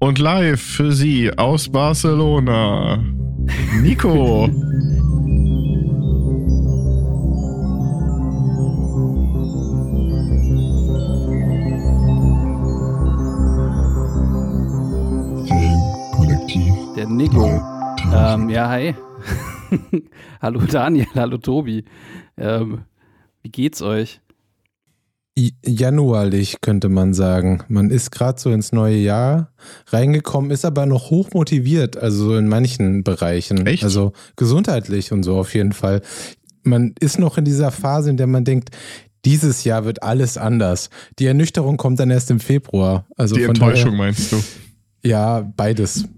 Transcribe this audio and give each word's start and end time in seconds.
Und 0.00 0.20
live 0.20 0.60
für 0.60 0.92
Sie 0.92 1.36
aus 1.36 1.68
Barcelona, 1.68 3.02
Nico. 3.82 4.46
Der 16.96 17.08
Nico. 17.08 17.60
Ähm, 18.14 18.48
ja, 18.50 18.68
hi. 18.68 18.94
hallo 20.40 20.60
Daniel, 20.60 21.08
hallo 21.16 21.38
Tobi. 21.38 21.84
Ähm, 22.36 22.82
wie 23.42 23.50
geht's 23.50 23.82
euch? 23.82 24.20
Januarlich 25.64 26.60
könnte 26.60 26.88
man 26.88 27.14
sagen. 27.14 27.62
Man 27.68 27.90
ist 27.90 28.10
gerade 28.10 28.40
so 28.40 28.50
ins 28.50 28.72
neue 28.72 28.96
Jahr 28.96 29.52
reingekommen, 29.86 30.50
ist 30.50 30.64
aber 30.64 30.86
noch 30.86 31.10
hoch 31.10 31.30
motiviert, 31.32 31.96
also 31.96 32.30
so 32.30 32.36
in 32.36 32.48
manchen 32.48 33.04
Bereichen. 33.04 33.66
Echt? 33.66 33.84
Also 33.84 34.12
gesundheitlich 34.36 35.12
und 35.12 35.22
so 35.22 35.36
auf 35.36 35.54
jeden 35.54 35.72
Fall. 35.72 36.02
Man 36.64 36.94
ist 36.98 37.18
noch 37.18 37.38
in 37.38 37.44
dieser 37.44 37.70
Phase, 37.70 38.10
in 38.10 38.16
der 38.16 38.26
man 38.26 38.44
denkt, 38.44 38.70
dieses 39.24 39.64
Jahr 39.64 39.84
wird 39.84 40.02
alles 40.02 40.38
anders. 40.38 40.90
Die 41.18 41.26
Ernüchterung 41.26 41.76
kommt 41.76 42.00
dann 42.00 42.10
erst 42.10 42.30
im 42.30 42.40
Februar. 42.40 43.06
Also 43.16 43.36
Die 43.36 43.42
von 43.42 43.54
Enttäuschung 43.54 43.92
daher, 43.92 43.98
meinst 43.98 44.32
du? 44.32 44.42
ja, 45.04 45.50
beides. 45.56 46.08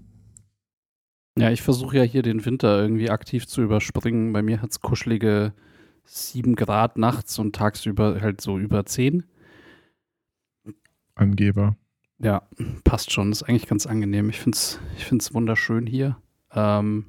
Ja, 1.37 1.49
ich 1.51 1.61
versuche 1.61 1.97
ja 1.97 2.03
hier 2.03 2.23
den 2.23 2.43
Winter 2.45 2.81
irgendwie 2.81 3.09
aktiv 3.09 3.47
zu 3.47 3.61
überspringen. 3.61 4.33
Bei 4.33 4.41
mir 4.41 4.61
hat 4.61 4.71
es 4.71 4.81
kuschelige 4.81 5.53
7 6.13 6.55
Grad 6.55 6.97
nachts 6.97 7.39
und 7.39 7.55
tagsüber 7.55 8.19
halt 8.21 8.41
so 8.41 8.57
über 8.59 8.85
10. 8.85 9.23
Angeber. 11.15 11.75
Ja, 12.19 12.47
passt 12.83 13.11
schon. 13.11 13.31
Ist 13.31 13.43
eigentlich 13.43 13.67
ganz 13.67 13.85
angenehm. 13.85 14.29
Ich 14.29 14.39
finde 14.39 14.55
es 14.57 14.79
ich 14.97 15.05
find's 15.05 15.33
wunderschön 15.33 15.87
hier. 15.87 16.17
Ähm 16.53 17.05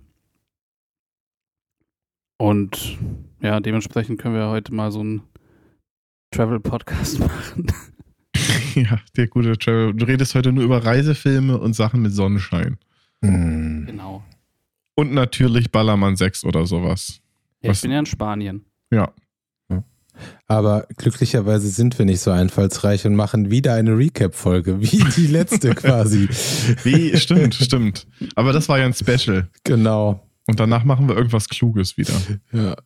und 2.39 2.98
ja, 3.41 3.61
dementsprechend 3.61 4.20
können 4.20 4.34
wir 4.34 4.48
heute 4.48 4.72
mal 4.75 4.91
so 4.91 5.00
einen 5.00 5.22
Travel-Podcast 6.33 7.19
machen. 7.19 7.66
Ja, 8.75 9.00
der 9.16 9.28
gute 9.28 9.56
Trevor. 9.59 9.92
Du 9.92 10.06
redest 10.06 10.34
heute 10.34 10.53
nur 10.53 10.64
über 10.64 10.84
Reisefilme 10.84 11.59
und 11.59 11.75
Sachen 11.75 12.03
mit 12.03 12.12
Sonnenschein. 12.12 12.78
Hm. 13.22 13.84
genau. 13.87 14.25
Und 14.94 15.12
natürlich 15.12 15.70
Ballermann 15.70 16.16
6 16.16 16.44
oder 16.44 16.66
sowas. 16.66 17.20
Ja, 17.61 17.70
Was- 17.70 17.78
ich 17.78 17.83
bin 17.83 17.91
ja 17.92 17.98
in 17.98 18.06
Spanien. 18.06 18.64
Ja. 18.93 19.12
Aber 20.47 20.87
glücklicherweise 20.98 21.69
sind 21.69 21.98
wir 21.98 22.05
nicht 22.07 22.21
so 22.21 22.31
einfallsreich 22.31 23.07
und 23.07 23.17
machen 23.17 23.51
wieder 23.51 23.75
eine 23.75 23.97
Recap-Folge, 23.97 24.81
wie 24.81 25.03
die 25.17 25.27
letzte 25.27 25.71
quasi. 25.75 26.29
Wie, 26.84 27.17
stimmt, 27.17 27.55
stimmt. 27.55 28.07
Aber 28.37 28.53
das 28.53 28.69
war 28.69 28.79
ja 28.79 28.84
ein 28.84 28.93
Special. 28.95 29.49
Genau. 29.65 30.21
Und 30.47 30.61
danach 30.61 30.84
machen 30.84 31.09
wir 31.09 31.17
irgendwas 31.17 31.49
Kluges 31.49 31.97
wieder. 31.97 32.12
Ja. 32.53 32.77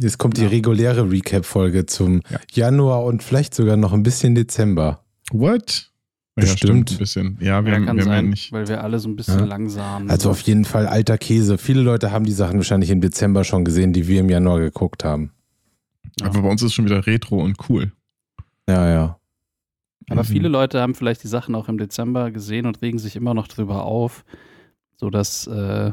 Jetzt 0.00 0.18
kommt 0.18 0.38
die 0.38 0.42
Ja. 0.42 0.48
reguläre 0.48 1.08
Recap-Folge 1.10 1.86
zum 1.86 2.22
Ja. 2.30 2.40
Januar 2.52 3.04
und 3.04 3.22
vielleicht 3.22 3.54
sogar 3.54 3.76
noch 3.76 3.92
ein 3.92 4.02
bisschen 4.02 4.34
Dezember. 4.34 5.04
What? 5.32 5.90
Ja, 6.36 6.42
Bestimmt. 6.42 6.58
stimmt. 6.88 6.92
Ein 6.92 6.98
bisschen. 6.98 7.38
Ja, 7.40 7.64
wir, 7.64 7.72
Ja, 7.72 7.76
haben, 7.78 7.86
kann 7.86 7.96
wir 7.98 8.04
haben 8.04 8.10
ja 8.10 8.16
sein, 8.16 8.28
nicht. 8.30 8.52
weil 8.52 8.66
wir 8.66 8.82
alle 8.82 8.98
so 8.98 9.08
ein 9.08 9.16
bisschen 9.16 9.40
Ja. 9.40 9.44
langsam 9.44 10.08
Also 10.08 10.30
auf 10.30 10.40
jeden 10.40 10.64
Fall 10.64 10.86
alter 10.86 11.18
Käse. 11.18 11.58
Viele 11.58 11.82
Leute 11.82 12.10
haben 12.10 12.24
die 12.24 12.32
Sachen 12.32 12.56
wahrscheinlich 12.56 12.90
im 12.90 13.00
Dezember 13.02 13.44
schon 13.44 13.64
gesehen, 13.64 13.92
die 13.92 14.08
wir 14.08 14.20
im 14.20 14.30
Januar 14.30 14.58
geguckt 14.60 15.04
haben. 15.04 15.32
Aber 16.22 16.42
bei 16.42 16.48
uns 16.48 16.62
ist 16.62 16.68
es 16.68 16.74
schon 16.74 16.84
wieder 16.84 17.06
retro 17.06 17.42
und 17.42 17.56
cool. 17.68 17.92
Ja, 18.68 18.88
ja. 18.88 19.16
Aber 20.08 20.22
Mhm. 20.22 20.26
viele 20.26 20.48
Leute 20.48 20.80
haben 20.80 20.94
vielleicht 20.94 21.22
die 21.22 21.28
Sachen 21.28 21.54
auch 21.54 21.68
im 21.68 21.78
Dezember 21.78 22.30
gesehen 22.30 22.66
und 22.66 22.82
regen 22.82 22.98
sich 22.98 23.16
immer 23.16 23.34
noch 23.34 23.48
drüber 23.48 23.84
auf, 23.84 24.24
sodass 24.96 25.46
äh, 25.46 25.92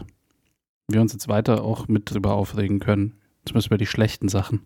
wir 0.88 1.02
uns 1.02 1.14
jetzt 1.14 1.28
weiter 1.28 1.64
auch 1.64 1.88
mit 1.88 2.12
drüber 2.12 2.34
aufregen 2.34 2.80
können. 2.80 3.16
Zumindest 3.46 3.68
über 3.68 3.78
die 3.78 3.86
schlechten 3.86 4.30
Sachen. 4.30 4.62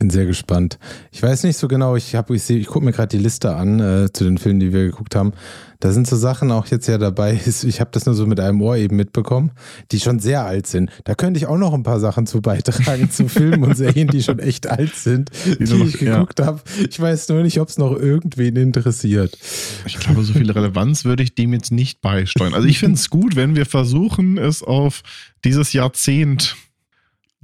Bin 0.00 0.08
sehr 0.08 0.24
gespannt. 0.24 0.78
Ich 1.12 1.22
weiß 1.22 1.42
nicht 1.44 1.58
so 1.58 1.68
genau, 1.68 1.94
ich 1.94 2.14
habe, 2.14 2.34
ich, 2.34 2.42
seh- 2.42 2.56
ich 2.56 2.68
gucke 2.68 2.84
mir 2.86 2.92
gerade 2.92 3.14
die 3.16 3.22
Liste 3.22 3.54
an 3.54 3.80
äh, 3.80 4.10
zu 4.10 4.24
den 4.24 4.38
Filmen, 4.38 4.58
die 4.58 4.72
wir 4.72 4.84
geguckt 4.86 5.14
haben. 5.14 5.32
Da 5.78 5.92
sind 5.92 6.06
so 6.06 6.16
Sachen 6.16 6.50
auch 6.52 6.66
jetzt 6.68 6.86
ja 6.88 6.96
dabei. 6.96 7.38
Ich 7.64 7.80
habe 7.80 7.90
das 7.92 8.06
nur 8.06 8.14
so 8.14 8.26
mit 8.26 8.40
einem 8.40 8.62
Ohr 8.62 8.76
eben 8.78 8.96
mitbekommen, 8.96 9.50
die 9.92 10.00
schon 10.00 10.18
sehr 10.18 10.44
alt 10.46 10.66
sind. 10.66 10.90
Da 11.04 11.14
könnte 11.14 11.36
ich 11.38 11.46
auch 11.46 11.58
noch 11.58 11.74
ein 11.74 11.82
paar 11.82 12.00
Sachen 12.00 12.26
zu 12.26 12.40
beitragen 12.40 13.10
zu 13.10 13.28
Filmen 13.28 13.62
und 13.62 13.76
Serien, 13.76 14.08
die 14.08 14.22
schon 14.22 14.38
echt 14.38 14.66
alt 14.68 14.94
sind, 14.96 15.30
die, 15.58 15.64
noch- 15.64 15.86
ich 15.86 16.00
ja. 16.00 16.14
geguckt 16.14 16.40
habe. 16.40 16.60
Ich 16.88 16.98
weiß 16.98 17.28
nur 17.28 17.42
nicht, 17.42 17.60
ob 17.60 17.68
es 17.68 17.76
noch 17.76 17.92
irgendwen 17.94 18.56
interessiert. 18.56 19.36
Ich 19.84 19.98
glaube, 19.98 20.24
so 20.24 20.32
viel 20.32 20.50
Relevanz 20.50 21.04
würde 21.04 21.22
ich 21.22 21.34
dem 21.34 21.52
jetzt 21.52 21.72
nicht 21.72 22.00
beisteuern. 22.00 22.54
Also 22.54 22.66
ich 22.66 22.78
finde 22.78 22.94
es 22.94 23.10
gut, 23.10 23.36
wenn 23.36 23.54
wir 23.54 23.66
versuchen, 23.66 24.38
es 24.38 24.62
auf 24.62 25.02
dieses 25.44 25.74
Jahrzehnt 25.74 26.56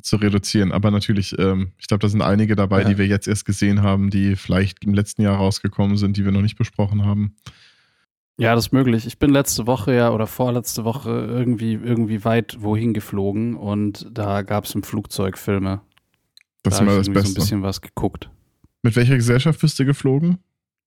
zu 0.06 0.16
reduzieren. 0.16 0.72
Aber 0.72 0.90
natürlich, 0.90 1.38
ähm, 1.38 1.72
ich 1.78 1.86
glaube, 1.88 2.00
da 2.02 2.08
sind 2.08 2.22
einige 2.22 2.56
dabei, 2.56 2.82
Ja. 2.82 2.88
die 2.88 2.98
wir 2.98 3.06
jetzt 3.06 3.26
erst 3.28 3.44
gesehen 3.44 3.82
haben, 3.82 4.10
die 4.10 4.36
vielleicht 4.36 4.84
im 4.84 4.94
letzten 4.94 5.22
Jahr 5.22 5.36
rausgekommen 5.36 5.96
sind, 5.96 6.16
die 6.16 6.24
wir 6.24 6.32
noch 6.32 6.42
nicht 6.42 6.56
besprochen 6.56 7.04
haben. 7.04 7.34
Ja, 8.38 8.54
das 8.54 8.66
ist 8.66 8.72
möglich. 8.72 9.06
Ich 9.06 9.18
bin 9.18 9.30
letzte 9.30 9.66
Woche 9.66 9.94
ja 9.94 10.10
oder 10.10 10.26
vorletzte 10.26 10.84
Woche 10.84 11.10
irgendwie, 11.10 11.72
irgendwie 11.72 12.22
weit 12.24 12.58
wohin 12.60 12.92
geflogen 12.92 13.54
und 13.56 14.06
da 14.12 14.42
gab 14.42 14.64
es 14.64 14.74
im 14.74 14.82
Flugzeug 14.82 15.38
Filme. 15.38 15.80
Das 16.62 16.74
da 16.74 16.76
ist 16.76 16.80
immer 16.82 16.96
das 16.98 17.06
irgendwie 17.06 17.06
so 17.06 17.10
ein 17.10 17.14
Beste. 17.34 17.40
bisschen 17.40 17.62
was 17.62 17.80
geguckt. 17.80 18.28
Mit 18.82 18.94
welcher 18.94 19.16
Gesellschaft 19.16 19.60
bist 19.60 19.78
du 19.78 19.84
geflogen? 19.86 20.38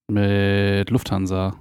Mit 0.08 0.90
Lufthansa. 0.92 1.56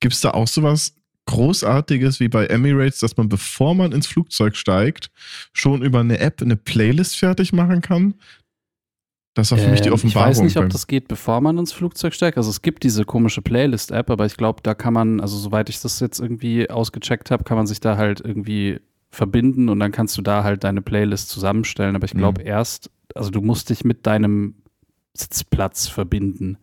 Gibt 0.00 0.14
es 0.14 0.20
da 0.20 0.30
auch 0.32 0.48
sowas 0.48 0.94
Großartiges 1.30 2.20
wie 2.20 2.28
bei 2.28 2.46
Emirates, 2.46 3.00
dass 3.00 3.16
man, 3.16 3.28
bevor 3.28 3.74
man 3.74 3.92
ins 3.92 4.06
Flugzeug 4.06 4.56
steigt, 4.56 5.10
schon 5.52 5.82
über 5.82 6.00
eine 6.00 6.18
App 6.18 6.42
eine 6.42 6.56
Playlist 6.56 7.16
fertig 7.16 7.52
machen 7.52 7.80
kann? 7.82 8.14
Das 9.34 9.52
war 9.52 9.58
für 9.58 9.70
mich 9.70 9.80
die 9.80 9.88
Ähm, 9.88 9.94
Offenbarung. 9.94 10.30
Ich 10.32 10.36
weiß 10.38 10.42
nicht, 10.42 10.56
ob 10.58 10.70
das 10.70 10.86
geht, 10.88 11.06
bevor 11.06 11.40
man 11.40 11.56
ins 11.56 11.72
Flugzeug 11.72 12.14
steigt. 12.14 12.36
Also 12.36 12.50
es 12.50 12.62
gibt 12.62 12.82
diese 12.82 13.04
komische 13.04 13.42
Playlist-App, 13.42 14.10
aber 14.10 14.26
ich 14.26 14.36
glaube, 14.36 14.60
da 14.62 14.74
kann 14.74 14.92
man, 14.92 15.20
also 15.20 15.36
soweit 15.38 15.68
ich 15.68 15.80
das 15.80 16.00
jetzt 16.00 16.18
irgendwie 16.18 16.68
ausgecheckt 16.68 17.30
habe, 17.30 17.44
kann 17.44 17.56
man 17.56 17.66
sich 17.68 17.78
da 17.80 17.96
halt 17.96 18.20
irgendwie 18.20 18.80
verbinden 19.12 19.68
und 19.68 19.78
dann 19.80 19.92
kannst 19.92 20.18
du 20.18 20.22
da 20.22 20.42
halt 20.44 20.64
deine 20.64 20.82
Playlist 20.82 21.28
zusammenstellen. 21.30 21.94
Aber 21.96 22.04
ich 22.06 22.12
glaube 22.12 22.42
Mhm. 22.42 22.48
erst, 22.48 22.90
also 23.14 23.30
du 23.30 23.40
musst 23.40 23.70
dich 23.70 23.84
mit 23.84 24.04
deinem 24.06 24.56
Sitzplatz 25.14 25.86
verbinden. 25.86 26.58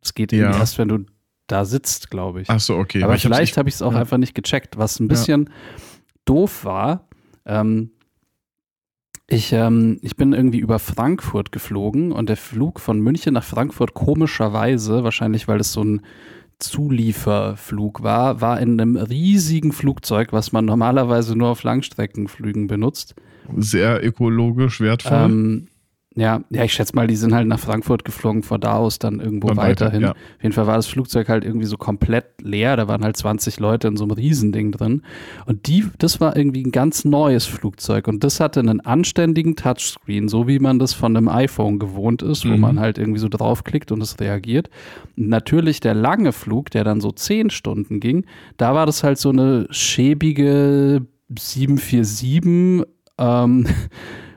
Das 0.00 0.14
geht 0.14 0.32
Ja. 0.32 0.58
erst, 0.58 0.78
wenn 0.78 0.88
du 0.88 0.98
da 1.46 1.64
sitzt, 1.64 2.10
glaube 2.10 2.42
ich. 2.42 2.50
Ach 2.50 2.60
so, 2.60 2.76
okay. 2.76 3.02
Aber 3.02 3.12
hab's- 3.12 3.22
vielleicht 3.22 3.56
habe 3.56 3.68
ich 3.68 3.74
es 3.76 3.82
auch 3.82 3.92
ja. 3.94 4.00
einfach 4.00 4.18
nicht 4.18 4.34
gecheckt, 4.34 4.78
was 4.78 5.00
ein 5.00 5.08
bisschen 5.08 5.50
doof 6.24 6.64
war. 6.64 7.08
Ähm, 7.44 7.90
ich, 9.28 9.52
ähm, 9.52 9.98
ich 10.02 10.16
bin 10.16 10.32
irgendwie 10.32 10.58
über 10.58 10.78
Frankfurt 10.78 11.52
geflogen 11.52 12.12
und 12.12 12.28
der 12.28 12.36
Flug 12.36 12.80
von 12.80 13.00
München 13.00 13.34
nach 13.34 13.44
Frankfurt 13.44 13.94
komischerweise, 13.94 15.04
wahrscheinlich 15.04 15.48
weil 15.48 15.60
es 15.60 15.72
so 15.72 15.82
ein 15.82 16.02
Zulieferflug 16.58 18.02
war, 18.02 18.40
war 18.40 18.60
in 18.60 18.80
einem 18.80 18.96
riesigen 18.96 19.72
Flugzeug, 19.72 20.32
was 20.32 20.52
man 20.52 20.64
normalerweise 20.64 21.36
nur 21.36 21.48
auf 21.48 21.62
Langstreckenflügen 21.62 22.66
benutzt. 22.66 23.14
sehr 23.56 24.04
ökologisch 24.04 24.80
wertvoll. 24.80 25.12
Ähm, 25.18 25.68
ja, 26.14 26.42
ja, 26.50 26.64
ich 26.64 26.72
schätze 26.74 26.94
mal, 26.94 27.06
die 27.06 27.16
sind 27.16 27.32
halt 27.34 27.48
nach 27.48 27.58
Frankfurt 27.58 28.04
geflogen, 28.04 28.42
von 28.42 28.60
da 28.60 28.74
aus 28.74 28.98
dann 28.98 29.18
irgendwo 29.20 29.48
Dann 29.48 29.56
weiter, 29.56 29.86
weiterhin. 29.86 30.02
ja. 30.02 30.10
Auf 30.10 30.42
jeden 30.42 30.52
Fall 30.52 30.66
war 30.66 30.76
das 30.76 30.86
Flugzeug 30.86 31.28
halt 31.28 31.44
irgendwie 31.44 31.66
so 31.66 31.76
komplett 31.76 32.26
leer. 32.42 32.76
Da 32.76 32.86
waren 32.88 33.02
halt 33.02 33.16
20 33.16 33.58
Leute 33.60 33.88
in 33.88 33.96
so 33.96 34.04
einem 34.04 34.12
Riesending 34.12 34.72
drin. 34.72 35.02
Und 35.46 35.66
die, 35.68 35.84
das 35.98 36.20
war 36.20 36.36
irgendwie 36.36 36.62
ein 36.64 36.70
ganz 36.72 37.04
neues 37.04 37.46
Flugzeug. 37.46 38.08
Und 38.08 38.24
das 38.24 38.40
hatte 38.40 38.60
einen 38.60 38.80
anständigen 38.80 39.56
Touchscreen, 39.56 40.28
so 40.28 40.46
wie 40.48 40.58
man 40.58 40.78
das 40.78 40.92
von 40.92 41.16
einem 41.16 41.28
iPhone 41.28 41.78
gewohnt 41.78 42.22
ist, 42.22 42.44
wo 42.44 42.50
Mhm. 42.52 42.60
man 42.60 42.80
halt 42.80 42.98
irgendwie 42.98 43.20
so 43.20 43.28
draufklickt 43.28 43.90
und 43.92 44.02
es 44.02 44.20
reagiert. 44.20 44.68
Und 45.16 45.28
natürlich 45.28 45.80
der 45.80 45.94
lange 45.94 46.32
Flug, 46.32 46.70
der 46.70 46.84
dann 46.84 47.00
so 47.00 47.10
10 47.12 47.50
Stunden 47.50 48.00
ging, 48.00 48.26
da 48.58 48.74
war 48.74 48.84
das 48.86 49.02
halt 49.02 49.18
so 49.18 49.30
eine 49.30 49.66
schäbige 49.70 51.06
747, 51.38 52.86
ähm, 53.18 53.66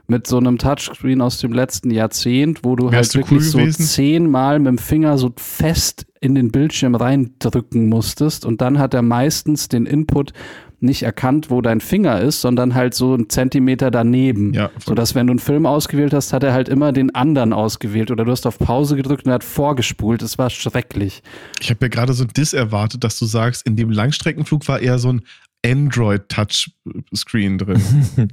mit 0.07 0.27
so 0.27 0.37
einem 0.37 0.57
Touchscreen 0.57 1.21
aus 1.21 1.39
dem 1.39 1.51
letzten 1.53 1.91
Jahrzehnt, 1.91 2.63
wo 2.63 2.75
du 2.75 2.91
Wärst 2.91 3.15
halt 3.15 3.23
du 3.23 3.27
cool 3.27 3.39
wirklich 3.39 3.51
so 3.51 3.57
gewesen? 3.57 3.83
zehnmal 3.83 4.59
mit 4.59 4.67
dem 4.67 4.77
Finger 4.77 5.17
so 5.17 5.33
fest 5.37 6.05
in 6.21 6.35
den 6.35 6.51
Bildschirm 6.51 6.95
reindrücken 6.95 7.87
musstest 7.89 8.45
und 8.45 8.61
dann 8.61 8.79
hat 8.79 8.93
er 8.93 9.01
meistens 9.01 9.67
den 9.67 9.85
Input 9.85 10.33
nicht 10.81 11.03
erkannt, 11.03 11.49
wo 11.49 11.61
dein 11.61 11.81
Finger 11.81 12.19
ist, 12.21 12.41
sondern 12.41 12.75
halt 12.75 12.93
so 12.93 13.13
einen 13.13 13.29
Zentimeter 13.29 13.89
daneben. 13.91 14.53
Ja, 14.53 14.69
Sodass, 14.85 15.15
wenn 15.15 15.25
du 15.27 15.31
einen 15.31 15.39
Film 15.39 15.65
ausgewählt 15.65 16.13
hast, 16.13 16.33
hat 16.33 16.43
er 16.43 16.53
halt 16.53 16.69
immer 16.69 16.91
den 16.91 17.15
anderen 17.15 17.53
ausgewählt 17.53 18.11
oder 18.11 18.25
du 18.25 18.31
hast 18.31 18.45
auf 18.45 18.59
Pause 18.59 18.95
gedrückt 18.95 19.25
und 19.25 19.31
er 19.31 19.35
hat 19.35 19.43
vorgespult. 19.43 20.21
Es 20.21 20.37
war 20.37 20.49
schrecklich. 20.49 21.23
ich 21.59 21.69
habe 21.69 21.83
mir 21.85 21.89
gerade 21.89 22.13
so 22.13 22.23
ein 22.23 22.29
Diss 22.35 22.53
erwartet, 22.53 23.03
dass 23.03 23.17
du 23.17 23.25
sagst, 23.25 23.65
in 23.65 23.75
dem 23.75 23.89
Langstreckenflug 23.89 24.67
war 24.67 24.79
eher 24.79 24.99
so 24.99 25.09
ein 25.09 25.21
Android-Touchscreen 25.65 27.57
drin. 27.57 27.81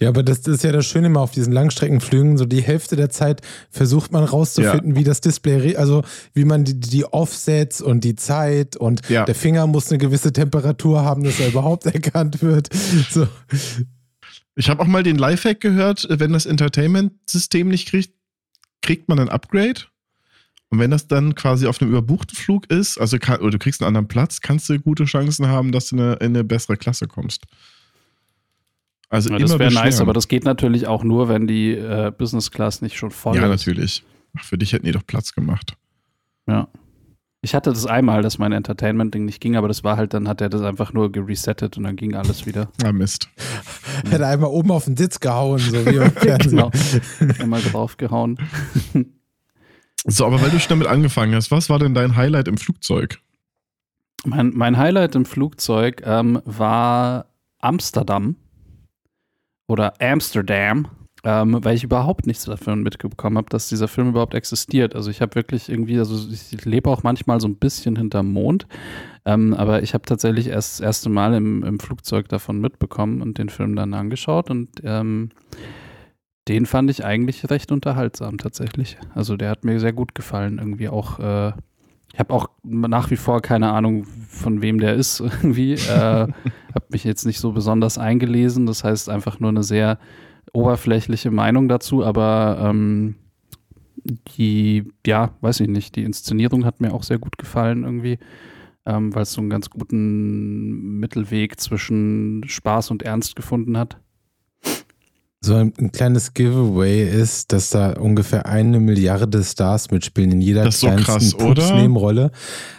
ja, 0.00 0.08
aber 0.08 0.22
das, 0.22 0.40
das, 0.40 0.56
ist 0.56 0.64
ja 0.64 0.72
das 0.72 0.86
Schöne 0.86 1.08
immer 1.08 1.20
auf 1.20 1.32
diesen 1.32 1.52
Langstreckenflügen. 1.52 2.38
So 2.38 2.46
die 2.46 2.62
Hälfte 2.62 2.96
der 2.96 3.10
Zeit 3.10 3.42
versucht 3.70 4.12
man 4.12 4.24
rauszufinden, 4.24 4.92
ja. 4.92 4.96
wie 4.96 5.04
das 5.04 5.20
Display, 5.20 5.76
also 5.76 6.02
wie 6.32 6.44
man 6.44 6.64
die, 6.64 6.80
die 6.80 7.04
Offsets 7.04 7.82
und 7.82 8.04
die 8.04 8.16
Zeit 8.16 8.76
und 8.76 9.08
ja. 9.08 9.24
der 9.24 9.34
Finger 9.34 9.66
muss 9.66 9.90
eine 9.90 9.98
gewisse 9.98 10.32
Temperatur 10.32 11.02
haben, 11.02 11.22
dass 11.22 11.38
er 11.38 11.48
überhaupt 11.48 11.84
erkannt 11.94 12.42
wird. 12.42 12.70
So. 13.10 13.28
Ich 14.54 14.70
habe 14.70 14.82
auch 14.82 14.86
mal 14.86 15.02
den 15.02 15.18
Lifehack 15.18 15.60
gehört, 15.60 16.06
wenn 16.08 16.32
das 16.32 16.46
Entertainment-System 16.46 17.68
nicht 17.68 17.88
kriegt, 17.88 18.12
kriegt 18.82 19.08
man 19.08 19.18
ein 19.18 19.28
Upgrade. 19.28 19.82
Und 20.70 20.78
wenn 20.78 20.90
das 20.90 21.06
dann 21.06 21.34
quasi 21.34 21.66
auf 21.66 21.80
einem 21.80 21.90
überbuchten 21.90 22.36
Flug 22.36 22.70
ist, 22.70 22.98
also 22.98 23.18
kann, 23.18 23.40
oder 23.40 23.52
du 23.52 23.58
kriegst 23.58 23.80
einen 23.80 23.88
anderen 23.88 24.08
Platz, 24.08 24.40
kannst 24.40 24.68
du 24.68 24.78
gute 24.78 25.04
Chancen 25.04 25.46
haben, 25.46 25.72
dass 25.72 25.88
du 25.88 25.96
in 25.96 26.02
eine, 26.02 26.12
in 26.14 26.26
eine 26.26 26.44
bessere 26.44 26.76
Klasse 26.76 27.06
kommst. 27.06 27.46
Also 29.08 29.30
ja, 29.30 29.38
das 29.38 29.58
wäre 29.58 29.72
nice, 29.72 30.00
aber 30.02 30.12
das 30.12 30.28
geht 30.28 30.44
natürlich 30.44 30.86
auch 30.86 31.02
nur, 31.02 31.30
wenn 31.30 31.46
die 31.46 31.72
äh, 31.72 32.12
Business 32.16 32.50
Class 32.50 32.82
nicht 32.82 32.96
schon 32.96 33.10
voll 33.10 33.34
ja, 33.36 33.40
ist. 33.40 33.44
Ja, 33.44 33.48
natürlich. 33.48 34.04
Ach, 34.36 34.44
für 34.44 34.58
dich 34.58 34.74
hätten 34.74 34.84
die 34.84 34.92
doch 34.92 35.06
Platz 35.06 35.32
gemacht. 35.32 35.76
Ja. 36.46 36.68
Ich 37.40 37.54
hatte 37.54 37.70
das 37.70 37.86
einmal, 37.86 38.20
dass 38.20 38.38
mein 38.38 38.52
Entertainment-Ding 38.52 39.24
nicht 39.24 39.40
ging, 39.40 39.56
aber 39.56 39.68
das 39.68 39.84
war 39.84 39.96
halt, 39.96 40.12
dann 40.12 40.28
hat 40.28 40.40
er 40.40 40.48
das 40.50 40.60
einfach 40.60 40.92
nur 40.92 41.10
geresettet 41.12 41.78
und 41.78 41.84
dann 41.84 41.96
ging 41.96 42.14
alles 42.14 42.46
wieder. 42.46 42.68
Ah, 42.84 42.92
Mist. 42.92 43.28
Er 44.04 44.10
hat 44.12 44.22
einmal 44.22 44.50
oben 44.50 44.72
auf 44.72 44.84
den 44.84 44.96
Sitz 44.96 45.20
gehauen, 45.20 45.58
so 45.58 45.86
wie 45.86 45.96
im 45.96 46.10
Fernsehen. 46.12 46.50
genau. 46.50 46.70
Einmal 47.38 47.62
draufgehauen. 47.62 48.38
So, 50.04 50.26
aber 50.26 50.40
weil 50.40 50.50
du 50.50 50.58
schon 50.58 50.70
damit 50.70 50.86
angefangen 50.86 51.34
hast, 51.34 51.50
was 51.50 51.68
war 51.68 51.78
denn 51.78 51.94
dein 51.94 52.16
Highlight 52.16 52.48
im 52.48 52.56
Flugzeug? 52.56 53.18
Mein, 54.24 54.52
mein 54.54 54.76
Highlight 54.76 55.14
im 55.14 55.24
Flugzeug 55.24 56.02
ähm, 56.04 56.40
war 56.44 57.26
Amsterdam 57.60 58.36
oder 59.68 59.94
Amsterdam, 60.00 60.88
ähm, 61.24 61.58
weil 61.62 61.76
ich 61.76 61.84
überhaupt 61.84 62.26
nichts 62.26 62.44
davon 62.44 62.82
mitbekommen 62.82 63.36
habe, 63.36 63.48
dass 63.50 63.68
dieser 63.68 63.88
Film 63.88 64.08
überhaupt 64.08 64.34
existiert. 64.34 64.94
Also 64.96 65.10
ich 65.10 65.20
habe 65.20 65.34
wirklich 65.34 65.68
irgendwie, 65.68 65.98
also 65.98 66.28
ich 66.30 66.64
lebe 66.64 66.90
auch 66.90 67.02
manchmal 67.02 67.40
so 67.40 67.48
ein 67.48 67.56
bisschen 67.56 67.96
hinterm 67.96 68.32
Mond, 68.32 68.66
ähm, 69.24 69.54
aber 69.54 69.82
ich 69.82 69.94
habe 69.94 70.04
tatsächlich 70.06 70.48
erst 70.48 70.74
das 70.74 70.80
erste 70.80 71.10
Mal 71.10 71.34
im, 71.34 71.62
im 71.64 71.78
Flugzeug 71.80 72.28
davon 72.28 72.60
mitbekommen 72.60 73.20
und 73.20 73.38
den 73.38 73.48
Film 73.48 73.76
dann 73.76 73.94
angeschaut 73.94 74.50
und 74.50 74.70
ähm, 74.84 75.30
den 76.48 76.66
fand 76.66 76.90
ich 76.90 77.04
eigentlich 77.04 77.50
recht 77.50 77.70
unterhaltsam 77.70 78.38
tatsächlich. 78.38 78.96
Also 79.14 79.36
der 79.36 79.50
hat 79.50 79.64
mir 79.64 79.78
sehr 79.80 79.92
gut 79.92 80.14
gefallen. 80.14 80.58
Irgendwie 80.58 80.88
auch, 80.88 81.18
äh, 81.18 81.52
ich 82.12 82.18
habe 82.18 82.32
auch 82.32 82.48
nach 82.62 83.10
wie 83.10 83.16
vor 83.16 83.42
keine 83.42 83.70
Ahnung, 83.72 84.04
von 84.04 84.62
wem 84.62 84.80
der 84.80 84.94
ist 84.94 85.20
irgendwie. 85.20 85.74
Äh, 85.74 85.88
habe 85.88 86.86
mich 86.90 87.04
jetzt 87.04 87.26
nicht 87.26 87.38
so 87.38 87.52
besonders 87.52 87.98
eingelesen. 87.98 88.66
Das 88.66 88.82
heißt 88.82 89.10
einfach 89.10 89.40
nur 89.40 89.50
eine 89.50 89.62
sehr 89.62 89.98
oberflächliche 90.54 91.30
Meinung 91.30 91.68
dazu, 91.68 92.02
aber 92.02 92.58
ähm, 92.62 93.16
die, 94.36 94.90
ja, 95.06 95.34
weiß 95.42 95.60
ich 95.60 95.68
nicht, 95.68 95.96
die 95.96 96.04
Inszenierung 96.04 96.64
hat 96.64 96.80
mir 96.80 96.94
auch 96.94 97.02
sehr 97.02 97.18
gut 97.18 97.36
gefallen 97.36 97.84
irgendwie, 97.84 98.18
ähm, 98.86 99.14
weil 99.14 99.22
es 99.22 99.34
so 99.34 99.42
einen 99.42 99.50
ganz 99.50 99.68
guten 99.68 100.98
Mittelweg 100.98 101.60
zwischen 101.60 102.44
Spaß 102.46 102.90
und 102.90 103.02
Ernst 103.02 103.36
gefunden 103.36 103.76
hat 103.76 103.98
so 105.40 105.54
ein, 105.54 105.72
ein, 105.78 105.92
kleines 105.92 106.34
Giveaway 106.34 107.08
ist, 107.08 107.52
dass 107.52 107.70
da 107.70 107.92
ungefähr 107.92 108.46
eine 108.46 108.80
Milliarde 108.80 109.44
Stars 109.44 109.90
mitspielen 109.90 110.32
in 110.32 110.40
jeder 110.40 110.64
das 110.64 110.80
kleinsten 110.80 111.20
so 111.20 111.54
krass, 111.54 111.72
Nebenrolle. 111.72 112.32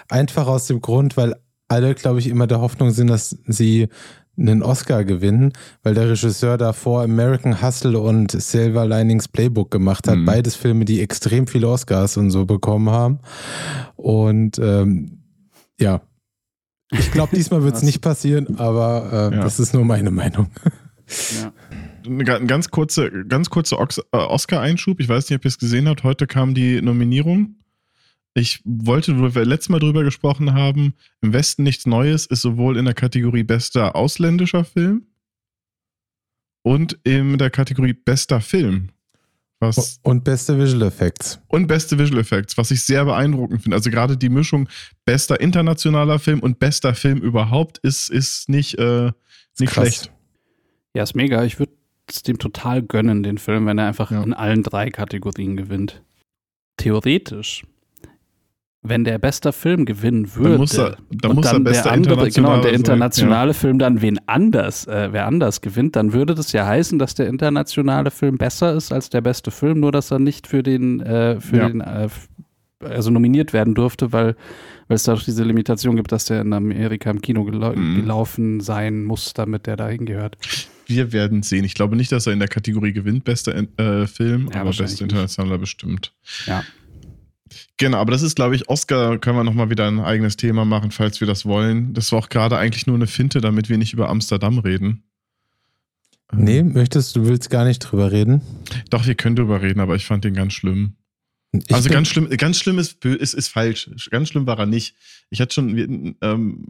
Einfach 0.10 0.48
aus 0.48 0.68
dem 0.68 0.82
Grund, 0.82 1.16
weil 1.16 1.36
alle, 1.70 1.96
glaube 1.96 2.20
ich, 2.20 2.28
immer 2.28 2.48
der 2.48 2.60
Hoffnung 2.60 2.92
sind, 2.92 3.08
dass 3.08 3.38
sie 3.46 3.88
einen 4.38 4.64
Oscar 4.64 5.04
gewinnen, 5.04 5.54
weil 5.84 5.94
der 5.94 6.10
Regisseur 6.10 6.58
davor 6.58 7.04
American 7.04 7.62
Hustle 7.62 8.00
und 8.00 8.32
Silver 8.32 8.86
Linings 8.86 9.28
Playbook 9.28 9.70
gemacht 9.72 10.08
hat. 10.08 10.18
Mhm. 10.18 10.26
Beides 10.26 10.56
Filme, 10.56 10.86
die 10.86 11.02
extrem 11.02 11.48
viele 11.48 11.68
Oscars 11.68 12.18
und 12.18 12.32
so 12.32 12.46
bekommen 12.46 12.90
haben. 12.90 13.20
Und 13.96 14.60
ähm, 14.60 15.24
ja, 15.80 16.02
ich 16.92 17.12
glaube, 17.12 17.36
diesmal 17.36 17.64
wird 17.64 17.76
es 17.76 17.84
nicht 17.84 18.02
passieren, 18.02 18.58
aber 18.58 19.32
äh, 19.32 19.36
ja. 19.36 19.44
das 19.44 19.60
ist 19.60 19.74
nur 19.74 19.86
meine 19.86 20.12
Meinung. 20.12 20.48
Ja 21.42 21.54
ein 22.06 22.48
ganz 22.48 22.70
kurzer 22.70 23.10
ganz 23.10 23.50
kurze 23.50 23.76
äh, 23.76 24.18
Oscar-Einschub. 24.18 25.00
Ich 25.00 25.10
weiß 25.10 25.30
nicht, 25.30 25.38
ob 25.38 25.46
ihr 25.46 25.50
es 25.50 25.58
gesehen 25.58 25.88
habt. 25.88 26.04
Heute 26.04 26.28
kam 26.28 26.54
die 26.54 26.82
Nominierung. 26.82 27.56
Ich 28.34 28.62
wollte, 28.64 29.20
wo 29.20 29.34
wir 29.34 29.46
letztes 29.46 29.70
Mal 29.70 29.80
drüber 29.80 30.04
gesprochen 30.04 30.54
haben, 30.54 30.94
im 31.22 31.34
Westen 31.34 31.64
nichts 31.64 31.86
Neues 31.86 32.26
ist 32.26 32.42
sowohl 32.42 32.78
in 32.78 32.86
der 32.86 32.94
Kategorie 32.94 33.44
bester 33.44 33.96
ausländischer 33.96 34.64
Film 34.64 35.08
und 36.62 37.00
in 37.04 37.38
der 37.38 37.50
Kategorie 37.50 37.94
bester 37.94 38.40
Film. 38.40 38.90
Was 39.62 40.00
und 40.04 40.24
beste 40.24 40.58
Visual 40.58 40.84
Effects. 40.84 41.42
Und 41.48 41.68
beste 41.68 42.00
Visual 42.00 42.22
Effects, 42.22 42.58
was 42.58 42.72
ich 42.72 42.82
sehr 42.86 43.04
beeindruckend 43.04 43.62
finde. 43.64 43.76
Also 43.76 43.90
gerade 43.90 44.16
die 44.16 44.30
Mischung 44.30 44.70
bester 45.04 45.42
internationaler 45.42 46.18
Film 46.18 46.40
und 46.40 46.60
bester 46.60 46.96
Film 46.96 47.20
überhaupt 47.20 47.80
ist, 47.80 48.10
ist 48.10 48.48
nicht, 48.48 48.78
äh, 48.80 49.12
nicht 49.60 49.74
schlecht. 49.74 50.12
Ja, 50.94 51.04
ist 51.04 51.16
mega. 51.16 51.44
Ich 51.44 51.60
würde 51.60 51.74
es 52.08 52.24
dem 52.24 52.40
total 52.40 52.82
gönnen, 52.82 53.24
den 53.24 53.38
Film, 53.38 53.66
wenn 53.66 53.78
er 53.78 53.88
einfach 53.88 54.12
ja. 54.12 54.24
in 54.24 54.34
allen 54.34 54.64
drei 54.64 54.90
Kategorien 54.90 55.56
gewinnt. 55.56 56.02
Theoretisch, 56.78 57.64
wenn 58.82 59.04
der 59.04 59.20
beste 59.20 59.52
Film 59.52 59.86
gewinnen 59.86 60.34
würde, 60.36 60.52
dann 60.52 60.60
muss 60.60 60.78
er, 60.78 60.98
dann 61.12 61.36
muss 61.36 61.52
dann 61.52 61.66
der 61.66 61.92
andere, 61.92 62.30
genau, 62.30 62.62
der 62.62 62.74
internationale 62.74 63.54
sein, 63.54 63.60
Film 63.60 63.80
dann 63.80 64.02
wen 64.02 64.20
anders, 64.26 64.88
äh, 64.88 65.10
wer 65.12 65.28
anders 65.28 65.62
gewinnt, 65.62 65.96
dann 65.96 66.14
würde 66.14 66.34
das 66.34 66.54
ja 66.54 66.66
heißen, 66.66 66.98
dass 66.98 67.14
der 67.14 67.28
internationale 67.28 68.10
Film 68.10 68.38
besser 68.38 68.74
ist 68.74 68.94
als 68.94 69.10
der 69.10 69.22
beste 69.22 69.52
Film, 69.52 69.82
nur 69.82 69.92
dass 69.92 70.12
er 70.12 70.20
nicht 70.20 70.48
für 70.48 70.64
den, 70.64 71.02
äh, 71.02 71.42
für 71.42 71.58
ja. 71.58 71.68
den, 71.68 71.82
äh, 71.82 72.08
also 72.82 73.12
nominiert 73.12 73.52
werden 73.52 73.76
durfte, 73.76 74.14
weil, 74.14 74.38
weil 74.88 74.96
es 74.96 75.04
da 75.04 75.14
doch 75.14 75.24
diese 75.24 75.44
Limitation 75.44 75.98
gibt, 75.98 76.14
dass 76.14 76.26
der 76.26 76.40
in 76.40 76.54
Amerika 76.54 77.12
im 77.12 77.20
Kino 77.20 77.44
gelau 77.44 77.74
mhm. 77.76 77.98
gelaufen 77.98 78.62
sein 78.62 79.04
muss, 79.04 79.34
damit 79.34 79.68
der 79.68 79.76
dahin 79.76 80.06
gehört 80.06 80.38
wir 80.90 81.14
werden 81.14 81.44
sehen. 81.44 81.64
Ich 81.64 81.76
glaube 81.76 81.96
nicht, 81.96 82.12
dass 82.12 82.28
er 82.28 82.34
in 82.34 82.40
der 82.40 82.48
Kategorie 82.48 82.92
gewinnt, 82.92 83.24
bester 83.24 83.56
äh, 83.56 84.08
Film, 84.08 84.50
ja, 84.54 84.62
aber 84.62 84.72
bester 84.72 85.04
internationaler 85.04 85.58
bestimmt. 85.58 86.14
Ja. 86.46 86.64
Genau, 87.78 87.98
aber 87.98 88.12
das 88.12 88.22
ist, 88.22 88.36
glaube 88.36 88.56
ich, 88.56 88.68
Oscar 88.70 89.18
können 89.18 89.38
wir 89.38 89.44
nochmal 89.44 89.70
wieder 89.70 89.88
ein 89.88 90.00
eigenes 90.00 90.36
Thema 90.36 90.66
machen, 90.66 90.92
falls 90.92 91.20
wir 91.22 91.28
das 91.28 91.46
wollen. 91.46 91.94
Das 91.94 92.12
war 92.12 92.20
auch 92.20 92.30
gerade 92.30 92.58
eigentlich 92.58 92.88
nur 92.88 92.96
eine 92.96 93.08
Finte, 93.08 93.40
damit 93.40 93.70
wir 93.70 93.78
nicht 93.78 93.94
über 93.94 94.10
Amsterdam 94.10 94.60
reden. 94.60 95.04
Nee, 96.32 96.62
möchtest 96.62 97.16
du, 97.16 97.26
willst 97.26 97.50
gar 97.50 97.66
nicht 97.66 97.80
drüber 97.80 98.12
reden? 98.12 98.42
Doch, 98.90 99.08
wir 99.08 99.16
können 99.16 99.36
drüber 99.36 99.62
reden, 99.62 99.80
aber 99.80 99.96
ich 99.96 100.06
fand 100.06 100.26
den 100.26 100.34
ganz 100.34 100.54
schlimm. 100.54 100.96
Ich 101.52 101.74
also 101.74 101.90
ganz 101.90 102.08
schlimm, 102.08 102.30
ganz 102.30 102.60
schlimm 102.60 102.78
ist, 102.78 103.04
ist, 103.04 103.34
ist 103.34 103.48
falsch. 103.48 103.90
Ganz 104.12 104.30
schlimm 104.30 104.46
war 104.46 104.60
er 104.60 104.68
nicht. 104.68 104.96
Ich 105.32 105.42
hatte 105.42 105.56
schon, 105.56 106.16
ähm, 106.22 106.66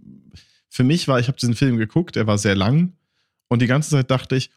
für 0.69 0.83
mich 0.85 1.07
war, 1.09 1.19
ich 1.19 1.27
habe 1.27 1.37
diesen 1.37 1.55
Film 1.55 1.77
geguckt, 1.77 2.15
er 2.15 2.27
war 2.27 2.37
sehr 2.37 2.55
lang 2.55 2.93
und 3.49 3.61
die 3.61 3.67
ganze 3.67 3.89
Zeit 3.89 4.09
dachte 4.09 4.35
ich, 4.35 4.51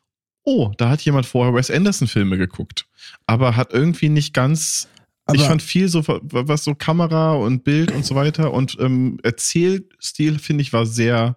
oh, 0.45 0.73
da 0.77 0.91
hat 0.91 1.03
jemand 1.03 1.27
vorher 1.27 1.55
Wes 1.55 1.71
Anderson-Filme 1.71 2.39
geguckt. 2.39 2.87
Aber 3.27 3.57
hat 3.57 3.73
irgendwie 3.73 4.09
nicht 4.09 4.35
ganz. 4.35 4.89
Aber 5.25 5.37
ich 5.37 5.43
fand 5.43 5.63
viel 5.63 5.89
so, 5.89 6.03
was 6.07 6.65
so 6.65 6.75
Kamera 6.75 7.35
und 7.35 7.65
Bild 7.65 7.93
und 7.93 8.05
so 8.05 8.15
weiter 8.15 8.53
und 8.53 8.77
ähm, 8.81 9.19
Erzählstil, 9.23 10.39
finde 10.39 10.63
ich, 10.63 10.73
war 10.73 10.85
sehr 10.85 11.37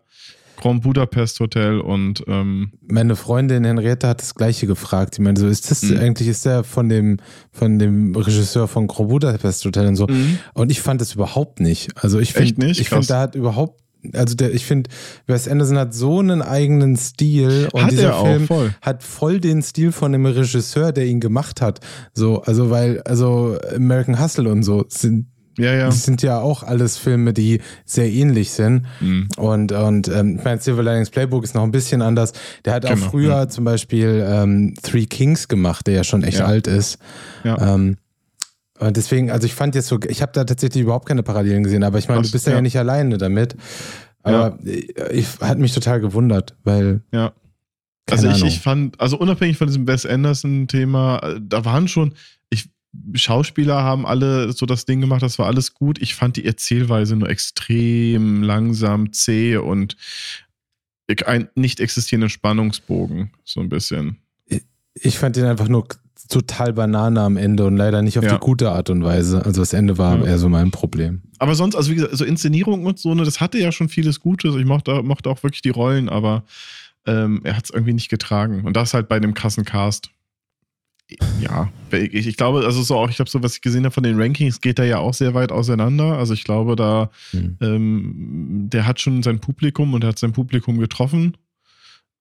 Grand 0.56 0.82
Budapest 0.84 1.40
Hotel 1.40 1.80
und 1.80 2.24
ähm 2.28 2.72
meine 2.82 3.16
Freundin 3.16 3.66
Henriette 3.66 4.08
hat 4.08 4.22
das 4.22 4.36
gleiche 4.36 4.68
gefragt. 4.68 5.16
Ich 5.16 5.20
meine, 5.20 5.40
so 5.40 5.48
ist 5.48 5.70
das 5.70 5.84
mhm. 5.84 5.98
eigentlich 5.98 6.28
ist 6.28 6.46
der 6.46 6.64
von 6.64 6.90
dem 6.90 7.18
von 7.52 7.78
dem 7.78 8.16
Regisseur 8.16 8.68
von 8.68 8.88
Grand 8.88 9.10
Budapest 9.10 9.66
Hotel 9.66 9.88
und 9.88 9.96
so. 9.96 10.08
Mhm. 10.08 10.40
Und 10.54 10.72
ich 10.72 10.82
fand 10.82 11.02
das 11.02 11.14
überhaupt 11.14 11.60
nicht. 11.60 11.92
Also 12.02 12.20
ich 12.20 12.34
finde, 12.34 12.68
ich 12.68 12.90
finde, 12.90 13.08
da 13.08 13.20
hat 13.22 13.36
überhaupt 13.36 13.82
also 14.14 14.36
der, 14.36 14.54
ich 14.54 14.66
finde, 14.66 14.90
Wes 15.28 15.48
Anderson 15.48 15.78
hat 15.78 15.94
so 15.94 16.20
einen 16.20 16.42
eigenen 16.42 16.98
Stil 16.98 17.70
und 17.72 17.84
hat 17.84 17.92
dieser 17.92 18.22
Film 18.22 18.48
voll. 18.48 18.74
hat 18.82 19.04
voll 19.04 19.40
den 19.40 19.62
Stil 19.62 19.92
von 19.92 20.12
dem 20.12 20.26
Regisseur, 20.26 20.92
der 20.92 21.06
ihn 21.06 21.20
gemacht 21.20 21.62
hat. 21.62 21.80
So, 22.14 22.42
also 22.42 22.70
weil, 22.70 23.02
also 23.04 23.58
American 23.76 24.20
Hustle 24.20 24.52
und 24.52 24.64
so 24.64 24.86
sind 24.88 25.28
ja, 25.58 25.74
ja. 25.74 25.86
Das 25.86 26.04
sind 26.04 26.22
ja 26.22 26.40
auch 26.40 26.64
alles 26.64 26.98
Filme, 26.98 27.34
die 27.34 27.62
sehr 27.86 28.12
ähnlich 28.12 28.52
sind. 28.52 28.86
Mhm. 29.00 29.30
Und, 29.38 29.72
und 29.72 30.10
ähm, 30.10 30.38
ich 30.38 30.44
meine, 30.44 30.60
Silver 30.60 30.84
Linings 30.84 31.10
Playbook 31.10 31.44
ist 31.44 31.56
noch 31.56 31.64
ein 31.64 31.72
bisschen 31.72 32.02
anders. 32.02 32.34
Der 32.66 32.74
hat 32.74 32.84
genau, 32.86 32.96
auch 32.96 33.10
früher 33.10 33.30
ja. 33.30 33.48
zum 33.48 33.64
Beispiel 33.64 34.26
ähm, 34.28 34.74
Three 34.84 35.06
Kings 35.06 35.48
gemacht, 35.48 35.88
der 35.88 35.94
ja 35.94 36.04
schon 36.04 36.24
echt 36.24 36.40
ja. 36.40 36.46
alt 36.46 36.68
ist. 36.68 36.98
Ja. 37.44 37.76
Ähm, 37.76 37.98
deswegen, 38.82 39.32
also 39.32 39.46
ich 39.46 39.54
fand 39.54 39.76
jetzt 39.76 39.88
so, 39.88 40.00
ich 40.08 40.22
habe 40.22 40.32
da 40.34 40.44
tatsächlich 40.44 40.84
überhaupt 40.84 41.08
keine 41.08 41.24
Parallelen 41.24 41.64
gesehen, 41.64 41.84
aber 41.84 41.98
ich 41.98 42.08
meine, 42.08 42.22
du 42.22 42.32
bist 42.32 42.46
ja. 42.48 42.54
ja 42.54 42.62
nicht 42.62 42.78
alleine 42.78 43.18
damit. 43.18 43.56
Aber 44.24 44.58
ja. 44.64 44.72
ich, 44.72 44.98
ich 45.12 45.40
hat 45.40 45.60
mich 45.60 45.74
total 45.74 46.02
gewundert, 46.02 46.56
weil. 46.64 47.02
Ja. 47.12 47.34
Also 48.10 48.30
ich, 48.30 48.44
ich 48.44 48.60
fand, 48.60 49.00
also 49.00 49.18
unabhängig 49.18 49.58
von 49.58 49.68
diesem 49.68 49.88
Wes 49.88 50.06
Anderson-Thema, 50.06 51.20
äh, 51.24 51.40
da 51.42 51.66
waren 51.66 51.88
schon, 51.88 52.14
ich, 52.52 52.70
Schauspieler 53.14 53.82
haben 53.82 54.06
alle 54.06 54.52
so 54.52 54.68
das 54.68 54.86
Ding 54.86 55.02
gemacht, 55.02 55.24
das 55.24 55.40
war 55.40 55.48
alles 55.48 55.74
gut. 55.74 56.00
Ich 56.00 56.14
fand 56.14 56.38
die 56.38 56.46
Erzählweise 56.46 57.16
nur 57.16 57.30
extrem 57.30 58.44
langsam, 58.44 59.12
zäh 59.12 59.58
und 59.58 59.98
einen 61.26 61.50
nicht 61.56 61.80
existierenden 61.80 62.30
Spannungsbogen, 62.30 63.32
so 63.44 63.60
ein 63.60 63.70
bisschen. 63.70 64.18
Ich 64.94 65.18
fand 65.18 65.38
ihn 65.38 65.46
einfach 65.46 65.68
nur 65.68 65.88
total 66.30 66.74
Banane 66.74 67.22
am 67.22 67.38
Ende 67.38 67.66
und 67.66 67.78
leider 67.78 68.02
nicht 68.02 68.18
auf 68.18 68.24
ja. 68.24 68.34
die 68.34 68.40
gute 68.40 68.72
Art 68.72 68.90
und 68.90 69.04
Weise. 69.04 69.44
Also 69.46 69.62
das 69.62 69.74
Ende 69.74 69.98
war 69.98 70.18
ja. 70.20 70.26
eher 70.26 70.38
so 70.38 70.50
mein 70.50 70.72
Problem. 70.72 71.22
Aber 71.40 71.56
sonst, 71.56 71.76
also 71.76 71.92
wie 71.92 71.96
gesagt, 71.96 72.16
so 72.16 72.26
Inszenierung 72.26 72.86
und 72.86 73.00
so, 73.00 73.14
ne, 73.14 73.24
das 73.24 73.42
hatte 73.42 73.58
ja 73.58 73.72
schon 73.72 73.90
vieles 73.90 74.20
Gutes. 74.20 74.56
Ich 74.56 74.66
mochte, 74.66 75.04
mochte 75.04 75.30
auch 75.30 75.44
wirklich 75.44 75.62
die 75.62 75.70
Rollen, 75.70 76.10
aber 76.10 76.44
ähm, 77.06 77.42
er 77.44 77.58
hat 77.58 77.66
es 77.66 77.70
irgendwie 77.70 77.94
nicht 77.94 78.10
getragen. 78.10 78.64
Und 78.66 78.76
das 78.76 78.94
halt 78.94 79.08
bei 79.08 79.20
dem 79.20 79.34
krassen 79.34 79.66
Cast. 79.66 80.10
Ja, 81.40 81.70
ich, 81.92 82.28
ich 82.28 82.36
glaube, 82.36 82.66
also 82.66 82.82
so 82.82 82.96
auch, 82.96 83.10
ich 83.10 83.18
glaube, 83.18 83.30
so 83.30 83.44
was 83.44 83.56
ich 83.56 83.62
gesehen 83.62 83.84
habe 83.84 83.94
von 83.94 84.04
den 84.04 84.20
Rankings, 84.20 84.60
geht 84.60 84.80
er 84.80 84.86
ja 84.86 84.98
auch 84.98 85.14
sehr 85.14 85.36
weit 85.36 85.52
auseinander. 85.52 86.18
Also 86.18 86.34
ich 86.34 86.44
glaube, 86.44 86.76
da, 86.76 87.12
mhm. 87.32 87.58
ähm, 87.62 88.70
der 88.72 88.88
hat 88.88 89.00
schon 89.00 89.22
sein 89.22 89.40
Publikum 89.40 89.94
und 89.94 90.04
er 90.04 90.10
hat 90.10 90.20
sein 90.20 90.32
Publikum 90.32 90.80
getroffen. 90.80 91.38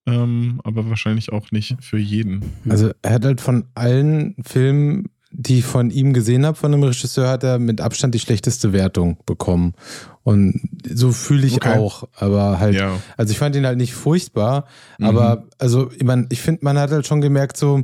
Ähm, 0.06 0.60
aber 0.64 0.88
wahrscheinlich 0.88 1.32
auch 1.32 1.50
nicht 1.50 1.76
für 1.80 1.98
jeden. 1.98 2.42
Also 2.68 2.90
er 3.02 3.14
hat 3.14 3.24
halt 3.24 3.40
von 3.40 3.64
allen 3.74 4.34
Filmen, 4.44 5.08
die 5.30 5.60
ich 5.60 5.64
von 5.64 5.90
ihm 5.90 6.12
gesehen 6.12 6.44
habe, 6.44 6.56
von 6.56 6.72
dem 6.72 6.82
Regisseur, 6.82 7.28
hat 7.28 7.42
er 7.42 7.58
mit 7.58 7.80
Abstand 7.80 8.14
die 8.14 8.20
schlechteste 8.20 8.72
Wertung 8.72 9.18
bekommen. 9.24 9.74
Und 10.22 10.60
so 10.88 11.10
fühle 11.10 11.46
ich 11.46 11.56
okay. 11.56 11.78
auch. 11.78 12.08
Aber 12.16 12.58
halt, 12.60 12.76
ja. 12.76 13.00
also 13.16 13.32
ich 13.32 13.38
fand 13.38 13.56
ihn 13.56 13.66
halt 13.66 13.78
nicht 13.78 13.94
furchtbar, 13.94 14.66
mhm. 14.98 15.06
aber 15.06 15.44
also 15.58 15.90
ich, 15.92 16.04
mein, 16.04 16.26
ich 16.30 16.40
finde, 16.40 16.64
man 16.64 16.78
hat 16.78 16.90
halt 16.90 17.06
schon 17.06 17.20
gemerkt, 17.20 17.56
so 17.56 17.82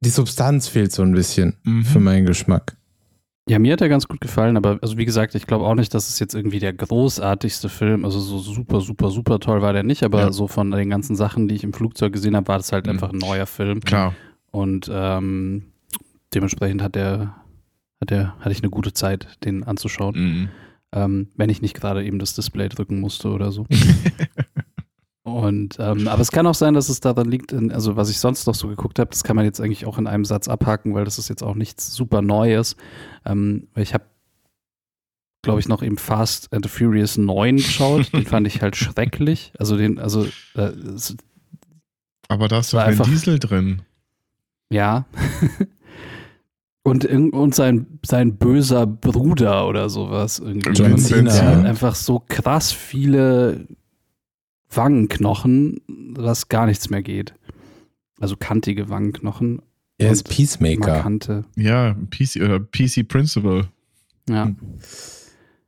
die 0.00 0.10
Substanz 0.10 0.68
fehlt 0.68 0.92
so 0.92 1.02
ein 1.02 1.12
bisschen 1.12 1.56
mhm. 1.64 1.84
für 1.84 2.00
meinen 2.00 2.26
Geschmack. 2.26 2.76
Ja, 3.48 3.58
mir 3.58 3.72
hat 3.72 3.80
er 3.80 3.88
ganz 3.88 4.06
gut 4.06 4.20
gefallen, 4.20 4.56
aber 4.56 4.78
also 4.82 4.98
wie 4.98 5.04
gesagt, 5.04 5.34
ich 5.34 5.46
glaube 5.46 5.64
auch 5.64 5.74
nicht, 5.74 5.94
dass 5.94 6.08
es 6.08 6.18
jetzt 6.18 6.34
irgendwie 6.34 6.58
der 6.58 6.72
großartigste 6.72 7.68
Film, 7.68 8.04
also 8.04 8.20
so 8.20 8.38
super, 8.38 8.80
super, 8.80 9.10
super 9.10 9.40
toll 9.40 9.62
war 9.62 9.72
der 9.72 9.82
nicht, 9.82 10.02
aber 10.02 10.20
ja. 10.20 10.32
so 10.32 10.48
von 10.48 10.70
den 10.70 10.90
ganzen 10.90 11.16
Sachen, 11.16 11.48
die 11.48 11.54
ich 11.54 11.64
im 11.64 11.72
Flugzeug 11.72 12.12
gesehen 12.12 12.36
habe, 12.36 12.48
war 12.48 12.58
das 12.58 12.72
halt 12.72 12.86
mhm. 12.86 12.92
einfach 12.92 13.12
ein 13.12 13.18
neuer 13.18 13.46
Film. 13.46 13.80
Klar. 13.80 14.14
Und 14.50 14.90
ähm, 14.92 15.64
dementsprechend 16.34 16.82
hat 16.82 16.94
der, 16.94 17.36
hat 18.00 18.10
der, 18.10 18.36
hatte 18.40 18.52
ich 18.52 18.62
eine 18.62 18.70
gute 18.70 18.92
Zeit, 18.92 19.38
den 19.44 19.64
anzuschauen. 19.64 20.14
Mhm. 20.14 20.48
Ähm, 20.92 21.28
wenn 21.36 21.50
ich 21.50 21.62
nicht 21.62 21.74
gerade 21.74 22.04
eben 22.04 22.18
das 22.18 22.34
Display 22.34 22.68
drücken 22.68 23.00
musste 23.00 23.30
oder 23.30 23.50
so. 23.50 23.66
Und 25.34 25.76
ähm, 25.78 26.08
aber 26.08 26.20
es 26.20 26.30
kann 26.30 26.46
auch 26.46 26.54
sein, 26.54 26.74
dass 26.74 26.88
es 26.88 27.00
daran 27.00 27.30
liegt, 27.30 27.52
in, 27.52 27.72
also 27.72 27.96
was 27.96 28.10
ich 28.10 28.18
sonst 28.18 28.46
noch 28.46 28.54
so 28.54 28.68
geguckt 28.68 28.98
habe, 28.98 29.10
das 29.10 29.24
kann 29.24 29.36
man 29.36 29.44
jetzt 29.44 29.60
eigentlich 29.60 29.86
auch 29.86 29.98
in 29.98 30.06
einem 30.06 30.24
Satz 30.24 30.48
abhaken, 30.48 30.94
weil 30.94 31.04
das 31.04 31.18
ist 31.18 31.28
jetzt 31.28 31.42
auch 31.42 31.54
nichts 31.54 31.94
super 31.94 32.22
Neues. 32.22 32.76
Ähm, 33.24 33.68
ich 33.76 33.94
habe, 33.94 34.04
glaube 35.42 35.60
ich, 35.60 35.68
noch 35.68 35.82
eben 35.82 35.98
Fast 35.98 36.52
and 36.52 36.64
the 36.64 36.70
Furious 36.70 37.16
9 37.16 37.56
geschaut. 37.56 38.12
den 38.12 38.26
fand 38.26 38.46
ich 38.46 38.62
halt 38.62 38.76
schrecklich. 38.76 39.52
Also 39.58 39.76
den, 39.76 39.98
also 39.98 40.26
äh, 40.54 40.72
aber 42.28 42.48
da 42.48 42.58
ist 42.60 42.74
doch 42.74 42.80
ein 42.80 43.02
Diesel 43.02 43.38
drin. 43.38 43.82
Ja. 44.70 45.06
Und, 46.82 47.04
und 47.06 47.54
sein, 47.54 47.98
sein 48.04 48.36
böser 48.36 48.86
Bruder 48.86 49.66
oder 49.66 49.90
sowas. 49.90 50.38
Irgendwie. 50.38 50.70
John 50.70 50.98
Cena. 50.98 51.62
Einfach 51.62 51.94
so 51.94 52.22
krass 52.26 52.72
viele 52.72 53.66
Wangenknochen, 54.70 55.80
dass 56.14 56.48
gar 56.48 56.66
nichts 56.66 56.90
mehr 56.90 57.02
geht. 57.02 57.34
Also 58.20 58.36
kantige 58.36 58.88
Wangenknochen. 58.88 59.62
Er 59.98 60.12
ist 60.12 60.28
Peacemaker. 60.28 60.94
Markante. 60.94 61.44
Ja, 61.56 61.94
PC, 62.10 62.36
oder 62.42 62.60
PC 62.60 63.06
Principal. 63.08 63.68
Ja. 64.28 64.46
Hm. 64.46 64.56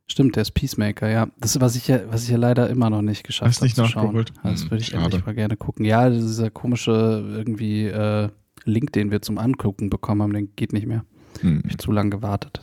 Stimmt, 0.06 0.34
der 0.34 0.42
ist 0.42 0.52
Peacemaker, 0.52 1.08
ja. 1.08 1.28
Das 1.38 1.54
ist, 1.54 1.60
was 1.60 1.76
ich 1.76 1.86
ja, 1.86 2.00
was 2.10 2.24
ich 2.24 2.30
ja 2.30 2.36
leider 2.36 2.68
immer 2.68 2.90
noch 2.90 3.02
nicht 3.02 3.22
geschafft 3.22 3.56
habe. 3.56 3.64
nicht 3.64 3.76
nachgeholt. 3.76 4.32
Das 4.42 4.68
würde 4.68 4.82
ich 4.82 4.92
hm, 4.92 5.04
endlich 5.04 5.24
mal 5.24 5.36
gerne 5.36 5.56
gucken. 5.56 5.84
Ja, 5.84 6.10
dieser 6.10 6.50
komische 6.50 7.24
irgendwie 7.28 7.86
äh, 7.86 8.28
Link, 8.64 8.92
den 8.92 9.12
wir 9.12 9.22
zum 9.22 9.38
Angucken 9.38 9.88
bekommen 9.88 10.22
haben, 10.22 10.32
den 10.32 10.54
geht 10.56 10.72
nicht 10.72 10.86
mehr. 10.86 11.04
Hm. 11.40 11.58
Hab 11.58 11.70
ich 11.70 11.78
zu 11.78 11.92
lange 11.92 12.10
gewartet. 12.10 12.60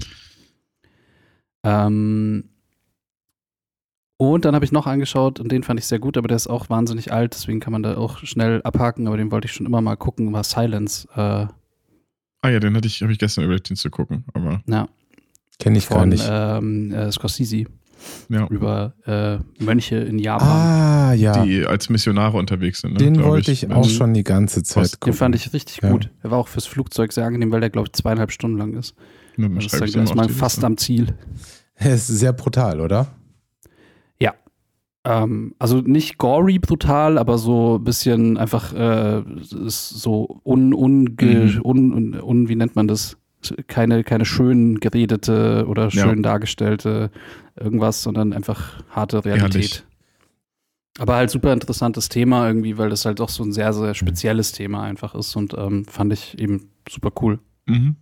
Ähm, 1.64 2.50
und 4.18 4.46
dann 4.46 4.56
habe 4.56 4.66
ich 4.66 4.72
noch 4.72 4.88
angeschaut 4.88 5.40
und 5.40 5.52
den 5.52 5.64
fand 5.64 5.80
ich 5.80 5.86
sehr 5.86 6.00
gut, 6.00 6.18
aber 6.18 6.28
der 6.28 6.38
ist 6.38 6.48
auch 6.48 6.70
wahnsinnig 6.70 7.14
alt, 7.14 7.34
deswegen 7.34 7.60
kann 7.60 7.72
man 7.72 7.84
da 7.84 7.98
auch 7.98 8.20
schnell 8.20 8.62
abhaken, 8.64 9.08
aber 9.08 9.18
den 9.18 9.32
wollte 9.32 9.46
ich 9.46 9.54
schon 9.54 9.66
immer 9.66 9.82
mal 9.82 9.96
gucken, 9.96 10.34
war 10.34 10.44
Silence. 10.44 11.08
Äh, 11.14 11.20
ah 11.20 12.50
ja, 12.50 12.60
den 12.60 12.76
hatte 12.76 12.88
ich, 12.88 13.02
habe 13.02 13.12
ich 13.12 13.20
gestern 13.20 13.44
überlegt, 13.44 13.70
den 13.70 13.78
zu 13.78 13.92
gucken, 13.92 14.26
aber. 14.34 14.62
Ja. 14.68 14.88
Kenne 15.60 15.78
ich 15.78 15.86
von, 15.86 15.98
gar 15.98 16.06
nicht. 16.08 16.28
Ähm, 16.30 16.94
äh, 16.94 17.12
Scorsese. 17.12 17.66
Ja. 18.30 18.48
Über 18.48 18.94
äh, 19.06 19.64
Mönche 19.64 19.96
in 19.96 20.20
Japan. 20.20 20.48
Ah, 20.48 21.14
ja. 21.14 21.44
Die 21.44 21.66
als 21.66 21.90
Missionare 21.90 22.38
unterwegs 22.38 22.82
sind. 22.82 22.94
Ne, 22.94 23.00
den 23.00 23.24
wollte 23.24 23.52
ich, 23.52 23.64
ich 23.64 23.72
auch 23.72 23.90
schon 23.90 24.14
die 24.14 24.24
ganze 24.24 24.62
Zeit 24.62 25.00
gucken. 25.00 25.14
Den 25.14 25.18
fand 25.18 25.36
ich 25.36 25.52
richtig 25.52 25.80
ja. 25.82 25.90
gut. 25.90 26.12
Der 26.24 26.30
war 26.30 26.38
auch 26.38 26.48
fürs 26.48 26.68
Flugzeug 26.68 27.12
sehr 27.12 27.26
angenehm, 27.26 27.52
weil 27.52 27.60
der, 27.60 27.72
glaube 27.72 27.88
ich, 27.88 27.94
zweieinhalb 27.94 28.32
Stunden 28.32 28.58
lang 28.58 28.74
ist. 28.76 28.96
Ja, 29.36 29.50
das 29.50 29.66
ist 29.66 29.96
dann 29.96 30.02
erstmal 30.02 30.30
fast 30.30 30.64
am 30.64 30.78
Ziel. 30.78 31.16
Er 31.80 31.94
ist 31.94 32.08
sehr 32.08 32.34
brutal, 32.34 32.82
oder? 32.82 33.17
Ähm, 35.08 35.56
also 35.58 35.78
nicht 35.78 36.18
gory 36.18 36.60
brutal, 36.60 37.18
aber 37.18 37.38
so 37.38 37.78
ein 37.78 37.84
bisschen 37.86 38.38
einfach 38.38 38.74
äh, 38.74 39.24
so 39.42 40.42
un, 40.44 40.74
unge, 40.74 41.16
mhm. 41.22 41.62
un, 41.64 41.94
un, 41.94 42.22
un, 42.22 42.50
wie 42.50 42.56
nennt 42.58 42.76
man 42.76 42.90
das? 42.90 43.18
Keine, 43.68 44.04
keine 44.04 44.26
schön 44.26 44.82
geredete 44.82 45.66
oder 45.70 45.92
schön 45.92 46.18
ja. 46.18 46.22
dargestellte 46.24 47.12
irgendwas, 47.56 48.04
sondern 48.04 48.34
einfach 48.34 48.84
harte 48.90 49.24
Realität. 49.24 49.54
Ehrlich. 49.56 49.84
Aber 51.00 51.16
halt 51.16 51.30
super 51.30 51.54
interessantes 51.54 52.10
Thema 52.10 52.48
irgendwie, 52.48 52.78
weil 52.78 52.90
das 52.90 53.06
halt 53.06 53.22
auch 53.22 53.30
so 53.30 53.44
ein 53.44 53.54
sehr, 53.54 53.72
sehr 53.72 53.94
spezielles 53.94 54.52
Thema 54.52 54.82
einfach 54.82 55.16
ist 55.16 55.36
und 55.38 55.54
ähm, 55.58 55.86
fand 55.86 56.12
ich 56.12 56.38
eben 56.38 56.72
super 56.90 57.12
cool. 57.22 57.40
Mhm. 57.66 57.96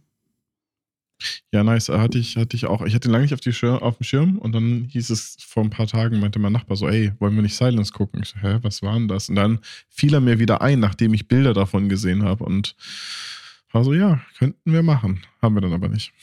Ja, 1.52 1.64
nice. 1.64 1.90
Hatte 1.90 2.18
ich, 2.18 2.36
hatte 2.36 2.56
ich 2.56 2.66
auch. 2.66 2.86
Ich 2.86 2.94
hatte 2.94 3.08
ihn 3.08 3.12
lange 3.12 3.24
nicht 3.24 3.34
auf, 3.34 3.40
die 3.40 3.54
Schir 3.54 3.82
auf 3.82 3.98
dem 3.98 4.04
Schirm 4.04 4.38
und 4.38 4.54
dann 4.54 4.88
hieß 4.92 5.10
es 5.10 5.38
vor 5.40 5.64
ein 5.64 5.70
paar 5.70 5.88
Tagen, 5.88 6.20
meinte 6.20 6.40
mein 6.40 6.52
Nachbar 6.52 6.78
so, 6.78 6.88
ey, 6.88 7.14
wollen 7.20 7.36
wir 7.36 7.42
nicht 7.42 7.56
Silence 7.56 7.94
gucken? 7.94 8.22
Ich 8.24 8.30
so, 8.30 8.40
hä, 8.42 8.60
was 8.62 8.82
war 8.82 8.94
denn 8.94 9.08
das? 9.08 9.30
Und 9.30 9.36
dann 9.36 9.60
fiel 9.90 10.14
er 10.14 10.22
mir 10.22 10.40
wieder 10.40 10.62
ein, 10.62 10.80
nachdem 10.80 11.14
ich 11.14 11.28
Bilder 11.28 11.54
davon 11.54 11.90
gesehen 11.90 12.24
habe 12.24 12.44
und 12.44 12.76
war 13.72 13.84
so, 13.84 13.94
ja, 13.94 14.22
könnten 14.38 14.72
wir 14.72 14.84
machen. 14.84 15.22
Haben 15.42 15.56
wir 15.56 15.62
dann 15.62 15.74
aber 15.74 15.90
nicht. 15.90 16.14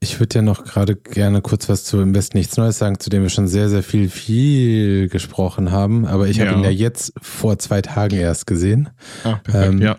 Ich 0.00 0.20
würde 0.20 0.34
ja 0.34 0.42
noch 0.42 0.64
gerade 0.64 0.96
gerne 0.96 1.40
kurz 1.40 1.70
was 1.70 1.84
zu 1.84 1.98
Im 2.02 2.14
Westen 2.14 2.36
nichts 2.36 2.58
Neues 2.58 2.76
sagen, 2.76 3.00
zu 3.00 3.08
dem 3.08 3.22
wir 3.22 3.30
schon 3.30 3.48
sehr, 3.48 3.70
sehr 3.70 3.82
viel, 3.82 4.10
viel 4.10 5.08
gesprochen 5.08 5.70
haben. 5.70 6.04
Aber 6.04 6.28
ich 6.28 6.36
ja. 6.36 6.46
habe 6.46 6.58
ihn 6.58 6.64
ja 6.64 6.70
jetzt 6.70 7.14
vor 7.22 7.58
zwei 7.58 7.80
Tagen 7.80 8.16
erst 8.16 8.46
gesehen. 8.46 8.90
Ah, 9.24 9.36
perfekt, 9.36 9.72
ähm, 9.72 9.80
ja. 9.80 9.96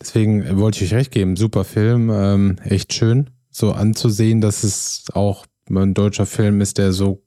Deswegen 0.00 0.58
wollte 0.58 0.84
ich 0.84 0.92
euch 0.92 0.98
recht 0.98 1.10
geben. 1.12 1.36
Super 1.36 1.64
Film, 1.64 2.10
ähm, 2.10 2.56
echt 2.64 2.92
schön, 2.92 3.30
so 3.50 3.72
anzusehen, 3.72 4.40
dass 4.40 4.64
es 4.64 5.04
auch 5.12 5.46
ein 5.70 5.94
deutscher 5.94 6.26
Film 6.26 6.60
ist, 6.60 6.78
der 6.78 6.92
so 6.92 7.22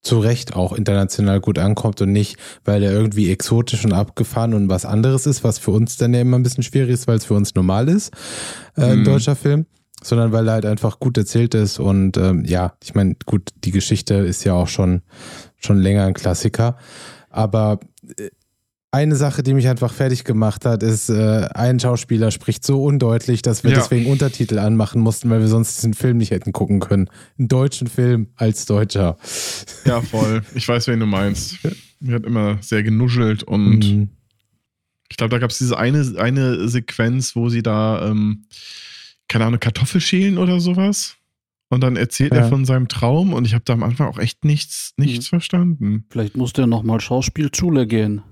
zu 0.00 0.20
Recht 0.20 0.54
auch 0.54 0.72
international 0.72 1.40
gut 1.40 1.58
ankommt 1.58 2.00
und 2.00 2.12
nicht, 2.12 2.36
weil 2.64 2.82
er 2.82 2.92
irgendwie 2.92 3.30
exotisch 3.30 3.84
und 3.84 3.92
abgefahren 3.92 4.54
und 4.54 4.68
was 4.68 4.84
anderes 4.84 5.26
ist, 5.26 5.44
was 5.44 5.58
für 5.58 5.72
uns 5.72 5.96
dann 5.96 6.14
ja 6.14 6.20
immer 6.20 6.38
ein 6.38 6.42
bisschen 6.42 6.62
schwierig 6.62 6.90
ist, 6.90 7.08
weil 7.08 7.18
es 7.18 7.24
für 7.24 7.34
uns 7.34 7.54
normal 7.54 7.88
ist, 7.88 8.12
äh, 8.76 8.82
ein 8.82 9.00
mhm. 9.00 9.04
deutscher 9.04 9.34
Film, 9.34 9.66
sondern 10.02 10.32
weil 10.32 10.46
er 10.48 10.54
halt 10.54 10.66
einfach 10.66 11.00
gut 11.00 11.18
erzählt 11.18 11.54
ist 11.54 11.78
und 11.78 12.16
ähm, 12.16 12.44
ja, 12.44 12.74
ich 12.82 12.94
meine, 12.94 13.16
gut, 13.26 13.50
die 13.64 13.72
Geschichte 13.72 14.14
ist 14.14 14.44
ja 14.44 14.54
auch 14.54 14.68
schon, 14.68 15.02
schon 15.56 15.78
länger 15.78 16.04
ein 16.04 16.14
Klassiker, 16.14 16.76
aber 17.28 17.80
äh, 18.16 18.30
eine 18.90 19.16
Sache, 19.16 19.42
die 19.42 19.52
mich 19.52 19.68
einfach 19.68 19.92
fertig 19.92 20.24
gemacht 20.24 20.64
hat, 20.64 20.82
ist, 20.82 21.10
äh, 21.10 21.48
ein 21.54 21.78
Schauspieler 21.78 22.30
spricht 22.30 22.64
so 22.64 22.82
undeutlich, 22.82 23.42
dass 23.42 23.62
wir 23.62 23.70
ja. 23.72 23.78
deswegen 23.78 24.10
Untertitel 24.10 24.58
anmachen 24.58 25.00
mussten, 25.02 25.28
weil 25.28 25.40
wir 25.40 25.48
sonst 25.48 25.76
diesen 25.76 25.92
Film 25.92 26.16
nicht 26.16 26.30
hätten 26.30 26.52
gucken 26.52 26.80
können. 26.80 27.10
Einen 27.38 27.48
deutschen 27.48 27.86
Film 27.86 28.28
als 28.36 28.64
Deutscher. 28.64 29.18
Ja, 29.84 30.00
voll. 30.00 30.42
Ich 30.54 30.66
weiß, 30.66 30.86
wen 30.88 31.00
du 31.00 31.06
meinst. 31.06 31.58
Mir 32.00 32.14
hat 32.14 32.24
immer 32.24 32.58
sehr 32.62 32.82
genuschelt 32.82 33.42
und 33.42 33.80
mhm. 33.80 34.08
ich 35.10 35.16
glaube, 35.16 35.30
da 35.30 35.38
gab 35.38 35.50
es 35.50 35.58
diese 35.58 35.76
eine, 35.76 36.14
eine 36.18 36.68
Sequenz, 36.68 37.36
wo 37.36 37.50
sie 37.50 37.62
da, 37.62 38.08
ähm, 38.08 38.46
keine 39.28 39.44
Ahnung, 39.44 39.60
Kartoffel 39.60 40.00
schälen 40.00 40.38
oder 40.38 40.60
sowas. 40.60 41.16
Und 41.70 41.82
dann 41.82 41.96
erzählt 41.96 42.32
ja. 42.32 42.38
er 42.38 42.48
von 42.48 42.64
seinem 42.64 42.88
Traum 42.88 43.34
und 43.34 43.46
ich 43.46 43.52
habe 43.52 43.64
da 43.64 43.74
am 43.74 43.82
Anfang 43.82 44.08
auch 44.08 44.18
echt 44.18 44.46
nichts, 44.46 44.94
nichts 44.96 45.26
mhm. 45.26 45.28
verstanden. 45.28 46.04
Vielleicht 46.08 46.38
musste 46.38 46.62
er 46.62 46.66
nochmal 46.66 47.02
Schauspielschule 47.02 47.86
gehen. 47.86 48.22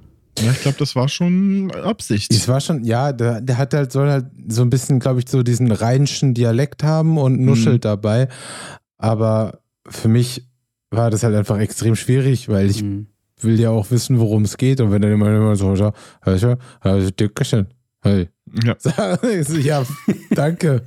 Ja, 0.41 0.51
ich 0.53 0.61
glaube, 0.61 0.77
das 0.79 0.95
war 0.95 1.09
schon 1.09 1.71
Absicht. 1.71 2.33
Es 2.33 2.47
war 2.49 2.61
schon, 2.61 2.85
ja, 2.85 3.13
der, 3.13 3.41
der 3.41 3.59
hat 3.59 3.73
halt, 3.75 3.93
soll 3.93 4.11
halt 4.11 4.27
so 4.49 4.63
ein 4.63 4.71
bisschen, 4.71 4.99
glaube 5.01 5.21
ich, 5.21 5.29
so 5.29 5.43
diesen 5.43 5.73
rheinischen 5.73 6.35
Dialekt 6.35 6.83
haben 6.83 7.19
und 7.19 7.41
nuschelt 7.41 7.77
mhm. 7.85 7.89
dabei. 7.89 8.29
Aber 8.99 9.61
für 9.89 10.09
mich 10.09 10.47
war 10.91 11.11
das 11.11 11.23
halt 11.23 11.35
einfach 11.35 11.59
extrem 11.59 11.97
schwierig, 11.97 12.49
weil 12.49 12.71
ich 12.71 12.83
mhm. 12.83 13.07
will 13.41 13.59
ja 13.59 13.71
auch 13.71 13.91
wissen, 13.91 14.19
worum 14.19 14.45
es 14.45 14.57
geht. 14.57 14.81
Und 14.81 14.91
wenn 14.91 15.03
dann 15.03 15.13
immer, 15.13 15.35
immer 15.35 15.57
so, 15.57 15.75
ja, 15.75 15.93
also, 16.21 16.57
Dickerchen. 17.11 17.69
Hey. 18.03 18.29
Ja. 18.63 18.77
ja, 19.59 19.87
danke. 20.31 20.83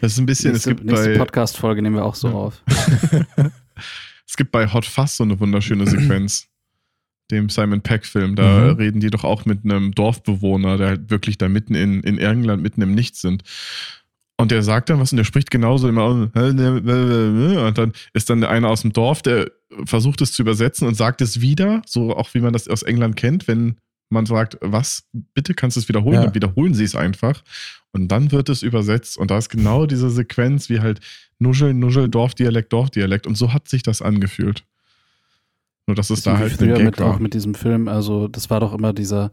Das 0.00 0.12
ist 0.12 0.18
ein 0.18 0.26
bisschen, 0.26 0.52
nächste, 0.52 0.70
es 0.70 0.76
gibt 0.76 0.88
nächste 0.88 1.18
Podcast-Folge 1.18 1.82
nehmen 1.82 1.96
wir 1.96 2.04
auch 2.04 2.14
so 2.14 2.28
ja. 2.28 2.34
auf. 2.34 2.62
es 4.26 4.36
gibt 4.36 4.52
bei 4.52 4.72
Hot 4.72 4.86
Fuzz 4.86 5.16
so 5.18 5.24
eine 5.24 5.38
wunderschöne 5.38 5.86
Sequenz 5.86 6.48
dem 7.30 7.48
Simon 7.48 7.80
Peck-Film. 7.80 8.36
Da 8.36 8.72
mhm. 8.72 8.76
reden 8.76 9.00
die 9.00 9.10
doch 9.10 9.24
auch 9.24 9.44
mit 9.44 9.64
einem 9.64 9.92
Dorfbewohner, 9.92 10.76
der 10.76 10.86
halt 10.88 11.10
wirklich 11.10 11.38
da 11.38 11.48
mitten 11.48 11.74
in, 11.74 12.02
in 12.02 12.18
England, 12.18 12.62
mitten 12.62 12.82
im 12.82 12.94
Nichts 12.94 13.20
sind. 13.20 13.42
Und 14.40 14.52
der 14.52 14.62
sagt 14.62 14.88
dann 14.88 15.00
was 15.00 15.12
und 15.12 15.16
der 15.16 15.24
spricht 15.24 15.50
genauso 15.50 15.88
immer. 15.88 16.06
Und 16.06 16.34
dann 16.34 17.92
ist 18.12 18.30
dann 18.30 18.44
einer 18.44 18.68
aus 18.68 18.82
dem 18.82 18.92
Dorf, 18.92 19.20
der 19.20 19.50
versucht 19.84 20.20
es 20.20 20.32
zu 20.32 20.42
übersetzen 20.42 20.86
und 20.86 20.94
sagt 20.94 21.20
es 21.20 21.40
wieder, 21.40 21.82
so 21.86 22.16
auch 22.16 22.32
wie 22.34 22.40
man 22.40 22.52
das 22.52 22.68
aus 22.68 22.82
England 22.82 23.16
kennt, 23.16 23.48
wenn 23.48 23.76
man 24.10 24.26
sagt, 24.26 24.56
was, 24.60 25.06
bitte 25.34 25.54
kannst 25.54 25.76
du 25.76 25.80
es 25.80 25.88
wiederholen, 25.88 26.14
ja. 26.14 26.24
dann 26.24 26.34
wiederholen 26.34 26.72
sie 26.72 26.84
es 26.84 26.94
einfach. 26.94 27.42
Und 27.92 28.08
dann 28.08 28.30
wird 28.32 28.48
es 28.48 28.62
übersetzt. 28.62 29.18
Und 29.18 29.30
da 29.30 29.38
ist 29.38 29.48
genau 29.48 29.86
diese 29.86 30.08
Sequenz, 30.08 30.68
wie 30.68 30.80
halt 30.80 31.00
Nuschel, 31.38 31.74
Nuschel, 31.74 32.08
Dorfdialekt, 32.08 32.72
Dorfdialekt. 32.72 33.26
Und 33.26 33.36
so 33.36 33.52
hat 33.52 33.68
sich 33.68 33.82
das 33.82 34.02
angefühlt. 34.02 34.64
Nur 35.88 35.94
dass 35.94 36.10
es 36.10 36.22
da 36.22 36.36
halt 36.36 36.52
früher 36.52 36.78
mit, 36.80 37.00
war. 37.00 37.14
auch 37.14 37.18
mit 37.18 37.32
diesem 37.32 37.54
Film, 37.54 37.88
also 37.88 38.28
das 38.28 38.50
war 38.50 38.60
doch 38.60 38.74
immer 38.74 38.92
dieser, 38.92 39.32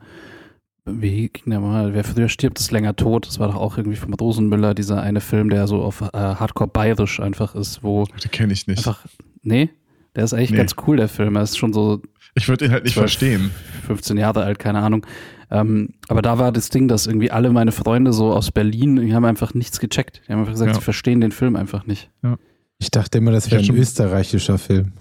wie 0.85 1.27
ging 1.27 1.49
der 1.51 1.59
mal, 1.59 1.93
wer 1.93 2.05
früher 2.05 2.29
stirbt, 2.29 2.57
ist 2.59 2.71
länger 2.71 2.95
tot. 2.95 3.27
Das 3.27 3.39
war 3.39 3.49
doch 3.49 3.57
auch 3.57 3.77
irgendwie 3.77 3.97
vom 3.97 4.13
Rosenmüller, 4.13 4.73
dieser 4.73 5.01
eine 5.01 5.19
Film, 5.19 5.49
der 5.49 5.67
so 5.67 5.81
auf 5.81 5.99
äh, 5.99 6.07
Hardcore 6.13 6.69
bayerisch 6.69 7.19
einfach 7.19 7.55
ist, 7.55 7.83
wo. 7.83 8.05
Den 8.05 8.31
kenne 8.31 8.53
ich 8.53 8.67
nicht. 8.67 8.77
Einfach, 8.77 9.05
nee, 9.41 9.69
der 10.15 10.23
ist 10.23 10.33
eigentlich 10.33 10.51
nee. 10.51 10.57
ganz 10.57 10.75
cool, 10.87 10.95
der 10.95 11.09
Film. 11.09 11.35
Er 11.35 11.43
ist 11.43 11.57
schon 11.57 11.73
so. 11.73 12.01
Ich 12.35 12.47
würde 12.47 12.63
ihn 12.63 12.71
halt 12.71 12.85
nicht 12.85 12.93
12, 12.93 13.03
verstehen. 13.03 13.51
15 13.85 14.15
Jahre 14.15 14.45
alt, 14.45 14.57
keine 14.57 14.79
Ahnung. 14.79 15.05
Ähm, 15.51 15.89
aber 16.07 16.21
da 16.21 16.39
war 16.39 16.53
das 16.53 16.69
Ding, 16.69 16.87
dass 16.87 17.05
irgendwie 17.05 17.31
alle 17.31 17.49
meine 17.49 17.73
Freunde 17.73 18.13
so 18.13 18.31
aus 18.31 18.51
Berlin, 18.51 18.95
die 18.95 19.13
haben 19.13 19.25
einfach 19.25 19.53
nichts 19.53 19.81
gecheckt. 19.81 20.21
Die 20.25 20.31
haben 20.31 20.39
einfach 20.39 20.53
gesagt, 20.53 20.69
ja. 20.69 20.75
sie 20.75 20.81
verstehen 20.81 21.19
den 21.19 21.33
Film 21.33 21.57
einfach 21.57 21.85
nicht. 21.85 22.09
Ja. 22.23 22.37
Ich 22.77 22.91
dachte 22.91 23.17
immer, 23.17 23.31
das 23.31 23.51
wäre 23.51 23.61
ein 23.61 23.75
österreichischer 23.75 24.57
Film. 24.57 24.93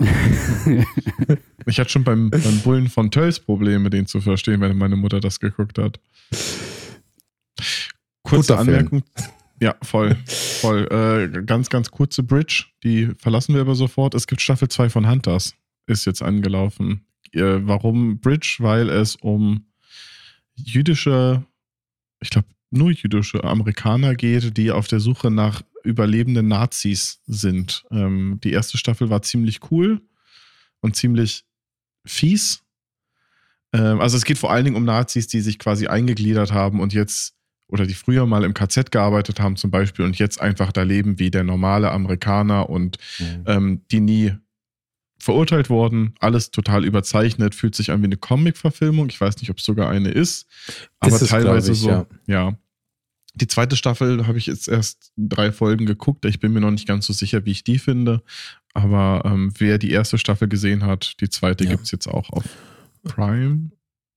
ich 1.66 1.78
hatte 1.78 1.90
schon 1.90 2.04
beim, 2.04 2.30
beim 2.30 2.60
Bullen 2.62 2.88
von 2.88 3.10
Tölz 3.10 3.40
Probleme, 3.40 3.90
den 3.90 4.06
zu 4.06 4.20
verstehen, 4.20 4.60
wenn 4.60 4.78
meine 4.78 4.96
Mutter 4.96 5.20
das 5.20 5.40
geguckt 5.40 5.78
hat. 5.78 5.98
Kurze 8.22 8.52
Guter 8.52 8.58
Anmerkung. 8.60 9.02
Film. 9.16 9.28
Ja, 9.60 9.74
voll. 9.82 10.16
voll. 10.26 10.86
Äh, 10.90 11.42
ganz, 11.42 11.68
ganz 11.68 11.90
kurze 11.90 12.22
Bridge, 12.22 12.66
die 12.84 13.08
verlassen 13.18 13.54
wir 13.54 13.60
aber 13.60 13.74
sofort. 13.74 14.14
Es 14.14 14.26
gibt 14.26 14.40
Staffel 14.40 14.68
2 14.68 14.88
von 14.88 15.08
Hunters, 15.08 15.54
ist 15.86 16.04
jetzt 16.04 16.22
angelaufen. 16.22 17.04
Äh, 17.32 17.60
warum 17.62 18.20
Bridge? 18.20 18.58
Weil 18.60 18.88
es 18.88 19.16
um 19.16 19.66
jüdische, 20.54 21.44
ich 22.20 22.30
glaube, 22.30 22.46
nur 22.70 22.90
jüdische 22.90 23.42
Amerikaner 23.42 24.14
geht, 24.14 24.56
die 24.56 24.70
auf 24.70 24.86
der 24.86 25.00
Suche 25.00 25.30
nach 25.30 25.62
überlebenden 25.84 26.48
Nazis 26.48 27.20
sind. 27.26 27.84
Ähm, 27.90 28.38
die 28.42 28.52
erste 28.52 28.78
Staffel 28.78 29.10
war 29.10 29.22
ziemlich 29.22 29.60
cool 29.70 30.00
und 30.80 30.96
ziemlich 30.96 31.44
fies. 32.04 32.62
Ähm, 33.72 34.00
also 34.00 34.16
es 34.16 34.24
geht 34.24 34.38
vor 34.38 34.50
allen 34.50 34.64
Dingen 34.64 34.76
um 34.76 34.84
Nazis, 34.84 35.26
die 35.26 35.40
sich 35.40 35.58
quasi 35.58 35.86
eingegliedert 35.86 36.52
haben 36.52 36.80
und 36.80 36.92
jetzt 36.92 37.34
oder 37.70 37.86
die 37.86 37.94
früher 37.94 38.24
mal 38.24 38.44
im 38.44 38.54
KZ 38.54 38.90
gearbeitet 38.90 39.40
haben 39.40 39.56
zum 39.56 39.70
Beispiel 39.70 40.04
und 40.04 40.18
jetzt 40.18 40.40
einfach 40.40 40.72
da 40.72 40.82
leben 40.82 41.18
wie 41.18 41.30
der 41.30 41.44
normale 41.44 41.90
Amerikaner 41.90 42.70
und 42.70 42.96
mhm. 43.18 43.44
ähm, 43.46 43.82
die 43.90 44.00
nie 44.00 44.32
verurteilt 45.18 45.68
worden, 45.68 46.14
alles 46.20 46.50
total 46.50 46.84
überzeichnet, 46.84 47.54
fühlt 47.54 47.74
sich 47.74 47.90
an 47.90 48.00
wie 48.00 48.06
eine 48.06 48.16
Comic-Verfilmung. 48.16 49.08
Ich 49.08 49.20
weiß 49.20 49.38
nicht, 49.38 49.50
ob 49.50 49.58
es 49.58 49.64
sogar 49.64 49.90
eine 49.90 50.10
ist, 50.10 50.46
aber 51.00 51.16
ist 51.16 51.28
teilweise 51.28 51.72
ich, 51.72 51.80
so. 51.80 51.90
Ja. 51.90 52.06
ja. 52.26 52.58
Die 53.38 53.46
zweite 53.46 53.76
Staffel 53.76 54.26
habe 54.26 54.38
ich 54.38 54.46
jetzt 54.46 54.68
erst 54.68 55.12
drei 55.16 55.52
Folgen 55.52 55.86
geguckt. 55.86 56.24
Ich 56.24 56.40
bin 56.40 56.52
mir 56.52 56.60
noch 56.60 56.70
nicht 56.70 56.88
ganz 56.88 57.06
so 57.06 57.12
sicher, 57.12 57.44
wie 57.44 57.52
ich 57.52 57.64
die 57.64 57.78
finde. 57.78 58.22
Aber 58.74 59.22
ähm, 59.24 59.52
wer 59.58 59.78
die 59.78 59.90
erste 59.90 60.18
Staffel 60.18 60.48
gesehen 60.48 60.84
hat, 60.84 61.14
die 61.20 61.28
zweite 61.28 61.64
ja. 61.64 61.70
gibt 61.70 61.84
es 61.84 61.90
jetzt 61.90 62.08
auch 62.08 62.30
auf 62.30 62.44
Prime. 63.04 63.70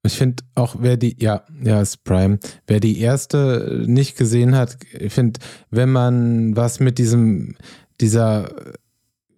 Ich 0.03 0.13
finde 0.13 0.43
auch, 0.55 0.77
wer 0.79 0.97
die, 0.97 1.15
ja, 1.19 1.45
ja, 1.63 1.81
ist 1.81 2.03
Prime. 2.03 2.39
Wer 2.65 2.79
die 2.79 2.99
erste 2.99 3.83
nicht 3.85 4.17
gesehen 4.17 4.55
hat, 4.55 4.77
ich 4.99 5.13
finde, 5.13 5.39
wenn 5.69 5.91
man 5.91 6.55
was 6.55 6.79
mit 6.79 6.97
diesem, 6.97 7.55
dieser 7.99 8.51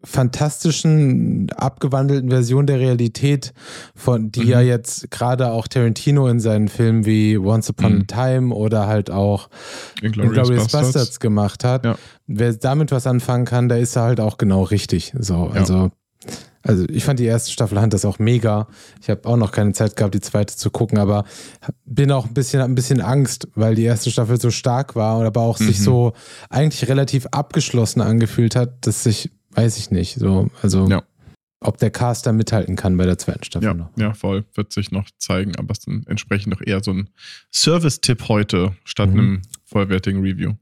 fantastischen, 0.03 1.49
abgewandelten 1.51 2.29
Version 2.29 2.67
der 2.67 2.79
Realität, 2.79 3.53
von 3.95 4.31
die 4.31 4.41
mhm. 4.41 4.49
ja 4.49 4.61
jetzt 4.61 5.11
gerade 5.11 5.51
auch 5.51 5.67
Tarantino 5.67 6.27
in 6.27 6.39
seinen 6.39 6.67
Filmen 6.67 7.05
wie 7.05 7.37
Once 7.37 7.69
Upon 7.69 7.95
mhm. 7.95 8.05
a 8.09 8.29
Time 8.29 8.53
oder 8.53 8.87
halt 8.87 9.09
auch 9.09 9.49
Inglourious 10.01 10.49
Bastards. 10.49 10.71
Bastards 10.71 11.19
gemacht 11.19 11.63
hat. 11.63 11.85
Ja. 11.85 11.95
Wer 12.27 12.53
damit 12.53 12.91
was 12.91 13.07
anfangen 13.07 13.45
kann, 13.45 13.69
der 13.69 13.79
ist 13.79 13.95
halt 13.95 14.19
auch 14.19 14.37
genau 14.37 14.63
richtig. 14.63 15.13
So, 15.17 15.51
ja. 15.53 15.59
also. 15.59 15.91
Also 16.65 16.85
ich 16.87 17.03
fand 17.03 17.19
die 17.19 17.25
erste 17.25 17.51
Staffel 17.51 17.81
Hunters 17.81 18.05
auch 18.05 18.19
mega. 18.19 18.67
Ich 19.01 19.09
habe 19.09 19.27
auch 19.27 19.35
noch 19.35 19.51
keine 19.51 19.73
Zeit 19.73 19.97
gehabt, 19.97 20.15
die 20.15 20.21
zweite 20.21 20.55
zu 20.55 20.71
gucken, 20.71 20.97
aber 20.97 21.25
bin 21.83 22.09
auch 22.09 22.25
ein 22.25 22.33
bisschen, 22.33 22.61
ein 22.61 22.73
bisschen 22.73 23.01
Angst, 23.01 23.49
weil 23.53 23.75
die 23.75 23.83
erste 23.83 24.09
Staffel 24.09 24.39
so 24.39 24.49
stark 24.49 24.95
war 24.95 25.17
und 25.17 25.25
aber 25.25 25.41
auch 25.41 25.59
mhm. 25.59 25.65
sich 25.65 25.81
so 25.81 26.13
eigentlich 26.49 26.87
relativ 26.87 27.27
abgeschlossen 27.31 27.99
angefühlt 27.99 28.55
hat, 28.55 28.87
dass 28.87 29.05
ich 29.05 29.29
weiß 29.55 29.77
ich 29.77 29.91
nicht. 29.91 30.15
So, 30.15 30.49
also 30.61 30.87
ja. 30.87 31.03
ob 31.59 31.77
der 31.77 31.91
Caster 31.91 32.33
mithalten 32.33 32.75
kann 32.75 32.97
bei 32.97 33.05
der 33.05 33.17
zweiten 33.17 33.43
Staffel 33.43 33.65
ja, 33.65 33.73
noch. 33.73 33.89
Ja, 33.97 34.13
voll. 34.13 34.45
Wird 34.53 34.73
sich 34.73 34.91
noch 34.91 35.09
zeigen, 35.17 35.55
aber 35.55 35.71
es 35.71 35.79
ist 35.79 35.87
dann 35.87 36.03
entsprechend 36.07 36.53
noch 36.53 36.61
eher 36.65 36.83
so 36.83 36.91
ein 36.91 37.09
Service-Tipp 37.51 38.27
heute 38.27 38.75
statt 38.83 39.09
mhm. 39.11 39.19
einem 39.19 39.41
vollwertigen 39.65 40.21
Review. 40.21 40.53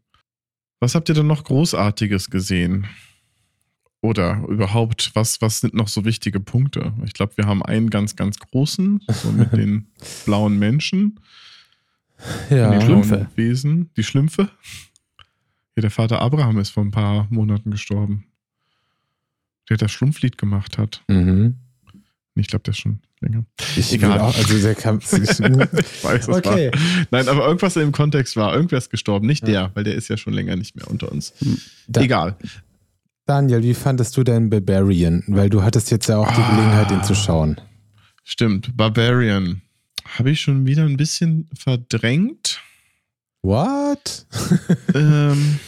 Was 0.80 0.96
habt 0.96 1.10
ihr 1.10 1.16
denn 1.16 1.28
noch 1.28 1.44
Großartiges 1.44 2.30
gesehen? 2.30 2.88
Oder 4.04 4.44
überhaupt, 4.48 5.12
was, 5.14 5.42
was 5.42 5.60
sind 5.60 5.76
noch 5.76 5.88
so 5.88 6.06
wichtige 6.06 6.40
Punkte? 6.40 6.92
Ich 7.06 7.14
glaube, 7.14 7.38
wir 7.38 7.46
haben 7.46 7.62
einen 7.62 7.92
ganz, 7.92 8.16
ganz 8.16 8.40
großen, 8.40 9.00
so 9.08 9.32
mit 9.32 9.54
den 9.56 9.92
blauen 10.26 10.58
Menschen. 10.58 11.20
Ja, 12.50 12.76
die 12.76 12.84
Schlümpfe. 12.84 13.28
Wesen. 13.36 13.92
Die 13.96 14.04
Schlümpfe. 14.04 14.50
Ja, 15.76 15.82
der 15.82 15.92
Vater 15.92 16.20
Abraham 16.20 16.58
ist 16.58 16.72
vor 16.72 16.84
ein 16.84 16.92
paar 16.92 17.28
Monaten 17.30 17.70
gestorben 17.70 18.31
der 19.72 19.86
das 19.86 19.92
Schlumpflied 19.92 20.38
gemacht 20.38 20.78
hat. 20.78 21.04
Mhm. 21.08 21.56
Ich 22.36 22.48
glaube, 22.48 22.64
der 22.64 22.72
ist 22.72 22.80
schon 22.80 23.00
länger. 23.20 23.46
Ich 23.76 23.94
Egal. 23.94 24.20
Auch, 24.20 24.36
also 24.36 24.60
der 24.60 24.76
kam. 24.76 25.00
ich 25.00 25.14
weiß, 26.04 26.30
okay. 26.30 26.72
War. 26.72 27.06
Nein, 27.12 27.28
aber 27.28 27.46
irgendwas 27.46 27.74
dem 27.74 27.92
Kontext 27.92 28.36
war. 28.36 28.54
Irgendwer 28.54 28.78
ist 28.78 28.90
gestorben. 28.90 29.28
Nicht 29.28 29.48
ja. 29.48 29.68
der, 29.68 29.76
weil 29.76 29.84
der 29.84 29.96
ist 29.96 30.08
ja 30.08 30.18
schon 30.18 30.34
länger 30.34 30.56
nicht 30.56 30.76
mehr 30.76 30.90
unter 30.90 31.12
uns. 31.12 31.34
Hm. 31.40 31.60
Da, 31.88 32.02
Egal. 32.02 32.38
Daniel, 33.26 33.64
wie 33.64 33.74
fandest 33.74 34.16
du 34.18 34.24
denn 34.24 34.50
Barbarian? 34.50 35.24
Weil 35.28 35.50
du 35.50 35.64
hattest 35.64 35.92
jetzt 35.92 36.08
ja 36.08 36.18
auch 36.18 36.32
die 36.34 36.42
ah, 36.42 36.50
Gelegenheit, 36.50 36.92
ihn 36.92 37.04
zu 37.04 37.16
schauen. 37.16 37.60
Stimmt, 38.24 38.76
Barbarian. 38.76 39.62
Habe 40.06 40.32
ich 40.32 40.42
schon 40.42 40.66
wieder 40.66 40.84
ein 40.84 40.98
bisschen 40.98 41.50
verdrängt. 41.58 42.62
What? 43.42 44.26
ähm, 44.96 45.60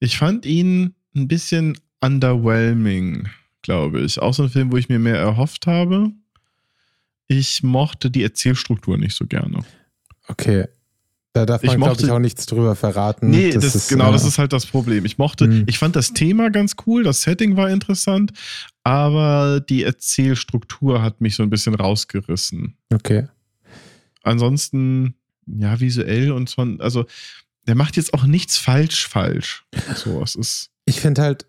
ich 0.00 0.18
fand 0.18 0.46
ihn 0.46 0.94
ein 1.14 1.28
bisschen 1.28 1.76
underwhelming, 2.00 3.28
glaube 3.62 4.00
ich. 4.00 4.20
Auch 4.20 4.34
so 4.34 4.44
ein 4.44 4.50
Film, 4.50 4.72
wo 4.72 4.76
ich 4.76 4.88
mir 4.88 4.98
mehr 4.98 5.16
erhofft 5.16 5.66
habe. 5.66 6.10
Ich 7.26 7.62
mochte 7.62 8.10
die 8.10 8.22
Erzählstruktur 8.22 8.98
nicht 8.98 9.16
so 9.16 9.26
gerne. 9.26 9.64
Okay. 10.28 10.66
Da 11.32 11.46
darf 11.46 11.62
man, 11.62 11.76
glaube 11.76 12.02
ich, 12.02 12.10
auch 12.10 12.18
nichts 12.18 12.46
drüber 12.46 12.74
verraten. 12.74 13.30
Nee, 13.30 13.52
das, 13.52 13.64
das 13.64 13.74
ist, 13.76 13.88
genau, 13.88 14.08
äh, 14.08 14.12
das 14.12 14.24
ist 14.24 14.38
halt 14.38 14.52
das 14.52 14.66
Problem. 14.66 15.04
Ich 15.04 15.16
mochte, 15.16 15.46
mh. 15.46 15.64
ich 15.68 15.78
fand 15.78 15.94
das 15.94 16.12
Thema 16.12 16.50
ganz 16.50 16.74
cool, 16.86 17.04
das 17.04 17.22
Setting 17.22 17.56
war 17.56 17.70
interessant, 17.70 18.32
aber 18.82 19.60
die 19.60 19.84
Erzählstruktur 19.84 21.02
hat 21.02 21.20
mich 21.20 21.36
so 21.36 21.44
ein 21.44 21.50
bisschen 21.50 21.76
rausgerissen. 21.76 22.76
Okay. 22.92 23.28
Ansonsten, 24.24 25.14
ja, 25.46 25.78
visuell 25.78 26.32
und 26.32 26.48
so, 26.48 26.62
also 26.80 27.06
der 27.68 27.76
macht 27.76 27.96
jetzt 27.96 28.12
auch 28.12 28.24
nichts 28.24 28.58
falsch 28.58 29.06
falsch. 29.06 29.64
So, 29.94 30.20
es 30.22 30.34
ist. 30.34 30.70
Ich 30.84 31.00
finde 31.00 31.22
halt, 31.22 31.46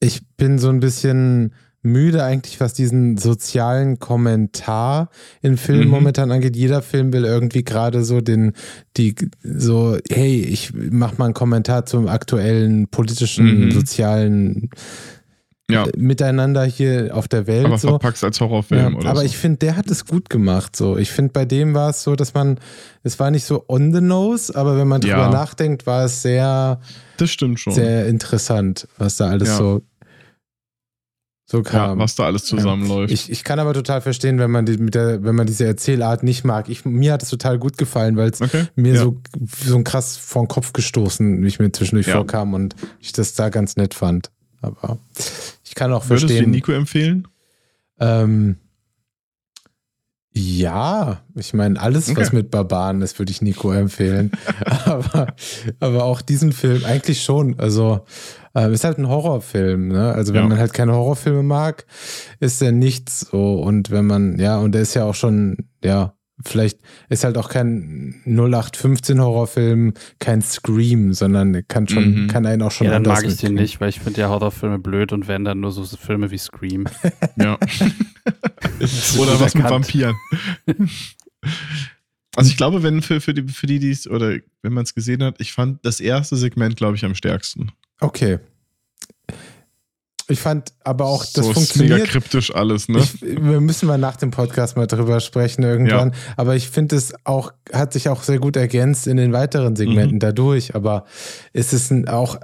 ich 0.00 0.20
bin 0.36 0.58
so 0.58 0.68
ein 0.68 0.80
bisschen 0.80 1.52
müde 1.82 2.24
eigentlich, 2.24 2.60
was 2.60 2.74
diesen 2.74 3.16
sozialen 3.16 3.98
Kommentar 3.98 5.10
in 5.42 5.56
Filmen 5.56 5.84
mhm. 5.84 5.90
momentan 5.90 6.30
angeht. 6.32 6.56
Jeder 6.56 6.82
Film 6.82 7.12
will 7.12 7.24
irgendwie 7.24 7.64
gerade 7.64 8.04
so 8.04 8.20
den, 8.20 8.52
die, 8.96 9.14
so, 9.42 9.96
hey, 10.10 10.40
ich 10.40 10.72
mach 10.74 11.18
mal 11.18 11.26
einen 11.26 11.34
Kommentar 11.34 11.86
zum 11.86 12.08
aktuellen 12.08 12.88
politischen, 12.88 13.66
mhm. 13.66 13.70
sozialen 13.70 14.70
ja. 15.70 15.86
Miteinander 15.96 16.64
hier 16.64 17.10
auf 17.14 17.28
der 17.28 17.46
Welt. 17.46 17.66
Aber 17.66 17.78
so. 17.78 17.88
verpackst 17.88 18.24
als 18.24 18.40
Horrorfilm 18.40 18.92
ja, 18.92 18.98
oder 18.98 19.10
Aber 19.10 19.20
so. 19.20 19.26
ich 19.26 19.36
finde, 19.36 19.58
der 19.58 19.76
hat 19.76 19.90
es 19.90 20.06
gut 20.06 20.30
gemacht. 20.30 20.74
So, 20.74 20.96
ich 20.96 21.10
finde, 21.10 21.32
bei 21.32 21.44
dem 21.44 21.74
war 21.74 21.90
es 21.90 22.02
so, 22.02 22.16
dass 22.16 22.34
man, 22.34 22.58
es 23.02 23.18
war 23.18 23.30
nicht 23.30 23.44
so 23.44 23.64
on 23.68 23.92
the 23.92 24.00
nose, 24.00 24.54
aber 24.54 24.78
wenn 24.78 24.88
man 24.88 25.00
drüber 25.00 25.16
ja. 25.16 25.30
nachdenkt, 25.30 25.86
war 25.86 26.04
es 26.04 26.22
sehr, 26.22 26.80
das 27.18 27.30
stimmt 27.30 27.60
schon, 27.60 27.74
sehr 27.74 28.06
interessant, 28.06 28.88
was 28.96 29.16
da 29.16 29.28
alles 29.28 29.56
so 29.56 29.82
so 31.50 31.62
kam. 31.62 31.98
Ja, 31.98 31.98
was 31.98 32.14
da 32.14 32.24
alles 32.26 32.44
zusammenläuft. 32.44 33.10
Ich, 33.10 33.30
ich 33.30 33.42
kann 33.42 33.58
aber 33.58 33.72
total 33.72 34.02
verstehen, 34.02 34.38
wenn 34.38 34.50
man, 34.50 34.66
die, 34.66 34.76
mit 34.76 34.94
der, 34.94 35.24
wenn 35.24 35.34
man 35.34 35.46
diese 35.46 35.64
Erzählart 35.64 36.22
nicht 36.22 36.44
mag. 36.44 36.68
Ich, 36.68 36.84
mir 36.84 37.14
hat 37.14 37.22
es 37.22 37.30
total 37.30 37.58
gut 37.58 37.78
gefallen, 37.78 38.18
weil 38.18 38.28
es 38.28 38.42
okay. 38.42 38.66
mir 38.74 38.94
ja. 38.94 39.00
so, 39.00 39.16
so 39.64 39.76
ein 39.76 39.82
krass 39.82 40.18
vor 40.18 40.42
den 40.42 40.48
Kopf 40.48 40.74
gestoßen, 40.74 41.42
wie 41.42 41.46
ich 41.46 41.58
mir 41.58 41.72
zwischendurch 41.72 42.08
ja. 42.08 42.16
vorkam 42.16 42.52
und 42.52 42.76
ich 43.00 43.12
das 43.12 43.32
da 43.32 43.48
ganz 43.48 43.76
nett 43.76 43.94
fand. 43.94 44.30
Aber 44.60 44.98
ich 45.68 45.74
kann 45.74 45.92
auch 45.92 46.08
Würdest 46.08 46.26
verstehen. 46.26 46.52
Würdest 46.52 46.66
du 46.66 46.72
Nico 46.72 46.72
empfehlen? 46.72 47.28
Ähm, 48.00 48.56
Ja, 50.32 51.22
ich 51.34 51.52
meine, 51.52 51.80
alles, 51.80 52.08
okay. 52.08 52.20
was 52.20 52.32
mit 52.32 52.50
Barbaren 52.50 53.02
ist, 53.02 53.18
würde 53.18 53.32
ich 53.32 53.42
Nico 53.42 53.72
empfehlen. 53.72 54.30
aber, 54.84 55.34
aber 55.80 56.04
auch 56.04 56.22
diesen 56.22 56.52
Film 56.52 56.84
eigentlich 56.84 57.22
schon. 57.22 57.58
Also, 57.58 58.04
äh, 58.54 58.72
ist 58.72 58.84
halt 58.84 58.98
ein 58.98 59.08
Horrorfilm, 59.08 59.88
ne? 59.88 60.12
Also, 60.12 60.34
wenn 60.34 60.42
ja. 60.42 60.48
man 60.48 60.58
halt 60.58 60.72
keine 60.72 60.92
Horrorfilme 60.92 61.42
mag, 61.42 61.86
ist 62.40 62.60
der 62.60 62.72
nichts 62.72 63.20
so. 63.20 63.60
Und 63.60 63.90
wenn 63.90 64.06
man, 64.06 64.38
ja, 64.38 64.58
und 64.58 64.72
der 64.72 64.82
ist 64.82 64.94
ja 64.94 65.04
auch 65.04 65.14
schon, 65.14 65.56
ja, 65.82 66.14
vielleicht 66.44 66.78
ist 67.08 67.24
halt 67.24 67.36
auch 67.36 67.48
kein 67.48 68.22
0815 68.26 69.20
Horrorfilm, 69.20 69.94
kein 70.18 70.42
Scream, 70.42 71.12
sondern 71.12 71.66
kann 71.68 71.88
schon, 71.88 72.24
mhm. 72.24 72.26
kann 72.28 72.46
einen 72.46 72.62
auch 72.62 72.70
schon 72.70 72.86
ja, 72.86 72.94
dann 72.94 73.02
mag 73.02 73.24
ich 73.24 73.36
den 73.36 73.54
nicht, 73.54 73.80
weil 73.80 73.88
ich 73.88 74.00
finde 74.00 74.20
ja 74.20 74.28
Horrorfilme 74.28 74.78
blöd 74.78 75.12
und 75.12 75.28
werden 75.28 75.44
dann 75.44 75.60
nur 75.60 75.72
so 75.72 75.84
Filme 75.84 76.30
wie 76.30 76.38
Scream. 76.38 76.86
ja. 77.36 77.54
oder 79.18 79.40
was 79.40 79.54
mit 79.54 79.64
Vampiren. 79.64 80.16
Also 82.36 82.50
ich 82.50 82.56
glaube, 82.56 82.84
wenn 82.84 83.02
für, 83.02 83.20
für 83.20 83.34
die, 83.34 83.42
für 83.52 83.66
die, 83.66 83.80
die 83.80 83.90
es, 83.90 84.08
oder 84.08 84.36
wenn 84.62 84.72
man 84.72 84.84
es 84.84 84.94
gesehen 84.94 85.24
hat, 85.24 85.40
ich 85.40 85.52
fand 85.52 85.84
das 85.84 85.98
erste 85.98 86.36
Segment, 86.36 86.76
glaube 86.76 86.94
ich, 86.94 87.04
am 87.04 87.16
stärksten. 87.16 87.72
Okay. 87.98 88.38
Ich 90.30 90.40
fand 90.40 90.74
aber 90.84 91.06
auch, 91.06 91.24
das 91.24 91.46
so 91.46 91.52
funktioniert. 91.54 91.90
Ist 91.90 91.98
mega 92.00 92.12
kryptisch 92.12 92.54
alles, 92.54 92.88
ne? 92.88 92.98
Ich, 92.98 93.22
wir 93.22 93.60
müssen 93.60 93.86
mal 93.86 93.96
nach 93.96 94.16
dem 94.16 94.30
Podcast 94.30 94.76
mal 94.76 94.86
drüber 94.86 95.20
sprechen 95.20 95.62
irgendwann. 95.62 96.10
Ja. 96.10 96.16
Aber 96.36 96.54
ich 96.54 96.68
finde 96.68 96.96
es 96.96 97.14
auch, 97.24 97.52
hat 97.72 97.94
sich 97.94 98.10
auch 98.10 98.22
sehr 98.22 98.38
gut 98.38 98.56
ergänzt 98.56 99.06
in 99.06 99.16
den 99.16 99.32
weiteren 99.32 99.74
Segmenten 99.74 100.16
mhm. 100.16 100.20
dadurch. 100.20 100.74
Aber 100.74 101.06
es 101.54 101.72
ist 101.72 101.90
auch, 102.08 102.38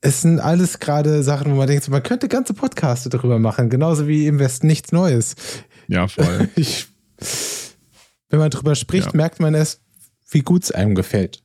es 0.00 0.22
sind 0.22 0.40
alles 0.40 0.78
gerade 0.78 1.22
Sachen, 1.22 1.52
wo 1.52 1.56
man 1.56 1.66
denkt, 1.66 1.86
man 1.90 2.02
könnte 2.02 2.28
ganze 2.28 2.54
Podcasts 2.54 3.06
darüber 3.08 3.38
machen. 3.38 3.68
Genauso 3.68 4.08
wie 4.08 4.26
im 4.26 4.38
Westen 4.38 4.66
nichts 4.66 4.92
Neues. 4.92 5.34
Ja, 5.86 6.08
voll. 6.08 6.48
Ich, 6.56 6.86
wenn 8.30 8.38
man 8.38 8.50
drüber 8.50 8.74
spricht, 8.74 9.08
ja. 9.08 9.16
merkt 9.16 9.40
man 9.40 9.54
erst, 9.54 9.80
wie 10.30 10.40
gut 10.40 10.64
es 10.64 10.72
einem 10.72 10.94
gefällt. 10.94 11.42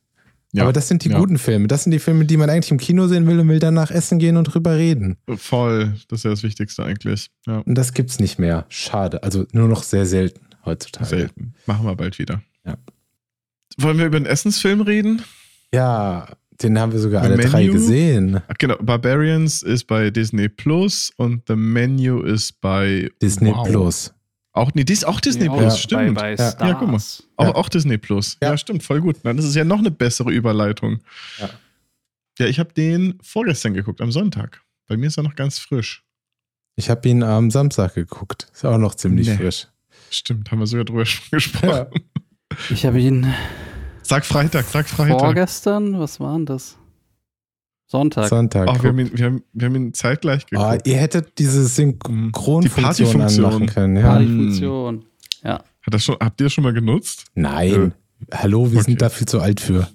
Ja, 0.54 0.62
Aber 0.62 0.72
das 0.72 0.86
sind 0.86 1.04
die 1.04 1.08
ja. 1.08 1.18
guten 1.18 1.36
Filme. 1.36 1.66
Das 1.66 1.82
sind 1.82 1.90
die 1.90 1.98
Filme, 1.98 2.24
die 2.26 2.36
man 2.36 2.48
eigentlich 2.48 2.70
im 2.70 2.78
Kino 2.78 3.08
sehen 3.08 3.26
will 3.26 3.40
und 3.40 3.48
will 3.48 3.58
danach 3.58 3.90
essen 3.90 4.20
gehen 4.20 4.36
und 4.36 4.44
drüber 4.44 4.76
reden. 4.76 5.16
Voll. 5.36 5.94
Das 6.08 6.20
ist 6.20 6.24
ja 6.24 6.30
das 6.30 6.44
Wichtigste 6.44 6.84
eigentlich. 6.84 7.30
Ja. 7.46 7.58
Und 7.58 7.74
das 7.74 7.92
gibt's 7.92 8.20
nicht 8.20 8.38
mehr. 8.38 8.64
Schade. 8.68 9.24
Also 9.24 9.46
nur 9.52 9.68
noch 9.68 9.82
sehr 9.82 10.06
selten 10.06 10.40
heutzutage. 10.64 11.06
Selten. 11.06 11.54
Machen 11.66 11.84
wir 11.86 11.96
bald 11.96 12.20
wieder. 12.20 12.40
Ja. 12.64 12.76
Wollen 13.78 13.98
wir 13.98 14.06
über 14.06 14.20
den 14.20 14.26
Essensfilm 14.26 14.80
reden? 14.80 15.22
Ja, 15.72 16.28
den 16.62 16.78
haben 16.78 16.92
wir 16.92 17.00
sogar 17.00 17.22
The 17.22 17.28
alle 17.30 17.36
Menu? 17.36 17.50
drei 17.50 17.66
gesehen. 17.66 18.40
Ach, 18.46 18.54
genau. 18.56 18.76
Barbarians 18.76 19.62
ist 19.62 19.88
bei 19.88 20.10
Disney 20.10 20.48
Plus 20.48 21.12
und 21.16 21.42
The 21.48 21.56
Menu 21.56 22.20
ist 22.22 22.60
bei 22.60 23.10
Disney 23.20 23.50
wow. 23.50 23.66
Plus. 23.68 24.14
Auch, 24.56 24.72
nee, 24.72 24.84
dies, 24.84 25.02
auch 25.02 25.20
Disney 25.20 25.48
Plus, 25.48 25.74
ja. 25.74 25.76
stimmt. 25.76 26.14
Bei, 26.14 26.36
bei 26.36 26.42
ja. 26.42 26.54
ja, 26.60 26.74
guck 26.74 26.88
mal. 26.88 27.00
Auch, 27.36 27.44
ja. 27.44 27.54
auch 27.56 27.68
Disney 27.68 27.98
Plus. 27.98 28.38
Ja. 28.40 28.56
stimmt, 28.56 28.84
voll 28.84 29.00
gut. 29.00 29.16
Dann 29.24 29.36
ist 29.36 29.46
es 29.46 29.56
ja 29.56 29.64
noch 29.64 29.80
eine 29.80 29.90
bessere 29.90 30.30
Überleitung. 30.30 31.00
Ja, 31.38 31.50
ja 32.38 32.46
ich 32.46 32.60
habe 32.60 32.72
den 32.72 33.18
vorgestern 33.20 33.74
geguckt, 33.74 34.00
am 34.00 34.12
Sonntag. 34.12 34.62
Bei 34.86 34.96
mir 34.96 35.08
ist 35.08 35.16
er 35.16 35.24
noch 35.24 35.34
ganz 35.34 35.58
frisch. 35.58 36.04
Ich 36.76 36.88
habe 36.88 37.08
ihn 37.08 37.24
am 37.24 37.50
Samstag 37.50 37.94
geguckt. 37.94 38.46
Ist 38.52 38.64
auch 38.64 38.78
noch 38.78 38.94
ziemlich 38.94 39.26
nee. 39.26 39.36
frisch. 39.36 39.66
Stimmt, 40.10 40.52
haben 40.52 40.60
wir 40.60 40.66
sogar 40.68 40.84
drüber 40.84 41.04
gesprochen. 41.32 41.86
Ich 42.70 42.86
habe 42.86 43.00
ihn. 43.00 43.34
Sag 44.02 44.24
Freitag, 44.24 44.66
sag 44.66 44.88
Freitag. 44.88 45.18
Vorgestern, 45.18 45.98
was 45.98 46.20
war 46.20 46.36
denn 46.36 46.46
das? 46.46 46.76
Sonntag. 47.94 48.28
Sonntag. 48.28 48.68
Oh, 48.68 48.82
wir, 48.82 48.88
haben 48.88 48.98
ihn, 48.98 49.10
wir, 49.14 49.26
haben, 49.26 49.44
wir 49.52 49.66
haben 49.68 49.76
ihn 49.76 49.94
zeitgleich 49.94 50.46
geguckt. 50.46 50.82
Oh, 50.84 50.90
ihr 50.90 50.96
hättet 50.96 51.38
diese 51.38 51.64
Synchronfunktion 51.64 53.12
die 53.12 53.22
anmachen 53.22 53.66
können. 53.66 53.96
Ja. 53.96 54.02
Partyfunktion. 54.02 55.04
Ja. 55.44 55.52
Hat 55.52 55.94
das 55.94 56.02
schon, 56.02 56.16
habt 56.18 56.40
ihr 56.40 56.46
das 56.46 56.52
schon 56.52 56.64
mal 56.64 56.72
genutzt? 56.72 57.26
Nein. 57.36 57.94
Ja. 58.32 58.40
Hallo, 58.42 58.72
wir 58.72 58.80
okay. 58.80 58.90
sind 58.90 59.00
da 59.00 59.10
viel 59.10 59.28
zu 59.28 59.38
alt 59.38 59.60
für. 59.60 59.88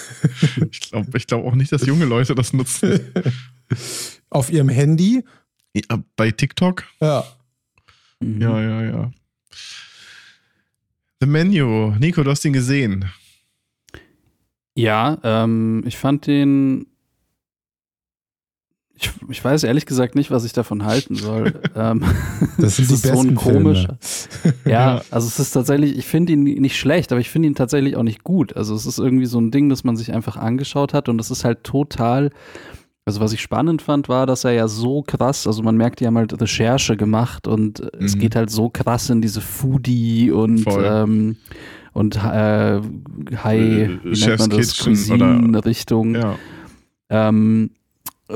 ich 0.70 0.80
glaube 0.82 1.18
ich 1.18 1.26
glaub 1.26 1.44
auch 1.44 1.56
nicht, 1.56 1.72
dass 1.72 1.84
junge 1.84 2.04
Leute 2.04 2.36
das 2.36 2.52
nutzen. 2.52 3.00
Auf 4.30 4.52
ihrem 4.52 4.68
Handy? 4.68 5.24
Ja, 5.74 5.98
bei 6.14 6.30
TikTok? 6.30 6.84
Ja. 7.00 7.24
Mhm. 8.20 8.40
Ja, 8.40 8.62
ja, 8.62 8.82
ja. 8.84 9.10
The 11.20 11.26
Menu. 11.26 11.96
Nico, 11.98 12.22
du 12.22 12.30
hast 12.30 12.44
ihn 12.44 12.52
gesehen. 12.52 13.06
Ja, 14.76 15.18
ähm, 15.24 15.82
ich 15.84 15.96
fand 15.96 16.28
den. 16.28 16.86
Ich, 19.02 19.10
ich, 19.28 19.44
weiß 19.44 19.64
ehrlich 19.64 19.86
gesagt 19.86 20.14
nicht, 20.14 20.30
was 20.30 20.44
ich 20.44 20.52
davon 20.52 20.84
halten 20.84 21.14
soll. 21.14 21.54
ähm, 21.76 22.04
das 22.58 22.76
sind 22.76 22.88
die 22.88 22.94
ist 22.94 23.02
besten 23.02 23.30
so 23.30 23.34
komisch. 23.34 23.86
Ja, 24.64 25.02
also 25.10 25.26
es 25.26 25.38
ist 25.38 25.52
tatsächlich, 25.52 25.98
ich 25.98 26.06
finde 26.06 26.32
ihn 26.32 26.42
nicht 26.44 26.78
schlecht, 26.78 27.12
aber 27.12 27.20
ich 27.20 27.30
finde 27.30 27.48
ihn 27.48 27.54
tatsächlich 27.54 27.96
auch 27.96 28.02
nicht 28.02 28.24
gut. 28.24 28.56
Also 28.56 28.74
es 28.74 28.86
ist 28.86 28.98
irgendwie 28.98 29.26
so 29.26 29.40
ein 29.40 29.50
Ding, 29.50 29.68
das 29.68 29.84
man 29.84 29.96
sich 29.96 30.12
einfach 30.12 30.36
angeschaut 30.36 30.94
hat 30.94 31.08
und 31.08 31.20
es 31.20 31.30
ist 31.30 31.44
halt 31.44 31.64
total. 31.64 32.30
Also 33.04 33.20
was 33.20 33.32
ich 33.32 33.40
spannend 33.40 33.82
fand, 33.82 34.08
war, 34.08 34.26
dass 34.26 34.44
er 34.44 34.52
ja 34.52 34.68
so 34.68 35.02
krass, 35.02 35.48
also 35.48 35.62
man 35.62 35.76
merkt, 35.76 35.98
die 35.98 36.06
haben 36.06 36.16
halt 36.16 36.40
Recherche 36.40 36.96
gemacht 36.96 37.48
und 37.48 37.80
mhm. 37.80 38.04
es 38.04 38.16
geht 38.16 38.36
halt 38.36 38.50
so 38.50 38.70
krass 38.70 39.10
in 39.10 39.20
diese 39.20 39.40
Foodie 39.40 40.30
und 40.30 40.64
ähm, 40.68 41.36
und 41.92 42.16
äh, 42.16 42.20
High, 42.20 43.60
äh, 43.60 43.98
wie 44.02 44.26
nennt 44.26 44.38
man 44.38 44.50
das, 44.50 44.76
Cuisine-Richtung. 44.76 46.14
Ja. 46.14 46.36
Ähm, 47.10 47.70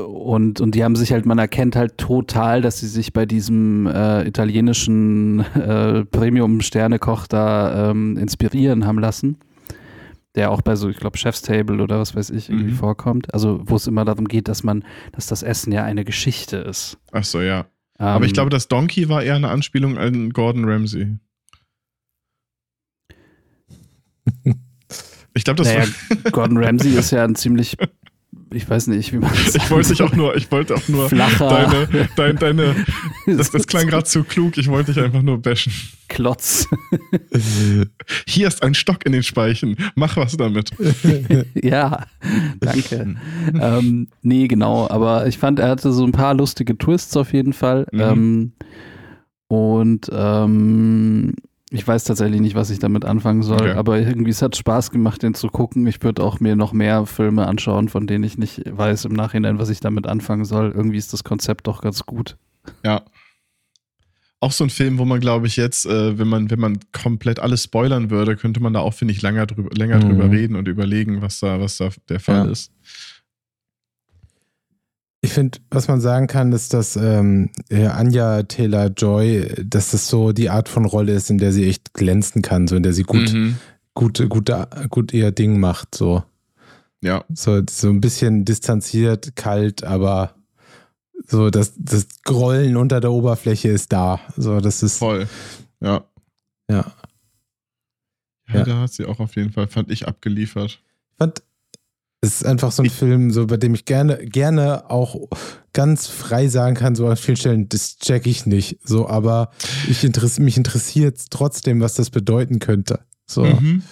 und, 0.01 0.61
und 0.61 0.75
die 0.75 0.83
haben 0.83 0.95
sich 0.95 1.11
halt, 1.11 1.25
man 1.25 1.39
erkennt 1.39 1.75
halt 1.75 1.97
total, 1.97 2.61
dass 2.61 2.79
sie 2.79 2.87
sich 2.87 3.13
bei 3.13 3.25
diesem 3.25 3.87
äh, 3.87 4.27
italienischen 4.27 5.39
äh, 5.55 6.05
Premium-Sternekoch 6.05 7.27
da 7.27 7.91
ähm, 7.91 8.17
inspirieren 8.17 8.85
haben 8.85 8.99
lassen. 8.99 9.37
Der 10.35 10.51
auch 10.51 10.61
bei 10.61 10.75
so, 10.75 10.89
ich 10.89 10.97
glaube, 10.97 11.17
Chef's 11.17 11.41
Table 11.41 11.81
oder 11.81 11.99
was 11.99 12.15
weiß 12.15 12.29
ich, 12.29 12.49
irgendwie 12.49 12.71
mhm. 12.71 12.77
vorkommt. 12.77 13.33
Also, 13.33 13.61
wo 13.65 13.75
es 13.75 13.87
immer 13.87 14.05
darum 14.05 14.27
geht, 14.27 14.47
dass 14.47 14.63
man, 14.63 14.83
dass 15.13 15.27
das 15.27 15.41
Essen 15.41 15.71
ja 15.71 15.83
eine 15.83 16.05
Geschichte 16.05 16.57
ist. 16.57 16.97
Ach 17.11 17.23
so, 17.23 17.41
ja. 17.41 17.61
Ähm, 17.99 18.05
Aber 18.05 18.25
ich 18.25 18.33
glaube, 18.33 18.51
das 18.51 18.67
Donkey 18.67 19.09
war 19.09 19.23
eher 19.23 19.35
eine 19.35 19.49
Anspielung 19.49 19.97
an 19.97 20.31
Gordon 20.31 20.65
Ramsay. 20.65 21.17
Ich 25.33 25.43
glaube, 25.43 25.63
das 25.63 25.67
naja, 25.67 25.85
war. 26.09 26.31
Gordon 26.31 26.57
Ramsay 26.57 26.89
ist 26.97 27.11
ja 27.11 27.23
ein 27.23 27.35
ziemlich 27.35 27.77
ich 28.51 28.69
weiß 28.69 28.87
nicht, 28.87 29.13
wie 29.13 29.17
man 29.17 29.31
das 29.31 29.55
Ich 29.55 29.69
wollte 29.69 29.89
dich 29.89 30.01
auch 30.01 30.13
nur, 30.13 30.35
ich 30.35 30.51
wollte 30.51 30.75
auch 30.75 30.87
nur 30.87 31.09
Flacher. 31.09 31.49
deine, 31.49 32.09
deine, 32.15 32.35
deine 32.35 32.85
das, 33.25 33.51
das 33.51 33.67
klang 33.67 33.87
gerade 33.87 34.05
zu 34.05 34.23
klug, 34.23 34.57
ich 34.57 34.67
wollte 34.67 34.93
dich 34.93 35.03
einfach 35.03 35.21
nur 35.21 35.41
bashen. 35.41 35.73
Klotz. 36.07 36.67
Hier 38.27 38.47
ist 38.47 38.63
ein 38.63 38.73
Stock 38.73 39.05
in 39.05 39.11
den 39.11 39.23
Speichen, 39.23 39.75
mach 39.95 40.15
was 40.17 40.37
damit. 40.37 40.71
ja, 41.61 42.05
danke. 42.59 43.15
ähm, 43.59 44.07
nee, 44.21 44.47
genau, 44.47 44.89
aber 44.89 45.27
ich 45.27 45.37
fand, 45.37 45.59
er 45.59 45.69
hatte 45.69 45.91
so 45.91 46.05
ein 46.05 46.13
paar 46.13 46.33
lustige 46.33 46.77
Twists 46.77 47.15
auf 47.17 47.33
jeden 47.33 47.53
Fall. 47.53 47.87
Mhm. 47.91 47.99
Ähm, 47.99 48.51
und 49.49 50.09
ähm, 50.11 51.33
ich 51.69 51.85
weiß 51.85 52.05
tatsächlich 52.05 52.39
nicht, 52.39 52.55
was 52.55 52.69
ich 52.69 52.79
damit 52.79 53.03
anfangen 53.03 53.43
soll, 53.43 53.61
okay. 53.61 53.71
aber 53.71 53.99
irgendwie 53.99 54.31
es 54.31 54.41
hat 54.41 54.55
Spaß 54.55 54.89
gemacht, 54.91 55.21
den 55.21 55.33
zu 55.33 55.49
gucken. 55.49 55.85
Ich 55.85 56.01
würde 56.01 56.23
auch 56.23 56.39
mir 56.39 56.55
noch 56.55 56.71
mehr 56.71 57.05
Filme 57.05 57.45
anschauen, 57.45 57.89
von 57.89 58.07
denen 58.07 58.23
ich 58.23 58.37
nicht 58.37 58.61
weiß 58.65 59.05
im 59.05 59.13
Nachhinein, 59.13 59.59
was 59.59 59.69
ich 59.69 59.81
damit 59.81 60.07
anfangen 60.07 60.45
soll. 60.45 60.71
Irgendwie 60.73 60.97
ist 60.97 61.11
das 61.11 61.25
Konzept 61.25 61.67
doch 61.67 61.81
ganz 61.81 62.05
gut. 62.05 62.37
Ja. 62.85 63.03
Auch 64.39 64.51
so 64.51 64.63
ein 64.63 64.69
Film, 64.69 64.97
wo 64.97 65.03
man, 65.03 65.19
glaube 65.19 65.47
ich, 65.47 65.57
jetzt, 65.57 65.85
äh, 65.87 66.17
wenn 66.17 66.27
man, 66.27 66.49
wenn 66.51 66.59
man 66.59 66.79
komplett 66.93 67.39
alles 67.39 67.63
spoilern 67.63 68.11
würde, 68.11 68.37
könnte 68.37 68.61
man 68.61 68.71
da 68.71 68.79
auch, 68.79 68.93
finde 68.93 69.13
ich, 69.13 69.21
länger 69.21 69.47
drüber, 69.47 69.71
länger 69.75 69.97
mhm. 69.97 70.09
drüber 70.09 70.31
reden 70.31 70.55
und 70.55 70.67
überlegen, 70.67 71.21
was 71.21 71.39
da, 71.39 71.59
was 71.59 71.77
da 71.77 71.89
der 72.07 72.19
Fall 72.19 72.45
ja. 72.45 72.51
ist. 72.51 72.71
Ich 75.21 75.33
finde, 75.33 75.57
was 75.71 75.87
man 75.87 75.99
sagen 75.99 76.27
kann, 76.27 76.51
ist, 76.51 76.73
dass 76.73 76.95
ähm, 76.95 77.49
Anja 77.71 78.43
Taylor 78.43 78.87
Joy, 78.87 79.51
dass 79.63 79.91
das 79.91 80.07
so 80.07 80.31
die 80.31 80.49
Art 80.49 80.69
von 80.69 80.85
Rolle 80.85 81.13
ist, 81.13 81.29
in 81.29 81.39
der 81.39 81.51
sie 81.51 81.67
echt 81.67 81.93
glänzen 81.93 82.41
kann, 82.41 82.67
so 82.67 82.75
in 82.75 82.83
der 82.83 82.93
sie 82.93 83.03
gut, 83.03 83.33
mhm. 83.33 83.57
gut, 83.95 84.23
gut, 84.29 84.51
gut 84.89 85.13
ihr 85.13 85.31
Ding 85.31 85.59
macht, 85.59 85.95
so. 85.95 86.23
Ja. 87.01 87.25
So, 87.33 87.61
so 87.69 87.89
ein 87.89 88.01
bisschen 88.01 88.45
distanziert, 88.45 89.35
kalt, 89.35 89.83
aber 89.83 90.35
so 91.27 91.49
das, 91.49 91.73
das 91.77 92.07
Grollen 92.23 92.77
unter 92.77 92.99
der 92.99 93.11
Oberfläche 93.11 93.69
ist 93.69 93.91
da. 93.91 94.19
So, 94.35 94.59
das 94.61 94.83
ist. 94.83 94.99
Voll. 94.99 95.27
Ja. 95.79 96.05
Ja. 96.69 96.93
Ja, 98.49 98.59
ja. 98.59 98.63
da 98.63 98.79
hat 98.81 98.93
sie 98.93 99.05
auch 99.05 99.19
auf 99.19 99.35
jeden 99.35 99.51
Fall, 99.51 99.67
fand 99.67 99.91
ich, 99.91 100.07
abgeliefert. 100.07 100.79
Fand 101.17 101.43
es 102.21 102.37
ist 102.37 102.45
einfach 102.45 102.71
so 102.71 102.83
ein 102.83 102.89
Film, 102.89 103.31
so 103.31 103.45
bei 103.45 103.57
dem 103.57 103.75
ich 103.75 103.85
gerne, 103.85 104.17
gerne 104.25 104.89
auch 104.89 105.29
ganz 105.73 106.07
frei 106.07 106.47
sagen 106.47 106.75
kann, 106.75 106.95
so 106.95 107.07
an 107.07 107.17
vielen 107.17 107.37
Stellen, 107.37 107.69
das 107.69 107.97
check 107.97 108.25
ich 108.25 108.45
nicht. 108.45 108.79
So, 108.83 109.07
aber 109.07 109.51
ich 109.87 110.03
interess 110.03 110.39
mich 110.39 110.57
interessiert 110.57 111.19
trotzdem, 111.29 111.79
was 111.79 111.93
das 111.93 112.09
bedeuten 112.09 112.59
könnte. 112.59 113.01
So. 113.27 113.45
Mhm. 113.45 113.83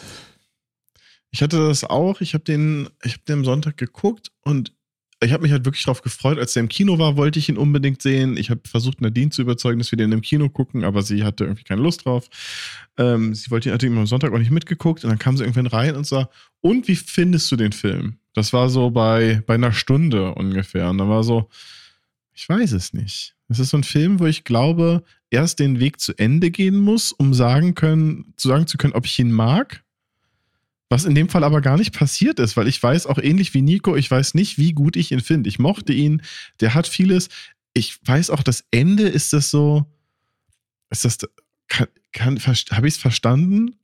Ich 1.29 1.43
hatte 1.43 1.67
das 1.67 1.83
auch, 1.83 2.21
ich 2.21 2.33
habe 2.33 2.43
den, 2.43 2.89
ich 3.03 3.13
habe 3.13 3.23
den 3.27 3.39
am 3.39 3.45
Sonntag 3.45 3.77
geguckt 3.77 4.31
und 4.41 4.73
ich 5.21 5.31
habe 5.31 5.43
mich 5.43 5.51
halt 5.51 5.65
wirklich 5.65 5.83
darauf 5.83 6.01
gefreut, 6.01 6.37
als 6.37 6.53
der 6.53 6.61
im 6.61 6.69
Kino 6.69 6.99
war, 6.99 7.15
wollte 7.15 7.39
ich 7.39 7.47
ihn 7.47 7.57
unbedingt 7.57 8.01
sehen. 8.01 8.37
Ich 8.37 8.49
habe 8.49 8.61
versucht, 8.65 9.01
Nadine 9.01 9.31
zu 9.31 9.41
überzeugen, 9.41 9.79
dass 9.79 9.91
wir 9.91 9.97
den 9.97 10.11
im 10.11 10.21
Kino 10.21 10.49
gucken, 10.49 10.83
aber 10.83 11.01
sie 11.01 11.23
hatte 11.23 11.45
irgendwie 11.45 11.63
keine 11.63 11.81
Lust 11.81 12.05
drauf. 12.05 12.27
Ähm, 12.97 13.33
sie 13.33 13.49
wollte 13.49 13.69
ihn 13.69 13.73
natürlich 13.73 13.97
am 13.97 14.07
Sonntag 14.07 14.33
auch 14.33 14.37
nicht 14.37 14.51
mitgeguckt 14.51 15.03
und 15.03 15.09
dann 15.09 15.19
kam 15.19 15.37
sie 15.37 15.43
irgendwann 15.43 15.67
rein 15.67 15.95
und 15.95 16.05
sah, 16.05 16.29
und 16.61 16.87
wie 16.87 16.95
findest 16.95 17.51
du 17.51 17.55
den 17.55 17.71
Film? 17.71 18.17
Das 18.33 18.51
war 18.51 18.69
so 18.69 18.89
bei, 18.89 19.41
bei 19.45 19.53
einer 19.53 19.71
Stunde 19.71 20.35
ungefähr. 20.35 20.89
Und 20.89 20.97
dann 20.97 21.09
war 21.09 21.23
so, 21.23 21.49
ich 22.33 22.47
weiß 22.47 22.73
es 22.73 22.93
nicht. 22.93 23.35
Es 23.47 23.59
ist 23.59 23.69
so 23.69 23.77
ein 23.77 23.83
Film, 23.83 24.19
wo 24.19 24.25
ich 24.25 24.43
glaube, 24.43 25.03
erst 25.29 25.59
den 25.59 25.79
Weg 25.79 26.01
zu 26.01 26.13
Ende 26.17 26.51
gehen 26.51 26.77
muss, 26.77 27.13
um 27.13 27.33
sagen 27.33 27.75
können, 27.75 28.33
zu 28.35 28.49
sagen 28.49 28.67
zu 28.67 28.77
können, 28.77 28.93
ob 28.93 29.05
ich 29.05 29.17
ihn 29.19 29.31
mag 29.31 29.84
was 30.89 31.05
in 31.05 31.15
dem 31.15 31.29
Fall 31.29 31.43
aber 31.43 31.61
gar 31.61 31.77
nicht 31.77 31.93
passiert 31.93 32.39
ist, 32.39 32.57
weil 32.57 32.67
ich 32.67 32.81
weiß 32.81 33.07
auch 33.07 33.17
ähnlich 33.17 33.53
wie 33.53 33.61
Nico, 33.61 33.95
ich 33.95 34.09
weiß 34.09 34.35
nicht, 34.35 34.57
wie 34.57 34.73
gut 34.73 34.95
ich 34.95 35.11
ihn 35.11 35.21
finde. 35.21 35.49
Ich 35.49 35.59
mochte 35.59 35.93
ihn, 35.93 36.21
der 36.59 36.73
hat 36.73 36.87
vieles. 36.87 37.29
Ich 37.73 37.99
weiß 38.05 38.29
auch, 38.29 38.43
das 38.43 38.65
Ende 38.71 39.03
ist 39.03 39.33
das 39.33 39.49
so, 39.49 39.85
ist 40.89 41.05
das, 41.05 41.17
kann, 41.67 41.87
kann, 42.13 42.37
habe 42.39 42.87
ich 42.87 42.93
es 42.93 42.97
verstanden? 42.97 43.75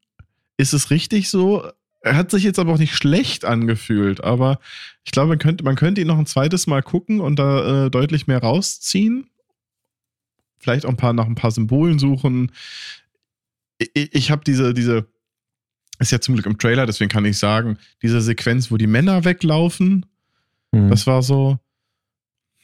Ist 0.58 0.74
es 0.74 0.92
richtig 0.92 1.30
so? 1.30 1.70
Er 2.02 2.16
hat 2.16 2.32
sich 2.32 2.44
jetzt 2.44 2.60
aber 2.60 2.74
auch 2.74 2.80
nicht 2.80 2.96
schlecht 2.96 3.46
angefühlt, 3.46 4.24
aber 4.24 4.60
ich 5.04 5.12
glaube, 5.12 5.30
man 5.30 5.40
könnte, 5.40 5.64
man 5.64 5.76
könnte 5.76 6.02
ihn 6.02 6.08
noch 6.08 6.18
ein 6.18 6.26
zweites 6.26 6.68
Mal 6.68 6.82
gucken 6.84 7.20
und 7.20 7.38
da 7.38 7.86
äh, 7.86 7.92
deutlich 7.92 8.28
mehr 8.28 8.40
rausziehen. 8.40 9.30
Vielleicht 10.60 10.86
auch 10.86 10.92
ein 10.92 10.98
paar 10.98 11.14
nach 11.14 11.26
ein 11.26 11.36
paar 11.36 11.52
Symbolen 11.52 11.98
suchen. 12.00 12.52
Ich, 13.78 14.14
ich 14.14 14.32
habe 14.32 14.44
diese, 14.44 14.74
diese 14.74 15.08
ist 16.02 16.12
ja 16.12 16.20
zum 16.20 16.36
Glück 16.36 16.46
im 16.46 16.58
Trailer, 16.58 16.86
deswegen 16.86 17.10
kann 17.10 17.26
ich 17.26 17.38
sagen, 17.38 17.78
diese 18.02 18.22
Sequenz, 18.22 18.72
wo 18.72 18.78
die 18.78 18.88
Männer 18.88 19.24
weglaufen, 19.24 20.06
mhm. 20.72 20.90
das 20.90 21.08
war 21.08 21.22
so, 21.22 21.60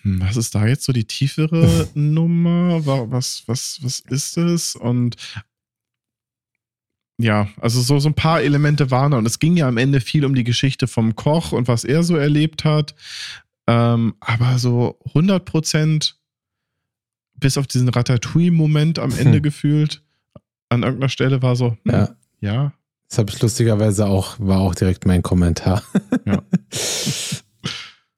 hm, 0.01 0.21
was 0.21 0.37
ist 0.37 0.55
da 0.55 0.65
jetzt 0.65 0.85
so 0.85 0.93
die 0.93 1.05
tiefere 1.05 1.87
Nummer? 1.93 2.85
Was, 3.11 3.43
was, 3.45 3.79
was 3.81 3.99
ist 3.99 4.37
es? 4.37 4.75
Und 4.75 5.15
ja, 7.19 7.47
also 7.59 7.81
so, 7.81 7.99
so 7.99 8.09
ein 8.09 8.15
paar 8.15 8.41
Elemente 8.41 8.91
waren 8.91 9.11
da. 9.11 9.17
Und 9.17 9.25
es 9.25 9.39
ging 9.39 9.57
ja 9.57 9.67
am 9.67 9.77
Ende 9.77 10.01
viel 10.01 10.25
um 10.25 10.35
die 10.35 10.43
Geschichte 10.43 10.87
vom 10.87 11.15
Koch 11.15 11.51
und 11.51 11.67
was 11.67 11.83
er 11.83 12.03
so 12.03 12.15
erlebt 12.15 12.63
hat. 12.63 12.95
Ähm, 13.67 14.15
aber 14.19 14.59
so 14.59 14.99
100 15.07 15.43
Prozent 15.43 16.17
bis 17.35 17.57
auf 17.57 17.67
diesen 17.67 17.89
Ratatouille-Moment 17.89 18.99
am 18.99 19.11
Ende 19.11 19.37
hm. 19.37 19.43
gefühlt 19.43 20.01
an 20.69 20.83
irgendeiner 20.83 21.09
Stelle 21.09 21.41
war 21.41 21.55
so, 21.55 21.77
hm, 21.83 21.91
ja. 21.91 22.15
ja, 22.41 22.73
das 23.09 23.19
habe 23.19 23.31
ich 23.31 23.41
lustigerweise 23.41 24.05
auch, 24.05 24.35
war 24.39 24.59
auch 24.59 24.75
direkt 24.75 25.05
mein 25.05 25.21
Kommentar. 25.21 25.83
Ja. 26.25 26.43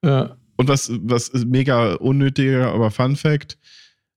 ja. 0.04 0.36
Und 0.56 0.68
was, 0.68 0.90
was 1.02 1.32
mega 1.32 1.94
unnötiger, 1.94 2.72
aber 2.72 2.90
Fun 2.90 3.16
Fact: 3.16 3.56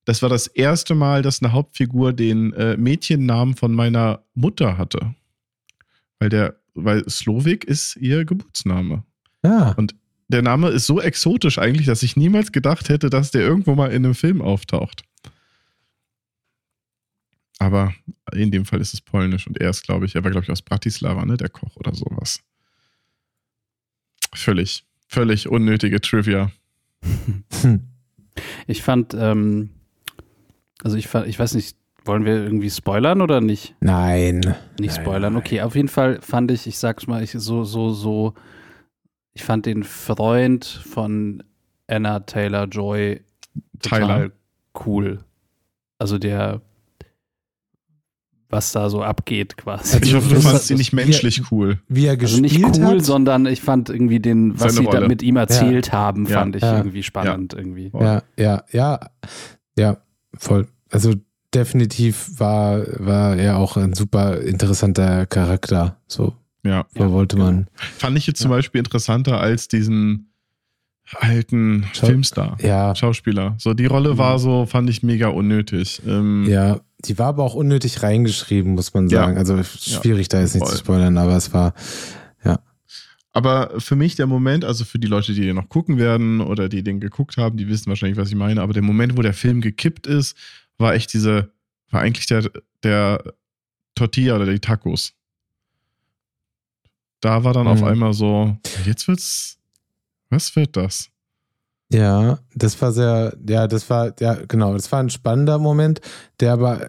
Das 0.06 0.22
war 0.22 0.30
das 0.30 0.48
erste 0.48 0.96
Mal, 0.96 1.22
dass 1.22 1.42
eine 1.42 1.54
Hauptfigur 1.54 2.12
den 2.12 2.54
äh, 2.54 2.76
Mädchennamen 2.76 3.56
von 3.56 3.74
meiner 3.74 4.24
Mutter 4.34 4.78
hatte. 4.78 5.16
Weil 6.20 6.30
der, 6.30 6.56
weil 6.74 7.08
Slowik 7.08 7.64
ist 7.66 7.96
ihr 7.98 8.26
Geburtsname. 8.26 9.04
Ja. 9.44 9.74
Und 9.74 9.96
der 10.28 10.42
Name 10.42 10.70
ist 10.70 10.88
so 10.88 11.00
exotisch 11.00 11.60
eigentlich, 11.60 11.86
dass 11.86 12.02
ich 12.02 12.18
niemals 12.18 12.52
gedacht 12.52 12.90
hätte, 12.90 13.10
dass 13.10 13.32
der 13.32 13.42
irgendwo 13.42 13.76
mal 13.76 13.92
in 13.92 14.04
einem 14.04 14.16
Film 14.16 14.42
auftaucht. 14.42 15.04
Aber 17.64 17.94
in 18.34 18.52
dem 18.52 18.66
Fall 18.66 18.82
ist 18.82 18.94
es 18.94 19.00
polnisch 19.00 19.48
und 19.48 19.58
er 19.62 19.70
ist, 19.70 19.84
glaube 19.84 20.06
ich, 20.06 20.16
er 20.16 20.24
war, 20.26 20.32
glaube 20.32 20.44
ich, 20.44 20.52
aus 20.52 20.62
Bratislava, 20.62 21.26
ne, 21.26 21.38
der 21.38 21.48
Koch 21.48 21.78
oder 21.78 21.96
sowas. 21.96 22.42
Völlig, 24.34 24.84
völlig 25.08 25.48
unnötige 25.48 26.02
Trivia. 26.02 26.52
Ich 28.66 28.82
fand, 28.82 29.14
ähm, 29.14 29.70
also 30.84 30.98
ich 30.98 31.08
fand, 31.08 31.28
ich 31.28 31.38
weiß 31.38 31.54
nicht, 31.54 31.78
wollen 32.04 32.26
wir 32.26 32.34
irgendwie 32.34 32.72
spoilern 32.72 33.22
oder 33.22 33.42
nicht? 33.42 33.76
Nein. 33.80 34.56
Nicht 34.80 34.96
spoilern. 34.96 35.36
Okay, 35.36 35.62
auf 35.62 35.76
jeden 35.76 35.88
Fall 35.88 36.20
fand 36.22 36.50
ich, 36.50 36.66
ich 36.66 36.80
sag's 36.80 37.06
mal, 37.06 37.22
ich 37.22 37.34
so, 37.34 37.64
so, 37.64 37.92
so, 37.92 38.34
ich 39.34 39.44
fand 39.44 39.68
den 39.68 39.84
Freund 39.84 40.66
von 40.66 41.44
Anna 41.86 42.22
Taylor 42.22 42.66
Joy 42.66 43.22
total 43.80 44.32
cool. 44.84 45.24
Also 46.00 46.18
der 46.18 46.62
was 48.54 48.72
da 48.72 48.90
so 48.90 49.02
abgeht 49.02 49.58
quasi. 49.58 49.96
Also 49.96 50.06
ich 50.06 50.16
hoffe, 50.16 50.36
du 50.36 50.42
fandest 50.42 50.68
sie 50.68 50.76
nicht 50.76 50.94
menschlich 50.94 51.40
wie, 51.40 51.46
cool. 51.52 51.80
Wie 51.88 52.06
er 52.06 52.16
gespielt 52.16 52.54
also 52.54 52.62
nicht 52.62 52.80
cool, 52.80 52.98
hat? 52.98 53.06
sondern 53.06 53.46
ich 53.48 53.62
fand 53.62 53.90
irgendwie 53.90 54.20
den, 54.20 54.54
was 54.54 54.76
Seine 54.76 54.88
sie 54.88 54.92
da 54.92 55.08
mit 55.08 55.24
ihm 55.24 55.36
erzählt 55.36 55.88
ja. 55.88 55.94
haben, 55.94 56.28
fand 56.28 56.56
ja. 56.56 56.72
ich 56.72 56.78
irgendwie 56.78 57.04
spannend 57.04 57.54
irgendwie. 57.54 57.92
Ja, 58.00 58.22
ja, 58.38 58.64
ja, 58.72 59.00
ja, 59.78 59.98
voll. 60.38 60.68
Also 60.90 61.16
definitiv 61.54 62.40
war, 62.40 62.84
war 63.00 63.36
er 63.36 63.58
auch 63.58 63.76
ein 63.76 63.94
super 63.94 64.40
interessanter 64.42 65.26
Charakter. 65.26 65.98
So. 66.08 66.34
Ja. 66.64 66.86
So 66.96 67.12
wollte 67.12 67.38
man. 67.38 67.68
Fand 67.76 68.18
ich 68.18 68.28
jetzt 68.28 68.40
zum 68.40 68.52
Beispiel 68.52 68.80
interessanter 68.80 69.42
als 69.42 69.68
diesen 69.68 70.30
alten 71.20 71.86
Schau 71.94 72.08
Filmstar, 72.08 72.58
ja. 72.62 72.96
Schauspieler. 72.96 73.56
So, 73.58 73.74
die 73.74 73.86
Rolle 73.86 74.18
war 74.18 74.40
so, 74.40 74.66
fand 74.66 74.90
ich 74.90 75.04
mega 75.04 75.28
unnötig. 75.28 76.02
Ähm, 76.08 76.46
ja, 76.48 76.80
die 77.06 77.18
war 77.18 77.28
aber 77.28 77.44
auch 77.44 77.54
unnötig 77.54 78.04
reingeschrieben, 78.04 78.74
muss 78.74 78.94
man 78.94 79.10
sagen. 79.10 79.34
Ja. 79.34 79.40
Also 79.40 79.62
schwierig, 79.64 80.28
ja, 80.28 80.38
da 80.38 80.42
jetzt 80.42 80.56
nicht 80.56 80.68
zu 80.68 80.78
spoilern, 80.78 81.18
aber 81.18 81.36
es 81.36 81.54
war, 81.54 81.74
ja. 82.44 82.60
Aber 83.34 83.80
für 83.80 83.96
mich 83.96 84.16
der 84.16 84.28
Moment, 84.28 84.64
also 84.64 84.86
für 84.86 85.00
die 85.00 85.08
Leute, 85.08 85.34
die 85.34 85.42
den 85.42 85.56
noch 85.56 85.70
gucken 85.70 85.98
werden 85.98 86.40
oder 86.40 86.70
die 86.70 86.84
den 86.84 87.00
geguckt 87.00 87.38
haben, 87.38 87.58
die 87.58 87.68
wissen 87.68 87.88
wahrscheinlich, 87.88 88.18
was 88.18 88.30
ich 88.30 88.36
meine, 88.36 88.62
aber 88.62 88.74
der 88.74 88.84
Moment, 88.84 89.18
wo 89.18 89.22
der 89.22 89.34
Film 89.34 89.62
gekippt 89.62 90.08
ist, 90.08 90.38
war 90.78 90.94
echt 90.94 91.14
diese, 91.14 91.52
war 91.90 92.02
eigentlich 92.02 92.28
der, 92.28 92.50
der 92.84 93.24
Tortilla 93.96 94.36
oder 94.36 94.46
die 94.46 94.60
Tacos. 94.60 95.14
Da 97.22 97.44
war 97.44 97.54
dann 97.54 97.66
mhm. 97.66 97.72
auf 97.72 97.84
einmal 97.84 98.14
so, 98.14 98.58
jetzt 98.86 99.08
wird's, 99.08 99.58
was 100.30 100.56
wird 100.56 100.76
das? 100.76 101.10
Ja, 101.94 102.40
das 102.56 102.82
war 102.82 102.92
sehr, 102.92 103.36
ja, 103.48 103.68
das 103.68 103.90
war, 103.90 104.14
ja, 104.20 104.38
genau, 104.48 104.74
das 104.74 104.92
war 104.92 105.00
ein 105.00 105.10
spannender 105.10 105.60
Moment, 105.60 106.02
der 106.40 106.54
aber 106.54 106.88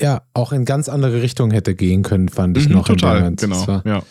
ja 0.00 0.22
auch 0.34 0.52
in 0.52 0.64
ganz 0.64 0.88
andere 0.88 1.22
Richtungen 1.22 1.52
hätte 1.52 1.74
gehen 1.74 2.02
können, 2.02 2.28
fand 2.28 2.56
ich 2.56 2.68
mhm, 2.68 2.76
noch. 2.76 2.86
Total, 2.86 3.34
genau. 3.34 3.66
War, 3.66 3.86
ja. 3.86 4.02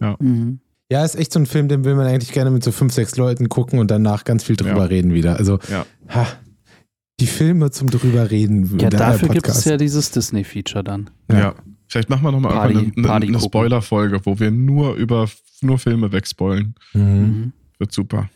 Ja. 0.00 0.16
Mhm. 0.20 0.60
ja, 0.90 1.04
ist 1.04 1.16
echt 1.16 1.32
so 1.32 1.40
ein 1.40 1.46
Film, 1.46 1.68
den 1.68 1.84
will 1.84 1.94
man 1.94 2.06
eigentlich 2.06 2.32
gerne 2.32 2.50
mit 2.50 2.62
so 2.62 2.72
fünf, 2.72 2.92
sechs 2.92 3.16
Leuten 3.16 3.48
gucken 3.48 3.78
und 3.78 3.90
danach 3.90 4.24
ganz 4.24 4.44
viel 4.44 4.56
drüber 4.56 4.80
ja. 4.80 4.84
reden 4.84 5.14
wieder. 5.14 5.36
Also, 5.36 5.58
ja. 5.70 5.86
ha, 6.08 6.26
die 7.20 7.26
Filme 7.26 7.70
zum 7.70 7.90
drüber 7.90 8.30
reden. 8.30 8.78
Ja, 8.78 8.90
dafür 8.90 9.28
gibt 9.28 9.48
es 9.48 9.64
ja 9.64 9.76
dieses 9.76 10.10
Disney-Feature 10.10 10.84
dann. 10.84 11.10
Ja. 11.30 11.38
ja. 11.38 11.54
Vielleicht 11.86 12.08
machen 12.08 12.24
wir 12.24 12.32
nochmal 12.32 12.52
Party, 12.52 12.92
eine, 12.96 13.10
eine, 13.10 13.26
eine 13.26 13.40
Spoiler-Folge, 13.40 14.20
wo 14.24 14.38
wir 14.40 14.50
nur 14.50 14.94
über 14.94 15.28
nur 15.60 15.78
Filme 15.78 16.10
wegspoilen. 16.12 16.74
Mhm. 16.92 17.52
Wird 17.78 17.92
super. 17.92 18.28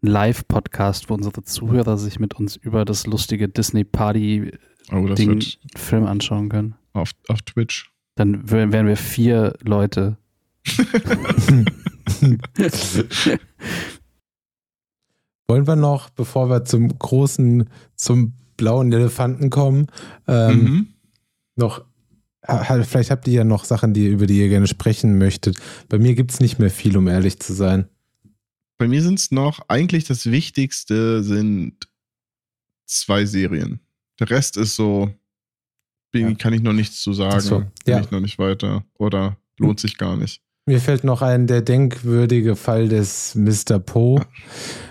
Live-Podcast, 0.00 1.10
wo 1.10 1.14
unsere 1.14 1.42
Zuhörer 1.42 1.98
sich 1.98 2.20
mit 2.20 2.34
uns 2.34 2.56
über 2.56 2.84
das 2.84 3.06
lustige 3.06 3.48
Disney-Party-Ding 3.48 5.42
oh, 5.42 5.78
Film 5.78 6.06
anschauen 6.06 6.48
können. 6.48 6.74
Auf, 6.92 7.10
auf 7.28 7.42
Twitch. 7.42 7.92
Dann 8.14 8.50
wären 8.50 8.86
wir 8.86 8.96
vier 8.96 9.54
Leute. 9.62 10.16
Wollen 15.48 15.66
wir 15.66 15.76
noch, 15.76 16.10
bevor 16.10 16.50
wir 16.50 16.64
zum 16.64 16.98
großen, 16.98 17.70
zum 17.94 18.34
blauen 18.56 18.92
Elefanten 18.92 19.50
kommen, 19.50 19.86
ähm, 20.26 20.62
mhm. 20.62 20.88
noch, 21.56 21.84
vielleicht 22.82 23.10
habt 23.10 23.26
ihr 23.28 23.34
ja 23.34 23.44
noch 23.44 23.64
Sachen, 23.64 23.94
die, 23.94 24.08
über 24.08 24.26
die 24.26 24.40
ihr 24.40 24.48
gerne 24.48 24.66
sprechen 24.66 25.16
möchtet. 25.16 25.58
Bei 25.88 25.98
mir 25.98 26.14
gibt 26.14 26.32
es 26.32 26.40
nicht 26.40 26.58
mehr 26.58 26.70
viel, 26.70 26.96
um 26.96 27.08
ehrlich 27.08 27.38
zu 27.40 27.54
sein. 27.54 27.88
Bei 28.78 28.86
mir 28.86 29.02
sind 29.02 29.18
es 29.18 29.32
noch, 29.32 29.60
eigentlich 29.68 30.04
das 30.04 30.30
Wichtigste 30.30 31.22
sind 31.22 31.88
zwei 32.86 33.26
Serien. 33.26 33.80
Der 34.20 34.30
Rest 34.30 34.56
ist 34.56 34.76
so, 34.76 35.12
bin, 36.12 36.30
ja. 36.30 36.34
kann 36.34 36.52
ich 36.52 36.62
noch 36.62 36.72
nichts 36.72 37.02
zu 37.02 37.12
sagen. 37.12 37.40
So, 37.40 37.64
ja. 37.86 37.96
Bin 37.96 38.04
ich 38.04 38.10
noch 38.12 38.20
nicht 38.20 38.38
weiter. 38.38 38.84
Oder 38.94 39.36
lohnt 39.58 39.80
sich 39.80 39.98
gar 39.98 40.16
nicht. 40.16 40.42
Mir 40.66 40.80
fällt 40.80 41.02
noch 41.02 41.22
ein, 41.22 41.46
der 41.46 41.62
denkwürdige 41.62 42.54
Fall 42.54 42.88
des 42.88 43.34
Mr. 43.34 43.78
Poe. 43.78 44.24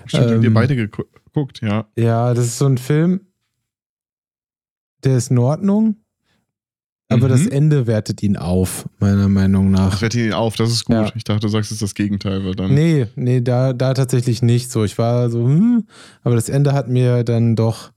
Stimmt, 0.06 0.32
ähm, 0.32 0.44
ihr 0.44 0.54
beide 0.54 0.76
geguckt, 0.76 1.62
ja. 1.62 1.88
Ja, 1.96 2.34
das 2.34 2.46
ist 2.46 2.58
so 2.58 2.66
ein 2.66 2.78
Film, 2.78 3.28
der 5.04 5.18
ist 5.18 5.32
in 5.32 5.38
Ordnung. 5.38 5.98
Aber 7.10 7.28
mhm. 7.28 7.32
das 7.32 7.48
Ende 7.48 7.88
wertet 7.88 8.22
ihn 8.22 8.36
auf, 8.36 8.88
meiner 9.00 9.30
Meinung 9.30 9.72
nach. 9.72 9.92
Das 9.92 10.02
wertet 10.02 10.22
ihn 10.22 10.34
auf, 10.34 10.56
das 10.56 10.72
ist 10.72 10.86
gut. 10.86 10.96
Ja. 10.96 11.12
Ich 11.16 11.24
dachte, 11.24 11.42
du 11.42 11.48
sagst 11.48 11.72
jetzt 11.72 11.82
das 11.82 11.96
Gegenteil, 11.96 12.44
weil 12.44 12.56
dann. 12.56 12.74
Nee, 12.74 13.08
nee, 13.16 13.40
da, 13.40 13.72
da 13.72 13.94
tatsächlich 13.94 14.42
nicht 14.42 14.72
so. 14.72 14.84
Ich 14.84 14.98
war 14.98 15.30
so, 15.30 15.46
hm, 15.46 15.86
aber 16.24 16.36
das 16.36 16.50
Ende 16.50 16.74
hat 16.74 16.90
mir 16.90 17.24
dann 17.24 17.56
doch 17.56 17.92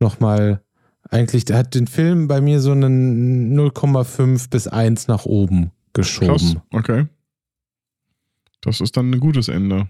nochmal, 0.00 0.60
eigentlich, 1.08 1.44
der 1.44 1.58
hat 1.58 1.74
den 1.76 1.86
Film 1.86 2.26
bei 2.26 2.40
mir 2.40 2.60
so 2.60 2.72
einen 2.72 3.56
0,5 3.56 4.50
bis 4.50 4.66
1 4.66 5.06
nach 5.06 5.24
oben 5.24 5.70
geschoben. 5.92 6.28
Krass, 6.28 6.56
okay. 6.72 7.06
Das 8.60 8.80
ist 8.80 8.96
dann 8.96 9.10
ein 9.10 9.20
gutes 9.20 9.46
Ende. 9.46 9.88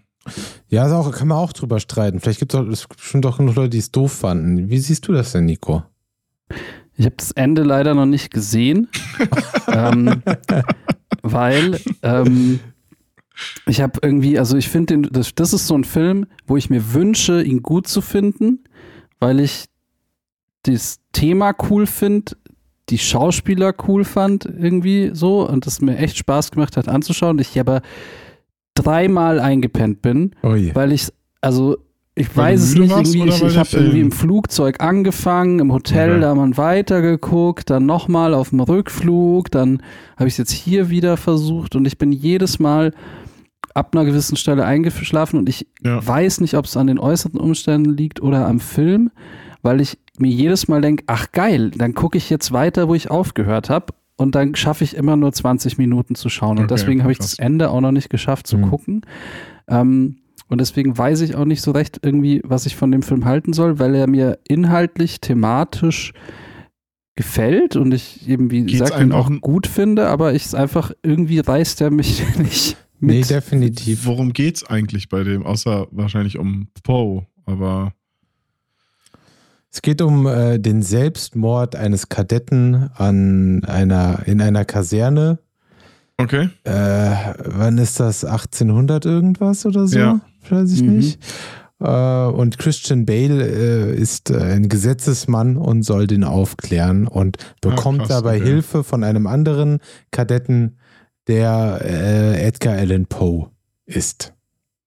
Ja, 0.68 0.92
auch, 0.94 1.10
kann 1.10 1.28
man 1.28 1.38
auch 1.38 1.54
drüber 1.54 1.80
streiten. 1.80 2.20
Vielleicht 2.20 2.40
gibt 2.40 2.52
es 2.52 2.86
bestimmt 2.86 3.24
auch 3.24 3.38
noch 3.38 3.54
Leute, 3.54 3.70
die 3.70 3.78
es 3.78 3.90
doof 3.90 4.12
fanden. 4.12 4.68
Wie 4.68 4.78
siehst 4.78 5.08
du 5.08 5.12
das 5.12 5.32
denn, 5.32 5.46
Nico? 5.46 5.84
Ich 6.98 7.06
habe 7.06 7.14
das 7.16 7.30
Ende 7.30 7.62
leider 7.62 7.94
noch 7.94 8.06
nicht 8.06 8.32
gesehen, 8.32 8.88
ähm, 9.68 10.20
weil 11.22 11.80
ähm, 12.02 12.58
ich 13.66 13.80
habe 13.80 14.00
irgendwie, 14.02 14.36
also 14.36 14.56
ich 14.56 14.68
finde, 14.68 15.02
das, 15.02 15.32
das 15.34 15.52
ist 15.52 15.68
so 15.68 15.76
ein 15.76 15.84
Film, 15.84 16.26
wo 16.46 16.56
ich 16.56 16.70
mir 16.70 16.92
wünsche, 16.92 17.40
ihn 17.40 17.62
gut 17.62 17.86
zu 17.86 18.00
finden, 18.00 18.64
weil 19.20 19.38
ich 19.38 19.66
das 20.64 20.98
Thema 21.12 21.54
cool 21.70 21.86
finde, 21.86 22.36
die 22.88 22.98
Schauspieler 22.98 23.74
cool 23.86 24.04
fand, 24.04 24.44
irgendwie 24.44 25.10
so, 25.12 25.48
und 25.48 25.68
es 25.68 25.80
mir 25.80 25.98
echt 25.98 26.18
Spaß 26.18 26.50
gemacht 26.50 26.76
hat 26.76 26.88
anzuschauen. 26.88 27.38
Ich 27.38 27.58
aber 27.60 27.80
dreimal 28.74 29.38
eingepennt 29.38 30.02
bin, 30.02 30.34
Oh 30.42 30.56
weil 30.74 30.90
ich, 30.90 31.08
also 31.40 31.76
ich 32.18 32.36
Weil 32.36 32.54
weiß 32.54 32.62
es 32.62 32.74
nicht, 32.74 32.90
warst 32.90 33.14
irgendwie, 33.14 33.30
ich, 33.30 33.42
ich 33.42 33.56
habe 33.58 33.68
irgendwie 33.72 33.90
Film- 33.92 34.06
im 34.06 34.12
Flugzeug 34.12 34.80
angefangen, 34.82 35.58
im 35.60 35.72
Hotel, 35.72 36.10
Okay. 36.12 36.20
da 36.20 36.34
man 36.34 36.56
weitergeguckt, 36.56 37.70
dann 37.70 37.86
nochmal 37.86 38.34
auf 38.34 38.50
dem 38.50 38.60
Rückflug, 38.60 39.50
dann 39.50 39.82
habe 40.16 40.28
ich 40.28 40.34
es 40.34 40.38
jetzt 40.38 40.52
hier 40.52 40.90
wieder 40.90 41.16
versucht 41.16 41.76
und 41.76 41.86
ich 41.86 41.98
bin 41.98 42.12
jedes 42.12 42.58
Mal 42.58 42.92
ab 43.74 43.90
einer 43.94 44.04
gewissen 44.04 44.36
Stelle 44.36 44.64
eingeschlafen 44.64 45.38
und 45.38 45.48
ich 45.48 45.66
Ja. 45.84 46.04
weiß 46.04 46.40
nicht, 46.40 46.54
ob 46.54 46.64
es 46.64 46.76
an 46.76 46.86
den 46.88 46.98
äußeren 46.98 47.38
Umständen 47.38 47.90
liegt 47.96 48.20
oder 48.22 48.46
am 48.46 48.60
Film, 48.60 49.10
weil 49.62 49.80
ich 49.80 49.98
mir 50.18 50.30
jedes 50.30 50.66
Mal 50.68 50.80
denke, 50.80 51.04
ach 51.06 51.30
geil, 51.32 51.70
dann 51.76 51.94
gucke 51.94 52.18
ich 52.18 52.28
jetzt 52.30 52.50
weiter, 52.52 52.88
wo 52.88 52.94
ich 52.94 53.10
aufgehört 53.10 53.70
habe 53.70 53.92
und 54.16 54.34
dann 54.34 54.56
schaffe 54.56 54.82
ich 54.82 54.96
immer 54.96 55.14
nur 55.16 55.32
20 55.32 55.78
Minuten 55.78 56.16
zu 56.16 56.28
schauen 56.28 56.58
und 56.58 56.64
Okay, 56.64 56.74
deswegen 56.74 57.02
habe 57.02 57.12
ich 57.12 57.18
das 57.18 57.38
Ende 57.38 57.70
auch 57.70 57.80
noch 57.80 57.92
nicht 57.92 58.10
geschafft 58.10 58.48
zu 58.48 58.58
Mhm. 58.58 58.62
gucken. 58.70 59.02
Ähm, 59.68 60.16
und 60.48 60.60
deswegen 60.60 60.96
weiß 60.96 61.20
ich 61.22 61.34
auch 61.36 61.44
nicht 61.44 61.62
so 61.62 61.70
recht 61.70 62.00
irgendwie, 62.02 62.40
was 62.44 62.66
ich 62.66 62.76
von 62.76 62.90
dem 62.90 63.02
Film 63.02 63.24
halten 63.24 63.52
soll, 63.52 63.78
weil 63.78 63.94
er 63.94 64.06
mir 64.08 64.38
inhaltlich, 64.48 65.20
thematisch 65.20 66.12
gefällt 67.16 67.74
und 67.76 67.92
ich 67.92 68.28
eben, 68.28 68.50
wie 68.50 68.62
Geht's 68.64 68.84
gesagt, 68.84 69.02
ihn 69.02 69.12
auch- 69.12 69.30
gut 69.40 69.66
finde, 69.66 70.08
aber 70.08 70.34
ich 70.34 70.44
es 70.46 70.54
einfach, 70.54 70.92
irgendwie 71.02 71.40
reißt 71.40 71.80
er 71.80 71.90
mich 71.90 72.22
nicht 72.38 72.76
mit. 73.00 73.16
Nee, 73.16 73.22
definitiv. 73.22 74.06
Worum 74.06 74.32
geht's 74.32 74.64
eigentlich 74.64 75.08
bei 75.08 75.22
dem? 75.24 75.44
Außer 75.44 75.86
wahrscheinlich 75.90 76.38
um 76.38 76.68
Poe, 76.84 77.26
aber 77.44 77.92
Es 79.70 79.82
geht 79.82 80.00
um 80.00 80.26
äh, 80.26 80.58
den 80.58 80.82
Selbstmord 80.82 81.76
eines 81.76 82.08
Kadetten 82.08 82.90
an 82.94 83.62
einer, 83.64 84.22
in 84.26 84.40
einer 84.40 84.64
Kaserne. 84.64 85.38
okay. 86.18 86.48
Äh, 86.64 87.34
wann 87.44 87.78
ist 87.78 88.00
das? 88.00 88.24
1800 88.24 89.04
irgendwas 89.04 89.66
oder 89.66 89.86
so? 89.86 89.98
Ja. 89.98 90.20
Weiß 90.50 90.72
ich 90.72 90.82
Mhm. 90.82 90.96
nicht. 90.96 91.20
Äh, 91.80 92.26
und 92.26 92.58
Christian 92.58 93.06
Bale 93.06 93.46
äh, 93.46 93.96
ist 93.96 94.30
äh, 94.30 94.36
ein 94.38 94.68
Gesetzesmann 94.68 95.56
und 95.56 95.82
soll 95.84 96.06
den 96.08 96.24
aufklären 96.24 97.06
und 97.06 97.36
bekommt 97.60 98.00
Ah, 98.02 98.06
krass, 98.06 98.16
dabei 98.22 98.36
okay. 98.38 98.44
Hilfe 98.46 98.82
von 98.84 99.04
einem 99.04 99.26
anderen 99.28 99.78
Kadetten, 100.10 100.78
der 101.28 101.80
Edgar 102.42 102.74
Allan 102.78 103.06
Poe 103.06 103.50
ist. 103.86 104.32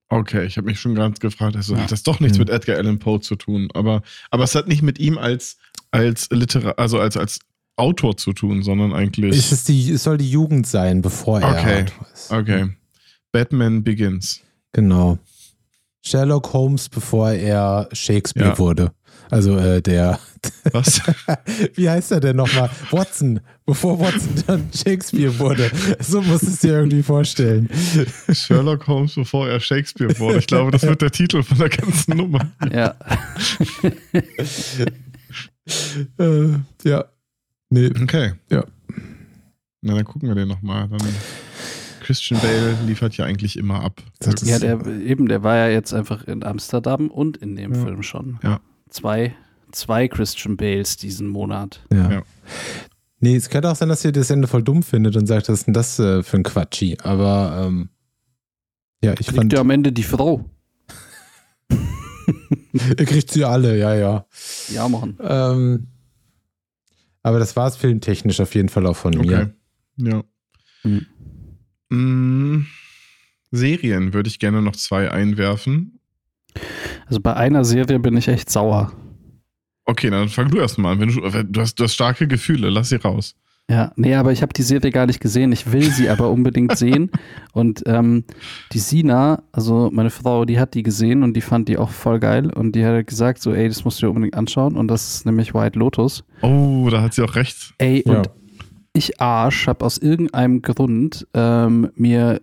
Okay, 0.09 0.43
ich 0.45 0.57
habe 0.57 0.65
mich 0.65 0.79
schon 0.79 0.95
ganz 0.95 1.19
gefragt, 1.19 1.55
also 1.55 1.75
Ja. 1.75 1.81
hat 1.83 1.91
das 1.91 2.03
doch 2.03 2.19
nichts 2.19 2.37
Hm. 2.37 2.41
mit 2.41 2.49
Edgar 2.49 2.77
Allan 2.77 2.99
Poe 2.99 3.19
zu 3.21 3.35
tun, 3.35 3.69
aber, 3.73 4.01
aber 4.31 4.43
es 4.43 4.55
hat 4.55 4.67
nicht 4.67 4.81
mit 4.81 4.99
ihm 4.99 5.17
als, 5.17 5.57
als 5.91 6.27
Literar, 6.31 6.77
also 6.79 6.99
als, 6.99 7.15
als 7.15 7.39
Autor 7.77 8.17
zu 8.17 8.33
tun, 8.33 8.63
sondern 8.63 8.91
eigentlich. 8.91 9.37
Es, 9.37 9.51
ist 9.53 9.67
die, 9.69 9.91
es 9.91 10.03
soll 10.03 10.17
die 10.17 10.29
Jugend 10.29 10.67
sein, 10.67 11.01
bevor 11.01 11.39
er 11.39 11.51
Okay. 11.51 11.81
Autor 11.83 12.07
ist. 12.13 12.31
okay. 12.31 12.69
Batman 13.31 13.83
Begins. 13.83 14.41
Genau. 14.73 15.19
Sherlock 16.03 16.51
Holmes, 16.53 16.89
bevor 16.89 17.31
er 17.31 17.87
Shakespeare 17.93 18.49
Ja. 18.49 18.57
wurde. 18.57 18.91
Also 19.29 19.57
äh, 19.57 19.81
der, 19.81 20.19
Was? 20.73 21.01
wie 21.75 21.89
heißt 21.89 22.11
er 22.11 22.19
denn 22.19 22.35
nochmal? 22.35 22.69
Watson, 22.91 23.39
bevor 23.65 23.97
Watson 23.99 24.43
dann 24.47 24.69
Shakespeare 24.75 25.37
wurde. 25.39 25.71
So 25.99 26.21
musst 26.21 26.43
du 26.43 26.47
es 26.47 26.59
dir 26.59 26.73
irgendwie 26.73 27.01
vorstellen. 27.03 27.69
Sherlock 28.31 28.87
Holmes, 28.87 29.15
bevor 29.15 29.47
er 29.47 29.59
Shakespeare 29.59 30.17
wurde. 30.19 30.39
Ich 30.39 30.47
glaube, 30.47 30.71
das 30.71 30.81
wird 30.83 31.01
der 31.01 31.11
Titel 31.11 31.43
von 31.43 31.57
der 31.59 31.69
ganzen 31.69 32.17
Nummer. 32.17 32.51
Ja. 32.73 32.95
Äh, 36.17 36.57
ja. 36.83 37.05
Nee. 37.69 37.91
Okay. 38.01 38.33
Ja. 38.49 38.65
Na, 39.81 39.93
dann 39.95 40.03
gucken 40.03 40.27
wir 40.27 40.35
den 40.35 40.47
nochmal. 40.47 40.87
Dann 40.89 40.99
Christian 42.11 42.41
Bale 42.41 42.77
liefert 42.85 43.15
ja 43.17 43.25
eigentlich 43.25 43.57
immer 43.57 43.81
ab. 43.83 44.01
Das 44.19 44.41
Ja, 44.47 44.59
der 44.59 44.85
eben, 44.85 45.27
der 45.27 45.43
war 45.43 45.55
ja 45.55 45.67
jetzt 45.69 45.93
einfach 45.93 46.25
in 46.27 46.43
Amsterdam 46.43 47.09
und 47.09 47.37
in 47.37 47.55
dem 47.55 47.73
Ja. 47.73 47.83
Film 47.85 48.03
schon. 48.03 48.39
Ja. 48.43 48.59
Zwei, 48.89 49.33
zwei 49.71 50.07
Christian 50.07 50.57
Bales 50.57 50.97
diesen 50.97 51.27
Monat. 51.27 51.81
Ja. 51.91 52.11
Ja. 52.11 52.23
Nee, 53.19 53.35
es 53.35 53.49
könnte 53.49 53.69
auch 53.71 53.75
sein, 53.75 53.87
dass 53.89 54.03
ihr 54.03 54.11
das 54.11 54.29
Ende 54.29 54.47
voll 54.47 54.63
dumm 54.63 54.83
findet 54.83 55.15
und 55.15 55.27
sagt, 55.27 55.47
was 55.47 55.59
ist 55.59 55.67
denn 55.67 55.73
das 55.73 55.99
äh, 55.99 56.23
für 56.23 56.37
ein 56.37 56.43
Quatschi? 56.43 56.97
Aber 57.03 57.65
ähm, 57.67 57.89
ja, 59.03 59.13
ich 59.13 59.27
Liegt 59.27 59.35
fand, 59.35 59.53
ja 59.53 59.59
am 59.61 59.69
Ende 59.69 59.91
die 59.91 60.03
Frau. 60.03 60.43
ihr 62.73 63.05
kriegt 63.05 63.31
sie 63.31 63.45
alle, 63.45 63.77
ja, 63.77 63.93
ja. 63.95 64.25
Ja, 64.73 64.89
machen. 64.89 65.17
Ähm, 65.21 65.87
aber 67.23 67.39
das 67.39 67.55
war 67.55 67.67
es 67.67 67.75
filmtechnisch 67.75 68.39
auf 68.41 68.55
jeden 68.55 68.69
Fall 68.69 68.85
auch 68.87 68.95
von 68.95 69.15
Okay. 69.17 69.53
mir. 69.97 70.09
Ja. 70.11 70.23
Hm. 70.81 71.05
Mm, 71.91 72.65
Serien 73.51 74.13
würde 74.13 74.29
ich 74.29 74.39
gerne 74.39 74.61
noch 74.61 74.75
zwei 74.75 75.11
einwerfen. 75.11 75.99
Also 77.07 77.19
bei 77.19 77.33
einer 77.35 77.65
Serie 77.65 77.99
bin 77.99 78.15
ich 78.17 78.27
echt 78.27 78.49
sauer. 78.49 78.93
Okay, 79.85 80.09
dann 80.09 80.29
fang 80.29 80.49
du 80.49 80.57
erst 80.59 80.77
mal 80.77 80.93
an. 80.93 80.99
Wenn 80.99 81.09
du, 81.09 81.43
du, 81.43 81.61
hast, 81.61 81.75
du 81.75 81.83
hast 81.83 81.93
starke 81.93 82.27
Gefühle, 82.27 82.69
lass 82.69 82.89
sie 82.89 82.95
raus. 82.95 83.35
Ja, 83.69 83.91
nee, 83.95 84.15
aber 84.15 84.31
ich 84.31 84.41
habe 84.41 84.53
die 84.53 84.63
Serie 84.63 84.91
gar 84.91 85.05
nicht 85.05 85.21
gesehen. 85.21 85.51
Ich 85.51 85.71
will 85.71 85.83
sie 85.83 86.09
aber 86.09 86.29
unbedingt 86.29 86.77
sehen. 86.77 87.09
Und 87.53 87.83
ähm, 87.85 88.23
die 88.73 88.79
Sina, 88.79 89.43
also 89.51 89.89
meine 89.93 90.09
Frau, 90.09 90.45
die 90.45 90.59
hat 90.59 90.73
die 90.73 90.83
gesehen 90.83 91.23
und 91.23 91.35
die 91.35 91.41
fand 91.41 91.67
die 91.69 91.77
auch 91.77 91.89
voll 91.89 92.19
geil. 92.19 92.51
Und 92.51 92.73
die 92.75 92.85
hat 92.85 93.07
gesagt, 93.07 93.41
so, 93.41 93.53
ey, 93.53 93.67
das 93.67 93.83
musst 93.85 94.01
du 94.01 94.05
dir 94.05 94.09
unbedingt 94.09 94.35
anschauen. 94.35 94.75
Und 94.77 94.87
das 94.89 95.15
ist 95.15 95.25
nämlich 95.25 95.53
White 95.53 95.77
Lotus. 95.79 96.23
Oh, 96.41 96.87
da 96.91 97.01
hat 97.01 97.13
sie 97.13 97.21
auch 97.23 97.35
recht. 97.35 97.73
Ey, 97.77 98.03
Ja. 98.05 98.19
und 98.19 98.29
ich 98.93 99.21
Arsch 99.21 99.67
habe 99.67 99.85
aus 99.85 99.97
irgendeinem 99.97 100.61
Grund 100.61 101.27
ähm, 101.33 101.89
mir 101.95 102.41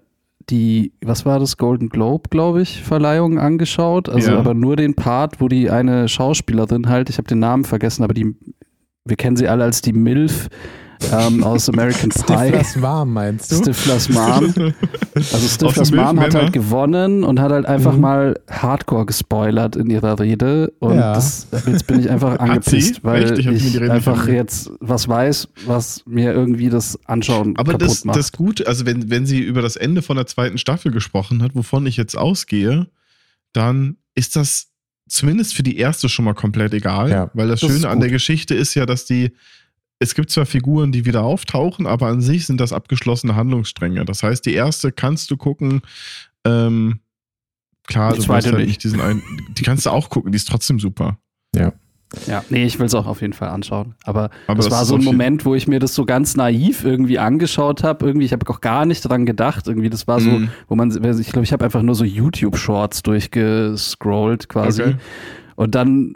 die, 0.51 0.93
was 1.03 1.27
war 1.27 1.39
das, 1.39 1.59
Golden 1.59 1.91
Globe, 1.91 2.31
glaube 2.31 2.63
ich, 2.63 2.83
Verleihung 2.83 3.39
angeschaut. 3.39 4.09
Also 4.09 4.33
Ja. 4.33 4.39
aber 4.39 4.55
nur 4.55 4.77
den 4.77 4.95
Part, 4.95 5.41
wo 5.41 5.49
die 5.49 5.71
eine 5.71 6.09
Schauspielerin 6.09 6.89
halt, 6.89 7.11
ich 7.11 7.19
habe 7.19 7.29
den 7.29 7.39
Namen 7.39 7.65
vergessen, 7.65 8.03
aber 8.03 8.15
die, 8.15 8.35
wir 9.05 9.17
kennen 9.17 9.37
sie 9.37 9.49
alle 9.49 9.65
als 9.65 9.83
die 9.83 9.93
MILF 9.93 10.49
ähm, 11.13 11.45
aus 11.45 11.69
American 11.69 12.11
Pie. 12.11 12.21
Stiflers 12.23 12.83
warm, 12.83 13.13
meinst 13.13 13.51
du? 13.53 13.57
Stiflers 13.57 14.09
Mom. 14.09 14.55
Also 15.15 15.49
Stiflers 15.49 15.91
dem 15.91 15.97
Mom 16.01 16.21
hat 16.21 16.35
halt 16.35 16.53
gewonnen 16.53 17.25
und 17.25 17.41
hat 17.41 17.53
halt 17.53 17.67
einfach 17.67 17.95
Mhm. 17.95 18.01
mal 18.01 18.41
Hardcore 18.51 19.07
gespoilert 19.07 19.77
in 19.77 19.91
ihrer 19.91 20.19
Rede. 20.19 20.73
Und 20.81 20.97
Ja. 20.97 21.15
das, 21.15 21.47
jetzt 21.67 21.87
bin 21.87 22.01
ich 22.01 22.11
einfach 22.11 22.39
angepisst, 22.39 23.03
weil 23.05 23.25
Echt? 23.33 23.39
Ich 23.39 23.75
ich, 23.77 23.81
einfach 23.91 24.27
jetzt 24.29 24.71
was 24.81 25.09
weiß, 25.09 25.49
was 25.67 26.03
mir 26.07 26.33
irgendwie 26.33 26.69
das 26.69 26.99
Anschauen 27.07 27.55
Aber 27.57 27.73
kaputt 27.73 27.89
das, 27.89 28.05
macht. 28.05 28.17
das 28.19 28.33
Gute, 28.33 28.67
also 28.67 28.85
wenn, 28.87 29.09
wenn 29.11 29.25
sie 29.27 29.39
über 29.41 29.63
das 29.63 29.77
Ende 29.77 30.03
von 30.03 30.17
der 30.17 30.27
zweiten 30.27 30.59
Staffel 30.59 30.91
gesprochen 30.93 31.43
hat, 31.43 31.55
wovon 31.55 31.87
ich 31.87 31.97
jetzt 31.97 32.17
ausgehe, 32.17 32.87
dann 33.53 33.97
ist 34.15 34.37
das 34.37 34.67
zumindest 35.09 35.55
für 35.55 35.63
die 35.63 35.79
erste 35.79 36.09
schon 36.09 36.25
mal 36.27 36.35
komplett 36.35 36.75
egal. 36.75 37.11
Ja, 37.11 37.31
weil 37.33 37.49
das, 37.49 37.61
das 37.61 37.71
Schöne 37.71 37.89
an 37.89 37.95
gut. 37.95 38.03
der 38.05 38.11
Geschichte 38.11 38.55
ist 38.55 38.75
ja, 38.75 38.85
dass 38.85 39.07
die, 39.07 39.33
es 40.01 40.15
gibt 40.15 40.31
zwar 40.31 40.47
Figuren, 40.47 40.93
die 40.93 41.05
wieder 41.07 41.25
auftauchen, 41.25 41.87
aber 41.87 42.07
an 42.07 42.21
sich 42.21 42.47
sind 42.47 42.61
das 42.61 42.73
abgeschlossene 42.73 43.35
Handlungsstränge. 43.37 44.05
Das 44.05 44.23
heißt, 44.23 44.47
die 44.47 44.55
erste 44.55 44.93
kannst 44.93 45.31
du 45.31 45.37
gucken, 45.37 45.83
ähm, 46.45 47.01
klar, 47.87 48.13
Die 48.13 48.19
du 48.19 48.25
zweite 48.25 48.47
weißt 48.49 48.57
halt 48.57 48.67
nicht. 48.69 48.85
diesen 48.85 49.01
einen, 49.01 49.23
die 49.57 49.63
kannst 49.65 49.87
du 49.87 49.91
auch 49.91 50.09
gucken, 50.11 50.31
die 50.33 50.37
ist 50.37 50.49
trotzdem 50.49 50.79
super. 50.79 51.19
ja, 52.27 52.43
nee, 52.49 52.65
ich 52.65 52.79
will 52.79 52.87
es 52.87 52.95
auch 52.95 53.07
auf 53.07 53.21
jeden 53.21 53.33
Fall 53.33 53.49
anschauen. 53.49 53.95
Aber, 54.05 54.31
Aber 54.47 54.57
das, 54.57 54.67
das 54.67 54.75
war 54.75 54.85
so 54.85 54.95
ein 54.95 55.05
Moment, 55.05 55.45
wo 55.45 55.55
ich 55.55 55.67
mir 55.67 55.79
das 55.81 55.95
so 55.95 56.05
ganz 56.07 56.37
naiv 56.37 56.85
irgendwie 56.85 57.19
angeschaut 57.19 57.83
habe. 57.83 58.07
Irgendwie, 58.07 58.25
ich 58.25 58.33
habe 58.33 58.49
auch 58.49 58.61
gar 58.61 58.87
nicht 58.87 59.01
dran 59.03 59.27
gedacht. 59.27 59.67
Irgendwie, 59.67 59.91
das 59.91 60.07
war 60.07 60.21
so, 60.21 60.31
Mhm. 60.31 60.49
wo 60.69 60.75
man, 60.77 60.91
ich 60.91 61.29
glaube, 61.29 61.45
ich 61.45 61.53
habe 61.53 61.65
einfach 61.65 61.83
nur 61.83 61.95
so 61.95 62.05
YouTube-Shorts 62.05 63.03
durchgescrollt 63.03 64.49
quasi. 64.49 64.83
Okay. 64.83 64.97
Und 65.57 65.75
dann 65.75 66.15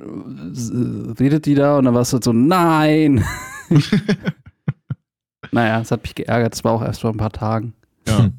äh, 0.55 1.12
redet 1.20 1.47
die 1.47 1.57
da 1.57 1.76
und 1.78 1.85
dann 1.87 1.95
war 1.95 2.03
es 2.03 2.12
halt 2.12 2.22
so, 2.24 2.33
nein. 2.33 3.24
naja, 5.53 5.81
es 5.81 5.91
hat 5.91 6.03
mich 6.03 6.14
geärgert. 6.14 6.55
Es 6.55 6.64
war 6.64 6.73
auch 6.73 6.83
erst 6.83 7.01
vor 7.01 7.11
ein 7.11 7.16
paar 7.16 7.33
Tagen. 7.33 7.75
Ja. 8.07 8.31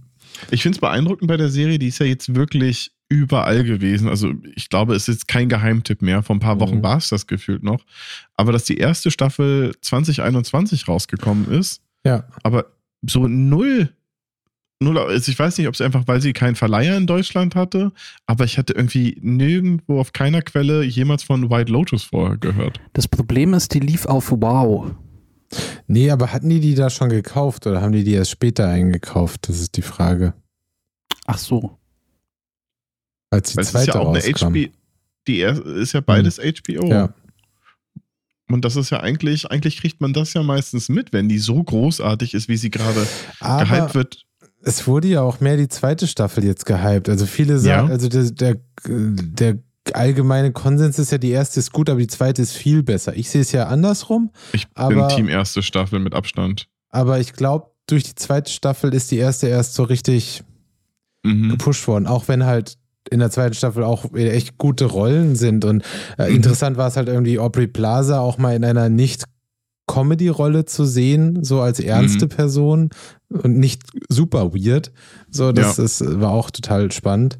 Ich 0.51 0.61
finde 0.63 0.77
es 0.77 0.81
beeindruckend 0.81 1.27
bei 1.27 1.37
der 1.37 1.49
Serie, 1.49 1.77
die 1.79 1.87
ist 1.87 1.99
ja 1.99 2.05
jetzt 2.05 2.33
wirklich 2.35 2.91
überall 3.09 3.63
gewesen. 3.63 4.07
Also 4.09 4.33
ich 4.55 4.69
glaube, 4.69 4.95
es 4.95 5.07
ist 5.07 5.15
jetzt 5.15 5.27
kein 5.27 5.47
Geheimtipp 5.49 6.01
mehr. 6.01 6.23
Vor 6.23 6.35
ein 6.35 6.39
paar 6.39 6.59
Wochen 6.59 6.77
Mhm. 6.77 6.83
war 6.83 6.97
es 6.97 7.09
das 7.09 7.27
gefühlt 7.27 7.63
noch. 7.63 7.83
Aber 8.35 8.51
dass 8.51 8.63
die 8.65 8.77
erste 8.77 9.11
Staffel 9.11 9.73
2021 9.81 10.87
rausgekommen 10.87 11.49
ist, 11.51 11.81
Ja. 12.05 12.23
aber 12.41 12.65
so 13.07 13.27
null, 13.27 13.89
null, 14.79 14.97
also 14.97 15.31
ich 15.31 15.37
weiß 15.37 15.57
nicht, 15.59 15.67
ob 15.67 15.75
es 15.75 15.81
einfach, 15.81 16.07
weil 16.07 16.21
sie 16.21 16.33
keinen 16.33 16.55
Verleiher 16.55 16.97
in 16.97 17.05
Deutschland 17.05 17.55
hatte, 17.55 17.91
aber 18.25 18.45
ich 18.45 18.57
hatte 18.57 18.73
irgendwie 18.73 19.17
nirgendwo 19.21 19.99
auf 19.99 20.11
keiner 20.13 20.41
Quelle 20.41 20.83
jemals 20.83 21.21
von 21.23 21.49
White 21.51 21.71
Lotus 21.71 22.03
vorher 22.03 22.37
gehört. 22.37 22.79
Das 22.93 23.07
Problem 23.07 23.53
ist, 23.53 23.73
die 23.75 23.79
lief 23.79 24.05
auf 24.07 24.31
Wow. 24.31 24.91
Nee, 25.87 26.09
aber 26.11 26.31
hatten 26.33 26.49
die 26.49 26.59
die 26.59 26.75
da 26.75 26.89
schon 26.89 27.09
gekauft 27.09 27.67
oder 27.67 27.81
haben 27.81 27.91
die 27.91 28.03
die 28.03 28.13
erst 28.13 28.31
später 28.31 28.67
eingekauft? 28.67 29.47
Das 29.49 29.59
ist 29.59 29.75
die 29.77 29.81
Frage. 29.81 30.33
Ach 31.25 31.37
so. 31.37 31.77
Als 33.29 33.51
die 33.51 33.57
Weil 33.57 33.65
zweite 33.65 33.89
ist 33.91 33.95
ja 33.95 34.01
auch 34.01 34.15
rauskam. 34.15 34.45
eine 34.47 34.65
HBO, 34.67 34.73
die 35.27 35.39
er- 35.39 35.65
ist 35.65 35.93
ja 35.93 36.01
beides 36.01 36.39
HBO. 36.39 36.87
Ja. 36.87 37.13
Und 38.49 38.65
das 38.65 38.75
ist 38.75 38.89
ja 38.91 38.99
eigentlich, 38.99 39.49
eigentlich 39.49 39.77
kriegt 39.77 40.01
man 40.01 40.13
das 40.13 40.33
ja 40.33 40.43
meistens 40.43 40.89
mit, 40.89 41.13
wenn 41.13 41.29
die 41.29 41.39
so 41.39 41.63
großartig 41.63 42.33
ist, 42.33 42.47
wie 42.49 42.57
sie 42.57 42.69
gerade 42.69 43.07
gehypt 43.39 43.95
wird. 43.95 44.25
es 44.61 44.85
wurde 44.85 45.07
ja 45.07 45.21
auch 45.21 45.39
mehr 45.39 45.57
die 45.57 45.67
zweite 45.69 46.07
Staffel 46.07 46.43
jetzt 46.43 46.65
gehypt. 46.65 47.09
Also 47.09 47.25
viele 47.25 47.57
sagen, 47.57 47.87
Ja. 47.87 47.93
also 47.93 48.09
der, 48.09 48.29
der, 48.31 48.57
der 48.85 49.57
allgemeine 49.93 50.51
Konsens 50.53 50.97
ist 50.99 51.11
ja, 51.11 51.17
die 51.17 51.31
erste 51.31 51.59
ist 51.59 51.71
gut, 51.73 51.89
aber 51.89 51.99
die 51.99 52.07
zweite 52.07 52.41
ist 52.41 52.53
viel 52.53 52.83
besser. 52.83 53.15
Ich 53.15 53.29
sehe 53.29 53.41
es 53.41 53.51
ja 53.51 53.67
andersrum, 53.67 54.31
Ich 54.53 54.67
aber- 54.75 55.07
bin 55.07 55.15
Team 55.15 55.27
erste 55.29 55.61
Staffel 55.61 55.99
mit 55.99 56.13
Abstand. 56.13 56.67
aber 56.89 57.19
ich 57.19 57.33
glaube, 57.33 57.67
durch 57.87 58.03
die 58.03 58.15
zweite 58.15 58.49
Staffel 58.51 58.93
ist 58.93 59.11
die 59.11 59.17
erste 59.17 59.47
erst 59.47 59.73
so 59.75 59.83
richtig 59.83 60.43
Mhm. 61.25 61.49
gepusht 61.49 61.87
worden, 61.87 62.07
auch 62.07 62.27
wenn 62.29 62.45
halt 62.45 62.77
in 63.11 63.19
der 63.19 63.29
zweiten 63.31 63.53
Staffel 63.53 63.83
auch 63.83 64.13
echt 64.13 64.57
gute 64.57 64.85
Rollen 64.85 65.35
sind. 65.35 65.65
Und 65.65 65.83
äh, 66.17 66.29
Mhm. 66.29 66.37
interessant 66.37 66.77
war 66.77 66.87
es 66.87 66.95
halt 66.95 67.09
irgendwie, 67.09 67.37
Aubrey 67.39 67.67
Plaza 67.67 68.19
auch 68.19 68.37
mal 68.37 68.55
in 68.55 68.63
einer 68.63 68.87
nicht 68.87 69.25
Comedy-Rolle 69.87 70.63
zu 70.65 70.85
sehen, 70.85 71.43
so 71.43 71.59
als 71.59 71.79
ernste 71.81 72.25
Mhm. 72.25 72.29
Person 72.29 72.89
und 73.29 73.57
nicht 73.57 73.81
super 74.07 74.53
weird. 74.53 74.91
So, 75.29 75.51
das 75.51 75.77
Ja. 75.77 75.83
ist, 75.83 76.21
war 76.21 76.31
auch 76.31 76.49
total 76.51 76.91
spannend. 76.93 77.39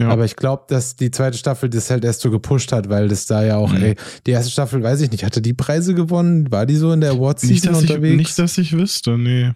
Ja. 0.00 0.10
Aber 0.10 0.24
ich 0.24 0.36
glaube, 0.36 0.64
dass 0.68 0.94
die 0.94 1.10
zweite 1.10 1.36
Staffel 1.36 1.68
das 1.68 1.90
halt 1.90 2.04
erst 2.04 2.20
so 2.20 2.30
gepusht 2.30 2.70
hat, 2.70 2.88
weil 2.88 3.08
das 3.08 3.26
da 3.26 3.44
ja 3.44 3.56
auch, 3.56 3.72
Mhm. 3.72 3.82
ey, 3.82 3.96
die 4.26 4.30
erste 4.30 4.50
Staffel, 4.52 4.80
weiß 4.82 5.00
ich 5.00 5.10
nicht, 5.10 5.24
hatte 5.24 5.42
die 5.42 5.54
Preise 5.54 5.92
gewonnen? 5.94 6.50
War 6.52 6.66
die 6.66 6.76
so 6.76 6.92
in 6.92 7.00
der 7.00 7.10
Awards-Season 7.12 7.72
dass, 7.72 7.82
ich, 7.82 7.90
unterwegs? 7.90 8.16
nicht, 8.16 8.38
dass 8.38 8.58
ich 8.58 8.72
wüsste, 8.74 9.18
nee. 9.18 9.52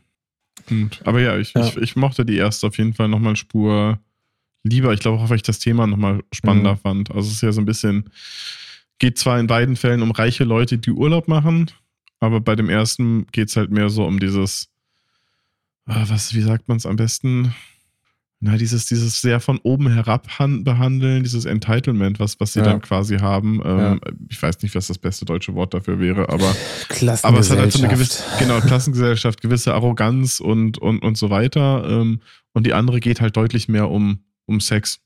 Und, 0.68 1.00
aber 1.04 1.20
ja, 1.20 1.38
ich, 1.38 1.54
Ja. 1.54 1.64
Ich, 1.66 1.76
ich 1.76 1.96
mochte 1.96 2.24
die 2.24 2.36
erste 2.36 2.66
auf 2.66 2.76
jeden 2.78 2.92
Fall 2.92 3.08
nochmal 3.08 3.36
Spur 3.36 3.98
lieber. 4.64 4.92
Ich 4.92 5.00
glaube 5.00 5.18
auch, 5.22 5.28
weil 5.30 5.36
ich 5.36 5.42
das 5.42 5.58
Thema 5.60 5.86
nochmal 5.86 6.22
spannender 6.32 6.74
Mhm. 6.74 6.78
fand. 6.78 7.10
Also 7.10 7.28
es 7.28 7.34
ist 7.36 7.42
ja 7.42 7.52
so 7.52 7.60
ein 7.60 7.64
bisschen, 7.66 8.10
geht 8.98 9.18
zwar 9.18 9.38
in 9.38 9.46
beiden 9.46 9.76
Fällen 9.76 10.02
um 10.02 10.10
reiche 10.10 10.44
Leute, 10.44 10.78
die 10.78 10.90
Urlaub 10.90 11.28
machen, 11.28 11.70
aber 12.20 12.40
bei 12.40 12.54
dem 12.56 12.68
ersten 12.68 13.26
geht 13.32 13.48
es 13.48 13.56
halt 13.56 13.70
mehr 13.70 13.90
so 13.90 14.04
um 14.04 14.18
dieses, 14.20 14.68
ah, 15.86 16.04
was, 16.08 16.34
wie 16.34 16.42
sagt 16.42 16.66
man 16.68 16.76
es 16.78 16.86
am 16.86 16.96
besten? 16.96 17.54
Na, 18.44 18.56
dieses, 18.56 18.86
dieses 18.86 19.20
sehr 19.20 19.38
von 19.38 19.60
oben 19.62 19.88
herab 19.92 20.26
han- 20.40 20.64
behandeln, 20.64 21.22
dieses 21.22 21.44
Entitlement, 21.44 22.18
was, 22.18 22.40
was 22.40 22.52
sie 22.54 22.58
Ja. 22.58 22.64
dann 22.64 22.80
quasi 22.82 23.18
haben. 23.18 23.60
Ähm, 23.64 24.00
Ich 24.28 24.42
weiß 24.42 24.60
nicht, 24.62 24.74
was 24.74 24.88
das 24.88 24.98
beste 24.98 25.24
deutsche 25.24 25.54
Wort 25.54 25.74
dafür 25.74 26.00
wäre, 26.00 26.28
aber 26.28 26.52
aber 27.22 27.38
es 27.38 27.50
hat 27.52 27.58
halt 27.58 27.70
so 27.72 27.78
eine 27.78 27.88
gewisse, 27.92 28.24
genau, 28.40 28.58
Klassengesellschaft, 28.60 29.40
gewisse 29.42 29.72
Arroganz 29.74 30.40
und, 30.40 30.76
und, 30.78 31.04
und 31.04 31.16
so 31.16 31.30
weiter. 31.30 31.88
Ähm, 31.88 32.20
und 32.52 32.66
die 32.66 32.74
andere 32.74 32.98
geht 32.98 33.20
halt 33.20 33.36
deutlich 33.36 33.68
mehr 33.68 33.88
um, 33.88 34.18
um 34.46 34.58
Sex. 34.60 34.98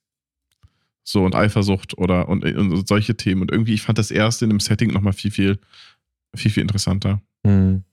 So 1.04 1.22
und 1.22 1.34
Eifersucht 1.34 1.96
oder 1.98 2.28
und, 2.30 2.42
und 2.42 2.88
solche 2.88 3.18
Themen. 3.18 3.42
Und 3.42 3.52
irgendwie, 3.52 3.74
ich 3.74 3.82
fand 3.82 3.98
das 3.98 4.10
erste 4.10 4.46
in 4.46 4.48
dem 4.48 4.60
Setting 4.60 4.92
nochmal 4.92 5.12
viel, 5.12 5.30
viel, 5.30 5.58
viel, 6.34 6.50
viel 6.50 6.62
interessanter. 6.62 7.20
Hm. 7.46 7.84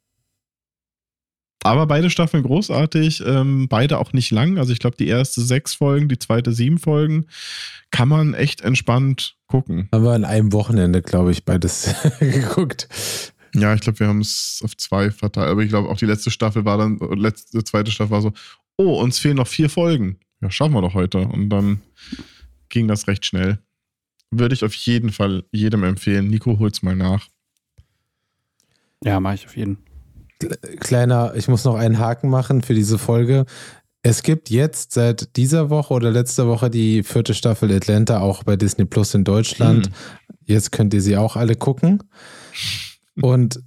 Aber 1.64 1.88
beide 1.88 2.10
Staffeln 2.10 2.44
großartig, 2.44 3.24
ähm, 3.26 3.68
beide 3.70 3.98
auch 3.98 4.12
nicht 4.14 4.32
lang. 4.32 4.58
Also 4.58 4.74
ich 4.74 4.80
glaube, 4.80 4.98
die 4.98 5.08
erste 5.08 5.42
sechs 5.42 5.74
Folgen, 5.74 6.10
die 6.10 6.20
zweite 6.20 6.52
sieben 6.52 6.78
Folgen, 6.78 7.26
kann 7.90 8.10
man 8.10 8.34
echt 8.34 8.62
entspannt 8.62 9.38
gucken. 9.48 9.88
Haben 9.94 10.04
wir 10.04 10.12
an 10.12 10.26
einem 10.26 10.52
Wochenende, 10.52 11.02
glaube 11.02 11.32
ich, 11.32 11.46
beides 11.46 11.96
geguckt. 12.20 12.90
Ja, 13.56 13.74
ich 13.74 13.82
glaube, 13.82 14.00
wir 14.00 14.08
haben 14.08 14.20
es 14.20 14.62
auf 14.64 14.76
zwei 14.76 15.12
verteilt. 15.12 15.50
Aber 15.50 15.62
ich 15.62 15.70
glaube, 15.70 15.90
auch 15.90 15.98
die 15.98 16.06
letzte 16.06 16.32
Staffel 16.32 16.66
war 16.66 16.78
dann, 16.78 16.98
letzte, 17.16 17.64
zweite 17.64 17.92
Staffel 17.92 18.12
war 18.12 18.22
so, 18.22 18.34
oh, 18.78 19.00
uns 19.02 19.20
fehlen 19.20 19.38
noch 19.38 19.48
vier 19.48 19.70
Folgen. 19.70 20.18
Ja, 20.42 20.52
schaffen 20.52 20.74
wir 20.74 20.82
doch 20.82 20.96
heute. 20.96 21.20
Und 21.20 21.50
dann 21.50 21.82
ging 22.70 22.88
das 22.88 23.08
recht 23.08 23.26
schnell. 23.26 23.60
Würde 24.32 24.56
ich 24.56 24.66
auf 24.66 24.74
jeden 24.74 25.12
Fall 25.12 25.44
jedem 25.52 25.84
empfehlen. 25.84 26.28
Nico, 26.28 26.58
hol's 26.60 26.82
mal 26.82 26.96
nach. 26.96 27.28
Ja, 29.04 29.20
mache 29.20 29.36
ich 29.36 29.46
auf 29.46 29.56
jeden. 29.56 29.78
Kleiner, 30.80 31.34
ich 31.36 31.48
muss 31.48 31.64
noch 31.64 31.76
einen 31.76 32.00
Haken 32.00 32.30
machen 32.30 32.62
für 32.62 32.74
diese 32.74 32.98
Folge. 32.98 33.46
Es 34.02 34.22
gibt 34.22 34.50
jetzt 34.50 34.92
seit 34.92 35.38
dieser 35.38 35.70
Woche 35.70 35.94
oder 35.94 36.12
letzter 36.12 36.48
Woche 36.48 36.70
die 36.70 37.04
vierte 37.04 37.34
Staffel 37.34 37.74
Atlanta 37.74 38.20
auch 38.20 38.44
bei 38.44 38.58
Disney 38.58 38.86
Plus 38.86 39.14
in 39.14 39.24
Deutschland. 39.24 39.88
Hm. 39.88 39.94
Jetzt 40.46 40.72
könnt 40.72 40.94
ihr 40.94 41.02
sie 41.02 41.16
auch 41.16 41.38
alle 41.38 41.56
gucken. 41.56 42.04
Und 43.22 43.62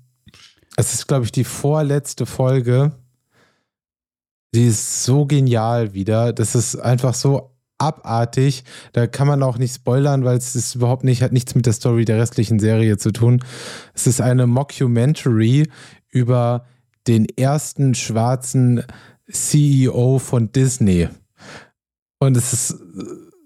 es 0.76 0.92
ist, 0.92 1.06
glaube 1.06 1.24
ich, 1.24 1.32
die 1.32 1.44
vorletzte 1.44 2.26
Folge. 2.26 2.92
Die 4.54 4.66
ist 4.66 5.04
so 5.04 5.24
genial 5.24 5.94
wieder. 5.94 6.34
Das 6.34 6.54
ist 6.54 6.76
einfach 6.76 7.14
so 7.14 7.55
abartig. 7.78 8.64
Da 8.92 9.06
kann 9.06 9.26
man 9.26 9.42
auch 9.42 9.58
nicht 9.58 9.74
spoilern, 9.74 10.24
weil 10.24 10.36
es 10.36 10.54
ist 10.54 10.74
überhaupt 10.74 11.04
nicht, 11.04 11.22
hat 11.22 11.32
nichts 11.32 11.54
mit 11.54 11.66
der 11.66 11.72
Story 11.72 12.04
der 12.04 12.18
restlichen 12.18 12.58
Serie 12.58 12.96
zu 12.98 13.12
tun. 13.12 13.44
Es 13.94 14.06
ist 14.06 14.20
eine 14.20 14.46
Mockumentary 14.46 15.68
über 16.10 16.64
den 17.06 17.26
ersten 17.36 17.94
schwarzen 17.94 18.82
CEO 19.30 20.18
von 20.18 20.52
Disney. 20.52 21.08
Und 22.18 22.36
es 22.36 22.52
ist 22.52 22.76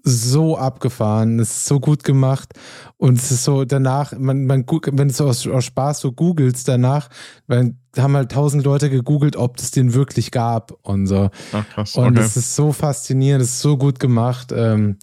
so 0.03 0.57
abgefahren, 0.57 1.39
es 1.39 1.51
ist 1.51 1.65
so 1.65 1.79
gut 1.79 2.03
gemacht 2.03 2.53
und 3.01 3.17
es 3.17 3.31
ist 3.31 3.43
so 3.43 3.65
danach, 3.65 4.13
man, 4.17 4.45
man 4.45 4.63
wenn 4.69 5.07
du 5.07 5.11
es 5.11 5.19
aus, 5.19 5.47
aus 5.47 5.65
Spaß 5.65 5.99
so 6.01 6.11
googelst 6.11 6.67
danach, 6.67 7.09
weil 7.47 7.73
haben 7.97 8.15
halt 8.15 8.31
tausend 8.31 8.63
Leute 8.63 8.89
gegoogelt, 8.91 9.35
ob 9.35 9.57
es 9.57 9.71
den 9.71 9.93
wirklich 9.95 10.29
gab 10.29 10.71
und 10.83 11.07
so. 11.07 11.29
Ach, 11.51 11.67
krass. 11.67 11.95
Und 11.95 12.17
Okay. 12.17 12.19
es 12.19 12.37
ist 12.37 12.55
so 12.55 12.71
faszinierend, 12.71 13.43
es 13.43 13.49
ist 13.53 13.61
so 13.61 13.75
gut 13.75 13.99
gemacht. 13.99 14.53
Ähm, 14.55 14.97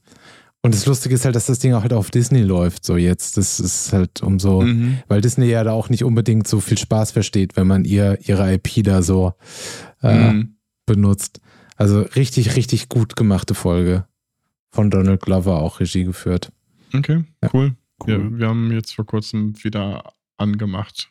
und 0.62 0.74
das 0.74 0.86
Lustige 0.86 1.14
ist 1.16 1.24
halt, 1.24 1.34
dass 1.36 1.46
das 1.46 1.58
Ding 1.58 1.74
auch 1.74 1.82
halt 1.82 1.92
auf 1.92 2.10
Disney 2.10 2.42
läuft, 2.42 2.84
so 2.84 2.96
jetzt. 2.96 3.36
Das 3.36 3.58
ist 3.58 3.92
halt 3.92 4.22
umso, 4.22 4.62
Mhm. 4.62 4.98
weil 5.08 5.20
Disney 5.20 5.46
ja 5.46 5.64
da 5.64 5.72
auch 5.72 5.88
nicht 5.88 6.04
unbedingt 6.04 6.46
so 6.46 6.60
viel 6.60 6.78
Spaß 6.78 7.10
versteht, 7.10 7.56
wenn 7.56 7.66
man 7.66 7.84
ihr 7.84 8.18
ihre 8.28 8.52
IP 8.54 8.82
da 8.84 9.02
so 9.02 9.34
äh, 10.02 10.32
Mhm. 10.32 10.54
benutzt. 10.86 11.40
Also 11.76 12.02
richtig, 12.02 12.54
richtig 12.56 12.88
gut 12.88 13.16
gemachte 13.16 13.54
Folge. 13.54 14.04
Von 14.70 14.90
Donald 14.90 15.20
Glover 15.20 15.58
auch 15.60 15.80
Regie 15.80 16.04
geführt. 16.04 16.52
Okay, 16.94 17.24
Ja. 17.42 17.50
cool. 17.52 17.74
Cool. 18.04 18.30
Ja, 18.32 18.38
wir 18.38 18.48
haben 18.48 18.70
jetzt 18.72 18.94
vor 18.94 19.06
kurzem 19.06 19.54
wieder 19.62 20.12
angemacht. 20.36 21.10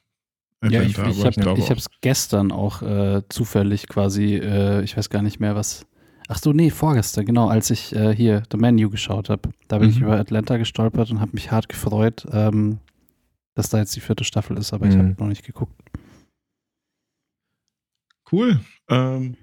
Ja, 0.63 0.81
ich, 0.81 0.91
ich 0.91 0.97
aber 0.97 1.07
habe 1.07 1.59
ich 1.59 1.69
es 1.69 1.87
gestern 2.01 2.51
auch 2.51 2.81
äh, 2.81 3.21
zufällig 3.29 3.87
quasi, 3.87 4.35
äh, 4.35 4.83
ich 4.83 4.97
weiß 4.97 5.09
gar 5.09 5.21
nicht 5.21 5.39
mehr 5.39 5.55
was. 5.55 5.85
Ach 6.29 6.39
so, 6.39 6.51
nee, 6.51 6.71
vorgestern, 6.71 7.25
genau, 7.25 7.47
als 7.47 7.69
ich 7.69 7.95
äh, 7.95 8.13
hier 8.15 8.43
The 8.51 8.57
Menu 8.57 8.89
geschaut 8.89 9.29
habe. 9.29 9.49
Da 9.67 9.77
bin 9.77 9.89
ich 9.91 9.99
Mhm. 9.99 10.07
über 10.07 10.19
Atlanta 10.19 10.57
gestolpert 10.57 11.11
und 11.11 11.21
habe 11.21 11.31
mich 11.33 11.51
hart 11.51 11.69
gefreut, 11.69 12.25
ähm, 12.31 12.79
dass 13.53 13.69
da 13.69 13.77
jetzt 13.77 13.95
die 13.95 14.01
vierte 14.01 14.23
Staffel 14.23 14.57
ist, 14.57 14.73
aber 14.73 14.87
ich 14.87 14.95
Mhm. 14.95 14.99
habe 14.99 15.15
noch 15.19 15.27
nicht 15.27 15.45
geguckt. 15.45 15.73
Cool. 18.31 18.59
Ähm, 18.89 19.37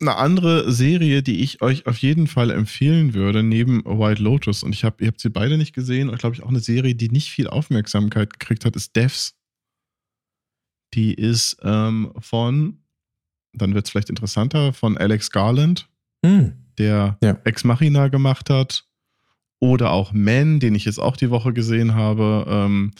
eine 0.00 0.16
andere 0.16 0.70
Serie, 0.72 1.22
die 1.22 1.40
ich 1.40 1.60
euch 1.62 1.86
auf 1.86 1.98
jeden 1.98 2.26
Fall 2.26 2.50
empfehlen 2.50 3.14
würde, 3.14 3.42
neben 3.42 3.84
White 3.84 4.22
Lotus, 4.22 4.62
und 4.62 4.74
ich 4.74 4.84
habe, 4.84 4.96
ihr 5.02 5.08
habt 5.08 5.20
sie 5.20 5.30
beide 5.30 5.58
nicht 5.58 5.74
gesehen, 5.74 6.08
und 6.08 6.18
glaube 6.18 6.34
ich 6.34 6.42
auch 6.42 6.48
eine 6.48 6.60
Serie, 6.60 6.94
die 6.94 7.08
nicht 7.10 7.30
viel 7.30 7.48
Aufmerksamkeit 7.48 8.32
gekriegt 8.32 8.64
hat, 8.64 8.76
ist 8.76 8.96
Devs. 8.96 9.34
Die 10.94 11.14
ist 11.14 11.56
ähm, 11.62 12.12
von, 12.18 12.78
dann 13.52 13.74
wird 13.74 13.84
es 13.86 13.90
vielleicht 13.90 14.10
interessanter, 14.10 14.72
von 14.72 14.96
Alex 14.98 15.30
Garland, 15.30 15.88
Hm. 16.24 16.52
der 16.78 17.18
Ja. 17.22 17.38
Ex 17.44 17.64
Machina 17.64 18.08
gemacht 18.08 18.50
hat. 18.50 18.84
Oder 19.62 19.90
auch 19.90 20.12
Man, 20.14 20.58
den 20.58 20.74
ich 20.74 20.86
jetzt 20.86 20.98
auch 20.98 21.16
die 21.18 21.28
Woche 21.30 21.52
gesehen 21.52 21.94
habe. 21.94 22.46
Ähm, 22.48 22.92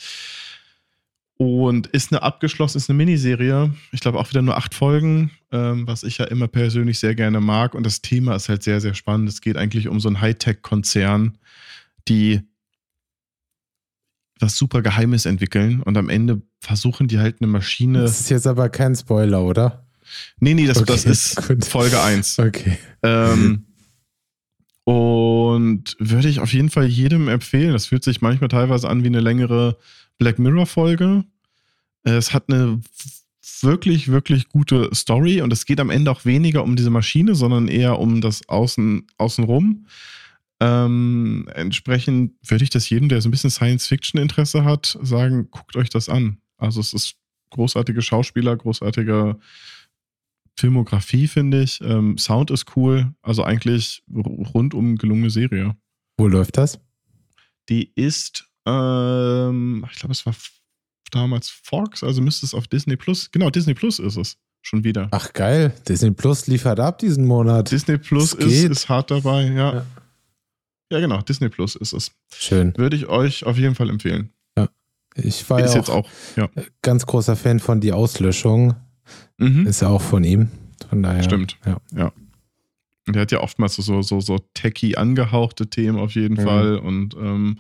und 1.41 1.86
ist 1.86 2.12
eine 2.12 2.22
abgeschlossen, 2.22 2.76
ist 2.76 2.91
eine 2.91 2.99
Miniserie. 2.99 3.72
Ich 3.93 4.01
glaube 4.01 4.18
auch 4.18 4.28
wieder 4.28 4.43
nur 4.43 4.59
acht 4.59 4.74
Folgen, 4.74 5.30
ähm, 5.51 5.86
was 5.86 6.03
ich 6.03 6.18
ja 6.18 6.26
immer 6.26 6.49
persönlich 6.49 6.99
sehr 6.99 7.14
gerne 7.14 7.41
mag. 7.41 7.74
Und 7.74 7.86
das 7.86 8.03
Thema 8.03 8.36
ist 8.36 8.51
halt 8.51 8.62
sehr, 8.62 8.82
sehr 8.82 8.93
spannend. 8.93 9.30
Es 9.30 9.41
geht 9.41 9.57
eigentlich 9.57 9.88
um 9.88 10.01
so 10.01 10.11
einen 10.11 10.20
Hightech-Konzern, 10.20 11.38
die 12.09 12.43
was 14.38 14.59
super 14.59 14.82
Geheimes 14.82 15.24
entwickeln 15.24 15.80
und 15.80 15.97
am 15.97 16.11
Ende 16.11 16.43
versuchen 16.59 17.09
die 17.09 17.18
halt 17.18 17.41
eine 17.41 17.51
Maschine. 17.51 18.03
Das 18.03 18.20
ist 18.20 18.28
jetzt 18.28 18.47
aber 18.47 18.68
kein 18.68 18.95
Spoiler, 18.95 19.43
oder? 19.43 19.86
Nee, 20.41 20.53
nee, 20.53 20.66
das, 20.66 20.76
Okay, 20.76 20.93
das 20.93 21.07
ist 21.07 21.36
gut. 21.49 21.64
Folge 21.64 22.03
1. 22.03 22.38
Okay. 22.38 22.76
Ähm, 23.03 23.64
und 24.84 25.97
würde 25.99 26.28
ich 26.28 26.41
auf 26.41 26.53
jeden 26.53 26.68
Fall 26.68 26.84
jedem 26.84 27.28
empfehlen. 27.28 27.72
Das 27.72 27.86
fühlt 27.86 28.05
sich 28.05 28.20
manchmal 28.20 28.49
teilweise 28.49 28.91
an 28.91 29.05
wie 29.05 29.09
eine 29.09 29.20
längere 29.20 29.78
Black 30.21 30.39
Mirror-Folge. 30.39 31.25
Es 32.05 32.33
hat 32.33 32.45
eine 32.49 32.81
wirklich, 33.62 34.09
wirklich 34.09 34.49
gute 34.49 34.95
Story 34.95 35.41
und 35.41 35.53
es 35.53 35.64
geht 35.64 35.81
am 35.81 35.91
Ende 35.91 36.11
auch 36.11 36.25
weniger 36.25 36.62
um 36.62 36.77
diese 36.77 36.91
Maschine, 36.91 37.35
sondern 37.35 37.68
eher 37.68 37.99
um 37.99 38.21
das 38.21 38.49
Außen, 38.49 39.07
Außenrum. 39.16 39.87
Ähm, 40.61 41.49
entsprechend 41.55 42.35
würde 42.47 42.64
ich 42.64 42.71
das 42.71 42.89
jedem, 42.91 43.09
der 43.09 43.23
so 43.23 43.29
ein 43.29 43.31
bisschen 43.31 43.51
Science-Fiction-Interesse 43.51 44.62
hat, 44.62 44.99
sagen, 45.01 45.51
guckt 45.51 45.75
euch 45.77 45.89
das 45.89 46.11
an. 46.11 46.37
Also 46.59 46.81
es 46.81 46.93
ist 46.93 47.16
großartige 47.49 48.03
Schauspieler, 48.03 48.57
großartige 48.57 49.39
Filmografie, 50.55 51.29
finde 51.29 51.62
ich. 51.62 51.81
Ähm, 51.81 52.18
Sound 52.18 52.51
ist 52.51 52.77
cool. 52.77 53.14
Also 53.23 53.43
eigentlich 53.43 54.03
rundum 54.14 54.97
gelungene 54.97 55.31
Serie. 55.31 55.77
Wo 56.18 56.29
läuft 56.29 56.59
das? 56.59 56.79
Die 57.71 57.91
ist, 57.95 58.49
ähm, 58.71 59.87
ich 59.91 59.99
glaube, 59.99 60.12
es 60.12 60.25
war 60.27 60.35
damals 61.11 61.49
Fox, 61.49 62.03
also 62.03 62.23
müsste 62.23 62.47
es 62.47 62.55
auf 62.55 62.68
Disney 62.68 62.97
Plus. 62.97 63.31
Genau, 63.31 63.51
Disney 63.51 63.75
Plus 63.75 63.99
ist 63.99 64.16
es. 64.16 64.37
Schon 64.62 64.85
wieder. 64.85 65.09
Ach 65.11 65.33
geil, 65.33 65.73
Disney 65.89 66.11
Plus 66.11 66.47
liefert 66.47 66.81
ab 66.81 66.99
diesen 66.99 67.25
Monat. 67.25 67.71
Disney 67.71 67.97
Plus 67.97 68.35
ist, 68.35 68.64
ist, 68.64 68.89
hart 68.91 69.11
dabei, 69.11 69.45
ja. 69.45 69.75
ja. 69.75 69.87
ja. 70.93 71.01
genau, 71.01 71.23
Disney 71.23 71.49
Plus 71.49 71.77
ist 71.77 71.95
es. 71.95 72.12
Schön. 72.35 72.77
Würde 72.77 72.95
ich 72.97 73.07
euch 73.07 73.45
auf 73.45 73.57
jeden 73.57 73.75
Fall 73.75 73.89
empfehlen. 73.89 74.31
Ja. 74.59 74.68
Ich 75.14 75.49
war 75.49 75.61
ist 75.61 75.75
ja 75.75 75.81
auch, 75.81 75.89
auch 75.89 76.09
ja. 76.37 76.51
ganz 76.83 77.07
großer 77.07 77.37
Fan 77.37 77.59
von 77.59 77.81
Die 77.81 77.93
Auslöschung. 77.93 78.77
Mhm. 79.39 79.66
Ist 79.66 79.81
ja 79.81 79.89
auch 79.89 80.03
von 80.03 80.25
ihm. 80.25 80.51
Von 80.91 81.03
daher. 81.03 81.23
Stimmt. 81.23 81.57
Ja. 81.64 81.79
ja. 81.95 82.12
Und 83.11 83.16
der 83.16 83.22
hat 83.22 83.32
ja 83.32 83.40
oftmals 83.40 83.74
so, 83.74 84.02
so, 84.02 84.20
so 84.20 84.38
techy 84.54 84.94
angehauchte 84.94 85.68
Themen 85.68 85.98
auf 85.98 86.14
jeden 86.14 86.36
mhm. 86.36 86.46
Fall 86.46 86.76
und 86.76 87.14
ähm, 87.14 87.58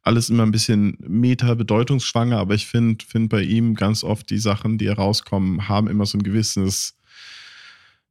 alles 0.00 0.30
immer 0.30 0.44
ein 0.44 0.52
bisschen 0.52 0.96
meta-bedeutungsschwanger, 1.00 2.38
aber 2.38 2.54
ich 2.54 2.68
finde 2.68 3.04
find 3.04 3.28
bei 3.28 3.42
ihm 3.42 3.74
ganz 3.74 4.04
oft 4.04 4.30
die 4.30 4.38
Sachen, 4.38 4.78
die 4.78 4.86
herauskommen, 4.86 5.68
haben 5.68 5.88
immer 5.88 6.06
so 6.06 6.18
ein 6.18 6.22
gewisses, 6.22 6.96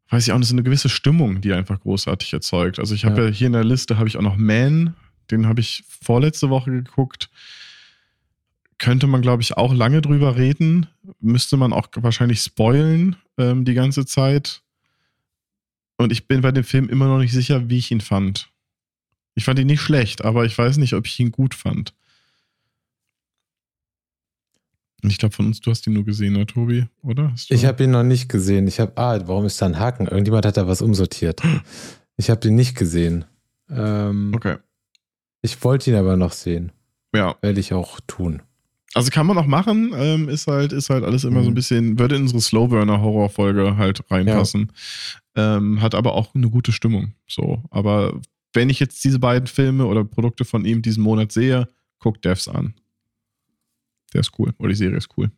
weiß 0.09 0.27
ich 0.27 0.33
auch 0.33 0.37
nicht, 0.37 0.49
so 0.49 0.53
eine 0.53 0.63
gewisse 0.63 0.89
Stimmung, 0.89 1.39
die 1.39 1.53
einfach 1.53 1.79
großartig 1.79 2.33
erzeugt. 2.33 2.77
Also 2.77 2.93
ich 2.93 3.05
habe 3.05 3.21
ja. 3.21 3.27
ja. 3.27 3.33
hier 3.33 3.47
in 3.47 3.53
der 3.53 3.63
Liste 3.63 3.97
habe 3.97 4.09
ich 4.09 4.17
auch 4.17 4.21
noch 4.21 4.35
Man, 4.35 4.93
den 5.31 5.47
habe 5.47 5.61
ich 5.61 5.85
vorletzte 5.87 6.49
Woche 6.49 6.71
geguckt. 6.71 7.29
Könnte 8.79 9.07
man, 9.07 9.21
glaube 9.21 9.43
ich, 9.43 9.55
auch 9.55 9.73
lange 9.73 10.01
drüber 10.01 10.35
reden. 10.35 10.87
Müsste 11.21 11.55
man 11.55 11.71
auch 11.71 11.87
wahrscheinlich 11.95 12.41
spoilen 12.41 13.15
ähm, 13.37 13.63
die 13.63 13.75
ganze 13.75 14.05
Zeit. 14.05 14.61
Und 16.01 16.11
ich 16.11 16.27
bin 16.27 16.41
bei 16.41 16.51
dem 16.51 16.63
Film 16.63 16.89
immer 16.89 17.07
noch 17.07 17.19
nicht 17.19 17.31
sicher, 17.31 17.69
wie 17.69 17.77
ich 17.77 17.91
ihn 17.91 18.01
fand. 18.01 18.49
Ich 19.35 19.45
fand 19.45 19.59
ihn 19.59 19.67
nicht 19.67 19.81
schlecht, 19.81 20.25
aber 20.25 20.45
ich 20.45 20.57
weiß 20.57 20.77
nicht, 20.77 20.93
ob 20.93 21.05
ich 21.05 21.19
ihn 21.19 21.31
gut 21.31 21.53
fand. 21.53 21.93
Ich 25.03 25.17
glaube, 25.17 25.35
von 25.35 25.47
uns, 25.47 25.61
du 25.61 25.71
hast 25.71 25.85
ihn 25.87 25.93
nur 25.93 26.05
gesehen, 26.05 26.33
ne, 26.33 26.45
Tobi, 26.45 26.87
oder? 27.01 27.33
Ich 27.49 27.65
habe 27.65 27.83
ihn 27.83 27.91
noch 27.91 28.03
nicht 28.03 28.29
gesehen. 28.29 28.67
Ich 28.67 28.79
habe, 28.79 28.93
ah, 28.97 29.19
warum 29.25 29.45
ist 29.45 29.61
da 29.61 29.65
ein 29.65 29.79
Haken? 29.79 30.07
Irgendjemand 30.07 30.45
hat 30.45 30.57
da 30.57 30.67
was 30.67 30.81
umsortiert. 30.81 31.41
Ich 32.17 32.29
habe 32.29 32.47
ihn 32.47 32.55
nicht 32.55 32.75
gesehen. 32.75 33.25
Ähm, 33.67 34.33
okay. 34.35 34.57
Ich 35.41 35.63
wollte 35.63 35.89
ihn 35.89 35.95
aber 35.95 36.17
noch 36.17 36.33
sehen. 36.33 36.71
Ja. 37.15 37.35
Werde 37.41 37.59
ich 37.59 37.73
auch 37.73 37.99
tun. 38.05 38.43
Also 38.93 39.09
kann 39.09 39.25
man 39.25 39.37
auch 39.37 39.45
machen, 39.47 39.93
ähm, 39.95 40.27
ist 40.27 40.47
halt, 40.47 40.73
ist 40.73 40.89
halt 40.89 41.03
alles 41.03 41.23
immer 41.23 41.39
mhm. 41.39 41.45
so 41.45 41.51
ein 41.51 41.55
bisschen, 41.55 41.97
würde 41.97 42.17
in 42.17 42.23
unsere 42.23 42.41
Slowburner-Horrorfolge 42.41 43.77
halt 43.77 44.03
reinpassen. 44.11 44.71
Ähm, 45.35 45.81
hat 45.81 45.95
aber 45.95 46.13
auch 46.13 46.35
eine 46.35 46.49
gute 46.49 46.71
Stimmung. 46.71 47.13
So. 47.27 47.63
Aber 47.69 48.19
wenn 48.53 48.69
ich 48.69 48.79
jetzt 48.79 49.03
diese 49.03 49.19
beiden 49.19 49.47
Filme 49.47 49.85
oder 49.85 50.03
Produkte 50.03 50.45
von 50.45 50.65
ihm 50.65 50.81
diesen 50.81 51.03
Monat 51.03 51.31
sehe, 51.31 51.67
guck 51.99 52.21
Devs 52.21 52.47
an. 52.47 52.73
Der 54.13 54.21
ist 54.21 54.37
cool. 54.39 54.53
Oder 54.57 54.69
die 54.69 54.75
Serie 54.75 54.97
ist 54.97 55.09
cool. 55.17 55.31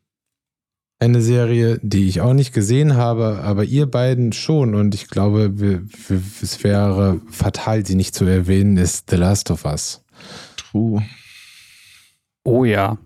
Eine 0.99 1.21
Serie, 1.21 1.79
die 1.83 2.07
ich 2.07 2.21
auch 2.21 2.33
nicht 2.33 2.53
gesehen 2.53 2.95
habe, 2.95 3.41
aber 3.43 3.65
ihr 3.65 3.87
beiden 3.87 4.31
schon. 4.31 4.73
Und 4.73 4.95
ich 4.95 5.09
glaube, 5.09 5.59
wir, 5.59 5.83
wir, 6.07 6.21
es 6.41 6.63
wäre 6.63 7.19
fatal, 7.29 7.85
sie 7.85 7.95
nicht 7.95 8.15
zu 8.15 8.25
erwähnen, 8.25 8.77
ist 8.77 9.09
The 9.09 9.17
Last 9.17 9.51
of 9.51 9.65
Us. 9.65 10.03
True. 10.55 11.03
Oh 12.45 12.63
ja. 12.63 12.97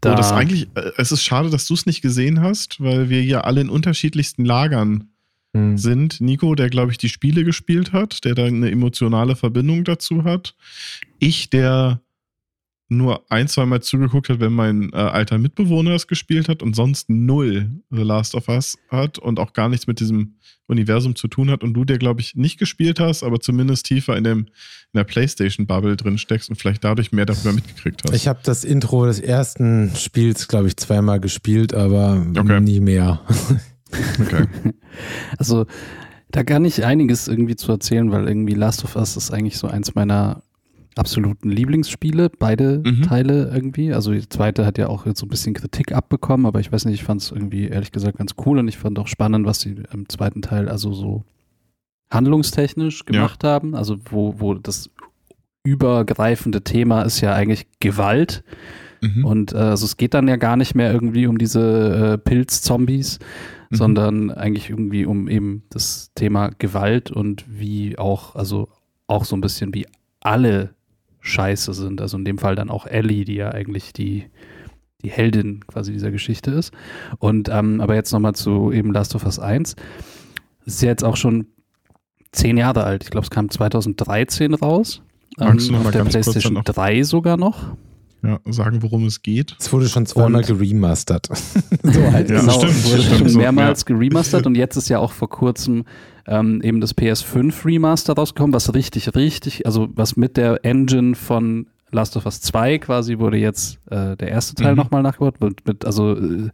Da. 0.00 0.12
Oh, 0.12 0.16
das 0.16 0.32
eigentlich, 0.32 0.68
äh, 0.74 0.90
es 0.96 1.12
ist 1.12 1.22
schade, 1.22 1.48
dass 1.48 1.66
du 1.66 1.74
es 1.74 1.86
nicht 1.86 2.02
gesehen 2.02 2.40
hast, 2.40 2.80
weil 2.80 3.08
wir 3.08 3.22
ja 3.22 3.42
alle 3.42 3.60
in 3.60 3.70
unterschiedlichsten 3.70 4.44
Lagern 4.44 5.13
hm. 5.54 5.78
sind. 5.78 6.20
Nico, 6.20 6.54
der, 6.54 6.68
glaube 6.68 6.92
ich, 6.92 6.98
die 6.98 7.08
Spiele 7.08 7.44
gespielt 7.44 7.92
hat, 7.92 8.24
der 8.24 8.34
da 8.34 8.44
eine 8.44 8.70
emotionale 8.70 9.36
Verbindung 9.36 9.84
dazu 9.84 10.24
hat. 10.24 10.54
Ich, 11.18 11.48
der 11.48 12.00
nur 12.88 13.24
ein, 13.30 13.48
zwei 13.48 13.64
Mal 13.64 13.80
zugeguckt 13.80 14.28
hat, 14.28 14.40
wenn 14.40 14.52
mein 14.52 14.92
äh, 14.92 14.96
alter 14.96 15.38
Mitbewohner 15.38 15.92
es 15.92 16.06
gespielt 16.06 16.48
hat 16.48 16.62
und 16.62 16.76
sonst 16.76 17.08
null 17.08 17.70
The 17.90 18.02
Last 18.02 18.34
of 18.34 18.48
Us 18.48 18.76
hat 18.90 19.18
und 19.18 19.38
auch 19.38 19.54
gar 19.54 19.68
nichts 19.68 19.86
mit 19.86 20.00
diesem 20.00 20.34
Universum 20.66 21.16
zu 21.16 21.28
tun 21.28 21.50
hat 21.50 21.62
und 21.62 21.74
du, 21.74 21.84
der 21.84 21.98
glaube 21.98 22.20
ich 22.20 22.34
nicht 22.34 22.58
gespielt 22.58 23.00
hast, 23.00 23.22
aber 23.22 23.40
zumindest 23.40 23.86
tiefer 23.86 24.16
in, 24.16 24.24
dem, 24.24 24.38
in 24.38 24.98
der 24.98 25.04
PlayStation-Bubble 25.04 25.96
drin 25.96 26.18
steckst 26.18 26.50
und 26.50 26.56
vielleicht 26.56 26.84
dadurch 26.84 27.12
mehr 27.12 27.26
darüber 27.26 27.52
mitgekriegt 27.52 28.02
hast. 28.04 28.14
Ich 28.14 28.28
habe 28.28 28.40
das 28.42 28.64
Intro 28.64 29.06
des 29.06 29.20
ersten 29.20 29.94
Spiels, 29.96 30.48
glaube 30.48 30.68
ich, 30.68 30.76
zweimal 30.76 31.20
gespielt, 31.20 31.74
aber 31.74 32.26
okay. 32.36 32.60
nie 32.60 32.80
mehr. 32.80 33.20
okay. 34.20 34.46
Also 35.38 35.66
da 36.30 36.44
kann 36.44 36.64
ich 36.64 36.84
einiges 36.84 37.28
irgendwie 37.28 37.56
zu 37.56 37.70
erzählen, 37.70 38.10
weil 38.10 38.28
irgendwie 38.28 38.54
Last 38.54 38.84
of 38.84 38.96
Us 38.96 39.16
ist 39.16 39.30
eigentlich 39.30 39.58
so 39.58 39.66
eins 39.66 39.94
meiner 39.94 40.42
absoluten 40.96 41.50
Lieblingsspiele, 41.50 42.30
beide 42.30 42.82
mhm. 42.84 43.02
Teile 43.02 43.50
irgendwie. 43.52 43.92
Also 43.92 44.12
die 44.12 44.28
zweite 44.28 44.64
hat 44.64 44.78
ja 44.78 44.88
auch 44.88 45.06
jetzt 45.06 45.20
so 45.20 45.26
ein 45.26 45.28
bisschen 45.28 45.54
Kritik 45.54 45.92
abbekommen, 45.92 46.46
aber 46.46 46.60
ich 46.60 46.72
weiß 46.72 46.84
nicht, 46.84 46.94
ich 46.94 47.04
fand 47.04 47.22
es 47.22 47.30
irgendwie 47.30 47.66
ehrlich 47.66 47.92
gesagt 47.92 48.18
ganz 48.18 48.34
cool 48.46 48.58
und 48.58 48.68
ich 48.68 48.78
fand 48.78 48.98
auch 48.98 49.08
spannend, 49.08 49.46
was 49.46 49.60
sie 49.60 49.76
im 49.92 50.08
zweiten 50.08 50.42
Teil 50.42 50.68
also 50.68 50.92
so 50.92 51.24
handlungstechnisch 52.10 53.04
gemacht 53.04 53.42
ja. 53.42 53.50
haben. 53.50 53.74
Also 53.74 53.96
wo, 54.10 54.38
wo 54.38 54.54
das 54.54 54.90
übergreifende 55.64 56.62
Thema 56.62 57.02
ist 57.02 57.20
ja 57.20 57.34
eigentlich 57.34 57.66
Gewalt. 57.80 58.44
Mhm. 59.00 59.24
Und 59.24 59.52
äh, 59.52 59.58
also 59.58 59.86
es 59.86 59.96
geht 59.96 60.14
dann 60.14 60.28
ja 60.28 60.36
gar 60.36 60.56
nicht 60.56 60.74
mehr 60.74 60.92
irgendwie 60.92 61.26
um 61.26 61.38
diese 61.38 62.14
äh, 62.14 62.18
Pilz-Zombies, 62.18 63.18
mhm. 63.74 63.78
sondern 63.78 64.30
eigentlich 64.30 64.70
irgendwie 64.70 65.04
um 65.04 65.28
eben 65.28 65.64
das 65.70 66.10
Thema 66.14 66.50
Gewalt 66.58 67.10
und 67.10 67.44
wie 67.48 67.98
auch, 67.98 68.34
also 68.34 68.68
auch 69.06 69.24
so 69.24 69.36
ein 69.36 69.40
bisschen 69.40 69.74
wie 69.74 69.86
alle 70.20 70.74
scheiße 71.20 71.74
sind. 71.74 72.00
Also 72.00 72.16
in 72.16 72.24
dem 72.24 72.38
Fall 72.38 72.54
dann 72.54 72.70
auch 72.70 72.86
Ellie, 72.86 73.24
die 73.24 73.34
ja 73.34 73.50
eigentlich 73.50 73.92
die, 73.92 74.26
die 75.02 75.10
Heldin 75.10 75.66
quasi 75.66 75.92
dieser 75.92 76.10
Geschichte 76.10 76.50
ist. 76.50 76.72
Und 77.18 77.48
ähm, 77.48 77.80
aber 77.80 77.94
jetzt 77.94 78.12
nochmal 78.12 78.34
zu 78.34 78.72
eben 78.72 78.92
Last 78.92 79.14
of 79.14 79.24
Us 79.24 79.38
1. 79.38 79.76
ist 80.66 80.82
jetzt 80.82 81.04
auch 81.04 81.16
schon 81.16 81.46
zehn 82.32 82.56
Jahre 82.56 82.84
alt. 82.84 83.04
Ich 83.04 83.10
glaube, 83.10 83.24
es 83.24 83.30
kam 83.30 83.50
2013 83.50 84.54
raus. 84.54 85.02
Ähm, 85.40 85.58
auf 85.74 85.90
der 85.90 86.04
PlayStation 86.04 86.60
3 86.64 87.02
sogar 87.02 87.36
noch. 87.36 87.76
Ja, 88.24 88.40
sagen, 88.50 88.82
worum 88.82 89.06
es 89.06 89.22
geht. 89.22 89.54
Es 89.58 89.72
wurde 89.72 89.88
schon 89.88 90.06
zweimal 90.06 90.40
und 90.40 90.46
geremastert. 90.46 91.28
so 91.82 92.12
halt. 92.12 92.30
Ja, 92.30 92.40
genau, 92.40 92.52
stimmt, 92.52 92.72
es 92.72 92.90
wurde 92.90 93.02
stimmt, 93.02 93.30
schon 93.30 93.40
mehrmals 93.40 93.80
so, 93.80 93.86
ja. 93.92 93.98
geremastert 93.98 94.46
und 94.46 94.54
jetzt 94.54 94.76
ist 94.76 94.88
ja 94.88 94.98
auch 94.98 95.12
vor 95.12 95.28
kurzem 95.28 95.84
ähm, 96.26 96.62
eben 96.62 96.80
das 96.80 96.96
PS5 96.96 97.64
Remaster 97.64 98.14
rausgekommen, 98.14 98.54
was 98.54 98.72
richtig, 98.74 99.14
richtig, 99.14 99.66
also 99.66 99.88
was 99.94 100.16
mit 100.16 100.36
der 100.36 100.64
Engine 100.64 101.14
von 101.14 101.66
Last 101.94 102.16
of 102.16 102.26
Us 102.26 102.40
2 102.40 102.78
quasi 102.78 103.18
wurde 103.18 103.38
jetzt 103.38 103.78
äh, 103.90 104.16
der 104.16 104.28
erste 104.28 104.54
Teil 104.54 104.72
mhm. 104.72 104.78
nochmal 104.78 105.02
nachgebaut. 105.02 105.40
Mit, 105.40 105.66
mit, 105.66 105.84
also 105.84 106.14
äh, 106.14 106.50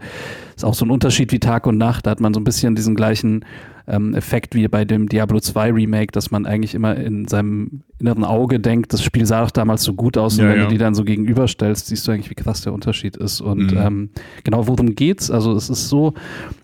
ist 0.55 0.65
auch 0.65 0.75
so 0.75 0.85
ein 0.85 0.91
Unterschied 0.91 1.33
wie 1.33 1.41
Tag 1.41 1.67
und 1.67 1.79
Nacht. 1.79 2.07
Da 2.07 2.11
hat 2.11 2.21
man 2.21 2.35
so 2.35 2.41
ein 2.41 2.45
bisschen 2.45 2.75
diesen 2.75 2.95
gleichen 2.95 3.45
ähm, 3.89 4.15
Effekt 4.15 4.55
wie 4.55 4.69
bei 4.69 4.85
dem 4.85 5.09
Diablo 5.09 5.41
2 5.41 5.73
Remake, 5.73 6.13
dass 6.13 6.31
man 6.31 6.47
eigentlich 6.47 6.75
immer 6.75 6.97
in 6.97 7.27
seinem 7.27 7.83
inneren 7.99 8.25
Auge 8.25 8.61
denkt, 8.61 8.93
das 8.93 9.03
Spiel 9.03 9.27
sah 9.27 9.43
doch 9.43 9.51
damals 9.51 9.83
so 9.83 9.95
gut 9.95 10.17
aus 10.17 10.39
und 10.39 10.45
ja, 10.45 10.51
wenn 10.51 10.59
ja. 10.59 10.65
du 10.65 10.71
die 10.71 10.79
dann 10.79 10.95
so 10.95 11.05
gegenüberstellst, 11.05 11.87
siehst 11.87 12.07
du 12.07 12.13
eigentlich, 12.13 12.31
wie 12.31 12.35
krass 12.35 12.63
der 12.63 12.73
Unterschied 12.73 13.17
ist. 13.17 13.41
Und 13.41 13.73
mhm. 13.73 13.79
ähm, 13.79 14.11
genau 14.45 14.67
worum 14.67 14.95
geht's? 14.95 15.31
Also 15.31 15.53
es 15.53 15.69
ist 15.69 15.89
so, 15.89 16.15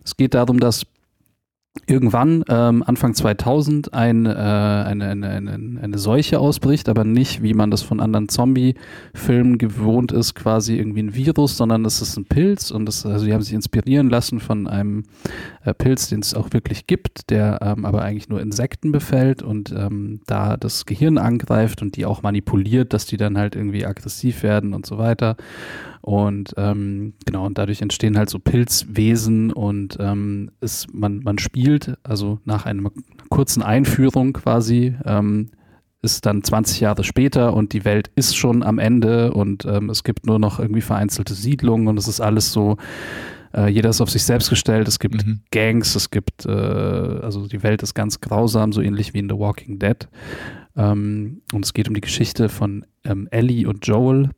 es 0.05 0.17
geht 0.17 0.35
darum, 0.35 0.61
dass 0.61 0.87
irgendwann 1.87 2.45
ähm, 2.49 2.83
Anfang 2.85 3.15
2000 3.15 3.95
ein, 3.95 4.27
äh, 4.27 4.31
eine, 4.31 5.09
eine, 5.09 5.29
eine, 5.29 5.81
eine 5.81 5.99
Seuche 5.99 6.39
ausbricht, 6.39 6.89
aber 6.89 7.05
nicht, 7.05 7.43
wie 7.43 7.55
man 7.55 7.71
das 7.71 7.83
von 7.83 8.01
anderen 8.01 8.29
Zombie-Filmen 8.29 9.59
gewohnt 9.59 10.13
ist, 10.13 10.35
quasi 10.35 10.77
irgendwie 10.77 11.03
ein 11.03 11.15
Virus, 11.15 11.57
sondern 11.57 11.85
es 11.85 12.01
ist 12.01 12.17
ein 12.17 12.25
Pilz 12.25 12.71
und 12.71 12.87
das, 12.87 13.07
also 13.07 13.27
die 13.27 13.33
haben 13.33 13.43
sich 13.43 13.55
inspirieren 13.55 14.11
lassen 14.11 14.41
von 14.41 14.67
einem 14.67 15.05
äh, 15.65 15.75
Pilz, 15.75 16.09
den 16.09 16.21
es 16.21 16.35
auch 16.35 16.53
wirklich 16.53 16.87
gibt, 16.87 17.31
der 17.31 17.59
ähm, 17.63 17.85
aber 17.85 18.03
eigentlich 18.03 18.29
nur 18.29 18.41
Insekten 18.41 18.93
befällt 18.93 19.43
und 19.43 19.73
ähm, 19.73 20.21
da 20.27 20.57
das 20.57 20.87
Gehirn 20.87 21.19
angreift 21.19 21.83
und 21.83 21.97
die 21.97 22.07
auch 22.07 22.23
manipuliert, 22.23 22.93
dass 22.93 23.07
die 23.07 23.17
dann 23.17 23.39
halt 23.39 23.57
irgendwie 23.57 23.87
aggressiv 23.87 24.43
werden 24.43 24.75
und 24.75 24.87
so 24.87 24.99
weiter. 24.99 25.37
Und 26.07 26.55
ähm, 26.57 27.15
genau, 27.25 27.47
und 27.47 27.59
dadurch 27.59 27.83
entstehen 27.83 28.17
halt 28.17 28.31
so 28.31 28.39
Pilzwesen 28.39 29.53
und 29.53 29.97
ähm, 29.99 30.53
ist, 30.61 30.95
man, 30.95 31.19
man 31.25 31.39
spielt, 31.39 31.99
also 32.05 32.39
nach 32.45 32.65
einer 32.65 32.93
kurzen 33.29 33.61
Einführung 33.61 34.33
quasi, 34.33 34.95
ähm, 35.05 35.51
ist 36.03 36.25
dann 36.25 36.45
20 36.45 36.79
Jahre 36.79 37.03
später 37.03 37.55
und 37.55 37.73
die 37.73 37.85
Welt 37.85 38.13
ist 38.15 38.37
schon 38.37 38.63
am 38.63 38.79
Ende 38.79 39.33
und 39.33 39.65
ähm, 39.65 39.91
es 39.91 40.05
gibt 40.05 40.27
nur 40.27 40.39
noch 40.39 40.61
irgendwie 40.61 40.81
vereinzelte 40.81 41.35
Siedlungen 41.35 41.89
und 41.89 41.99
es 41.99 42.07
ist 42.07 42.21
alles 42.21 42.53
so 42.53 42.77
Äh, 43.57 43.69
jeder 43.69 43.91
ist 43.91 44.01
auf 44.01 44.11
sich 44.11 44.25
selbst 44.25 44.51
gestellt. 44.51 44.87
Es 44.87 44.99
gibt 44.99 45.27
mhm. 45.27 45.41
Gangs, 45.51 45.95
es 45.95 46.11
gibt, 46.11 46.45
äh, 46.47 46.51
also 46.51 47.47
die 47.47 47.63
Welt 47.63 47.83
ist 47.83 47.95
ganz 47.95 48.21
grausam, 48.21 48.73
so 48.73 48.83
ähnlich 48.83 49.15
wie 49.15 49.19
in 49.19 49.29
The 49.31 49.39
Walking 49.39 49.79
Dead. 49.79 50.09
Ähm, 50.77 51.41
und 51.53 51.65
es 51.65 51.73
geht 51.73 51.89
um 51.89 51.95
die 51.95 52.01
Geschichte 52.01 52.49
von 52.49 52.85
ähm, 53.05 53.29
Ellie 53.31 53.67
und 53.67 53.87
Joel. 53.87 54.31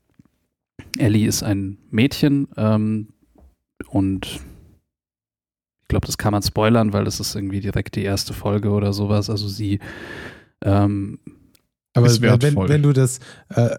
Ellie 0.98 1.26
ist 1.26 1.42
ein 1.42 1.78
Mädchen 1.90 2.48
ähm, 2.56 3.08
und 3.88 4.26
ich 4.26 5.88
glaube, 5.88 6.06
das 6.06 6.18
kann 6.18 6.32
man 6.32 6.42
spoilern, 6.42 6.92
weil 6.92 7.04
das 7.04 7.20
ist 7.20 7.34
irgendwie 7.34 7.60
direkt 7.60 7.96
die 7.96 8.04
erste 8.04 8.34
Folge 8.34 8.70
oder 8.70 8.92
sowas. 8.92 9.30
Also 9.30 9.48
sie 9.48 9.80
ähm, 10.64 11.18
aber 11.94 12.06
wenn, 12.20 12.56
wenn, 12.56 12.82
du 12.82 12.92
das 12.92 13.18
äh, 13.48 13.70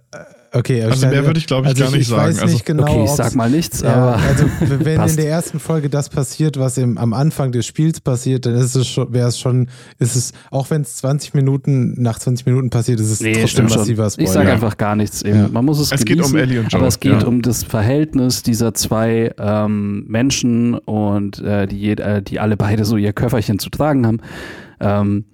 Okay, 0.52 0.84
also 0.84 1.08
mehr 1.08 1.26
würde 1.26 1.40
ich 1.40 1.48
glaube 1.48 1.68
ich 1.68 1.70
also 1.70 1.84
gar 1.84 1.92
nicht 1.92 2.02
ich 2.02 2.08
sagen. 2.08 2.28
Weiß 2.30 2.36
nicht 2.36 2.44
also, 2.44 2.64
genau, 2.66 2.84
okay, 2.84 3.04
ich 3.04 3.12
sag 3.12 3.36
mal 3.36 3.50
nichts, 3.50 3.82
ja, 3.82 3.94
aber 3.94 4.16
also 4.18 4.46
wenn 4.60 5.02
in 5.08 5.16
der 5.16 5.30
ersten 5.30 5.60
Folge 5.60 5.90
das 5.90 6.10
passiert, 6.10 6.58
was 6.58 6.78
im, 6.78 6.98
am 6.98 7.14
Anfang 7.14 7.52
des 7.52 7.66
Spiels 7.68 8.02
passiert, 8.02 8.46
dann 8.46 8.56
ist 8.56 8.76
es 8.76 8.88
schon, 8.88 9.14
wäre 9.14 9.28
es 9.28 9.40
schon, 9.40 9.70
ist 10.00 10.16
es 10.16 10.34
auch 10.50 10.70
wenn 10.72 10.82
es 10.82 10.96
20 10.98 11.34
Minuten 11.36 12.02
nach 12.02 12.18
20 12.18 12.46
Minuten 12.48 12.70
passiert, 12.70 13.00
ist 13.00 13.12
es 13.12 13.22
nee, 13.22 13.34
trotzdem 13.34 13.66
massiver 13.66 14.10
Spoiler. 14.10 14.28
Ich 14.28 14.34
sage 14.34 14.52
einfach 14.52 14.78
gar 14.78 14.96
nichts. 14.96 15.22
Eben. 15.22 15.38
Ja. 15.38 15.48
Man 15.50 15.66
muss 15.66 15.80
es. 15.80 15.92
Es 15.92 16.06
genießen, 16.06 16.34
geht 16.34 16.34
um 16.34 16.38
Ellie 16.38 16.60
und 16.60 16.72
Joe. 16.72 16.80
Aber 16.80 16.88
es 16.88 17.00
geht 17.00 17.22
ja. 17.22 17.28
um 17.28 17.42
das 17.42 17.64
Verhältnis 17.64 18.44
dieser 18.44 18.74
zwei 18.74 19.32
ähm, 19.38 20.06
Menschen 20.08 20.76
und 20.76 21.40
äh, 21.40 21.68
die, 21.68 21.92
äh, 21.92 22.22
die 22.22 22.40
alle 22.40 22.58
beide 22.58 22.86
so 22.86 22.98
ihr 22.98 23.14
Köfferchen 23.14 23.60
zu 23.60 23.70
tragen 23.70 24.08
haben. 24.08 24.22
Ähm, 24.80 25.26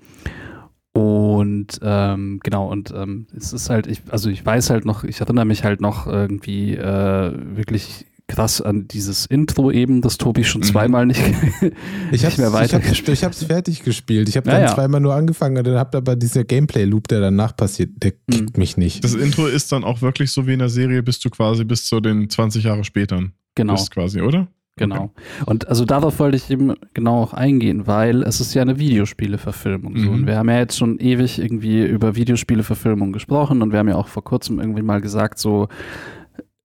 und 0.95 1.77
ähm, 1.81 2.39
genau, 2.41 2.71
und 2.71 2.93
ähm, 2.95 3.27
es 3.35 3.51
ist 3.51 3.69
halt, 3.69 3.85
ich, 3.85 4.01
also 4.11 4.29
ich 4.29 4.45
weiß 4.45 4.69
halt 4.69 4.85
noch, 4.85 5.03
ich 5.03 5.19
erinnere 5.19 5.43
mich 5.43 5.65
halt 5.65 5.81
noch 5.81 6.07
irgendwie 6.07 6.73
äh, 6.73 7.33
wirklich 7.35 8.05
krass 8.27 8.61
an 8.61 8.87
dieses 8.87 9.25
Intro 9.25 9.71
eben, 9.71 10.01
das 10.01 10.17
Tobi 10.17 10.45
schon 10.45 10.61
mhm. 10.61 10.67
zweimal 10.67 11.05
nicht, 11.05 11.21
ich 12.13 12.23
nicht 12.23 12.37
mehr 12.37 12.53
weiter 12.53 12.79
Ich 12.81 13.23
habe 13.25 13.33
es 13.33 13.43
fertig 13.43 13.83
gespielt. 13.83 14.29
Ich 14.29 14.37
habe 14.37 14.49
dann 14.49 14.61
ja, 14.61 14.67
ja. 14.67 14.73
zweimal 14.73 15.01
nur 15.01 15.13
angefangen 15.13 15.57
und 15.57 15.67
dann 15.67 15.75
habt 15.75 15.95
aber 15.95 16.15
dieser 16.15 16.45
Gameplay-Loop, 16.45 17.09
der 17.09 17.19
danach 17.19 17.57
passiert, 17.57 17.89
der 17.97 18.11
kickt 18.11 18.55
mhm. 18.55 18.59
mich 18.59 18.77
nicht. 18.77 19.03
Das 19.03 19.15
Intro 19.15 19.47
ist 19.47 19.73
dann 19.73 19.83
auch 19.83 20.01
wirklich 20.01 20.31
so 20.31 20.47
wie 20.47 20.53
in 20.53 20.59
der 20.59 20.69
Serie, 20.69 21.03
bist 21.03 21.25
du 21.25 21.29
quasi 21.29 21.65
bis 21.65 21.87
zu 21.87 21.99
den 21.99 22.29
20 22.29 22.63
Jahre 22.63 22.85
später. 22.85 23.21
Genau. 23.55 23.73
Bist 23.73 23.91
quasi, 23.91 24.21
oder? 24.21 24.47
Genau. 24.77 25.03
Okay. 25.03 25.11
Und 25.45 25.67
also 25.69 25.85
darauf 25.85 26.19
wollte 26.19 26.35
ich 26.35 26.49
eben 26.49 26.73
genau 26.93 27.21
auch 27.21 27.33
eingehen, 27.33 27.87
weil 27.87 28.23
es 28.23 28.41
ist 28.41 28.53
ja 28.53 28.61
eine 28.61 28.77
Videospieleverfilmung. 28.77 29.93
Mhm. 29.93 30.03
So. 30.03 30.11
Und 30.11 30.27
wir 30.27 30.37
haben 30.37 30.49
ja 30.49 30.59
jetzt 30.59 30.77
schon 30.77 30.99
ewig 30.99 31.39
irgendwie 31.39 31.85
über 31.85 32.15
Videospieleverfilmung 32.15 33.13
gesprochen 33.13 33.61
und 33.61 33.71
wir 33.71 33.79
haben 33.79 33.87
ja 33.87 33.95
auch 33.95 34.09
vor 34.09 34.23
kurzem 34.23 34.59
irgendwie 34.59 34.81
mal 34.81 34.99
gesagt, 34.99 35.39
so 35.39 35.69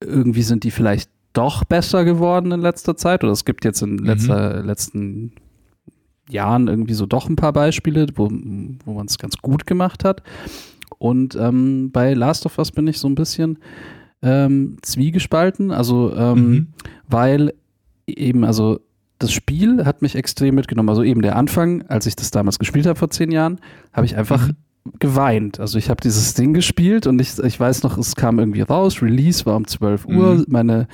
irgendwie 0.03 0.43
sind 0.43 0.65
die 0.65 0.73
vielleicht 0.73 1.11
doch 1.33 1.65
besser 1.65 2.05
geworden 2.05 2.51
in 2.51 2.61
letzter 2.61 2.97
Zeit. 2.97 3.23
Oder 3.23 3.33
es 3.33 3.45
gibt 3.45 3.65
jetzt 3.65 3.83
in 3.83 3.99
letzter, 3.99 4.61
mhm. 4.61 4.67
letzten 4.67 5.33
Jahren 6.29 6.69
irgendwie 6.69 6.95
so 6.95 7.07
doch 7.07 7.29
ein 7.29 7.37
paar 7.37 7.53
Beispiele, 7.53 8.07
wo, 8.17 8.29
wo 8.85 8.95
man 8.95 9.07
es 9.07 9.19
ganz 9.19 9.37
gut 9.39 9.67
gemacht 9.67 10.05
hat. 10.05 10.23
Und 10.99 11.37
ähm, 11.37 11.91
bei 11.93 12.15
Last 12.15 12.45
of 12.47 12.59
Us 12.59 12.73
bin 12.73 12.89
ich 12.89 12.99
so 12.99 13.09
ein 13.09 13.15
bisschen 13.15 13.59
ähm, 14.23 14.79
zwiegespalten. 14.83 15.71
Also, 15.71 16.15
ähm, 16.15 16.51
mhm. 16.51 16.67
weil 17.09 17.53
eben, 18.17 18.45
also 18.45 18.81
das 19.19 19.33
Spiel 19.33 19.85
hat 19.85 20.03
mich 20.03 20.17
extrem 20.17 20.55
mitgenommen. 20.55 20.89
Also 20.89 21.03
eben 21.03 21.23
der 21.23 21.37
Anfang, 21.37 21.83
als 21.83 22.07
ich 22.07 22.17
das 22.17 22.31
damals 22.31 22.59
gespielt 22.59 22.87
habe 22.87 22.99
vor 22.99 23.11
zehn 23.11 23.31
Jahren, 23.31 23.61
habe 23.93 24.07
ich 24.07 24.17
einfach 24.17 24.49
mhm. 24.49 24.93
geweint. 24.99 25.61
Also 25.61 25.79
ich 25.79 25.91
habe 25.91 26.01
dieses 26.01 26.35
Ding 26.35 26.55
gespielt 26.55 27.07
und 27.07 27.21
ich, 27.21 27.39
ich 27.39 27.61
weiß 27.61 27.83
noch, 27.83 27.99
es 27.99 28.17
kam 28.17 28.39
irgendwie 28.39 28.63
raus, 28.63 29.03
Release 29.03 29.45
war 29.47 29.57
um 29.57 29.67
12 29.67 30.07
Uhr. 30.07 30.35
Mhm. 30.37 30.45
Meine 30.49 30.89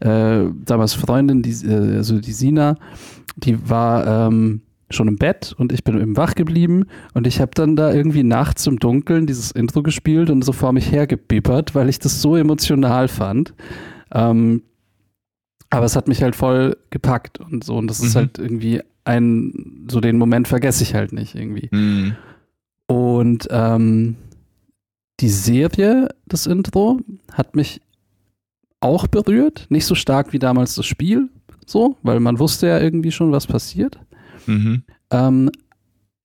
äh, 0.00 0.44
damals 0.64 0.94
Freundin, 0.94 1.42
die, 1.42 1.52
äh, 1.66 1.96
also 1.96 2.20
die 2.20 2.32
Sina, 2.32 2.76
die 3.36 3.68
war 3.68 4.28
ähm, 4.28 4.62
schon 4.90 5.06
im 5.06 5.16
Bett 5.16 5.54
und 5.56 5.72
ich 5.72 5.84
bin 5.84 6.00
eben 6.00 6.16
wach 6.16 6.34
geblieben 6.34 6.86
und 7.14 7.26
ich 7.26 7.40
habe 7.40 7.50
dann 7.54 7.76
da 7.76 7.92
irgendwie 7.92 8.24
nachts 8.24 8.66
im 8.66 8.78
Dunkeln 8.78 9.26
dieses 9.26 9.50
Intro 9.50 9.82
gespielt 9.82 10.30
und 10.30 10.44
so 10.44 10.52
vor 10.52 10.72
mich 10.72 10.90
hergebippert, 10.90 11.74
weil 11.74 11.88
ich 11.88 11.98
das 11.98 12.22
so 12.22 12.36
emotional 12.36 13.06
fand. 13.06 13.54
Ähm, 14.12 14.62
aber 15.70 15.86
es 15.86 15.96
hat 15.96 16.08
mich 16.08 16.22
halt 16.22 16.36
voll 16.36 16.76
gepackt 16.90 17.40
und 17.40 17.64
so. 17.64 17.76
Und 17.76 17.88
das 17.88 18.00
mhm. 18.00 18.06
ist 18.06 18.16
halt 18.16 18.38
irgendwie 18.38 18.80
ein, 19.04 19.86
so 19.90 20.00
den 20.00 20.18
Moment 20.18 20.48
vergesse 20.48 20.82
ich 20.82 20.94
halt 20.94 21.12
nicht 21.12 21.34
irgendwie. 21.34 21.68
Mhm. 21.70 22.16
Und 22.86 23.48
ähm, 23.50 24.16
die 25.20 25.28
Serie, 25.28 26.08
das 26.26 26.46
Intro, 26.46 27.00
hat 27.32 27.56
mich 27.56 27.80
auch 28.80 29.06
berührt. 29.06 29.66
Nicht 29.68 29.86
so 29.86 29.94
stark 29.94 30.32
wie 30.32 30.38
damals 30.38 30.74
das 30.74 30.86
Spiel, 30.86 31.28
so, 31.66 31.96
weil 32.02 32.20
man 32.20 32.38
wusste 32.38 32.68
ja 32.68 32.78
irgendwie 32.78 33.12
schon, 33.12 33.32
was 33.32 33.46
passiert. 33.46 33.98
Mhm. 34.46 34.82
Ähm, 35.10 35.50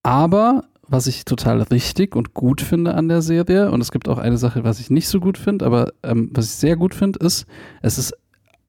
aber 0.04 0.66
was 0.88 1.08
ich 1.08 1.26
total 1.26 1.62
richtig 1.62 2.16
und 2.16 2.34
gut 2.34 2.62
finde 2.62 2.94
an 2.94 3.08
der 3.08 3.22
Serie, 3.22 3.72
und 3.72 3.82
es 3.82 3.92
gibt 3.92 4.08
auch 4.08 4.20
eine 4.20 4.38
Sache, 4.38 4.64
was 4.64 4.80
ich 4.80 4.90
nicht 4.90 5.08
so 5.08 5.20
gut 5.20 5.38
finde, 5.38 5.66
aber 5.66 5.94
ähm, 6.04 6.30
was 6.34 6.46
ich 6.46 6.52
sehr 6.52 6.76
gut 6.76 6.94
finde, 6.94 7.26
ist, 7.26 7.46
es 7.82 7.98
ist 7.98 8.14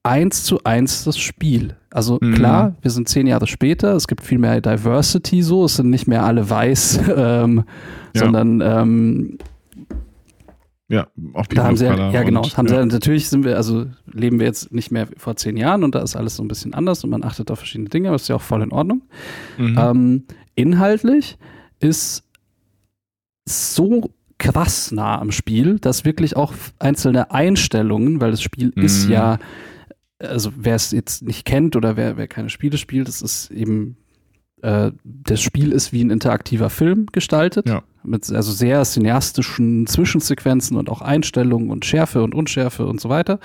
eins 0.05 0.43
zu 0.43 0.63
eins 0.63 1.03
das 1.03 1.17
Spiel. 1.17 1.75
Also 1.89 2.19
mhm. 2.21 2.35
klar, 2.35 2.75
wir 2.81 2.91
sind 2.91 3.09
zehn 3.09 3.27
Jahre 3.27 3.47
später, 3.47 3.95
es 3.95 4.07
gibt 4.07 4.23
viel 4.23 4.37
mehr 4.37 4.61
Diversity 4.61 5.41
so, 5.41 5.65
es 5.65 5.77
sind 5.77 5.89
nicht 5.89 6.07
mehr 6.07 6.23
alle 6.23 6.49
weiß, 6.49 6.99
ähm, 7.15 7.63
ja. 8.13 8.21
sondern 8.21 8.61
ähm, 8.61 9.37
ja, 10.87 11.07
auch 11.33 11.47
da 11.47 11.63
haben 11.63 11.77
sie 11.77 11.89
halt, 11.89 12.13
ja 12.13 12.21
genau, 12.21 12.43
und, 12.43 12.55
haben 12.57 12.67
ja. 12.67 12.79
sie 12.79 12.87
natürlich 12.87 13.27
sind 13.27 13.43
wir, 13.43 13.57
also 13.57 13.87
leben 14.05 14.39
wir 14.39 14.45
jetzt 14.45 14.71
nicht 14.71 14.91
mehr 14.91 15.07
vor 15.17 15.35
zehn 15.35 15.57
Jahren 15.57 15.83
und 15.83 15.95
da 15.95 16.03
ist 16.03 16.15
alles 16.15 16.35
so 16.35 16.43
ein 16.43 16.47
bisschen 16.47 16.75
anders 16.75 17.03
und 17.03 17.09
man 17.09 17.23
achtet 17.23 17.49
auf 17.49 17.57
verschiedene 17.57 17.89
Dinge, 17.89 18.09
aber 18.09 18.15
ist 18.17 18.27
ja 18.27 18.35
auch 18.35 18.41
voll 18.41 18.61
in 18.61 18.71
Ordnung. 18.71 19.01
Mhm. 19.57 19.77
Ähm, 19.79 20.23
inhaltlich 20.53 21.39
ist 21.79 22.23
so 23.45 24.11
krass 24.37 24.91
nah 24.91 25.19
am 25.19 25.31
Spiel, 25.31 25.79
dass 25.79 26.05
wirklich 26.05 26.35
auch 26.35 26.53
einzelne 26.77 27.31
Einstellungen, 27.31 28.21
weil 28.21 28.31
das 28.31 28.43
Spiel 28.43 28.71
mhm. 28.75 28.83
ist 28.83 29.09
ja 29.09 29.39
also 30.19 30.51
wer 30.55 30.75
es 30.75 30.91
jetzt 30.91 31.23
nicht 31.23 31.45
kennt 31.45 31.75
oder 31.75 31.97
wer, 31.97 32.17
wer 32.17 32.27
keine 32.27 32.49
Spiele 32.49 32.77
spielt, 32.77 33.07
das 33.07 33.21
ist 33.21 33.51
eben, 33.51 33.97
äh, 34.61 34.91
das 35.03 35.41
Spiel 35.41 35.71
ist 35.71 35.91
wie 35.91 36.03
ein 36.03 36.09
interaktiver 36.09 36.69
Film 36.69 37.07
gestaltet. 37.11 37.67
Ja. 37.67 37.83
Mit 38.03 38.29
also 38.31 38.51
sehr 38.51 38.83
cineastischen 38.83 39.87
Zwischensequenzen 39.87 40.77
und 40.77 40.89
auch 40.89 41.01
Einstellungen 41.01 41.69
und 41.69 41.85
Schärfe 41.85 42.23
und 42.23 42.35
Unschärfe 42.35 42.85
und 42.85 43.01
so 43.01 43.09
weiter. 43.09 43.39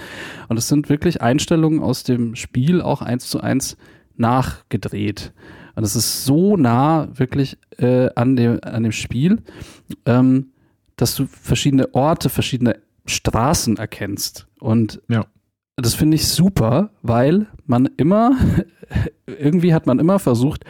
Und 0.49 0.59
es 0.59 0.69
sind 0.69 0.89
wirklich 0.89 1.23
Einstellungen 1.23 1.81
aus 1.81 2.05
dem 2.05 2.37
Spiel 2.37 2.83
auch 2.83 3.01
eins 3.01 3.29
zu 3.29 3.41
eins 3.41 3.77
nachgedreht. 4.17 5.33
Und 5.77 5.85
es 5.85 5.97
ist 5.97 6.27
so 6.27 6.59
nah 6.59 7.09
wirklich 7.15 7.57
äh, 7.79 8.11
an, 8.15 8.37
dem, 8.37 8.59
an 8.63 8.83
dem 8.83 8.93
Spiel, 8.93 9.39
ähm, 10.05 10.53
dass 10.97 11.15
du 11.15 11.27
verschiedene 11.27 11.95
Orte, 11.95 12.29
verschiedene 12.29 12.81
Straßen 13.07 13.79
erkennst. 13.79 14.47
Und 14.59 15.01
ja 15.09 15.25
das 15.81 15.95
finde 15.95 16.17
ich 16.17 16.29
super, 16.29 16.91
weil 17.03 17.47
man 17.67 17.89
immer, 17.97 18.37
irgendwie 19.27 19.75
hat 19.75 19.87
man 19.87 19.99
immer 19.99 20.19
versucht, 20.19 20.65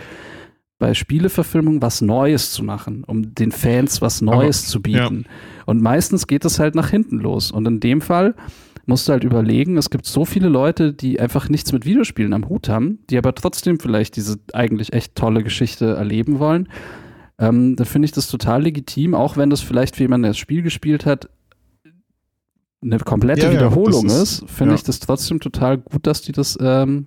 bei 0.79 0.95
Spieleverfilmungen 0.95 1.83
was 1.83 2.01
Neues 2.01 2.53
zu 2.53 2.65
machen, 2.65 3.05
um 3.05 3.35
den 3.35 3.53
Fans 3.53 4.01
was 4.01 4.23
Neues 4.23 4.63
aber, 4.63 4.71
zu 4.71 4.83
bieten. 4.83 5.25
Ja. 5.27 5.65
Und 5.67 5.83
meistens 5.83 6.27
geht 6.27 6.45
es 6.45 6.59
halt 6.59 6.75
nach 6.75 6.89
hinten 6.89 7.19
los. 7.19 7.53
Und 7.53 7.67
in 7.67 7.81
dem 7.81 8.01
Fall 8.01 8.35
musst 8.87 9.07
du 9.07 9.13
halt 9.13 9.23
überlegen, 9.23 9.77
es 9.77 9.91
gibt 9.91 10.07
so 10.07 10.25
viele 10.25 10.49
Leute, 10.49 10.93
die 10.95 11.21
einfach 11.21 11.49
nichts 11.49 11.73
mit 11.73 11.85
Videospielen 11.85 12.33
am 12.33 12.49
Hut 12.49 12.69
haben, 12.69 12.99
die 13.11 13.19
aber 13.19 13.35
trotzdem 13.35 13.79
vielleicht 13.79 14.17
diese 14.17 14.39
eigentlich 14.55 14.93
echt 14.95 15.15
tolle 15.15 15.45
Geschichte 15.45 15.95
erleben 15.95 16.39
wollen. 16.39 16.69
Ähm, 17.39 17.77
dann 17.77 17.87
finde 17.87 18.07
ich 18.07 18.13
das 18.13 18.29
total 18.29 18.63
legitim, 18.63 19.15
auch 19.15 19.37
wenn 19.37 19.51
das 19.51 19.61
vielleicht 19.61 19.97
für 19.97 20.03
jemanden, 20.03 20.25
der 20.25 20.31
das 20.31 20.39
Spiel 20.39 20.63
gespielt 20.63 21.07
hat, 21.07 21.29
eine 22.83 22.99
komplette 22.99 23.47
ja, 23.47 23.53
Wiederholung 23.53 24.09
ja, 24.09 24.23
ist, 24.23 24.43
ist 24.43 24.51
finde 24.51 24.73
ja. 24.73 24.77
ich 24.77 24.85
das 24.85 25.01
trotzdem 25.01 25.41
total 25.41 25.79
gut, 25.79 26.07
dass 26.07 26.23
die 26.23 26.33
das 26.33 26.59
ähm, 26.61 27.07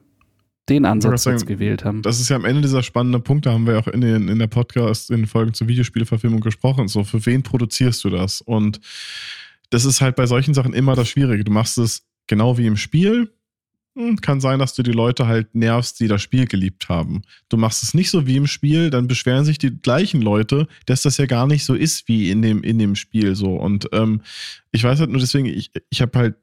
den 0.69 0.85
Ansatz 0.85 1.23
sagen, 1.23 1.37
jetzt 1.37 1.47
gewählt 1.47 1.83
haben. 1.83 2.01
Das 2.03 2.19
ist 2.19 2.29
ja 2.29 2.35
am 2.35 2.45
Ende 2.45 2.61
dieser 2.61 2.83
spannende 2.83 3.19
Punkt, 3.19 3.45
da 3.45 3.51
haben 3.51 3.67
wir 3.67 3.77
auch 3.79 3.87
in, 3.87 4.01
den, 4.01 4.29
in 4.29 4.39
der 4.39 4.47
Podcast, 4.47 5.09
in 5.09 5.17
den 5.17 5.27
Folgen 5.27 5.53
zur 5.53 5.67
Videospieleverfilmung 5.67 6.39
gesprochen. 6.39 6.87
So, 6.87 7.03
für 7.03 7.25
wen 7.25 7.43
produzierst 7.43 8.03
du 8.03 8.09
das? 8.09 8.39
Und 8.41 8.79
das 9.71 9.85
ist 9.85 9.99
halt 9.99 10.15
bei 10.15 10.25
solchen 10.25 10.53
Sachen 10.53 10.73
immer 10.73 10.95
das 10.95 11.09
Schwierige. 11.09 11.43
Du 11.43 11.51
machst 11.51 11.77
es 11.77 12.03
genau 12.27 12.57
wie 12.57 12.67
im 12.67 12.77
Spiel, 12.77 13.33
kann 14.21 14.41
sein, 14.41 14.59
dass 14.59 14.73
du 14.73 14.81
die 14.81 14.91
Leute 14.91 15.27
halt 15.27 15.53
nervst, 15.53 15.99
die 15.99 16.07
das 16.07 16.21
Spiel 16.21 16.47
geliebt 16.47 16.89
haben. 16.89 17.21
Du 17.49 17.57
machst 17.57 17.83
es 17.83 17.93
nicht 17.93 18.09
so 18.09 18.25
wie 18.25 18.37
im 18.37 18.47
Spiel, 18.47 18.89
dann 18.89 19.07
beschweren 19.07 19.45
sich 19.45 19.59
die 19.59 19.69
gleichen 19.69 20.21
Leute, 20.21 20.67
dass 20.85 21.03
das 21.03 21.17
ja 21.17 21.27
gar 21.27 21.45
nicht 21.45 21.63
so 21.63 21.75
ist 21.75 22.07
wie 22.07 22.31
in 22.31 22.41
dem, 22.41 22.63
in 22.63 22.79
dem 22.79 22.95
Spiel 22.95 23.35
so. 23.35 23.55
Und 23.55 23.89
ähm, 23.91 24.21
ich 24.71 24.83
weiß 24.83 24.99
halt 24.99 25.11
nur 25.11 25.19
deswegen, 25.19 25.45
ich, 25.45 25.71
ich 25.89 26.01
habe 26.01 26.17
halt 26.17 26.35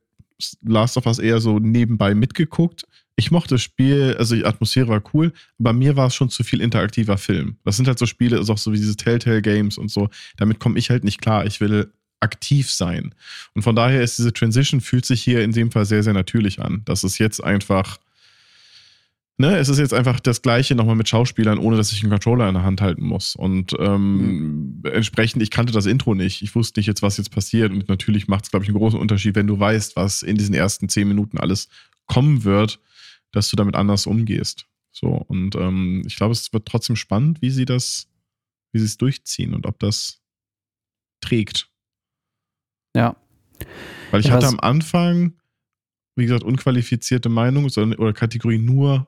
Last 0.63 0.97
of 0.97 1.07
Us 1.07 1.19
eher 1.19 1.41
so 1.41 1.59
nebenbei 1.59 2.15
mitgeguckt. 2.15 2.87
Ich 3.17 3.31
mochte 3.31 3.57
das 3.57 3.63
Spiel, 3.63 4.17
also 4.19 4.35
die 4.35 4.47
Atmosphäre 4.47 4.89
war 4.89 5.03
cool, 5.13 5.33
aber 5.59 5.73
mir 5.73 5.97
war 5.97 6.07
es 6.07 6.15
schon 6.15 6.31
zu 6.31 6.45
viel 6.45 6.61
interaktiver 6.61 7.19
Film. 7.19 7.57
Das 7.65 7.77
sind 7.77 7.87
halt 7.87 7.99
so 7.99 8.07
Spiele, 8.07 8.39
ist 8.39 8.49
auch 8.49 8.59
so 8.59 8.73
wie 8.73 8.79
diese 8.79 8.97
Telltale 8.97 9.43
Games 9.43 9.77
und 9.77 9.91
so. 9.91 10.09
Damit 10.37 10.61
komme 10.61 10.79
ich 10.79 10.89
halt 10.89 11.05
nicht 11.05 11.21
klar. 11.21 11.45
Ich 11.45 11.61
will 11.61 11.93
aktiv 12.21 12.71
sein. 12.71 13.15
Und 13.55 13.63
von 13.63 13.75
daher 13.75 14.03
ist 14.03 14.19
diese 14.19 14.33
Transition 14.33 14.81
fühlt 14.81 15.07
sich 15.07 15.23
hier 15.23 15.43
in 15.43 15.53
dem 15.53 15.71
Fall 15.71 15.85
sehr, 15.85 16.03
sehr 16.03 16.13
natürlich 16.13 16.61
an. 16.61 16.83
Das 16.85 17.05
ist 17.05 17.19
jetzt 17.19 17.43
einfach 17.43 17.99
ne, 19.41 19.57
es 19.57 19.71
ist 19.71 19.79
jetzt 19.79 19.95
einfach 19.95 20.21
das 20.21 20.43
Gleiche 20.43 20.75
nochmal 20.75 20.97
mit 20.97 21.09
Schauspielern, 21.09 21.59
ohne 21.59 21.79
dass 21.79 21.93
ich 21.93 22.03
einen 22.03 22.11
Controller 22.11 22.47
in 22.47 22.55
der 22.55 22.63
Hand 22.63 22.83
halten 22.83 23.05
muss. 23.05 23.35
Und 23.35 23.75
ähm, 23.81 24.83
mhm. 24.83 24.83
entsprechend, 24.85 25.43
ich 25.43 25.51
kannte 25.51 25.73
das 25.73 25.87
Intro 25.87 26.15
nicht. 26.15 26.43
Ich 26.43 26.55
wusste 26.55 26.79
nicht 26.79 26.87
jetzt, 26.87 27.03
was 27.03 27.17
jetzt 27.17 27.31
passiert. 27.31 27.73
Und 27.73 27.89
natürlich 27.89 28.29
macht 28.29 28.45
es, 28.45 28.51
glaube 28.51 28.65
ich, 28.65 28.69
einen 28.69 28.79
großen 28.79 29.01
Unterschied, 29.01 29.35
wenn 29.35 29.47
du 29.47 29.59
weißt, 29.59 29.97
was 29.97 30.23
in 30.23 30.37
diesen 30.37 30.55
ersten 30.55 30.91
zehn 30.91 31.09
Minuten 31.09 31.39
alles 31.39 31.69
kommen 32.07 32.45
wird, 32.45 32.81
dass 33.33 33.49
du 33.49 33.57
damit 33.57 33.77
anders 33.77 34.07
umgehst. 34.07 34.67
So, 34.93 35.09
und 35.09 35.55
ähm, 35.55 36.03
ich 36.07 36.17
glaube, 36.17 36.33
es 36.33 36.53
wird 36.53 36.67
trotzdem 36.67 36.97
spannend, 36.97 37.41
wie 37.41 37.51
sie 37.51 37.65
das, 37.65 38.09
wie 38.73 38.79
sie 38.79 38.87
es 38.87 38.99
durchziehen 38.99 39.55
und 39.55 39.65
ob 39.65 39.79
das 39.79 40.21
trägt. 41.23 41.70
Ja. 42.95 43.17
Weil 44.11 44.21
ich 44.21 44.27
ja, 44.27 44.33
hatte 44.33 44.47
am 44.47 44.61
Anfang, 44.61 45.35
wie 46.17 46.25
gesagt, 46.25 46.43
unqualifizierte 46.43 47.29
Meinung 47.29 47.69
sondern, 47.69 47.99
oder 47.99 48.13
Kategorie 48.13 48.59
nur 48.59 49.07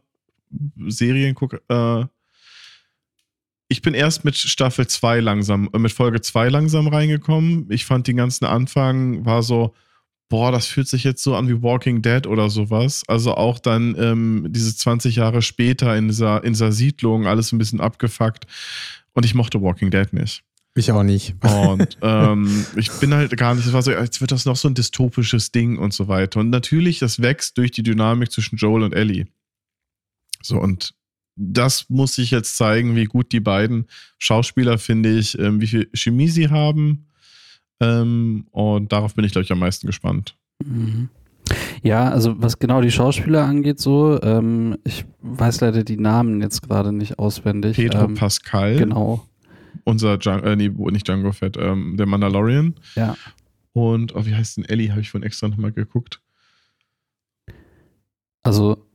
Serien. 0.86 1.36
Äh, 1.68 2.04
ich 3.68 3.82
bin 3.82 3.94
erst 3.94 4.24
mit 4.24 4.36
Staffel 4.36 4.86
2 4.86 5.20
langsam, 5.20 5.68
äh, 5.72 5.78
mit 5.78 5.92
Folge 5.92 6.20
2 6.20 6.48
langsam 6.48 6.88
reingekommen. 6.88 7.66
Ich 7.70 7.84
fand 7.84 8.06
den 8.06 8.16
ganzen 8.16 8.44
Anfang 8.44 9.24
war 9.24 9.42
so, 9.42 9.74
boah, 10.28 10.52
das 10.52 10.66
fühlt 10.66 10.88
sich 10.88 11.04
jetzt 11.04 11.22
so 11.22 11.34
an 11.36 11.48
wie 11.48 11.62
Walking 11.62 12.02
Dead 12.02 12.26
oder 12.26 12.48
sowas. 12.48 13.02
Also 13.06 13.34
auch 13.34 13.58
dann 13.58 13.94
ähm, 13.98 14.46
diese 14.50 14.74
20 14.74 15.16
Jahre 15.16 15.42
später 15.42 15.96
in 15.96 16.08
dieser, 16.08 16.42
in 16.44 16.52
dieser 16.52 16.72
Siedlung, 16.72 17.26
alles 17.26 17.52
ein 17.52 17.58
bisschen 17.58 17.80
abgefuckt. 17.80 18.46
Und 19.14 19.24
ich 19.24 19.34
mochte 19.34 19.60
Walking 19.60 19.90
Dead 19.90 20.10
nicht. 20.12 20.42
Ich 20.74 20.90
auch 20.90 21.02
nicht. 21.02 21.34
Und 21.42 21.98
ähm, 22.02 22.66
ich 22.76 22.90
bin 22.92 23.12
halt 23.14 23.36
gar 23.36 23.54
nicht, 23.54 23.66
es 23.66 23.72
war 23.72 23.82
so, 23.82 23.90
jetzt 23.90 24.20
wird 24.20 24.32
das 24.32 24.46
noch 24.46 24.56
so 24.56 24.68
ein 24.68 24.74
dystopisches 24.74 25.52
Ding 25.52 25.78
und 25.78 25.92
so 25.92 26.08
weiter. 26.08 26.40
Und 26.40 26.50
natürlich, 26.50 26.98
das 26.98 27.20
wächst 27.20 27.58
durch 27.58 27.70
die 27.72 27.82
Dynamik 27.82 28.32
zwischen 28.32 28.56
Joel 28.56 28.82
und 28.82 28.94
Ellie. 28.94 29.26
So, 30.40 30.58
und 30.58 30.94
das 31.36 31.88
muss 31.88 32.14
sich 32.14 32.30
jetzt 32.30 32.56
zeigen, 32.56 32.96
wie 32.96 33.04
gut 33.04 33.32
die 33.32 33.40
beiden 33.40 33.86
Schauspieler, 34.18 34.78
finde 34.78 35.16
ich, 35.16 35.38
ähm, 35.38 35.60
wie 35.60 35.66
viel 35.66 35.88
Chemie 35.94 36.28
sie 36.28 36.48
haben. 36.48 37.06
Ähm, 37.80 38.46
und 38.50 38.92
darauf 38.92 39.14
bin 39.14 39.24
ich, 39.24 39.32
glaube 39.32 39.44
ich, 39.44 39.52
am 39.52 39.58
meisten 39.58 39.86
gespannt. 39.86 40.36
Mhm. 40.64 41.08
Ja, 41.82 42.08
also 42.10 42.40
was 42.40 42.58
genau 42.58 42.80
die 42.80 42.92
Schauspieler 42.92 43.44
angeht, 43.44 43.80
so, 43.80 44.20
ähm, 44.22 44.78
ich 44.84 45.04
weiß 45.20 45.60
leider 45.60 45.82
die 45.82 45.96
Namen 45.96 46.40
jetzt 46.40 46.62
gerade 46.62 46.92
nicht 46.92 47.18
auswendig. 47.18 47.76
Pedro 47.76 48.04
ähm, 48.04 48.14
Pascal. 48.14 48.76
Genau. 48.76 49.26
Unser, 49.84 50.18
Django, 50.18 50.46
äh, 50.46 50.56
nee, 50.56 50.68
nicht 50.68 51.06
Django 51.06 51.32
Fett, 51.32 51.56
ähm, 51.56 51.96
der 51.96 52.06
Mandalorian. 52.06 52.74
Ja. 52.94 53.16
Und, 53.72 54.14
oh, 54.14 54.26
wie 54.26 54.34
heißt 54.34 54.58
denn 54.58 54.64
Ellie? 54.64 54.90
Habe 54.90 55.00
ich 55.00 55.10
vorhin 55.10 55.26
extra 55.26 55.48
nochmal 55.48 55.72
geguckt. 55.72 56.20
Also, 58.42 58.86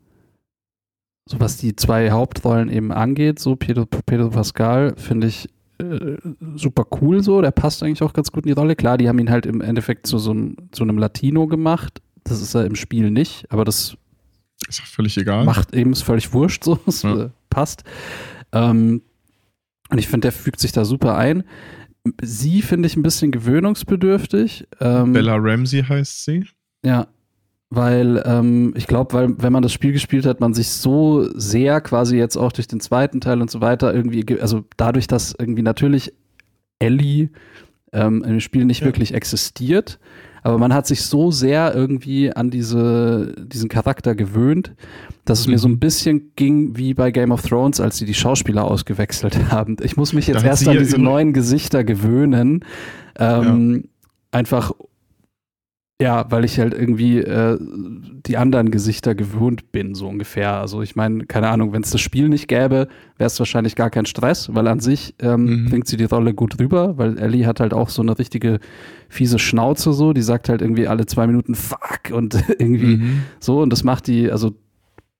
so 1.27 1.39
was 1.39 1.57
die 1.57 1.75
zwei 1.75 2.11
Hauptrollen 2.11 2.69
eben 2.69 2.91
angeht, 2.91 3.39
so 3.39 3.55
Pedro, 3.55 3.85
Pedro 3.85 4.29
Pascal, 4.29 4.93
finde 4.97 5.27
ich 5.27 5.49
äh, 5.79 6.17
super 6.55 6.85
cool 7.01 7.23
so. 7.23 7.41
Der 7.41 7.51
passt 7.51 7.83
eigentlich 7.83 8.01
auch 8.01 8.13
ganz 8.13 8.31
gut 8.31 8.45
in 8.45 8.53
die 8.53 8.59
Rolle. 8.59 8.75
Klar, 8.75 8.97
die 8.97 9.07
haben 9.07 9.19
ihn 9.19 9.29
halt 9.29 9.45
im 9.45 9.61
Endeffekt 9.61 10.07
zu 10.07 10.17
so 10.17 10.31
einem, 10.31 10.55
zu 10.71 10.83
einem 10.83 10.97
Latino 10.97 11.47
gemacht. 11.47 12.01
Das 12.23 12.41
ist 12.41 12.53
er 12.55 12.65
im 12.65 12.75
Spiel 12.75 13.09
nicht, 13.09 13.45
aber 13.51 13.63
das 13.63 13.97
ist 14.67 14.81
völlig 14.81 15.17
egal. 15.17 15.45
Macht 15.45 15.73
eben 15.73 15.91
ist 15.93 16.01
völlig 16.01 16.33
wurscht 16.33 16.63
so. 16.63 16.79
Es 16.87 17.03
ja. 17.03 17.25
Äh, 17.25 17.29
passt. 17.49 17.83
Ähm, 18.51 19.01
und 19.89 19.97
ich 19.97 20.07
finde, 20.07 20.25
der 20.25 20.31
fügt 20.31 20.59
sich 20.59 20.71
da 20.71 20.85
super 20.85 21.17
ein. 21.17 21.43
Sie 22.21 22.61
finde 22.61 22.87
ich 22.87 22.95
ein 22.95 23.03
bisschen 23.03 23.31
gewöhnungsbedürftig. 23.31 24.67
Ähm, 24.79 25.13
Bella 25.13 25.35
Ramsey 25.35 25.83
heißt 25.83 26.25
sie. 26.25 26.45
Ja, 26.85 27.07
weil 27.69 28.23
ähm, 28.25 28.73
ich 28.77 28.87
glaube, 28.87 29.13
weil 29.13 29.41
wenn 29.41 29.51
man 29.51 29.63
das 29.63 29.73
Spiel 29.73 29.91
gespielt 29.91 30.25
hat, 30.25 30.39
man 30.39 30.53
sich 30.53 30.69
so 30.69 31.27
sehr 31.37 31.81
quasi 31.81 32.17
jetzt 32.17 32.37
auch 32.37 32.51
durch 32.51 32.67
den 32.67 32.79
zweiten 32.79 33.19
Teil 33.19 33.41
und 33.41 33.51
so 33.51 33.59
weiter 33.59 33.93
irgendwie, 33.93 34.39
also 34.39 34.63
dadurch, 34.77 35.07
dass 35.07 35.35
irgendwie 35.37 35.63
natürlich 35.63 36.13
Ellie 36.79 37.29
ähm, 37.91 38.23
im 38.23 38.39
Spiel 38.39 38.63
nicht 38.65 38.81
ja. 38.81 38.85
wirklich 38.85 39.13
existiert, 39.13 39.99
aber 40.47 40.59
man 40.59 40.73
hat 40.73 40.87
sich 40.87 41.01
so 41.01 41.29
sehr 41.29 41.75
irgendwie 41.75 42.31
an 42.31 42.49
diese, 42.49 43.35
diesen 43.37 43.67
Charakter 43.67 44.15
gewöhnt, 44.15 44.71
dass 45.25 45.41
es 45.41 45.47
mhm. 45.47 45.51
mir 45.51 45.59
so 45.59 45.67
ein 45.67 45.77
bisschen 45.77 46.31
ging 46.37 46.77
wie 46.77 46.93
bei 46.93 47.11
Game 47.11 47.31
of 47.31 47.41
Thrones, 47.41 47.81
als 47.81 47.97
sie 47.97 48.05
die 48.05 48.13
Schauspieler 48.13 48.63
ausgewechselt 48.63 49.37
haben. 49.51 49.75
Ich 49.81 49.97
muss 49.97 50.13
mich 50.13 50.25
jetzt 50.27 50.45
erst 50.45 50.65
an 50.65 50.77
diese 50.77 50.99
neuen 50.99 51.33
Gesichter 51.33 51.83
gewöhnen. 51.83 52.63
Ähm, 53.19 53.83
ja. 53.83 53.89
Einfach 54.31 54.71
ja, 55.99 56.29
weil 56.29 56.45
ich 56.45 56.59
halt 56.59 56.75
irgendwie 56.75 57.17
äh, 57.17 57.57
die 57.59 58.37
anderen 58.37 58.69
Gesichter 58.69 59.15
gewöhnt 59.15 59.71
bin, 59.71 59.95
so 59.95 60.07
ungefähr. 60.07 60.53
Also 60.53 60.83
ich 60.83 60.95
meine, 60.95 61.25
keine 61.25 61.49
Ahnung, 61.49 61.73
wenn 61.73 61.81
es 61.81 61.89
das 61.89 62.01
Spiel 62.01 62.29
nicht 62.29 62.47
gäbe, 62.47 62.87
wäre 63.17 63.27
es 63.27 63.39
wahrscheinlich 63.39 63.75
gar 63.75 63.89
kein 63.89 64.05
Stress, 64.05 64.53
weil 64.53 64.67
an 64.67 64.79
sich 64.79 65.15
ähm, 65.19 65.63
mhm. 65.63 65.69
bringt 65.69 65.87
sie 65.87 65.97
die 65.97 66.03
Rolle 66.03 66.35
gut 66.35 66.59
rüber, 66.59 66.99
weil 66.99 67.17
Ellie 67.17 67.47
hat 67.47 67.59
halt 67.59 67.73
auch 67.73 67.89
so 67.89 68.03
eine 68.03 68.19
richtige 68.19 68.59
fiese 69.09 69.39
Schnauze 69.39 69.91
so, 69.91 70.13
die 70.13 70.21
sagt 70.21 70.49
halt 70.49 70.61
irgendwie 70.61 70.87
alle 70.87 71.07
zwei 71.07 71.25
Minuten 71.25 71.55
Fuck 71.55 72.11
und 72.11 72.35
irgendwie 72.59 72.97
mhm. 72.97 73.21
so 73.39 73.61
und 73.61 73.73
das 73.73 73.83
macht 73.83 74.05
die 74.05 74.31
also 74.31 74.53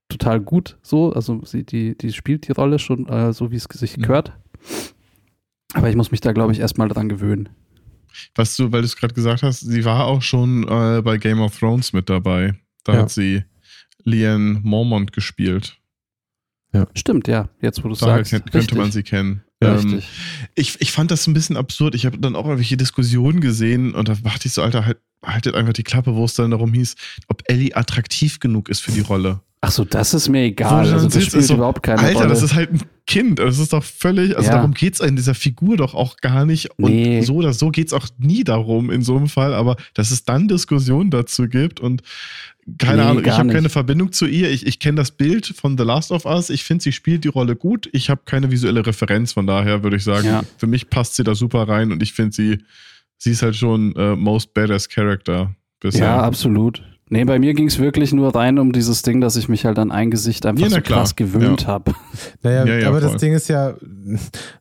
total 0.10 0.40
gut 0.40 0.78
so, 0.84 1.12
also 1.12 1.42
sie, 1.44 1.64
die, 1.64 1.98
die 1.98 2.14
spielt 2.14 2.48
die 2.48 2.52
Rolle 2.52 2.78
schon 2.78 3.08
äh, 3.08 3.34
so, 3.34 3.52
wie 3.52 3.56
es 3.56 3.64
sich 3.64 3.96
gehört. 3.96 4.34
Aber 5.74 5.90
ich 5.90 5.96
muss 5.96 6.12
mich 6.12 6.22
da, 6.22 6.32
glaube 6.32 6.54
ich, 6.54 6.60
erstmal 6.60 6.88
dran 6.88 7.10
gewöhnen. 7.10 7.50
Was 8.36 8.56
du, 8.56 8.72
weil 8.72 8.82
du 8.82 8.86
es 8.86 8.96
gerade 8.96 9.14
gesagt 9.14 9.44
hast, 9.44 9.62
sie 9.62 9.86
war 9.86 10.06
auch 10.06 10.22
schon 10.22 10.64
äh, 10.68 11.02
bei 11.02 11.18
Game 11.18 11.40
of 11.40 11.58
Thrones 11.58 11.94
mit 11.94 12.10
dabei. 12.10 12.56
Da 12.84 12.94
ja. 12.94 13.00
hat 13.02 13.12
sie 13.12 13.44
Liane 14.04 14.60
Mormont 14.64 15.12
gespielt. 15.12 15.78
Ja. 16.74 16.88
Stimmt, 16.96 17.28
ja. 17.28 17.50
Jetzt, 17.62 17.84
wo 17.84 17.90
du 17.90 17.96
sagst. 17.96 18.32
könnte 18.32 18.54
richtig. 18.54 18.78
man 18.78 18.92
sie 18.92 19.04
kennen. 19.04 19.44
Ähm, 19.62 20.04
ich, 20.54 20.80
ich 20.80 20.92
fand 20.92 21.10
das 21.10 21.26
ein 21.26 21.34
bisschen 21.34 21.58
absurd. 21.58 21.96
Ich 21.96 22.06
habe 22.06 22.20
dann 22.20 22.36
auch 22.36 22.46
irgendwelche 22.46 22.78
Diskussionen 22.78 23.42
gesehen 23.42 23.96
und 23.96 24.08
da 24.08 24.16
dachte 24.16 24.48
ich 24.48 24.54
so, 24.54 24.62
Alter, 24.62 24.86
halt, 24.86 25.00
haltet 25.24 25.56
einfach 25.56 25.74
die 25.74 25.84
Klappe, 25.84 26.16
wo 26.16 26.26
es 26.26 26.36
dann 26.36 26.52
darum 26.52 26.74
hieß, 26.74 26.96
ob 27.28 27.42
Ellie 27.46 27.76
attraktiv 27.76 28.40
genug 28.40 28.70
ist 28.70 28.82
für 28.82 28.92
die 28.92 29.02
Rolle. 29.02 29.42
Ach 29.60 29.72
so, 29.72 29.86
das 29.86 30.14
ist 30.14 30.30
mir 30.30 30.44
egal. 30.44 30.86
So, 30.86 30.94
also 30.94 31.10
das 31.10 31.24
spielt 31.24 31.44
so, 31.44 31.56
überhaupt 31.56 31.82
keine 31.82 32.00
Alter, 32.00 32.20
Rolle. 32.20 32.30
das 32.30 32.44
ist 32.44 32.54
halt 32.54 32.74
ein 32.74 32.82
Kind. 33.08 33.40
Das 33.40 33.58
ist 33.58 33.74
doch 33.74 33.84
völlig, 33.84 34.38
also 34.38 34.50
ja. 34.50 34.58
darum 34.58 34.74
geht's 34.74 35.00
in 35.00 35.16
dieser 35.16 35.34
Figur 35.34 35.78
doch 35.78 35.96
auch 35.96 36.18
gar 36.18 36.46
nicht. 36.46 36.70
Und 36.78 36.92
nee. 36.92 37.22
so 37.22 37.36
oder 37.36 37.54
so 37.54 37.70
geht's 37.70 37.92
auch 37.92 38.08
nie 38.20 38.44
darum 38.44 38.92
in 38.92 39.02
so 39.02 39.18
einem 39.18 39.28
Fall. 39.28 39.56
Aber 39.56 39.76
dass 39.96 40.12
es 40.12 40.26
dann 40.26 40.48
Diskussionen 40.48 41.10
dazu 41.10 41.48
gibt 41.48 41.80
und 41.80 42.04
keine 42.78 43.02
nee, 43.02 43.10
Ahnung, 43.10 43.26
ich 43.26 43.32
habe 43.32 43.50
keine 43.50 43.70
Verbindung 43.70 44.12
zu 44.12 44.26
ihr. 44.26 44.52
Ich, 44.52 44.68
ich 44.68 44.80
kenne 44.80 44.98
das 44.98 45.12
Bild 45.12 45.48
von 45.48 45.78
The 45.78 45.86
Last 45.86 46.12
of 46.12 46.26
Us. 46.26 46.50
Ich 46.50 46.64
finde, 46.66 46.84
sie 46.84 46.92
spielt 46.92 47.24
die 47.24 47.30
Rolle 47.30 47.56
gut. 47.56 47.90
Ich 47.94 48.10
habe 48.10 48.22
keine 48.26 48.52
visuelle 48.52 48.86
Referenz. 48.86 49.34
Von 49.34 49.48
daher 49.48 49.84
würde 49.84 49.96
ich 49.96 50.04
sagen, 50.04 50.28
ja. 50.28 50.44
für 50.58 50.68
mich 50.68 50.90
passt 50.90 51.16
sie 51.16 51.24
da 51.24 51.34
super 51.34 51.68
rein 51.68 51.94
und 51.94 52.04
ich 52.04 52.12
finde 52.12 52.34
sie, 52.34 52.58
sie 53.18 53.32
ist 53.32 53.42
halt 53.42 53.56
schon 53.56 53.98
uh, 53.98 54.18
most 54.18 54.54
badass 54.54 54.90
Character 54.90 55.56
bisher. 55.80 56.08
Ja, 56.08 56.22
absolut. 56.22 56.84
Nee, 57.10 57.24
bei 57.24 57.40
mir 57.40 57.54
ging 57.54 57.68
es 57.68 57.80
wirklich 57.80 58.12
nur 58.12 58.36
rein 58.36 58.60
um 58.60 58.74
dieses 58.74 59.02
Ding, 59.02 59.22
dass 59.22 59.38
ich 59.38 59.48
mich 59.48 59.66
halt 59.66 59.80
an 59.80 59.92
ein 59.92 60.12
Gesicht 60.12 60.46
einfach 60.46 60.64
ja, 60.64 60.70
so 60.70 60.82
krass 60.82 61.16
gewöhnt 61.16 61.62
ja. 61.62 61.68
habe. 61.68 61.94
Naja, 62.44 62.66
ja, 62.66 62.80
ja, 62.80 62.88
aber 62.90 63.00
voll. 63.00 63.12
das 63.12 63.22
Ding 63.22 63.34
ist 63.34 63.48
ja, 63.48 63.76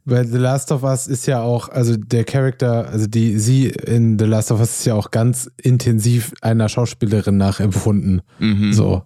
bei 0.05 0.23
The 0.23 0.39
Last 0.39 0.71
of 0.71 0.85
Us 0.85 1.09
ist 1.09 1.27
ja 1.27 1.41
auch, 1.43 1.69
also 1.69 1.97
der 1.97 2.25
Charakter, 2.25 2.89
also 2.89 3.09
die, 3.09 3.39
sie 3.39 3.69
in 3.69 4.19
The 4.19 4.27
Last 4.27 4.53
of 4.53 4.61
Us 4.61 4.79
ist 4.79 4.87
ja 4.87 4.95
auch 4.95 5.11
ganz 5.11 5.51
intensiv 5.61 6.33
einer 6.41 6.69
Schauspielerin 6.69 7.37
nachempfunden. 7.37 8.23
Mhm. 8.39 8.73
So. 8.73 9.03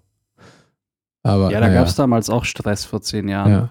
Aber, 1.23 1.51
ja, 1.51 1.61
da 1.61 1.67
naja. 1.67 1.81
gab 1.81 1.89
es 1.89 1.95
damals 1.95 2.29
auch 2.29 2.45
Stress 2.45 2.85
vor 2.85 3.01
zehn 3.01 3.29
Jahren. 3.29 3.51
Ja. 3.51 3.69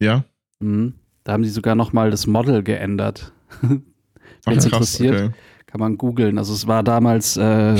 Ja? 0.00 0.24
Mhm. 0.58 0.94
Da 1.22 1.32
haben 1.32 1.44
die 1.44 1.48
sogar 1.48 1.76
nochmal 1.76 2.10
das 2.10 2.26
Model 2.26 2.64
geändert. 2.64 3.32
Ach, 3.62 4.52
krass, 4.52 4.64
interessiert. 4.64 5.14
Okay 5.14 5.34
kann 5.68 5.80
man 5.80 5.98
googeln. 5.98 6.38
Also 6.38 6.54
es 6.54 6.66
war 6.66 6.82
damals 6.82 7.36
äh, 7.36 7.76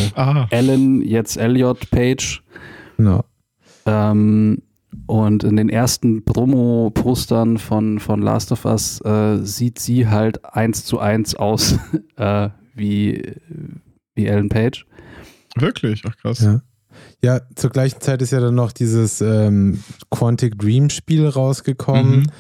Ellen, 0.51 1.03
jetzt 1.03 1.36
Elliot 1.36 1.91
Page. 1.91 2.43
No. 2.99 3.24
Ähm, 3.86 4.62
und 5.07 5.43
in 5.43 5.57
den 5.57 5.70
ersten 5.70 6.24
Promo-Postern 6.24 7.57
von, 7.57 7.99
von 7.99 8.20
Last 8.20 8.53
of 8.53 8.66
Us 8.66 9.01
äh, 9.05 9.39
sieht 9.39 9.78
sie 9.78 10.07
halt 10.07 10.45
eins 10.45 10.84
zu 10.84 10.99
eins 10.99 11.34
aus 11.34 11.78
äh, 12.16 12.51
wie, 12.74 13.34
wie 14.14 14.26
Ellen 14.26 14.51
Page. 14.51 14.86
Wirklich? 15.57 16.03
Ach 16.07 16.16
krass. 16.16 16.41
Ja. 16.41 16.61
ja. 17.22 17.41
zur 17.55 17.70
gleichen 17.70 18.03
Zeit 18.03 18.20
ist 18.20 18.32
ja 18.32 18.41
dann 18.41 18.55
noch 18.55 18.72
dieses 18.72 19.22
ähm, 19.22 19.82
Quantic 20.11 20.59
Dream 20.59 20.91
Spiel 20.91 21.26
rausgekommen. 21.26 22.20
Mhm 22.20 22.32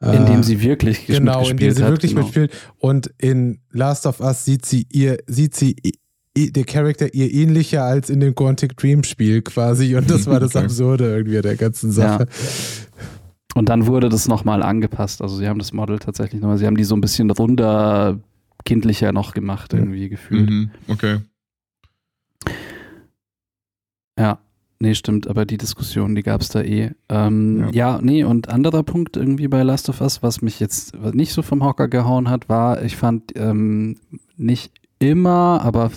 in 0.00 0.26
dem 0.26 0.40
äh, 0.40 0.42
sie 0.44 0.62
wirklich 0.62 1.06
genau, 1.06 1.48
in 1.48 1.56
dem 1.56 1.72
sie 1.72 1.82
hat, 1.82 1.90
wirklich 1.90 2.12
genau. 2.12 2.22
mitspielt. 2.22 2.52
Und 2.78 3.12
in 3.18 3.60
Last 3.70 4.06
of 4.06 4.20
Us 4.20 4.44
sieht 4.44 4.64
sie 4.64 4.86
ihr, 4.90 5.18
sieht 5.26 5.54
sie 5.54 5.76
der 6.36 6.64
Charakter 6.64 7.12
ihr 7.14 7.32
ähnlicher 7.32 7.82
als 7.82 8.10
in 8.10 8.20
dem 8.20 8.34
Quantic 8.34 8.76
Dream 8.76 9.02
Spiel 9.02 9.42
quasi. 9.42 9.96
Und 9.96 10.08
das 10.08 10.26
war 10.26 10.38
das 10.38 10.50
okay. 10.54 10.64
Absurde 10.64 11.16
irgendwie 11.16 11.40
der 11.40 11.56
ganzen 11.56 11.90
Sache. 11.90 12.26
Ja. 12.28 12.98
Und 13.54 13.68
dann 13.68 13.86
wurde 13.86 14.08
das 14.08 14.28
nochmal 14.28 14.62
angepasst. 14.62 15.20
Also 15.20 15.36
sie 15.36 15.48
haben 15.48 15.58
das 15.58 15.72
Model 15.72 15.98
tatsächlich 15.98 16.40
nochmal, 16.40 16.58
sie 16.58 16.66
haben 16.66 16.76
die 16.76 16.84
so 16.84 16.94
ein 16.94 17.00
bisschen 17.00 17.28
runder, 17.30 18.20
kindlicher 18.64 19.12
noch 19.12 19.34
gemacht, 19.34 19.72
irgendwie 19.72 20.08
gefühlt. 20.08 20.48
Mhm. 20.48 20.70
Okay. 20.86 21.18
Ja. 24.16 24.38
Nee, 24.80 24.94
stimmt, 24.94 25.26
aber 25.26 25.44
die 25.44 25.58
Diskussion, 25.58 26.14
die 26.14 26.22
gab 26.22 26.40
es 26.40 26.50
da 26.50 26.60
eh. 26.60 26.92
Ähm, 27.08 27.70
ja. 27.72 27.94
ja. 27.94 28.00
nee, 28.00 28.22
und 28.22 28.48
anderer 28.48 28.84
Punkt 28.84 29.16
irgendwie 29.16 29.48
bei 29.48 29.62
Last 29.64 29.88
of 29.88 30.00
Us, 30.00 30.22
was 30.22 30.40
mich 30.40 30.60
jetzt 30.60 30.94
nicht 31.14 31.32
so 31.32 31.42
vom 31.42 31.64
Hocker 31.64 31.88
gehauen 31.88 32.30
hat, 32.30 32.48
war, 32.48 32.82
ich 32.84 32.96
fand 32.96 33.32
ähm, 33.34 33.96
nicht 34.36 34.70
immer, 35.00 35.60
aber 35.64 35.90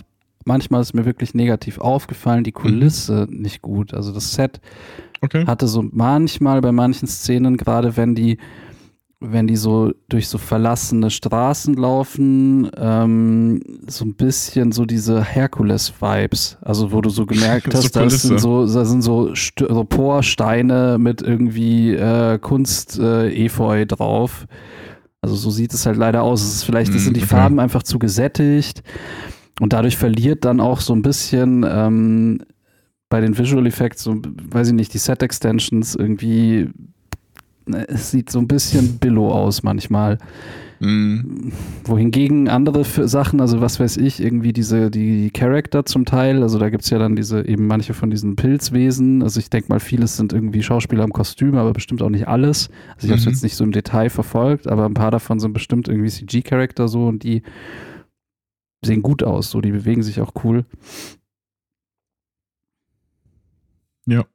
manchmal 0.46 0.82
ist 0.82 0.96
mir 0.96 1.06
wirklich 1.06 1.36
negativ 1.36 1.78
aufgefallen, 1.78 2.44
die 2.44 2.52
Kulisse 2.52 3.28
mhm. 3.30 3.42
nicht 3.42 3.62
gut. 3.62 3.94
Also 3.94 4.12
das 4.12 4.34
Set 4.34 4.60
okay. 5.22 5.46
hatte 5.46 5.68
so 5.68 5.86
manchmal 5.92 6.62
bei 6.62 6.72
manchen 6.72 7.08
Szenen, 7.08 7.58
gerade 7.58 7.98
wenn 7.98 8.16
die 8.16 8.40
wenn 9.24 9.46
die 9.46 9.56
so 9.56 9.94
durch 10.10 10.28
so 10.28 10.40
verlassene 10.40 11.12
Straßen 11.12 11.76
laufen, 11.76 12.72
ähm, 12.76 13.62
so 13.88 14.04
ein 14.04 14.16
bisschen 14.16 14.72
so 14.72 14.86
diese 14.86 15.24
Herkules-Vibes. 15.24 16.58
Also 16.62 16.92
wo 16.92 17.02
du 17.02 17.12
so 17.12 17.28
gemerkt 17.28 17.72
hast, 17.74 17.96
da 17.96 18.10
sind 18.10 18.40
so, 18.40 18.66
da 18.66 18.84
sind 18.84 19.04
so, 19.04 19.36
St 19.36 19.60
so 19.60 19.84
Porsteine 19.84 20.98
mit 21.00 21.22
irgendwie 21.22 21.94
äh, 21.94 22.40
Kunst-Efeu 22.40 23.82
äh, 23.82 23.86
drauf. 23.86 24.48
Also 25.22 25.36
so 25.36 25.52
sieht 25.52 25.74
es 25.76 25.86
halt 25.86 25.98
leider 25.98 26.24
aus. 26.24 26.42
Es 26.42 26.56
ist 26.56 26.64
vielleicht 26.64 26.92
mm, 26.92 26.98
sind 26.98 27.16
die 27.16 27.22
okay. 27.22 27.30
Farben 27.30 27.60
einfach 27.60 27.84
zu 27.84 28.00
gesättigt 28.00 28.82
und 29.60 29.74
dadurch 29.74 29.98
verliert 29.98 30.46
dann 30.46 30.60
auch 30.60 30.82
so 30.82 30.94
ein 30.94 31.04
bisschen 31.04 31.64
ähm, 31.70 32.40
bei 33.08 33.22
den 33.22 33.38
Visual 33.38 33.68
Effects, 33.68 34.02
so, 34.02 34.16
weiß 34.16 34.70
ich 34.70 34.74
nicht, 34.74 34.96
die 34.96 34.98
Set 34.98 35.22
Extensions 35.22 35.94
irgendwie 35.94 36.70
es 37.74 38.12
sieht 38.12 38.30
so 38.30 38.40
ein 38.40 38.48
bisschen 38.48 38.98
billow 39.00 39.32
aus 39.32 39.64
manchmal. 39.64 40.18
Mhm. 40.82 41.52
Wohingegen 41.84 42.50
andere 42.50 42.84
Sachen, 42.84 43.40
also 43.40 43.62
was 43.62 43.80
weiß 43.80 43.98
ich, 43.98 44.20
irgendwie 44.20 44.52
diese, 44.52 44.90
die 44.90 45.30
Charakter 45.30 45.86
zum 45.86 46.06
Teil, 46.06 46.42
also 46.42 46.58
da 46.58 46.72
gibt 46.72 46.84
es 46.84 46.90
ja 46.90 46.98
dann 46.98 47.16
diese, 47.16 47.48
eben 47.48 47.68
manche 47.68 47.94
von 47.94 48.10
diesen 48.10 48.36
Pilzwesen, 48.36 49.22
also 49.22 49.40
ich 49.40 49.52
denke 49.52 49.70
mal, 49.70 49.80
vieles 49.80 50.18
sind 50.18 50.34
irgendwie 50.34 50.64
Schauspieler 50.64 51.04
im 51.04 51.14
Kostüm, 51.14 51.56
aber 51.56 51.72
bestimmt 51.72 52.02
auch 52.02 52.10
nicht 52.10 52.28
alles. 52.28 52.72
Also 52.96 53.06
ich 53.06 53.12
habe 53.12 53.20
es 53.20 53.26
mhm. 53.26 53.32
jetzt 53.32 53.44
nicht 53.44 53.56
so 53.56 53.64
im 53.64 53.72
Detail 53.72 54.10
verfolgt, 54.10 54.68
aber 54.68 54.88
ein 54.88 54.96
paar 54.96 55.12
davon 55.12 55.40
sind 55.40 55.54
bestimmt 55.54 55.88
irgendwie 55.88 56.10
CG-Charakter 56.10 56.88
so 56.88 57.08
und 57.08 57.24
die 57.24 57.44
sehen 58.84 59.04
gut 59.04 59.22
aus, 59.22 59.52
so 59.52 59.62
die 59.62 59.72
bewegen 59.72 60.02
sich 60.02 60.20
auch 60.20 60.34
cool. 60.44 60.66
Ja. 64.08 64.26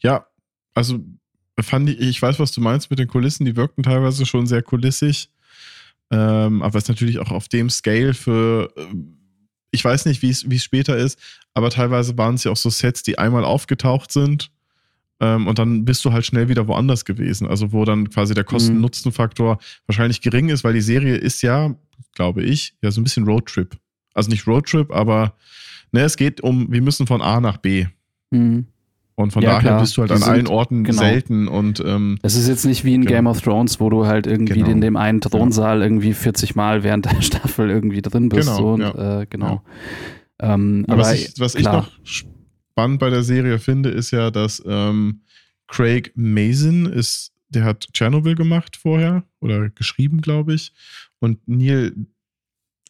Ja, 0.00 0.26
also 0.74 0.98
fand 1.64 1.88
ich, 1.88 2.00
ich 2.00 2.20
weiß, 2.20 2.38
was 2.38 2.52
du 2.52 2.60
meinst 2.60 2.90
mit 2.90 2.98
den 2.98 3.08
Kulissen, 3.08 3.44
die 3.44 3.56
wirkten 3.56 3.82
teilweise 3.82 4.26
schon 4.26 4.46
sehr 4.46 4.62
kulissig. 4.62 5.30
Ähm, 6.10 6.62
aber 6.62 6.78
es 6.78 6.84
ist 6.84 6.88
natürlich 6.88 7.18
auch 7.18 7.30
auf 7.30 7.48
dem 7.48 7.70
Scale 7.70 8.14
für, 8.14 8.72
äh, 8.76 8.82
ich 9.70 9.84
weiß 9.84 10.06
nicht, 10.06 10.22
wie 10.22 10.30
es 10.30 10.62
später 10.62 10.96
ist, 10.96 11.18
aber 11.54 11.70
teilweise 11.70 12.16
waren 12.16 12.36
es 12.36 12.44
ja 12.44 12.52
auch 12.52 12.56
so 12.56 12.70
Sets, 12.70 13.02
die 13.02 13.18
einmal 13.18 13.44
aufgetaucht 13.44 14.12
sind 14.12 14.50
ähm, 15.20 15.46
und 15.46 15.58
dann 15.58 15.84
bist 15.84 16.04
du 16.04 16.12
halt 16.12 16.26
schnell 16.26 16.48
wieder 16.48 16.68
woanders 16.68 17.04
gewesen. 17.04 17.46
Also 17.46 17.72
wo 17.72 17.84
dann 17.84 18.10
quasi 18.10 18.34
der 18.34 18.44
Kosten-Nutzen-Faktor 18.44 19.54
mhm. 19.54 19.58
wahrscheinlich 19.86 20.20
gering 20.20 20.48
ist, 20.48 20.64
weil 20.64 20.74
die 20.74 20.80
Serie 20.80 21.16
ist 21.16 21.42
ja, 21.42 21.74
glaube 22.14 22.42
ich, 22.42 22.74
ja 22.82 22.90
so 22.90 23.00
ein 23.00 23.04
bisschen 23.04 23.24
Roadtrip. 23.24 23.76
Also 24.14 24.30
nicht 24.30 24.46
Roadtrip, 24.46 24.92
aber 24.92 25.34
ne, 25.92 26.02
es 26.02 26.16
geht 26.16 26.40
um, 26.40 26.70
wir 26.70 26.82
müssen 26.82 27.06
von 27.06 27.22
A 27.22 27.40
nach 27.40 27.56
B. 27.56 27.86
Mhm. 28.30 28.66
Und 29.18 29.32
von 29.32 29.42
ja, 29.42 29.52
daher 29.52 29.60
klar. 29.62 29.80
bist 29.80 29.96
du 29.96 30.02
halt 30.02 30.12
an 30.12 30.22
allen 30.22 30.46
Orten 30.46 30.84
genau. 30.84 30.98
selten 30.98 31.48
und 31.48 31.80
ähm, 31.80 32.18
es 32.22 32.36
ist 32.36 32.48
jetzt 32.48 32.66
nicht 32.66 32.84
wie 32.84 32.94
in 32.94 33.00
genau. 33.00 33.14
Game 33.14 33.26
of 33.26 33.40
Thrones, 33.40 33.80
wo 33.80 33.88
du 33.88 34.06
halt 34.06 34.26
irgendwie 34.26 34.58
genau. 34.60 34.70
in 34.70 34.80
dem 34.82 34.96
einen 34.96 35.22
Thronsaal 35.22 35.80
irgendwie 35.80 36.12
40 36.12 36.54
Mal 36.54 36.82
während 36.82 37.06
der 37.06 37.20
Staffel 37.22 37.70
irgendwie 37.70 38.02
drin 38.02 38.28
bist. 38.28 38.46
Genau, 38.46 38.58
so 38.58 38.68
und, 38.74 38.80
ja. 38.82 39.22
äh, 39.22 39.26
genau. 39.26 39.62
Ja. 40.38 40.54
Ähm, 40.54 40.84
aber 40.86 41.00
was, 41.00 41.14
ich, 41.14 41.32
was 41.38 41.54
ich, 41.54 41.64
noch 41.64 41.90
spannend 42.04 43.00
bei 43.00 43.08
der 43.08 43.22
Serie 43.22 43.58
finde, 43.58 43.88
ist 43.88 44.10
ja, 44.10 44.30
dass 44.30 44.62
ähm, 44.66 45.22
Craig 45.66 46.12
Mason 46.14 46.84
ist, 46.84 47.32
der 47.48 47.64
hat 47.64 47.88
Chernobyl 47.94 48.34
gemacht 48.34 48.76
vorher 48.76 49.24
oder 49.40 49.70
geschrieben, 49.70 50.20
glaube 50.20 50.52
ich. 50.52 50.72
Und 51.20 51.38
Neil 51.46 51.94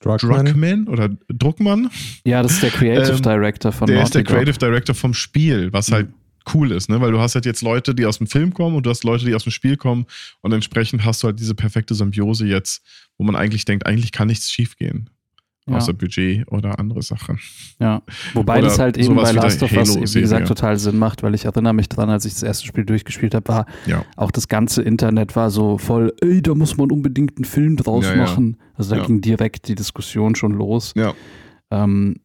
Druckmann. 0.01 0.47
Druckmann 0.47 0.89
oder 0.89 1.09
Druckmann. 1.29 1.91
Ja, 2.25 2.43
das 2.43 2.53
ist 2.53 2.63
der 2.63 2.71
Creative 2.71 3.17
ähm, 3.17 3.23
Director 3.23 3.73
von 3.73 3.87
Der 3.87 3.97
Naughty 3.97 4.07
ist 4.07 4.15
der 4.15 4.25
Creative 4.25 4.59
Director 4.59 4.95
vom 4.95 5.15
Spiel, 5.15 5.73
was 5.73 5.91
halt 5.91 6.09
mhm. 6.09 6.15
cool 6.55 6.73
ist, 6.73 6.89
ne? 6.89 7.01
Weil 7.01 7.13
du 7.13 7.19
hast 7.19 7.35
halt 7.35 7.47
jetzt 7.47 7.63
Leute, 7.63 7.95
die 7.95 8.05
aus 8.05 8.19
dem 8.19 8.27
Film 8.27 8.53
kommen 8.53 8.77
und 8.77 8.85
du 8.85 8.91
hast 8.91 9.05
Leute, 9.05 9.25
die 9.25 9.35
aus 9.35 9.45
dem 9.45 9.53
Spiel 9.53 9.77
kommen 9.77 10.07
und 10.43 10.53
entsprechend 10.53 11.05
hast 11.05 11.23
du 11.23 11.29
halt 11.29 11.41
diese 11.41 11.55
perfekte 11.55 11.95
Symbiose 11.95 12.47
jetzt, 12.47 12.83
wo 13.17 13.25
man 13.25 13.37
eigentlich 13.37 13.65
denkt, 13.65 13.87
eigentlich 13.87 14.13
kann 14.13 14.29
nichts 14.29 14.51
schiefgehen. 14.51 15.09
Ja. 15.69 15.77
Außer 15.77 15.95
Budget 15.95 16.51
oder 16.53 16.79
andere 16.79 17.03
Sachen. 17.03 17.41
Ja, 17.81 18.03
wobei 18.35 18.59
oder 18.59 18.69
das 18.69 18.79
halt 18.79 18.97
eben 18.97 19.17
bei 19.17 19.33
Last 19.33 19.63
of 19.65 19.73
Us, 19.73 20.15
wie 20.15 20.21
gesagt, 20.21 20.47
total 20.47 20.79
Sinn 20.79 20.97
macht, 20.97 21.25
weil 21.25 21.35
ich 21.35 21.45
erinnere 21.45 21.75
mich 21.75 21.89
dran, 21.89 22.09
als 22.09 22.25
ich 22.25 22.35
das 22.35 22.45
erste 22.45 22.67
Spiel 22.67 22.85
durchgespielt 22.85 23.35
habe, 23.35 23.49
war 23.49 23.67
ja. 23.85 24.05
auch 24.15 24.31
das 24.31 24.47
ganze 24.47 24.83
Internet 24.83 25.35
war 25.35 25.51
so 25.51 25.77
voll, 25.77 26.15
ey, 26.21 26.41
da 26.41 26.55
muss 26.55 26.77
man 26.77 26.93
unbedingt 26.93 27.37
einen 27.37 27.45
Film 27.45 27.77
draus 27.77 28.05
ja, 28.05 28.15
machen. 28.15 28.59
Also 28.75 28.95
da 28.95 29.05
ging 29.05 29.21
direkt 29.21 29.67
die 29.67 29.75
Diskussion 29.75 30.37
schon 30.37 30.53
los. 30.53 30.93
Ja. 30.95 31.15
Ähm, 31.73 32.21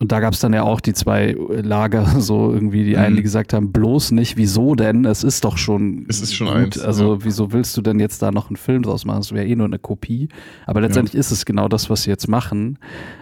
und 0.00 0.12
da 0.12 0.20
gab 0.20 0.32
es 0.32 0.40
dann 0.40 0.54
ja 0.54 0.62
auch 0.62 0.80
die 0.80 0.94
zwei 0.94 1.36
Lager, 1.50 2.06
so 2.20 2.52
irgendwie, 2.52 2.84
die 2.84 2.92
mhm. 2.92 3.02
einen, 3.02 3.16
die 3.16 3.22
gesagt 3.22 3.52
haben, 3.52 3.70
bloß 3.70 4.12
nicht, 4.12 4.38
wieso 4.38 4.74
denn? 4.74 5.04
Es 5.04 5.22
ist 5.22 5.44
doch 5.44 5.58
schon. 5.58 6.06
Es 6.08 6.22
ist 6.22 6.34
schon 6.34 6.46
gut. 6.46 6.56
eins. 6.56 6.78
Also, 6.78 7.14
ja. 7.14 7.24
wieso 7.24 7.52
willst 7.52 7.76
du 7.76 7.82
denn 7.82 8.00
jetzt 8.00 8.22
da 8.22 8.30
noch 8.30 8.48
einen 8.48 8.56
Film 8.56 8.82
draus 8.82 9.04
machen? 9.04 9.18
Das 9.18 9.32
wäre 9.32 9.46
eh 9.46 9.54
nur 9.54 9.66
eine 9.66 9.78
Kopie. 9.78 10.30
Aber 10.66 10.80
letztendlich 10.80 11.14
ja. 11.14 11.20
ist 11.20 11.30
es 11.32 11.44
genau 11.44 11.68
das, 11.68 11.90
was 11.90 12.04
sie 12.04 12.10
jetzt 12.10 12.28
machen. 12.28 12.78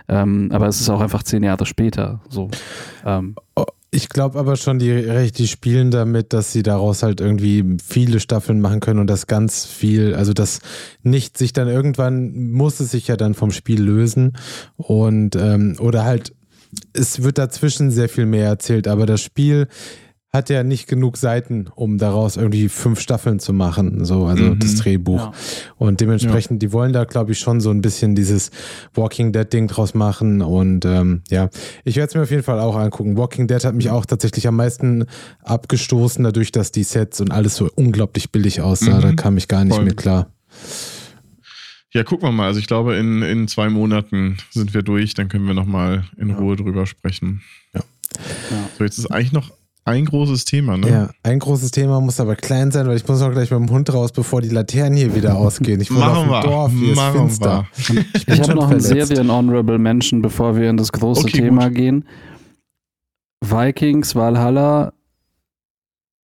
Ähm, 0.07 0.51
aber 0.53 0.69
es 0.69 0.81
ist 0.81 0.89
auch 0.89 1.01
einfach 1.01 1.25
zehn 1.25 1.43
Jahre 1.43 1.67
später. 1.67 2.21
So. 2.29 2.49
Ähm. 3.05 3.35
Oh, 3.57 3.65
ich 3.91 4.11
glaube 4.11 4.39
aber 4.39 4.57
schon, 4.57 4.79
die, 4.79 5.33
die 5.33 5.49
spielen 5.49 5.91
damit, 5.91 6.33
dass 6.33 6.53
sie 6.53 6.63
daraus 6.63 7.03
halt 7.03 7.21
irgendwie 7.21 7.79
viele 7.85 8.21
Staffeln 8.21 8.61
machen 8.61 8.79
können 8.81 9.01
und 9.01 9.09
das 9.09 9.27
ganz 9.27 9.65
viel, 9.65 10.15
also 10.15 10.33
das 10.35 10.61
nicht 11.03 11.39
sich 11.39 11.55
dann 11.55 11.69
irgendwann 11.69 12.51
muss 12.53 12.81
es 12.81 12.91
sich 12.91 13.09
ja 13.09 13.17
dann 13.17 13.33
vom 13.33 13.51
Spiel 13.51 13.83
lösen 13.83 14.35
und 14.77 15.37
ähm, 15.37 15.77
oder 15.81 16.05
halt 16.05 16.35
es 16.93 17.23
wird 17.23 17.39
dazwischen 17.39 17.91
sehr 17.91 18.09
viel 18.09 18.27
mehr 18.27 18.47
erzählt, 18.47 18.89
aber 18.89 19.07
das 19.07 19.21
Spiel 19.21 19.69
hat 20.31 20.51
ja 20.51 20.63
nicht 20.63 20.87
genug 20.87 21.17
Seiten, 21.17 21.69
um 21.75 21.97
daraus 21.97 22.37
irgendwie 22.37 22.69
fünf 22.69 23.01
Staffeln 23.01 23.39
zu 23.39 23.55
machen, 23.55 24.05
so, 24.05 24.27
also 24.27 24.45
mhm. 24.45 24.59
das 24.59 24.75
Drehbuch. 24.75 25.19
Ja. 25.19 25.33
Und 25.79 26.01
dementsprechend, 26.01 26.63
ja. 26.63 26.69
die 26.69 26.73
wollen 26.75 26.93
da, 26.93 27.05
glaube 27.05 27.33
ich, 27.33 27.39
schon 27.39 27.61
so 27.61 27.71
ein 27.71 27.81
bisschen 27.81 28.15
dieses 28.15 28.51
Walking 28.93 29.33
Dead-Ding 29.33 29.69
draus 29.69 29.95
machen. 29.95 30.43
Und 30.43 30.85
ähm, 30.85 31.23
ja, 31.31 31.49
ich 31.85 31.97
werde 31.97 32.09
es 32.09 32.15
mir 32.15 32.23
auf 32.23 32.31
jeden 32.31 32.43
Fall 32.43 32.61
auch 32.61 32.77
angucken. 32.77 33.17
Walking 33.17 33.47
Dead 33.47 33.65
hat 33.65 33.75
mich 33.75 33.89
auch 33.89 34.05
tatsächlich 34.05 34.47
am 34.47 34.57
meisten 34.57 35.07
abgestoßen, 35.45 36.23
dadurch, 36.23 36.53
dass 36.53 36.73
die 36.73 36.85
Sets 36.85 37.23
und 37.23 37.31
alles 37.33 37.57
so 37.57 37.71
unglaublich 37.75 38.31
billig 38.31 38.61
aussah. 38.61 38.99
Mhm. 38.99 39.03
Da 39.03 39.13
kam 39.13 39.39
ich 39.39 39.49
gar 39.49 39.65
nicht 39.65 39.77
Voll. 39.77 39.85
mit 39.85 39.97
klar. 39.97 40.31
Ja, 41.95 42.05
gucken 42.05 42.29
wir 42.29 42.33
mal. 42.33 42.47
Also 42.47 42.61
ich 42.61 42.67
glaube, 42.67 42.97
in, 42.97 43.23
in 43.23 43.49
zwei 43.49 43.71
Monaten 43.71 44.37
sind 44.51 44.75
wir 44.75 44.83
durch, 44.83 45.15
dann 45.15 45.29
können 45.29 45.47
wir 45.47 45.55
nochmal 45.55 46.05
in 46.19 46.29
ja. 46.29 46.37
Ruhe 46.37 46.57
drüber 46.57 46.87
sprechen. 46.87 47.43
Ja. 47.75 47.81
ja. 48.51 48.69
So, 48.77 48.85
jetzt 48.85 48.99
ist 48.99 49.07
eigentlich 49.07 49.33
noch 49.33 49.51
ein 49.89 50.05
großes 50.05 50.45
Thema, 50.45 50.77
ne? 50.77 50.91
Ja, 50.91 51.11
ein 51.23 51.39
großes 51.39 51.71
Thema 51.71 51.99
muss 52.03 52.21
aber 52.21 52.37
klein 52.37 52.71
sein, 52.71 52.87
weil 52.87 52.97
ich 52.97 53.09
muss 53.09 53.23
auch 53.23 53.33
gleich 53.33 53.51
mit 53.51 53.59
dem 53.59 53.71
Hund 53.71 53.93
raus, 53.93 54.13
bevor 54.13 54.43
die 54.43 54.51
Laternen 54.51 54.99
hier 54.99 55.15
wieder 55.15 55.37
ausgehen. 55.37 55.81
Ich 55.81 55.91
wohne 55.91 56.01
Machen 56.01 56.29
auf 56.29 56.43
dem 56.43 56.51
Dorf, 56.51 56.73
hier 56.73 56.95
Machen 56.95 57.27
ist 57.27 57.39
finster. 57.39 57.67
Ich, 57.79 58.29
ich 58.29 58.41
habe 58.41 58.55
noch 58.55 58.71
einen 58.71 58.81
Serien-Honorable 58.81 59.79
Menschen, 59.79 60.21
bevor 60.21 60.57
wir 60.57 60.69
in 60.69 60.77
das 60.77 60.93
große 60.93 61.23
okay, 61.23 61.39
Thema 61.39 61.69
gut. 61.69 61.77
gehen. 61.77 62.05
Vikings, 63.43 64.15
Valhalla, 64.15 64.93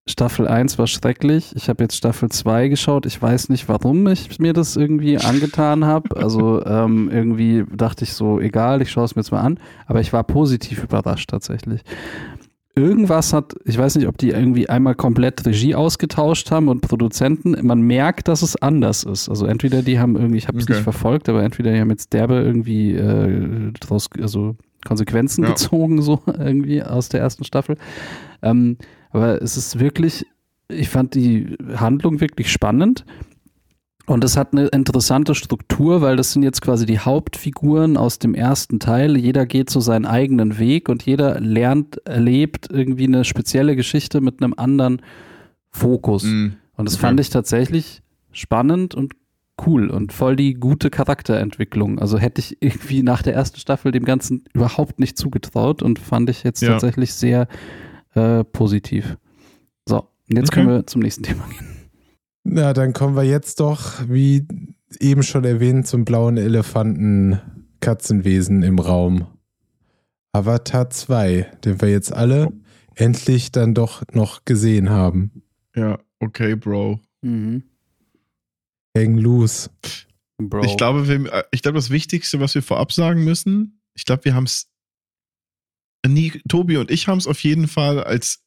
Staffel 0.07 0.47
1 0.47 0.79
war 0.79 0.87
schrecklich. 0.87 1.53
Ich 1.57 1.71
habe 1.71 1.83
jetzt 1.83 1.97
Staffel 1.97 2.29
2 2.29 2.69
geschaut. 2.69 3.07
Ich 3.07 3.21
weiß 3.21 3.49
nicht, 3.49 3.69
warum 3.71 4.07
ich 4.07 4.39
mir 4.39 4.53
das 4.53 4.77
irgendwie 4.77 5.17
angetan 5.19 5.87
habe. 5.87 6.17
Also 6.17 6.65
ähm, 6.65 7.09
irgendwie 7.11 7.65
dachte 7.75 8.05
ich 8.05 8.13
so, 8.13 8.39
egal, 8.39 8.83
ich 8.83 8.91
schaue 8.91 9.07
es 9.07 9.17
mir 9.17 9.23
jetzt 9.23 9.33
mal 9.33 9.41
an. 9.41 9.59
Aber 9.87 10.01
ich 10.01 10.13
war 10.13 10.23
positiv 10.23 10.85
überrascht 10.85 11.31
tatsächlich. 11.31 11.83
Irgendwas 12.77 13.33
hat, 13.33 13.55
ich 13.65 13.79
weiß 13.79 13.95
nicht, 13.95 14.09
ob 14.09 14.19
die 14.19 14.31
irgendwie 14.31 14.69
einmal 14.69 14.95
komplett 14.95 15.47
Regie 15.47 15.75
ausgetauscht 15.75 16.51
haben 16.51 16.69
und 16.69 16.83
Produzenten. 16.83 17.57
Man 17.65 17.81
merkt, 17.81 18.29
dass 18.29 18.43
es 18.43 18.57
anders 18.57 19.05
ist. 19.05 19.31
Also 19.31 19.47
entweder 19.47 19.81
die 19.81 20.01
haben 20.01 20.17
irgendwie, 20.17 20.39
ich 20.39 20.49
habe 20.49 20.59
es 20.59 20.65
okay. 20.65 20.75
nicht 20.75 20.83
verfolgt, 20.83 21.29
aber 21.31 21.45
entweder 21.45 21.73
die 21.73 21.81
haben 21.81 21.91
jetzt 21.91 22.13
derbe 22.13 22.35
irgendwie 22.35 22.95
äh, 22.95 23.73
draus, 23.81 24.11
also 24.21 24.57
Konsequenzen 24.85 25.45
ja. 25.45 25.51
gezogen, 25.51 26.03
so 26.03 26.21
irgendwie 26.27 26.83
aus 26.83 27.09
der 27.09 27.21
ersten 27.21 27.45
Staffel. 27.45 27.79
Ähm, 28.43 28.77
aber 29.15 29.41
es 29.41 29.57
ist 29.57 29.79
wirklich, 29.79 30.27
ich 30.69 30.89
fand 30.89 31.15
die 31.15 31.57
Handlung 31.77 32.21
wirklich 32.21 32.51
spannend. 32.51 33.05
Und 34.07 34.23
es 34.23 34.37
hat 34.37 34.53
eine 34.53 34.67
interessante 34.67 35.35
Struktur, 35.35 36.03
weil 36.03 36.17
das 36.17 36.33
sind 36.33 36.43
jetzt 36.43 36.61
quasi 36.61 36.85
die 36.85 36.99
Hauptfiguren 36.99 37.97
aus 37.97 38.19
dem 38.19 38.35
ersten 38.35 38.79
Teil. 38.79 39.17
Jeder 39.17 39.47
geht 39.47 39.71
so 39.71 39.81
seinen 39.81 40.05
eigenen 40.05 40.59
Weg 40.59 40.91
und 40.91 41.05
jeder 41.05 41.41
lernt, 41.41 42.07
erlebt 42.07 42.69
irgendwie 42.71 43.07
eine 43.07 43.25
spezielle 43.25 43.77
Geschichte 43.77 44.21
mit 44.21 44.43
einem 44.43 44.53
anderen 44.55 45.01
Fokus. 45.71 46.25
Mm, 46.25 46.49
und 46.77 46.85
das 46.85 46.97
okay. 46.97 47.07
fand 47.07 47.21
ich 47.21 47.31
tatsächlich 47.31 48.03
spannend 48.31 48.95
und 48.95 49.15
cool 49.65 49.89
und 49.89 50.13
voll 50.13 50.37
die 50.37 50.53
gute 50.53 50.91
Charakterentwicklung. 50.91 51.99
Also 51.99 52.19
hätte 52.19 52.41
ich 52.41 52.61
irgendwie 52.61 53.03
nach 53.03 53.23
der 53.23 53.35
ersten 53.35 53.59
Staffel 53.59 53.91
dem 53.91 54.05
Ganzen 54.05 54.45
überhaupt 54.53 54.99
nicht 54.99 55.17
zugetraut 55.17 55.83
und 55.83 55.99
fand 55.99 56.29
ich 56.29 56.43
jetzt 56.43 56.61
ja. 56.61 56.73
tatsächlich 56.73 57.15
sehr 57.15 57.47
äh, 58.15 58.45
positiv. 58.45 59.17
So, 59.89 60.09
jetzt 60.29 60.51
okay. 60.51 60.61
können 60.61 60.69
wir 60.69 60.87
zum 60.87 61.03
nächsten 61.03 61.23
Thema 61.23 61.47
gehen. 61.49 61.67
Na, 62.45 62.73
dann 62.73 62.93
kommen 62.93 63.17
wir 63.17 63.25
jetzt 63.25 63.61
doch, 63.61 64.09
wie 64.09 64.47
eben 65.01 65.23
schon 65.23 65.45
erwähnt, 65.45 65.87
zum 65.87 66.05
blauen 66.05 66.37
Elefanten 66.37 67.41
Katzenwesen 67.81 68.63
im 68.63 68.79
Raum. 68.79 69.27
Avatar 70.33 70.91
2, 70.91 71.59
den 71.65 71.81
wir 71.81 71.91
jetzt 71.91 72.13
alle 72.13 72.53
endlich 72.97 73.53
dann 73.53 73.75
doch 73.75 74.03
noch 74.13 74.45
gesehen 74.45 74.91
haben. 74.91 75.43
Ja, 75.75 75.99
okay, 76.21 76.55
Bro. 76.57 77.01
Mhm. 77.23 77.65
Hang 78.97 79.17
loose. 79.17 79.71
Bro. 80.39 80.65
Ich 80.65 80.77
glaube, 80.77 81.09
wir, 81.09 81.33
äh, 81.33 81.45
ich 81.51 81.63
glaube, 81.63 81.77
das 81.77 81.91
Wichtigste, 81.91 82.41
was 82.41 82.55
wir 82.55 82.63
vorab 82.63 82.93
sagen 82.93 83.25
müssen, 83.25 83.81
ich 83.95 84.05
glaube, 84.05 84.25
wir 84.25 84.35
haben 84.35 84.45
es. 84.45 84.71
Tobi 86.49 86.77
und 86.77 86.91
ich 86.91 87.09
haben 87.09 87.19
es 87.19 87.27
auf 87.27 87.43
jeden 87.43 87.69
Fall 87.69 88.03
als 88.03 88.43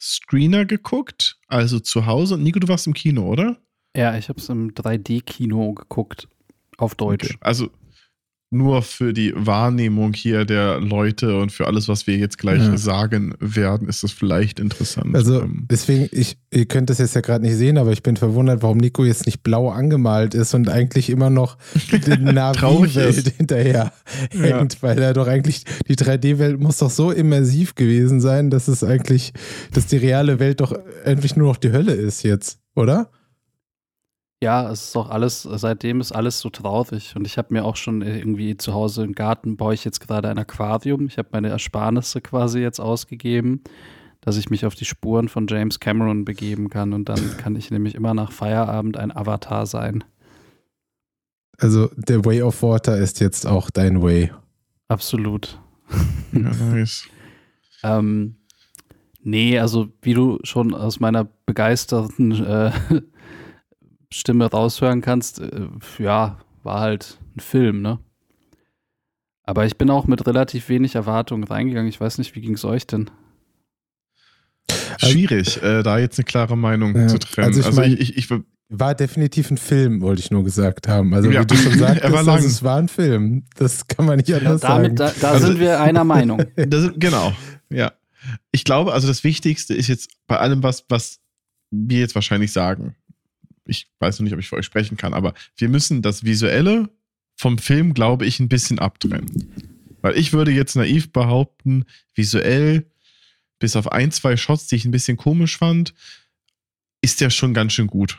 Screener 0.00 0.64
geguckt, 0.64 1.38
also 1.46 1.78
zu 1.80 2.06
Hause. 2.06 2.34
Und 2.34 2.42
Nico, 2.42 2.58
du 2.58 2.68
warst 2.68 2.86
im 2.86 2.94
Kino, 2.94 3.26
oder? 3.26 3.58
Ja, 3.96 4.16
ich 4.16 4.28
habe 4.28 4.40
es 4.40 4.48
im 4.48 4.72
3D-Kino 4.72 5.74
geguckt. 5.74 6.28
Auf 6.78 6.94
Deutsch. 6.94 7.26
Okay. 7.26 7.38
Also 7.40 7.70
nur 8.50 8.82
für 8.82 9.12
die 9.12 9.32
Wahrnehmung 9.36 10.12
hier 10.12 10.44
der 10.44 10.80
Leute 10.80 11.38
und 11.38 11.52
für 11.52 11.68
alles, 11.68 11.86
was 11.86 12.08
wir 12.08 12.16
jetzt 12.16 12.36
gleich 12.36 12.60
ja. 12.60 12.76
sagen 12.76 13.34
werden, 13.38 13.88
ist 13.88 14.02
das 14.02 14.10
vielleicht 14.10 14.58
interessant. 14.58 15.14
Also 15.14 15.42
ähm, 15.42 15.68
deswegen, 15.70 16.08
ich, 16.10 16.36
ihr 16.50 16.66
könnt 16.66 16.90
das 16.90 16.98
jetzt 16.98 17.14
ja 17.14 17.20
gerade 17.20 17.44
nicht 17.44 17.54
sehen, 17.54 17.78
aber 17.78 17.92
ich 17.92 18.02
bin 18.02 18.16
verwundert, 18.16 18.62
warum 18.62 18.78
Nico 18.78 19.04
jetzt 19.04 19.26
nicht 19.26 19.44
blau 19.44 19.70
angemalt 19.70 20.34
ist 20.34 20.52
und 20.54 20.68
eigentlich 20.68 21.10
immer 21.10 21.30
noch 21.30 21.58
die 21.92 22.18
Navi-Welt 22.18 23.34
hinterher 23.36 23.92
hängt, 24.32 24.74
ja. 24.74 24.82
weil 24.82 24.98
er 24.98 25.14
doch 25.14 25.28
eigentlich, 25.28 25.64
die 25.86 25.94
3D-Welt 25.94 26.58
muss 26.58 26.78
doch 26.78 26.90
so 26.90 27.12
immersiv 27.12 27.76
gewesen 27.76 28.20
sein, 28.20 28.50
dass 28.50 28.66
es 28.66 28.82
eigentlich, 28.82 29.32
dass 29.72 29.86
die 29.86 29.96
reale 29.96 30.40
Welt 30.40 30.60
doch 30.60 30.74
endlich 31.04 31.36
nur 31.36 31.48
noch 31.48 31.56
die 31.56 31.70
Hölle 31.70 31.92
ist 31.92 32.24
jetzt, 32.24 32.58
oder? 32.74 33.10
Ja, 34.42 34.70
es 34.70 34.84
ist 34.88 34.96
auch 34.96 35.10
alles, 35.10 35.42
seitdem 35.42 36.00
ist 36.00 36.12
alles 36.12 36.40
so 36.40 36.48
traurig. 36.48 37.14
Und 37.14 37.26
ich 37.26 37.36
habe 37.36 37.52
mir 37.52 37.64
auch 37.64 37.76
schon 37.76 38.00
irgendwie 38.00 38.56
zu 38.56 38.72
Hause 38.72 39.04
im 39.04 39.12
Garten 39.12 39.58
baue 39.58 39.74
ich 39.74 39.84
jetzt 39.84 40.00
gerade 40.00 40.30
ein 40.30 40.38
Aquarium. 40.38 41.06
Ich 41.06 41.18
habe 41.18 41.28
meine 41.32 41.50
Ersparnisse 41.50 42.22
quasi 42.22 42.60
jetzt 42.60 42.80
ausgegeben, 42.80 43.62
dass 44.22 44.38
ich 44.38 44.48
mich 44.48 44.64
auf 44.64 44.74
die 44.74 44.86
Spuren 44.86 45.28
von 45.28 45.46
James 45.46 45.78
Cameron 45.78 46.24
begeben 46.24 46.70
kann. 46.70 46.94
Und 46.94 47.10
dann 47.10 47.36
kann 47.36 47.54
ich 47.54 47.70
nämlich 47.70 47.94
immer 47.94 48.14
nach 48.14 48.32
Feierabend 48.32 48.96
ein 48.96 49.14
Avatar 49.14 49.66
sein. 49.66 50.04
Also 51.58 51.90
der 51.96 52.24
Way 52.24 52.40
of 52.40 52.62
Water 52.62 52.96
ist 52.96 53.20
jetzt 53.20 53.46
auch 53.46 53.68
dein 53.68 54.02
Way. 54.02 54.32
Absolut. 54.88 55.60
Ja, 56.32 56.40
nice. 56.72 57.06
ähm, 57.82 58.36
nee, 59.22 59.58
also 59.58 59.88
wie 60.00 60.14
du 60.14 60.38
schon 60.44 60.72
aus 60.72 60.98
meiner 60.98 61.28
begeisterten 61.44 62.42
äh, 62.42 62.72
Stimme 64.12 64.46
raushören 64.46 65.00
kannst, 65.02 65.40
äh, 65.40 65.68
ja, 65.98 66.38
war 66.62 66.80
halt 66.80 67.18
ein 67.36 67.40
Film, 67.40 67.82
ne? 67.82 67.98
Aber 69.42 69.66
ich 69.66 69.76
bin 69.76 69.90
auch 69.90 70.06
mit 70.06 70.26
relativ 70.26 70.68
wenig 70.68 70.94
Erwartungen 70.94 71.44
reingegangen. 71.44 71.88
Ich 71.88 72.00
weiß 72.00 72.18
nicht, 72.18 72.34
wie 72.36 72.40
ging 72.40 72.54
es 72.54 72.64
euch 72.64 72.86
denn? 72.86 73.10
Schwierig, 74.98 75.62
äh, 75.62 75.82
da 75.82 75.98
jetzt 75.98 76.18
eine 76.18 76.24
klare 76.24 76.56
Meinung 76.56 76.94
ja, 76.94 77.08
zu 77.08 77.18
trennen. 77.18 77.48
Also 77.48 77.60
ich, 77.60 77.66
also 77.66 77.80
mein, 77.80 77.92
ich, 77.92 78.16
ich, 78.16 78.30
ich, 78.30 78.40
war 78.68 78.94
definitiv 78.94 79.50
ein 79.50 79.58
Film, 79.58 80.00
wollte 80.00 80.20
ich 80.20 80.30
nur 80.30 80.44
gesagt 80.44 80.86
haben. 80.86 81.12
Also 81.12 81.30
ja. 81.30 81.42
wie 81.42 81.46
du 81.46 81.56
schon 81.56 81.72
sagst, 81.78 82.04
war 82.04 82.28
also 82.28 82.46
es 82.46 82.62
war 82.62 82.78
ein 82.78 82.88
Film. 82.88 83.44
Das 83.56 83.86
kann 83.88 84.06
man 84.06 84.18
nicht 84.18 84.32
anders 84.32 84.62
ja, 84.62 84.68
damit, 84.68 84.98
sagen. 84.98 85.14
Da, 85.20 85.20
da 85.20 85.32
also, 85.32 85.48
sind 85.48 85.58
wir 85.60 85.80
einer 85.80 86.04
Meinung. 86.04 86.44
Das, 86.56 86.90
genau, 86.96 87.32
ja. 87.68 87.92
Ich 88.52 88.64
glaube, 88.64 88.92
also 88.92 89.08
das 89.08 89.24
Wichtigste 89.24 89.74
ist 89.74 89.88
jetzt 89.88 90.10
bei 90.26 90.36
allem, 90.38 90.62
was, 90.62 90.84
was 90.88 91.18
wir 91.70 91.98
jetzt 91.98 92.14
wahrscheinlich 92.14 92.52
sagen, 92.52 92.94
ich 93.70 93.88
weiß 94.00 94.18
noch 94.18 94.24
nicht, 94.24 94.34
ob 94.34 94.40
ich 94.40 94.48
für 94.48 94.56
euch 94.56 94.66
sprechen 94.66 94.96
kann, 94.96 95.14
aber 95.14 95.32
wir 95.56 95.68
müssen 95.68 96.02
das 96.02 96.24
Visuelle 96.24 96.90
vom 97.36 97.56
Film, 97.56 97.94
glaube 97.94 98.26
ich, 98.26 98.40
ein 98.40 98.48
bisschen 98.48 98.78
abtrennen. 98.78 99.54
Weil 100.02 100.18
ich 100.18 100.32
würde 100.32 100.50
jetzt 100.50 100.76
naiv 100.76 101.12
behaupten, 101.12 101.84
visuell, 102.14 102.86
bis 103.58 103.76
auf 103.76 103.92
ein, 103.92 104.10
zwei 104.10 104.36
Shots, 104.36 104.66
die 104.66 104.76
ich 104.76 104.84
ein 104.84 104.90
bisschen 104.90 105.16
komisch 105.16 105.56
fand, 105.56 105.94
ist 107.00 107.20
der 107.20 107.30
schon 107.30 107.54
ganz 107.54 107.72
schön 107.72 107.86
gut. 107.86 108.18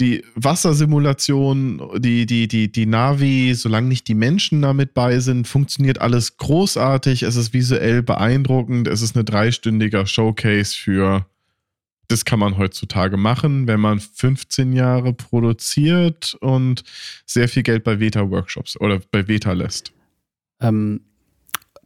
Die 0.00 0.22
Wassersimulation, 0.34 1.80
die, 1.98 2.26
die, 2.26 2.48
die, 2.48 2.70
die 2.70 2.84
Navi, 2.84 3.54
solange 3.54 3.88
nicht 3.88 4.08
die 4.08 4.14
Menschen 4.14 4.60
damit 4.60 4.92
bei 4.92 5.20
sind, 5.20 5.48
funktioniert 5.48 6.02
alles 6.02 6.36
großartig. 6.36 7.22
Es 7.22 7.36
ist 7.36 7.54
visuell 7.54 8.02
beeindruckend. 8.02 8.88
Es 8.88 9.00
ist 9.00 9.16
ein 9.16 9.24
dreistündiger 9.24 10.06
Showcase 10.06 10.76
für 10.76 11.26
das 12.08 12.24
kann 12.24 12.38
man 12.38 12.58
heutzutage 12.58 13.16
machen, 13.16 13.66
wenn 13.66 13.80
man 13.80 14.00
15 14.00 14.72
Jahre 14.72 15.12
produziert 15.12 16.36
und 16.40 16.84
sehr 17.24 17.48
viel 17.48 17.62
Geld 17.62 17.84
bei 17.84 18.00
Veta-Workshops 18.00 18.80
oder 18.80 19.00
bei 19.10 19.26
Veta 19.28 19.52
lässt. 19.52 19.92
Ähm, 20.60 21.00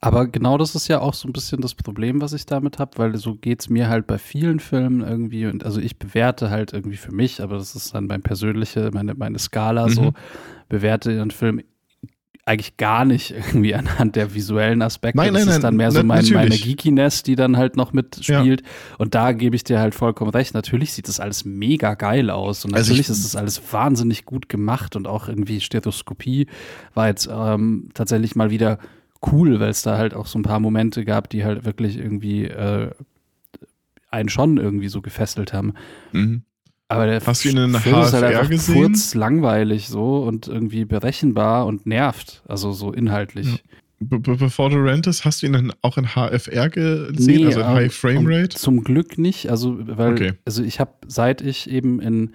aber 0.02 0.26
genau 0.26 0.56
das 0.56 0.74
ist 0.74 0.88
ja 0.88 1.00
auch 1.00 1.12
so 1.12 1.28
ein 1.28 1.32
bisschen 1.32 1.60
das 1.60 1.74
Problem, 1.74 2.22
was 2.22 2.32
ich 2.32 2.46
damit 2.46 2.78
habe, 2.78 2.92
weil 2.96 3.16
so 3.16 3.34
geht 3.34 3.60
es 3.60 3.68
mir 3.68 3.88
halt 3.88 4.06
bei 4.06 4.16
vielen 4.16 4.58
Filmen 4.58 5.02
irgendwie 5.02 5.46
und 5.46 5.64
also 5.64 5.78
ich 5.78 5.98
bewerte 5.98 6.48
halt 6.48 6.72
irgendwie 6.72 6.96
für 6.96 7.12
mich, 7.12 7.42
aber 7.42 7.58
das 7.58 7.74
ist 7.74 7.94
dann 7.94 8.06
mein 8.06 8.22
persönliche, 8.22 8.90
meine, 8.94 9.14
meine 9.14 9.38
Skala 9.38 9.88
mhm. 9.88 9.92
so, 9.92 10.12
bewerte 10.70 11.10
einen 11.10 11.30
Film 11.30 11.60
eigentlich 12.50 12.76
gar 12.76 13.04
nicht 13.04 13.30
irgendwie 13.30 13.74
anhand 13.76 14.16
der 14.16 14.34
visuellen 14.34 14.82
Aspekte. 14.82 15.16
Nein, 15.16 15.32
nein, 15.32 15.46
das 15.46 15.56
ist 15.56 15.64
dann 15.64 15.76
mehr 15.76 15.92
so 15.92 16.02
mein, 16.02 16.24
meine 16.32 16.56
Geekiness, 16.56 17.22
die 17.22 17.36
dann 17.36 17.56
halt 17.56 17.76
noch 17.76 17.92
mitspielt. 17.92 18.60
Ja. 18.60 18.66
Und 18.98 19.14
da 19.14 19.32
gebe 19.32 19.54
ich 19.54 19.62
dir 19.62 19.78
halt 19.78 19.94
vollkommen 19.94 20.30
recht. 20.30 20.54
Natürlich 20.54 20.92
sieht 20.92 21.08
das 21.08 21.20
alles 21.20 21.44
mega 21.44 21.94
geil 21.94 22.28
aus 22.28 22.64
und 22.64 22.74
also 22.74 22.90
natürlich 22.90 23.08
ist 23.08 23.24
das 23.24 23.36
alles 23.36 23.62
wahnsinnig 23.72 24.24
gut 24.24 24.48
gemacht 24.48 24.96
und 24.96 25.06
auch 25.06 25.28
irgendwie 25.28 25.60
Stethoskopie 25.60 26.48
war 26.94 27.06
jetzt 27.06 27.28
ähm, 27.32 27.90
tatsächlich 27.94 28.34
mal 28.34 28.50
wieder 28.50 28.78
cool, 29.30 29.60
weil 29.60 29.70
es 29.70 29.82
da 29.82 29.96
halt 29.96 30.14
auch 30.14 30.26
so 30.26 30.38
ein 30.38 30.42
paar 30.42 30.60
Momente 30.60 31.04
gab, 31.04 31.30
die 31.30 31.44
halt 31.44 31.64
wirklich 31.64 31.98
irgendwie 31.98 32.46
äh, 32.46 32.90
einen 34.10 34.28
schon 34.28 34.56
irgendwie 34.56 34.88
so 34.88 35.02
gefesselt 35.02 35.52
haben. 35.52 35.74
Mhm. 36.12 36.42
Aber 36.90 37.06
der 37.06 37.24
Hast 37.24 37.44
du 37.44 37.50
ihn 37.50 37.56
in 37.56 37.72
HFR 37.72 38.02
ist 38.02 38.12
halt 38.12 38.24
einfach 38.24 38.50
gesehen? 38.50 38.74
kurz 38.74 39.14
langweilig 39.14 39.88
so 39.88 40.24
und 40.24 40.48
irgendwie 40.48 40.84
berechenbar 40.84 41.66
und 41.66 41.86
nervt, 41.86 42.42
also 42.48 42.72
so 42.72 42.92
inhaltlich. 42.92 43.46
Ja. 43.46 43.58
Be 44.02 44.18
bevor 44.18 44.70
du 44.70 44.76
rentest, 44.76 45.24
hast 45.24 45.42
du 45.42 45.46
ihn 45.46 45.52
dann 45.52 45.72
auch 45.82 45.98
in 45.98 46.06
HFR 46.14 46.70
gesehen, 46.70 47.14
nee, 47.18 47.44
also 47.44 47.60
in 47.60 47.66
High 47.66 47.94
Frame 47.94 48.24
Rate? 48.26 48.56
Zum 48.56 48.82
Glück 48.82 49.18
nicht, 49.18 49.50
also 49.50 49.76
weil 49.78 50.12
okay. 50.12 50.32
also 50.46 50.64
ich 50.64 50.80
habe 50.80 50.92
seit 51.06 51.42
ich 51.42 51.70
eben 51.70 52.00
in 52.00 52.32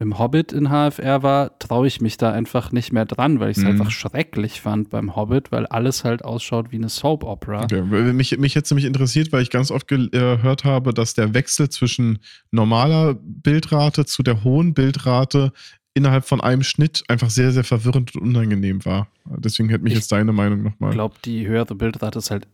im 0.00 0.18
Hobbit 0.18 0.52
in 0.52 0.68
HFR 0.68 1.24
war, 1.24 1.58
traue 1.58 1.88
ich 1.88 2.00
mich 2.00 2.16
da 2.16 2.30
einfach 2.30 2.70
nicht 2.70 2.92
mehr 2.92 3.04
dran, 3.04 3.40
weil 3.40 3.50
ich 3.50 3.56
es 3.56 3.64
mhm. 3.64 3.70
einfach 3.70 3.90
schrecklich 3.90 4.60
fand 4.60 4.90
beim 4.90 5.16
Hobbit, 5.16 5.50
weil 5.50 5.66
alles 5.66 6.04
halt 6.04 6.24
ausschaut 6.24 6.70
wie 6.70 6.76
eine 6.76 6.88
Soap 6.88 7.24
Opera. 7.24 7.64
Okay. 7.64 7.82
Mich, 7.82 8.38
mich 8.38 8.54
jetzt 8.54 8.70
nämlich 8.70 8.84
interessiert, 8.84 9.32
weil 9.32 9.42
ich 9.42 9.50
ganz 9.50 9.72
oft 9.72 9.88
gehört 9.88 10.64
habe, 10.64 10.94
dass 10.94 11.14
der 11.14 11.34
Wechsel 11.34 11.68
zwischen 11.68 12.20
normaler 12.52 13.16
Bildrate 13.20 14.06
zu 14.06 14.22
der 14.22 14.44
hohen 14.44 14.72
Bildrate 14.72 15.52
innerhalb 15.94 16.24
von 16.24 16.40
einem 16.40 16.62
Schnitt 16.62 17.02
einfach 17.08 17.30
sehr, 17.30 17.50
sehr 17.50 17.64
verwirrend 17.64 18.14
und 18.14 18.22
unangenehm 18.22 18.84
war. 18.84 19.08
Deswegen 19.24 19.68
hätte 19.68 19.82
mich 19.82 19.94
ich 19.94 19.98
jetzt 19.98 20.12
deine 20.12 20.32
Meinung 20.32 20.62
nochmal. 20.62 20.90
Ich 20.90 20.94
glaube, 20.94 21.16
die 21.24 21.48
höhere 21.48 21.74
Bildrate 21.74 22.20
ist 22.20 22.30
halt 22.30 22.46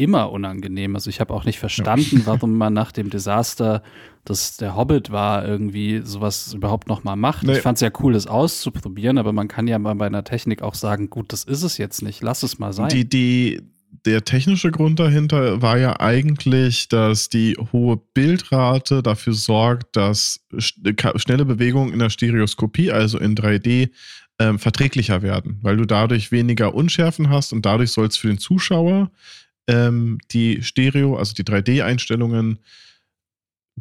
immer 0.00 0.32
unangenehm. 0.32 0.94
Also 0.94 1.10
ich 1.10 1.20
habe 1.20 1.34
auch 1.34 1.44
nicht 1.44 1.58
verstanden, 1.58 2.18
ja. 2.20 2.26
warum 2.26 2.56
man 2.56 2.72
nach 2.72 2.90
dem 2.90 3.10
Desaster, 3.10 3.82
das 4.24 4.56
der 4.56 4.74
Hobbit 4.74 5.10
war, 5.10 5.46
irgendwie 5.46 6.00
sowas 6.02 6.54
überhaupt 6.54 6.88
noch 6.88 7.04
mal 7.04 7.16
macht. 7.16 7.44
Nee. 7.44 7.52
Ich 7.52 7.60
fand 7.60 7.76
es 7.76 7.82
ja 7.82 7.90
cool, 8.00 8.14
das 8.14 8.26
auszuprobieren, 8.26 9.18
aber 9.18 9.32
man 9.32 9.48
kann 9.48 9.68
ja 9.68 9.78
mal 9.78 9.94
bei 9.94 10.06
einer 10.06 10.24
Technik 10.24 10.62
auch 10.62 10.74
sagen, 10.74 11.10
gut, 11.10 11.32
das 11.32 11.44
ist 11.44 11.62
es 11.62 11.76
jetzt 11.78 12.02
nicht, 12.02 12.22
lass 12.22 12.42
es 12.42 12.58
mal 12.58 12.72
sein. 12.72 12.88
Die, 12.88 13.08
die, 13.08 13.60
der 14.06 14.24
technische 14.24 14.70
Grund 14.70 14.98
dahinter 14.98 15.60
war 15.60 15.76
ja 15.76 16.00
eigentlich, 16.00 16.88
dass 16.88 17.28
die 17.28 17.56
hohe 17.72 18.00
Bildrate 18.14 19.02
dafür 19.02 19.34
sorgt, 19.34 19.96
dass 19.96 20.40
schnelle 20.58 21.44
Bewegungen 21.44 21.92
in 21.92 21.98
der 21.98 22.10
Stereoskopie, 22.10 22.90
also 22.90 23.18
in 23.18 23.34
3D, 23.34 23.90
ähm, 24.38 24.58
verträglicher 24.58 25.20
werden, 25.20 25.58
weil 25.60 25.76
du 25.76 25.84
dadurch 25.84 26.32
weniger 26.32 26.74
Unschärfen 26.74 27.28
hast 27.28 27.52
und 27.52 27.66
dadurch 27.66 27.92
soll 27.92 28.06
es 28.06 28.16
für 28.16 28.28
den 28.28 28.38
Zuschauer 28.38 29.10
ähm, 29.70 30.18
die 30.30 30.62
Stereo, 30.62 31.16
also 31.16 31.34
die 31.34 31.44
3D-Einstellungen 31.44 32.58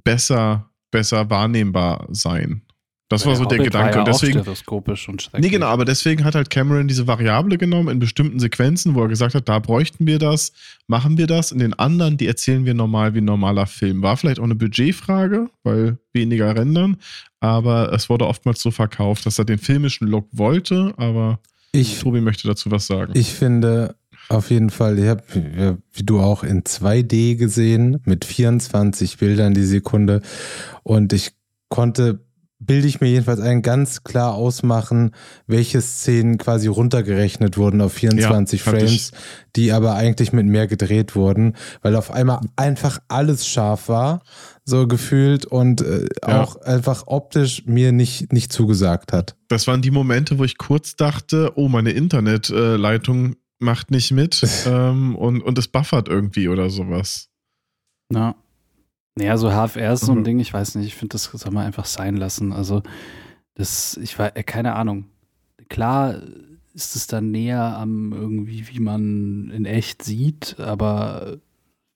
besser, 0.04 0.70
besser 0.92 1.30
wahrnehmbar 1.30 2.08
sein. 2.12 2.62
Das 3.10 3.26
war 3.26 3.36
so 3.36 3.46
der, 3.46 3.58
der 3.58 3.66
Gedanke. 3.66 3.96
Ja 3.96 4.00
und 4.02 4.08
deswegen, 4.08 4.40
und 4.40 5.30
nee, 5.40 5.50
genau, 5.50 5.66
aber 5.66 5.84
deswegen 5.84 6.24
hat 6.24 6.36
halt 6.36 6.52
Cameron 6.52 6.88
diese 6.88 7.08
Variable 7.08 7.58
genommen 7.58 7.90
in 7.90 7.98
bestimmten 7.98 8.40
Sequenzen, 8.40 8.94
wo 8.94 9.02
er 9.02 9.08
gesagt 9.08 9.34
hat, 9.34 9.50
da 9.50 9.58
bräuchten 9.58 10.06
wir 10.06 10.20
das, 10.20 10.54
machen 10.86 11.18
wir 11.18 11.26
das. 11.26 11.52
In 11.52 11.58
den 11.58 11.74
anderen, 11.74 12.18
die 12.18 12.28
erzählen 12.28 12.66
wir 12.66 12.76
normal 12.76 13.16
wie 13.16 13.22
ein 13.22 13.26
normaler 13.26 13.66
Film. 13.66 14.04
War 14.04 14.16
vielleicht 14.16 14.40
auch 14.40 14.44
eine 14.44 14.54
Budgetfrage, 14.54 15.50
weil 15.64 15.98
weniger 16.14 16.56
rendern, 16.56 16.98
aber 17.40 17.92
es 17.94 18.10
wurde 18.10 18.28
oftmals 18.28 18.62
so 18.62 18.70
verkauft, 18.70 19.26
dass 19.26 19.40
er 19.40 19.46
den 19.46 19.58
filmischen 19.58 20.08
Look 20.08 20.28
wollte, 20.32 20.94
aber 20.98 21.40
ich, 21.72 22.00
Tobi 22.00 22.22
möchte 22.22 22.48
dazu 22.48 22.70
was 22.70 22.86
sagen. 22.86 23.14
Ich 23.16 23.34
finde, 23.34 23.96
Auf 24.30 24.52
jeden 24.52 24.70
Fall. 24.70 25.00
Ich 25.00 25.08
habe, 25.08 25.24
wie 25.92 26.04
du 26.04 26.20
auch, 26.20 26.44
in 26.44 26.64
2D 26.64 27.36
gesehen 27.36 28.00
mit 28.06 28.26
24 28.26 29.18
Bildern 29.18 29.54
die 29.54 29.66
Sekunde. 29.66 30.22
Und 30.84 31.14
ich 31.14 31.32
konnte 31.68 32.20
bilde 32.60 32.88
ich 32.88 33.00
mir 33.00 33.08
jedenfalls 33.08 33.40
ein, 33.40 33.62
ganz 33.62 34.04
klar 34.04 34.34
ausmachen, 34.34 35.12
welche 35.48 35.82
Szenen 35.82 36.38
quasi 36.38 36.68
runtergerechnet 36.68 37.58
wurden 37.58 37.80
auf 37.82 37.94
24 37.94 38.66
ja, 38.66 38.72
Frames, 38.72 39.12
die 39.56 39.72
aber 39.72 39.96
eigentlich 39.96 40.34
mit 40.34 40.46
mehr 40.46 40.68
gedreht 40.68 41.16
wurden, 41.16 41.56
weil 41.82 41.96
auf 41.96 42.12
einmal 42.12 42.42
einfach 42.58 43.00
alles 43.08 43.48
scharf 43.48 43.88
war, 43.88 44.22
so 44.66 44.88
gefühlt 44.88 45.46
und 45.46 45.82
äh, 45.82 46.06
ja. 46.22 46.42
auch 46.42 46.58
einfach 46.62 47.04
optisch 47.08 47.64
mir 47.66 47.94
nicht, 47.94 48.34
nicht 48.34 48.52
zugesagt 48.52 49.14
hat. 49.14 49.36
Das 49.48 49.66
waren 49.66 49.82
die 49.82 49.92
Momente, 49.92 50.38
wo 50.38 50.44
ich 50.44 50.58
kurz 50.58 50.98
dachte, 50.98 51.54
oh, 51.56 51.70
meine 51.70 51.92
Internetleitung 51.92 53.36
macht 53.60 53.92
nicht 53.92 54.12
mit 54.12 54.42
ähm, 54.66 55.16
und, 55.16 55.42
und 55.42 55.58
es 55.58 55.68
buffert 55.68 56.08
irgendwie 56.08 56.48
oder 56.48 56.70
sowas. 56.70 57.30
Ja. 58.12 58.36
Naja, 59.16 59.38
so 59.38 59.50
HFR 59.50 59.94
ist 59.94 60.06
so 60.06 60.14
ein 60.14 60.20
mhm. 60.20 60.24
Ding, 60.24 60.40
ich 60.40 60.54
weiß 60.54 60.76
nicht, 60.76 60.88
ich 60.88 60.96
finde, 60.96 61.14
das 61.14 61.26
soll 61.26 61.52
man 61.52 61.66
einfach 61.66 61.86
sein 61.86 62.16
lassen. 62.16 62.54
Also, 62.54 62.82
das, 63.56 63.98
ich 63.98 64.18
war, 64.18 64.36
äh, 64.38 64.44
keine 64.44 64.76
Ahnung. 64.76 65.06
Klar 65.68 66.22
ist 66.74 66.96
es 66.96 67.08
dann 67.08 67.32
näher 67.32 67.78
am 67.78 68.14
irgendwie, 68.14 68.68
wie 68.70 68.80
man 68.80 69.52
in 69.52 69.66
echt 69.66 70.04
sieht, 70.04 70.60
aber 70.60 71.38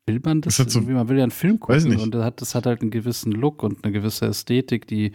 will 0.06 0.20
man 0.24 0.42
das? 0.42 0.58
das 0.58 0.74
so, 0.74 0.82
man 0.82 1.08
will 1.08 1.18
ja 1.18 1.24
einen 1.24 1.32
Film 1.32 1.60
gucken 1.60 1.98
und 1.98 2.14
das 2.14 2.24
hat, 2.24 2.42
das 2.42 2.56
hat 2.56 2.66
halt 2.66 2.82
einen 2.82 2.92
gewissen 2.92 3.32
Look 3.32 3.64
und 3.64 3.84
eine 3.84 3.94
gewisse 3.94 4.26
Ästhetik, 4.26 4.88
die 4.88 5.14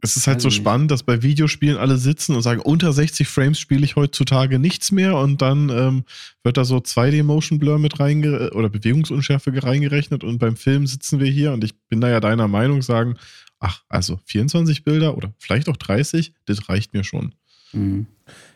es 0.00 0.16
ist 0.16 0.28
halt 0.28 0.40
so 0.40 0.50
spannend, 0.50 0.92
dass 0.92 1.02
bei 1.02 1.22
Videospielen 1.22 1.76
alle 1.76 1.96
sitzen 1.96 2.36
und 2.36 2.42
sagen, 2.42 2.60
unter 2.60 2.92
60 2.92 3.26
Frames 3.26 3.58
spiele 3.58 3.84
ich 3.84 3.96
heutzutage 3.96 4.60
nichts 4.60 4.92
mehr 4.92 5.16
und 5.16 5.42
dann 5.42 5.70
ähm, 5.70 6.04
wird 6.44 6.56
da 6.56 6.64
so 6.64 6.76
2D 6.76 7.24
Motion 7.24 7.58
Blur 7.58 7.80
mit 7.80 7.98
reingerechnet 7.98 8.54
oder 8.54 8.68
Bewegungsunschärfe 8.68 9.52
reingerechnet 9.60 10.22
und 10.22 10.38
beim 10.38 10.56
Film 10.56 10.86
sitzen 10.86 11.18
wir 11.18 11.30
hier 11.30 11.52
und 11.52 11.64
ich 11.64 11.74
bin 11.88 12.00
da 12.00 12.08
ja 12.08 12.20
deiner 12.20 12.46
Meinung, 12.46 12.82
sagen, 12.82 13.16
ach, 13.58 13.82
also 13.88 14.20
24 14.26 14.84
Bilder 14.84 15.16
oder 15.16 15.32
vielleicht 15.38 15.68
auch 15.68 15.76
30, 15.76 16.32
das 16.46 16.68
reicht 16.68 16.94
mir 16.94 17.02
schon. 17.02 17.34
Mhm. 17.72 18.06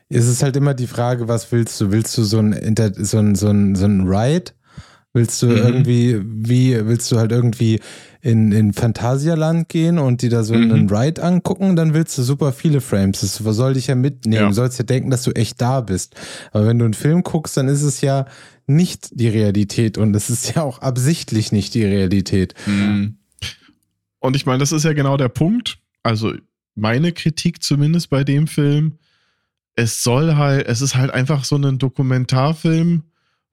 Es 0.08 0.26
ist 0.26 0.42
halt 0.42 0.56
immer 0.56 0.74
die 0.74 0.86
Frage, 0.86 1.26
was 1.26 1.50
willst 1.50 1.80
du? 1.80 1.90
Willst 1.90 2.16
du 2.18 2.22
so 2.22 2.38
ein, 2.38 2.52
so 2.98 3.18
ein, 3.18 3.34
so 3.34 3.48
ein, 3.48 3.74
so 3.74 3.86
ein 3.86 4.06
Ride? 4.06 4.52
Willst 5.14 5.42
du 5.42 5.48
mhm. 5.48 5.56
irgendwie, 5.56 6.20
wie, 6.24 6.86
willst 6.86 7.12
du 7.12 7.18
halt 7.18 7.32
irgendwie 7.32 7.80
in, 8.22 8.50
in 8.52 8.72
Phantasialand 8.72 9.68
gehen 9.68 9.98
und 9.98 10.22
die 10.22 10.30
da 10.30 10.42
so 10.42 10.54
mhm. 10.54 10.72
einen 10.72 10.90
Ride 10.90 11.22
angucken, 11.22 11.76
dann 11.76 11.92
willst 11.92 12.16
du 12.16 12.22
super 12.22 12.52
viele 12.52 12.80
Frames. 12.80 13.20
Das 13.20 13.36
soll 13.36 13.74
dich 13.74 13.88
ja 13.88 13.94
mitnehmen. 13.94 14.42
Ja. 14.42 14.48
Du 14.48 14.54
sollst 14.54 14.78
ja 14.78 14.84
denken, 14.84 15.10
dass 15.10 15.24
du 15.24 15.32
echt 15.32 15.60
da 15.60 15.80
bist. 15.82 16.14
Aber 16.52 16.66
wenn 16.66 16.78
du 16.78 16.86
einen 16.86 16.94
Film 16.94 17.22
guckst, 17.24 17.56
dann 17.56 17.68
ist 17.68 17.82
es 17.82 18.00
ja 18.00 18.26
nicht 18.66 19.08
die 19.12 19.28
Realität 19.28 19.98
und 19.98 20.14
es 20.14 20.30
ist 20.30 20.54
ja 20.54 20.62
auch 20.62 20.78
absichtlich 20.78 21.52
nicht 21.52 21.74
die 21.74 21.84
Realität. 21.84 22.54
Mhm. 22.66 23.18
Und 24.20 24.36
ich 24.36 24.46
meine, 24.46 24.58
das 24.58 24.72
ist 24.72 24.84
ja 24.84 24.92
genau 24.92 25.16
der 25.16 25.28
Punkt. 25.28 25.78
Also 26.02 26.32
meine 26.74 27.12
Kritik 27.12 27.62
zumindest 27.62 28.08
bei 28.08 28.24
dem 28.24 28.46
Film, 28.46 28.98
es 29.74 30.02
soll 30.02 30.36
halt, 30.36 30.66
es 30.68 30.80
ist 30.80 30.94
halt 30.94 31.10
einfach 31.10 31.44
so 31.44 31.56
ein 31.56 31.78
Dokumentarfilm, 31.78 33.02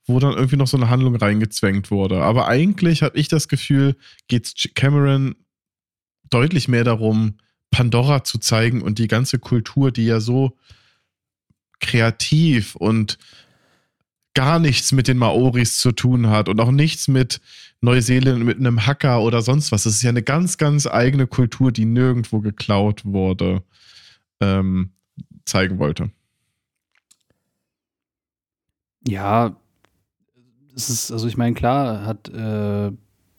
wo 0.10 0.20
dann 0.20 0.34
irgendwie 0.34 0.58
noch 0.58 0.68
so 0.68 0.76
eine 0.76 0.90
Handlung 0.90 1.16
reingezwängt 1.16 1.92
wurde. 1.92 2.22
Aber 2.22 2.48
eigentlich 2.48 3.04
habe 3.04 3.18
ich 3.18 3.28
das 3.28 3.48
Gefühl, 3.48 3.96
geht 4.28 4.72
Cameron 4.76 5.36
deutlich 6.30 6.68
mehr 6.68 6.84
darum, 6.84 7.38
Pandora 7.72 8.24
zu 8.24 8.40
zeigen 8.40 8.82
und 8.82 9.00
die 9.00 9.08
ganze 9.08 9.40
Kultur, 9.40 9.92
die 9.92 10.06
ja 10.06 10.20
so 10.20 10.58
kreativ 11.80 12.76
und 12.76 13.18
gar 14.34 14.60
nichts 14.60 14.92
mit 14.92 15.08
den 15.08 15.18
Maoris 15.18 15.80
zu 15.80 15.92
tun 15.92 16.28
hat 16.28 16.50
und 16.50 16.60
auch 16.60 16.72
nichts 16.72 17.08
mit 17.08 17.40
Neuseeland, 17.82 18.44
mit 18.44 18.58
einem 18.58 18.86
Hacker 18.86 19.22
oder 19.22 19.42
sonst 19.42 19.72
was. 19.72 19.84
Das 19.84 19.94
ist 19.94 20.02
ja 20.02 20.10
eine 20.10 20.24
ganz, 20.24 20.58
ganz 20.58 20.88
eigene 20.88 21.28
Kultur, 21.28 21.72
die 21.72 21.86
nirgendwo 21.86 22.40
geklaut 22.40 23.06
wurde, 23.06 23.64
ähm, 24.40 24.92
zeigen 25.46 25.80
wollte. 25.80 26.12
Ja, 29.08 29.56
es 30.80 30.90
ist, 30.90 31.12
also 31.12 31.28
ich 31.28 31.38
meine, 31.38 31.54
klar 31.54 32.06
hat, 32.06 32.30
äh, 32.30 32.92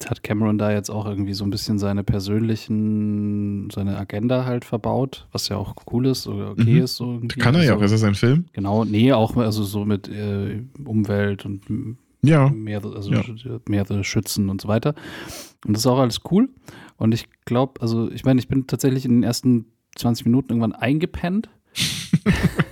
hat 0.07 0.23
Cameron 0.23 0.59
da 0.59 0.73
jetzt 0.73 0.91
auch 0.91 1.07
irgendwie 1.07 1.33
so 1.33 1.45
ein 1.45 1.51
bisschen 1.51 1.79
seine 1.79 2.05
persönlichen, 2.05 3.71
seine 3.71 3.99
Agenda 3.99 4.45
halt 4.45 4.65
verbaut, 4.65 5.27
was 5.33 5.49
ja 5.49 5.57
auch 5.57 5.75
cool 5.91 6.07
ist 6.07 6.27
oder 6.27 6.51
okay 6.51 6.75
mhm. 6.75 6.83
ist. 6.83 6.97
So 6.97 7.21
Kann 7.39 7.55
er 7.55 7.65
ja 7.65 7.77
auch, 7.77 7.83
ist 7.83 7.93
das 7.93 8.05
ein 8.05 8.15
Film? 8.15 8.45
Genau, 8.53 8.85
nee, 8.85 9.13
auch 9.13 9.37
also 9.37 9.65
so 9.65 9.85
mit 9.85 10.09
äh, 10.09 10.63
Umwelt 10.85 11.45
und 11.47 11.63
ja. 12.23 12.51
Meere, 12.51 12.95
also 12.95 13.11
ja. 13.11 13.23
Meere 13.67 14.05
schützen 14.05 14.51
und 14.51 14.61
so 14.61 14.69
weiter. 14.69 14.95
Und 15.67 15.75
das 15.75 15.83
ist 15.83 15.87
auch 15.87 15.99
alles 15.99 16.21
cool. 16.31 16.51
Und 16.97 17.13
ich 17.13 17.29
glaube, 17.47 17.81
also 17.81 18.11
ich 18.11 18.25
meine, 18.25 18.41
ich 18.41 18.49
bin 18.49 18.67
tatsächlich 18.67 19.07
in 19.07 19.13
den 19.13 19.23
ersten 19.23 19.67
20 19.97 20.27
Minuten 20.27 20.51
irgendwann 20.51 20.75
eingepennt. 20.75 21.49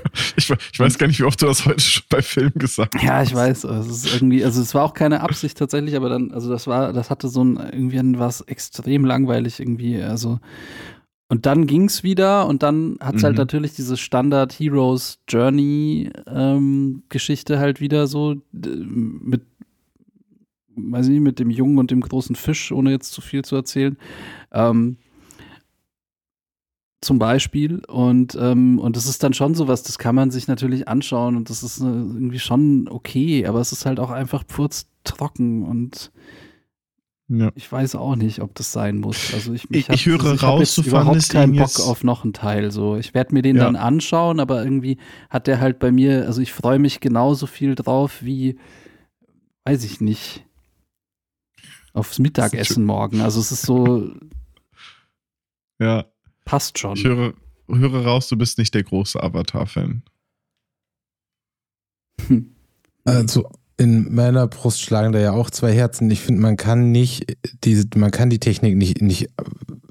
Ich, 0.50 0.70
ich, 0.74 0.80
weiß 0.80 0.98
gar 0.98 1.06
nicht, 1.06 1.20
wie 1.20 1.24
oft 1.24 1.40
du 1.42 1.46
das 1.46 1.66
heute 1.66 1.80
schon 1.80 2.04
bei 2.08 2.22
Filmen 2.22 2.54
gesagt 2.54 2.94
hast. 2.94 3.02
Ja, 3.02 3.22
ich 3.22 3.34
weiß. 3.34 3.64
Es 3.64 3.86
ist 3.86 4.14
irgendwie, 4.14 4.44
also 4.44 4.60
es 4.60 4.74
war 4.74 4.84
auch 4.84 4.94
keine 4.94 5.20
Absicht 5.20 5.58
tatsächlich, 5.58 5.96
aber 5.96 6.08
dann, 6.08 6.32
also 6.32 6.50
das 6.50 6.66
war, 6.66 6.92
das 6.92 7.10
hatte 7.10 7.28
so 7.28 7.44
ein, 7.44 7.56
irgendwie 7.56 8.18
was 8.18 8.40
extrem 8.42 9.04
langweilig 9.04 9.60
irgendwie, 9.60 10.02
also. 10.02 10.40
Und 11.30 11.44
dann 11.44 11.66
ging's 11.66 12.02
wieder 12.02 12.46
und 12.46 12.62
dann 12.62 12.96
hat's 13.00 13.22
halt 13.22 13.22
mhm. 13.22 13.24
halt 13.24 13.38
natürlich 13.38 13.74
diese 13.74 13.98
Standard 13.98 14.52
Heroes 14.58 15.18
Journey 15.28 16.10
ähm, 16.26 17.02
Geschichte 17.10 17.58
halt 17.58 17.80
wieder 17.80 18.06
so 18.06 18.36
mit, 18.52 19.42
weiß 20.74 21.06
ich 21.06 21.12
nicht, 21.12 21.22
mit 21.22 21.38
dem 21.38 21.50
Jungen 21.50 21.78
und 21.78 21.90
dem 21.90 22.00
großen 22.00 22.34
Fisch, 22.34 22.72
ohne 22.72 22.92
jetzt 22.92 23.12
zu 23.12 23.20
viel 23.20 23.44
zu 23.44 23.56
erzählen. 23.56 23.98
Ähm, 24.52 24.96
zum 27.00 27.18
Beispiel. 27.18 27.84
Und, 27.86 28.36
ähm, 28.40 28.78
und 28.78 28.96
das 28.96 29.06
ist 29.06 29.22
dann 29.22 29.34
schon 29.34 29.54
sowas, 29.54 29.82
das 29.82 29.98
kann 29.98 30.14
man 30.14 30.30
sich 30.30 30.48
natürlich 30.48 30.88
anschauen 30.88 31.36
und 31.36 31.50
das 31.50 31.62
ist 31.62 31.80
äh, 31.80 31.84
irgendwie 31.84 32.38
schon 32.38 32.88
okay, 32.88 33.46
aber 33.46 33.60
es 33.60 33.72
ist 33.72 33.86
halt 33.86 34.00
auch 34.00 34.10
einfach 34.10 34.44
trocken 35.04 35.62
und 35.62 36.10
ja. 37.28 37.52
ich 37.54 37.70
weiß 37.70 37.94
auch 37.94 38.16
nicht, 38.16 38.40
ob 38.40 38.54
das 38.54 38.72
sein 38.72 38.98
muss. 38.98 39.34
Also 39.34 39.52
ich, 39.52 39.70
ich, 39.70 39.88
ich 39.88 40.06
höre 40.06 40.34
ich 40.34 40.42
raus, 40.42 40.74
du 40.74 40.82
überhaupt 40.82 41.28
keinen 41.28 41.56
Bock 41.56 41.78
auf 41.80 42.02
noch 42.02 42.24
einen 42.24 42.32
Teil. 42.32 42.70
So, 42.70 42.96
ich 42.96 43.12
werde 43.12 43.34
mir 43.34 43.42
den 43.42 43.56
ja. 43.56 43.64
dann 43.64 43.76
anschauen, 43.76 44.40
aber 44.40 44.64
irgendwie 44.64 44.96
hat 45.28 45.46
der 45.46 45.60
halt 45.60 45.78
bei 45.78 45.92
mir, 45.92 46.26
also 46.26 46.40
ich 46.40 46.52
freue 46.52 46.78
mich 46.78 47.00
genauso 47.00 47.46
viel 47.46 47.74
drauf 47.74 48.22
wie, 48.22 48.58
weiß 49.64 49.84
ich 49.84 50.00
nicht, 50.00 50.46
aufs 51.92 52.18
Mittagessen 52.18 52.84
morgen. 52.84 53.20
Also 53.20 53.40
es 53.40 53.52
ist 53.52 53.62
so. 53.62 54.10
Ja, 55.80 56.06
Passt 56.48 56.78
schon. 56.78 56.96
Ich 56.96 57.04
höre, 57.04 57.34
höre 57.68 58.04
raus, 58.04 58.28
du 58.28 58.36
bist 58.36 58.56
nicht 58.56 58.74
der 58.74 58.82
große 58.82 59.22
Avatar-Fan. 59.22 60.02
Hm. 62.26 62.54
Also 63.04 63.50
in 63.76 64.14
meiner 64.14 64.46
Brust 64.46 64.80
schlagen 64.80 65.12
da 65.12 65.18
ja 65.18 65.32
auch 65.32 65.50
zwei 65.50 65.74
Herzen. 65.74 66.10
Ich 66.10 66.20
finde, 66.20 66.40
man 66.40 66.56
kann 66.56 66.90
nicht 66.90 67.36
diese, 67.64 67.84
man 67.96 68.10
kann 68.10 68.30
die 68.30 68.38
Technik 68.38 68.76
nicht, 68.76 69.02
nicht 69.02 69.28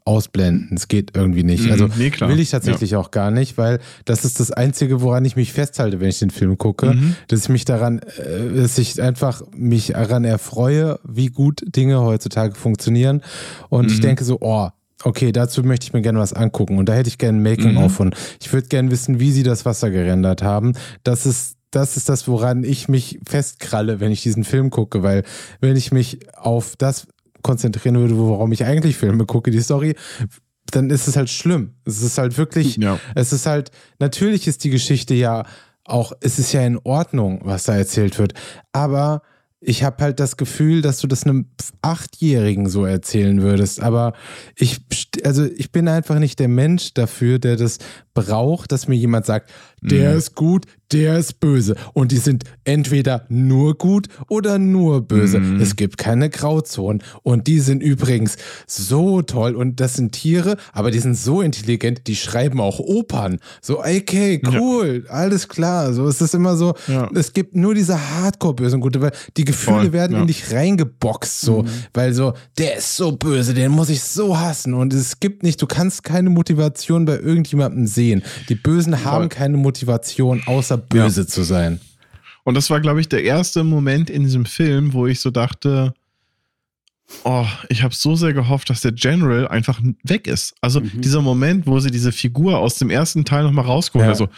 ausblenden. 0.03 0.76
Es 0.76 0.88
geht 0.88 1.15
irgendwie 1.15 1.44
nicht. 1.44 1.65
Mhm. 1.65 1.72
Also 1.73 1.88
nee, 1.95 2.11
will 2.19 2.40
ich 2.40 2.49
tatsächlich 2.49 2.91
ja. 2.91 2.99
auch 2.99 3.11
gar 3.11 3.30
nicht, 3.30 3.60
weil 3.60 3.80
das 4.06 4.26
ist 4.26 4.40
das 4.40 4.52
Einzige, 4.52 5.02
woran 5.02 5.26
ich 5.26 5.36
mich 5.36 5.53
festhalte, 5.53 5.99
wenn 5.99 6.10
ich 6.10 6.18
den 6.18 6.31
Film 6.31 6.57
gucke, 6.57 6.95
mhm. 6.95 7.15
dass 7.27 7.44
ich 7.44 7.49
mich 7.49 7.65
daran, 7.65 7.99
äh, 7.99 8.56
dass 8.56 8.80
ich 8.80 8.99
einfach 8.99 9.44
mich 9.52 9.90
daran 9.90 10.23
erfreue, 10.23 10.99
wie 11.03 11.27
gut 11.27 11.61
Dinge 11.68 12.02
heutzutage 12.02 12.56
funktionieren. 12.56 13.22
Und 13.69 13.86
mhm. 13.86 13.91
ich 13.91 13.99
denke 13.99 14.23
so, 14.23 14.40
oh, 14.41 14.69
Okay, 15.03 15.32
dazu 15.32 15.64
möchte 15.64 15.86
ich 15.86 15.94
mir 15.94 16.02
gerne 16.02 16.19
was 16.19 16.34
angucken. 16.34 16.78
Und 16.78 16.90
da 16.90 16.94
hätte 16.94 17.10
ich 17.10 17.18
gerne 17.18 17.40
ein 17.40 17.44
Making-of 17.44 17.91
mhm. 17.91 17.95
von. 17.95 18.15
Ich 18.41 18.52
würde 18.52 18.68
gerne 18.68 18.91
wissen, 18.91 19.19
wie 19.19 19.32
sie 19.32 19.44
das 19.44 19.65
Wasser 19.65 19.91
gerendert 19.91 20.41
haben. 20.41 20.74
Das 21.03 21.26
ist, 21.26 21.57
das 21.72 21.98
ist 21.98 22.10
das, 22.10 22.28
woran 22.28 22.64
ich 22.64 22.88
mich 22.88 23.19
festkralle, 23.28 23.99
wenn 23.99 24.11
ich 24.11 24.24
diesen 24.24 24.44
Film 24.44 24.69
gucke. 24.69 25.03
Weil 25.03 25.24
wenn 25.61 25.76
ich 25.76 25.91
mich 25.91 26.19
auf 26.36 26.76
das 26.78 27.07
konzentrieren 27.44 27.95
würde, 27.95 28.18
worum 28.18 28.52
ich 28.52 28.65
eigentlich 28.65 28.98
Filme 28.98 29.26
gucke, 29.26 29.52
die 29.52 29.61
Story, 29.61 29.95
dann 30.72 30.90
ist 30.90 31.07
es 31.07 31.15
halt 31.15 31.30
schlimm. 31.30 31.76
Es 31.86 32.02
ist 32.02 32.18
halt 32.18 32.38
wirklich, 32.38 32.78
ja. 32.78 32.99
es 33.15 33.32
ist 33.32 33.45
halt, 33.45 33.72
natürlich 33.99 34.48
ist 34.48 34.64
die 34.64 34.69
Geschichte 34.69 35.14
ja 35.14 35.45
auch, 35.86 36.11
es 36.19 36.40
ist 36.40 36.52
ja 36.52 36.61
in 36.65 36.80
Ordnung, 36.84 37.40
was 37.44 37.64
da 37.64 37.76
erzählt 37.78 38.19
wird. 38.19 38.34
Aber 38.74 39.22
ich 39.59 39.84
habe 39.84 40.03
halt 40.03 40.19
das 40.19 40.38
Gefühl, 40.38 40.81
dass 40.81 40.99
du 40.99 41.07
das 41.07 41.23
einem 41.23 41.47
Achtjährigen 41.81 42.69
so 42.69 42.85
erzählen 42.85 43.41
würdest. 43.41 43.81
Aber 43.81 44.13
ich, 44.55 44.81
also 45.23 45.45
ich 45.45 45.71
bin 45.71 45.88
einfach 45.88 46.19
nicht 46.19 46.39
der 46.39 46.47
Mensch 46.47 46.93
dafür, 46.93 47.39
der 47.39 47.55
das 47.55 47.79
braucht, 48.18 48.72
dass 48.72 48.88
mir 48.88 48.95
jemand 48.95 49.27
sagt, 49.27 49.52
der 49.81 50.11
mhm. 50.11 50.18
ist 50.18 50.34
gut, 50.34 50.65
der 50.91 51.18
ist 51.18 51.39
böse. 51.39 51.76
Und 51.94 52.11
die 52.11 52.18
sind 52.18 52.45
entweder 52.64 53.26
nur 53.30 53.77
gut 53.77 54.07
oder 54.27 54.57
nur 54.57 55.02
böse. 55.02 55.39
Mhm. 55.39 55.60
Es 55.60 55.76
gibt 55.76 55.98
keine 55.98 56.30
Grauzonen. 56.30 57.03
Und 57.23 57.45
die 57.48 57.60
sind 57.60 57.84
übrigens 57.84 58.38
so 58.65 59.22
toll. 59.22 59.56
Und 59.56 59.80
das 59.80 59.95
sind 59.95 60.14
Tiere, 60.14 60.57
aber 60.73 60.91
die 60.91 60.99
sind 60.99 61.15
so 61.15 61.41
intelligent, 61.41 62.07
die 62.07 62.15
schreiben 62.15 62.60
auch 62.60 62.80
Opern. 62.80 63.39
So, 63.61 63.80
okay, 63.80 64.41
cool, 64.48 65.03
ja. 65.06 65.11
alles 65.11 65.48
klar. 65.48 65.94
So 65.94 66.07
es 66.07 66.22
ist 66.22 66.34
immer 66.34 66.56
so, 66.56 66.73
ja. 66.88 67.10
es 67.14 67.34
gibt 67.34 67.56
nur 67.56 67.76
diese 67.76 67.99
Hardcore-Bösen 67.99 68.81
Gute, 68.81 69.02
weil 69.02 69.11
die 69.35 69.45
Gefühle 69.45 69.77
Voll, 69.77 69.94
werden 69.94 70.14
ja. 70.14 70.22
in 70.22 70.27
dich 70.27 70.52
reingeboxt. 70.52 71.41
So, 71.41 71.64
mhm. 71.64 71.68
weil 71.94 72.14
so, 72.14 72.34
der 72.57 72.77
ist 72.77 72.95
so 72.95 73.11
böse, 73.11 73.53
den 73.53 73.72
muss 73.72 73.89
ich 73.89 74.02
so 74.02 74.39
hassen. 74.39 74.73
Und 74.73 74.94
es 74.94 75.19
gibt 75.19 75.44
nicht, 75.44 75.61
du 75.61 75.68
kannst 75.68 76.03
keine 76.03 76.30
Motivation 76.30 77.06
bei 77.06 77.19
irgendjemandem 77.19 77.85
sehen. 77.88 78.06
Die 78.49 78.55
Bösen 78.55 79.03
haben 79.03 79.29
keine 79.29 79.57
Motivation, 79.57 80.41
außer 80.45 80.77
böse 80.77 81.21
ja. 81.21 81.27
zu 81.27 81.43
sein. 81.43 81.79
Und 82.43 82.55
das 82.55 82.69
war, 82.69 82.79
glaube 82.79 83.01
ich, 83.01 83.09
der 83.09 83.23
erste 83.23 83.63
Moment 83.63 84.09
in 84.09 84.23
diesem 84.23 84.45
Film, 84.45 84.93
wo 84.93 85.05
ich 85.05 85.19
so 85.19 85.31
dachte, 85.31 85.93
oh, 87.23 87.45
ich 87.69 87.84
habe 87.84 87.93
so 87.93 88.15
sehr 88.15 88.34
gehofft, 88.34 88.69
dass 88.69 88.81
der 88.81 88.91
General 88.91 89.47
einfach 89.47 89.81
weg 90.03 90.27
ist. 90.27 90.55
Also 90.61 90.81
mhm. 90.81 91.01
dieser 91.01 91.21
Moment, 91.21 91.67
wo 91.67 91.79
sie 91.79 91.91
diese 91.91 92.11
Figur 92.11 92.59
aus 92.59 92.75
dem 92.75 92.89
ersten 92.89 93.25
Teil 93.25 93.43
nochmal 93.43 93.65
rausgeholt 93.65 94.05
ja. 94.05 94.11
also, 94.11 94.29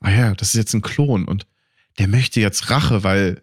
ah 0.00 0.10
ja, 0.10 0.34
das 0.34 0.48
ist 0.48 0.54
jetzt 0.54 0.74
ein 0.74 0.82
Klon 0.82 1.26
und 1.26 1.46
der 1.98 2.08
möchte 2.08 2.40
jetzt 2.40 2.70
Rache, 2.70 3.04
weil, 3.04 3.42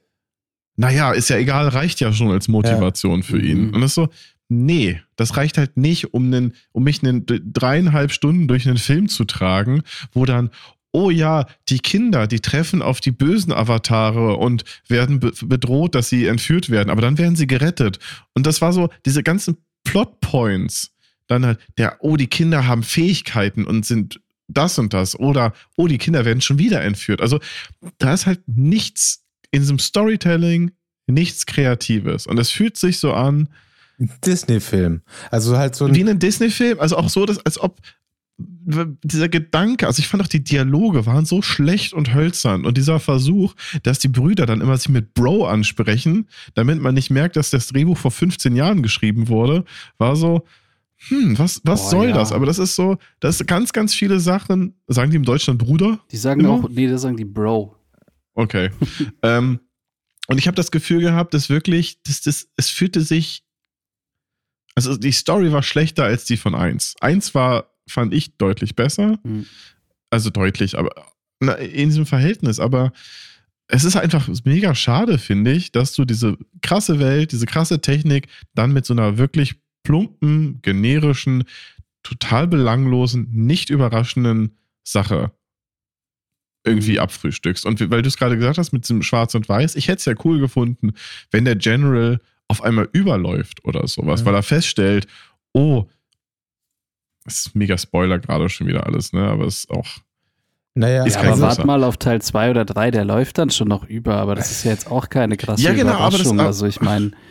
naja, 0.75 1.11
ist 1.11 1.29
ja 1.29 1.37
egal, 1.37 1.69
reicht 1.69 1.99
ja 1.99 2.11
schon 2.11 2.31
als 2.31 2.47
Motivation 2.47 3.21
ja. 3.21 3.25
für 3.25 3.41
ihn. 3.41 3.67
Mhm. 3.67 3.73
Und 3.75 3.81
das 3.81 3.91
ist 3.91 3.95
so, 3.95 4.09
nee, 4.51 5.01
das 5.15 5.37
reicht 5.37 5.57
halt 5.57 5.77
nicht, 5.77 6.13
um, 6.13 6.25
einen, 6.25 6.53
um 6.73 6.83
mich 6.83 7.01
einen, 7.01 7.25
dreieinhalb 7.25 8.11
Stunden 8.11 8.47
durch 8.47 8.67
einen 8.67 8.77
Film 8.77 9.07
zu 9.07 9.23
tragen, 9.23 9.81
wo 10.11 10.25
dann, 10.25 10.49
oh 10.91 11.09
ja, 11.09 11.45
die 11.69 11.79
Kinder, 11.79 12.27
die 12.27 12.41
treffen 12.41 12.81
auf 12.81 12.99
die 12.99 13.11
bösen 13.11 13.53
Avatare 13.53 14.35
und 14.35 14.65
werden 14.89 15.21
be 15.21 15.31
bedroht, 15.41 15.95
dass 15.95 16.09
sie 16.09 16.25
entführt 16.25 16.69
werden, 16.69 16.89
aber 16.89 17.01
dann 17.01 17.17
werden 17.17 17.37
sie 17.37 17.47
gerettet. 17.47 17.99
Und 18.33 18.45
das 18.45 18.61
war 18.61 18.73
so, 18.73 18.89
diese 19.05 19.23
ganzen 19.23 19.57
Plotpoints. 19.85 20.91
Dann 21.27 21.45
halt, 21.45 21.59
der, 21.77 21.97
oh, 22.01 22.17
die 22.17 22.27
Kinder 22.27 22.67
haben 22.67 22.83
Fähigkeiten 22.83 23.65
und 23.65 23.85
sind 23.85 24.19
das 24.49 24.77
und 24.77 24.93
das. 24.93 25.17
Oder, 25.17 25.53
oh, 25.77 25.87
die 25.87 25.97
Kinder 25.97 26.25
werden 26.25 26.41
schon 26.41 26.59
wieder 26.59 26.81
entführt. 26.81 27.21
Also, 27.21 27.39
da 27.99 28.13
ist 28.13 28.25
halt 28.25 28.41
nichts 28.47 29.23
in 29.51 29.61
diesem 29.61 29.79
Storytelling, 29.79 30.71
nichts 31.07 31.45
Kreatives. 31.45 32.27
Und 32.27 32.37
es 32.37 32.51
fühlt 32.51 32.75
sich 32.75 32.97
so 32.97 33.13
an. 33.13 33.47
Disney-Film. 34.25 35.01
Also 35.29 35.57
halt 35.57 35.75
so 35.75 35.85
ein. 35.85 35.95
Wie 35.95 36.03
ein 36.03 36.19
Disney-Film. 36.19 36.79
Also 36.79 36.97
auch 36.97 37.09
so, 37.09 37.25
dass, 37.25 37.43
als 37.45 37.59
ob 37.59 37.77
dieser 39.03 39.29
Gedanke, 39.29 39.87
also 39.87 39.99
ich 39.99 40.07
fand 40.07 40.23
auch 40.23 40.27
die 40.27 40.43
Dialoge 40.43 41.05
waren 41.05 41.25
so 41.25 41.41
schlecht 41.41 41.93
und 41.93 42.13
hölzern 42.13 42.65
und 42.65 42.77
dieser 42.77 42.99
Versuch, 42.99 43.53
dass 43.83 43.99
die 43.99 44.07
Brüder 44.07 44.45
dann 44.45 44.61
immer 44.61 44.77
sich 44.77 44.89
mit 44.89 45.13
Bro 45.13 45.45
ansprechen, 45.45 46.27
damit 46.53 46.81
man 46.81 46.95
nicht 46.95 47.09
merkt, 47.09 47.35
dass 47.35 47.49
das 47.49 47.67
Drehbuch 47.67 47.97
vor 47.97 48.11
15 48.11 48.55
Jahren 48.55 48.81
geschrieben 48.81 49.27
wurde, 49.27 49.65
war 49.97 50.15
so, 50.15 50.45
hm, 51.07 51.37
was, 51.37 51.61
was 51.63 51.81
Boah, 51.81 51.89
soll 51.89 52.09
ja. 52.09 52.13
das? 52.13 52.31
Aber 52.31 52.45
das 52.45 52.59
ist 52.59 52.75
so, 52.75 52.97
das 53.19 53.41
ist 53.41 53.47
ganz, 53.47 53.73
ganz 53.73 53.93
viele 53.93 54.19
Sachen, 54.19 54.75
sagen 54.87 55.11
die 55.11 55.17
im 55.17 55.25
Deutschland 55.25 55.59
Bruder? 55.59 55.99
Die 56.11 56.17
sagen 56.17 56.41
immer? 56.41 56.51
auch, 56.51 56.69
nee, 56.69 56.87
das 56.87 57.01
sagen 57.01 57.17
die 57.17 57.25
Bro. 57.25 57.75
Okay. 58.33 58.69
ähm, 59.23 59.59
und 60.27 60.37
ich 60.37 60.47
habe 60.47 60.55
das 60.55 60.71
Gefühl 60.71 61.01
gehabt, 61.01 61.33
dass 61.33 61.49
wirklich, 61.49 62.01
dass 62.03 62.21
das, 62.21 62.47
es 62.55 62.69
fühlte 62.69 63.01
sich, 63.01 63.43
also 64.75 64.97
die 64.97 65.11
Story 65.11 65.51
war 65.51 65.63
schlechter 65.63 66.05
als 66.05 66.25
die 66.25 66.37
von 66.37 66.55
1. 66.55 66.95
1 67.01 67.35
war 67.35 67.71
fand 67.87 68.13
ich 68.13 68.37
deutlich 68.37 68.75
besser. 68.75 69.19
Mhm. 69.23 69.45
Also 70.09 70.29
deutlich, 70.29 70.77
aber 70.77 70.91
na, 71.39 71.53
in 71.53 71.89
diesem 71.89 72.05
Verhältnis. 72.05 72.59
Aber 72.59 72.91
es 73.67 73.83
ist 73.83 73.95
einfach 73.95 74.27
mega 74.43 74.75
schade, 74.75 75.17
finde 75.17 75.51
ich, 75.51 75.71
dass 75.71 75.93
du 75.93 76.05
diese 76.05 76.37
krasse 76.61 76.99
Welt, 76.99 77.31
diese 77.31 77.45
krasse 77.45 77.81
Technik 77.81 78.27
dann 78.53 78.73
mit 78.73 78.85
so 78.85 78.93
einer 78.93 79.17
wirklich 79.17 79.55
plumpen, 79.83 80.61
generischen, 80.61 81.45
total 82.03 82.47
belanglosen, 82.47 83.29
nicht 83.31 83.69
überraschenden 83.69 84.57
Sache 84.83 85.31
irgendwie 86.63 86.93
mhm. 86.93 86.99
abfrühstückst. 86.99 87.65
Und 87.65 87.89
weil 87.89 88.01
du 88.01 88.07
es 88.07 88.17
gerade 88.17 88.37
gesagt 88.37 88.57
hast 88.57 88.71
mit 88.71 88.83
diesem 88.83 89.03
Schwarz 89.03 89.33
und 89.35 89.49
Weiß, 89.49 89.75
ich 89.75 89.87
hätte 89.87 89.99
es 89.99 90.05
ja 90.05 90.13
cool 90.23 90.39
gefunden, 90.39 90.93
wenn 91.31 91.45
der 91.45 91.55
General 91.55 92.19
auf 92.51 92.63
einmal 92.63 92.89
überläuft 92.91 93.63
oder 93.65 93.87
sowas, 93.87 94.21
ja. 94.21 94.25
weil 94.27 94.35
er 94.35 94.43
feststellt, 94.43 95.07
oh, 95.53 95.85
das 97.25 97.47
ist 97.47 97.55
mega 97.55 97.77
Spoiler 97.77 98.19
gerade 98.19 98.49
schon 98.49 98.67
wieder 98.67 98.85
alles, 98.85 99.13
ne? 99.13 99.23
Aber 99.23 99.45
es 99.45 99.59
ist 99.59 99.71
auch. 99.71 99.87
Naja, 100.73 101.05
ist 101.05 101.15
ja, 101.15 101.33
aber 101.33 101.41
warte 101.41 101.67
mal 101.67 101.83
auf 101.83 101.97
Teil 101.97 102.21
2 102.21 102.51
oder 102.51 102.65
3, 102.65 102.91
der 102.91 103.03
läuft 103.03 103.37
dann 103.37 103.49
schon 103.49 103.67
noch 103.67 103.85
über, 103.87 104.15
aber 104.15 104.35
das 104.35 104.51
ist 104.51 104.63
ja 104.63 104.71
jetzt 104.71 104.89
auch 104.89 105.09
keine 105.09 105.35
krasse 105.35 105.63
ja, 105.63 105.73
genau, 105.73 105.95
Überraschung. 105.95 106.39
Aber 106.39 106.47
das, 106.49 106.61
also 106.61 106.65
ich 106.67 106.81
meine. 106.81 107.11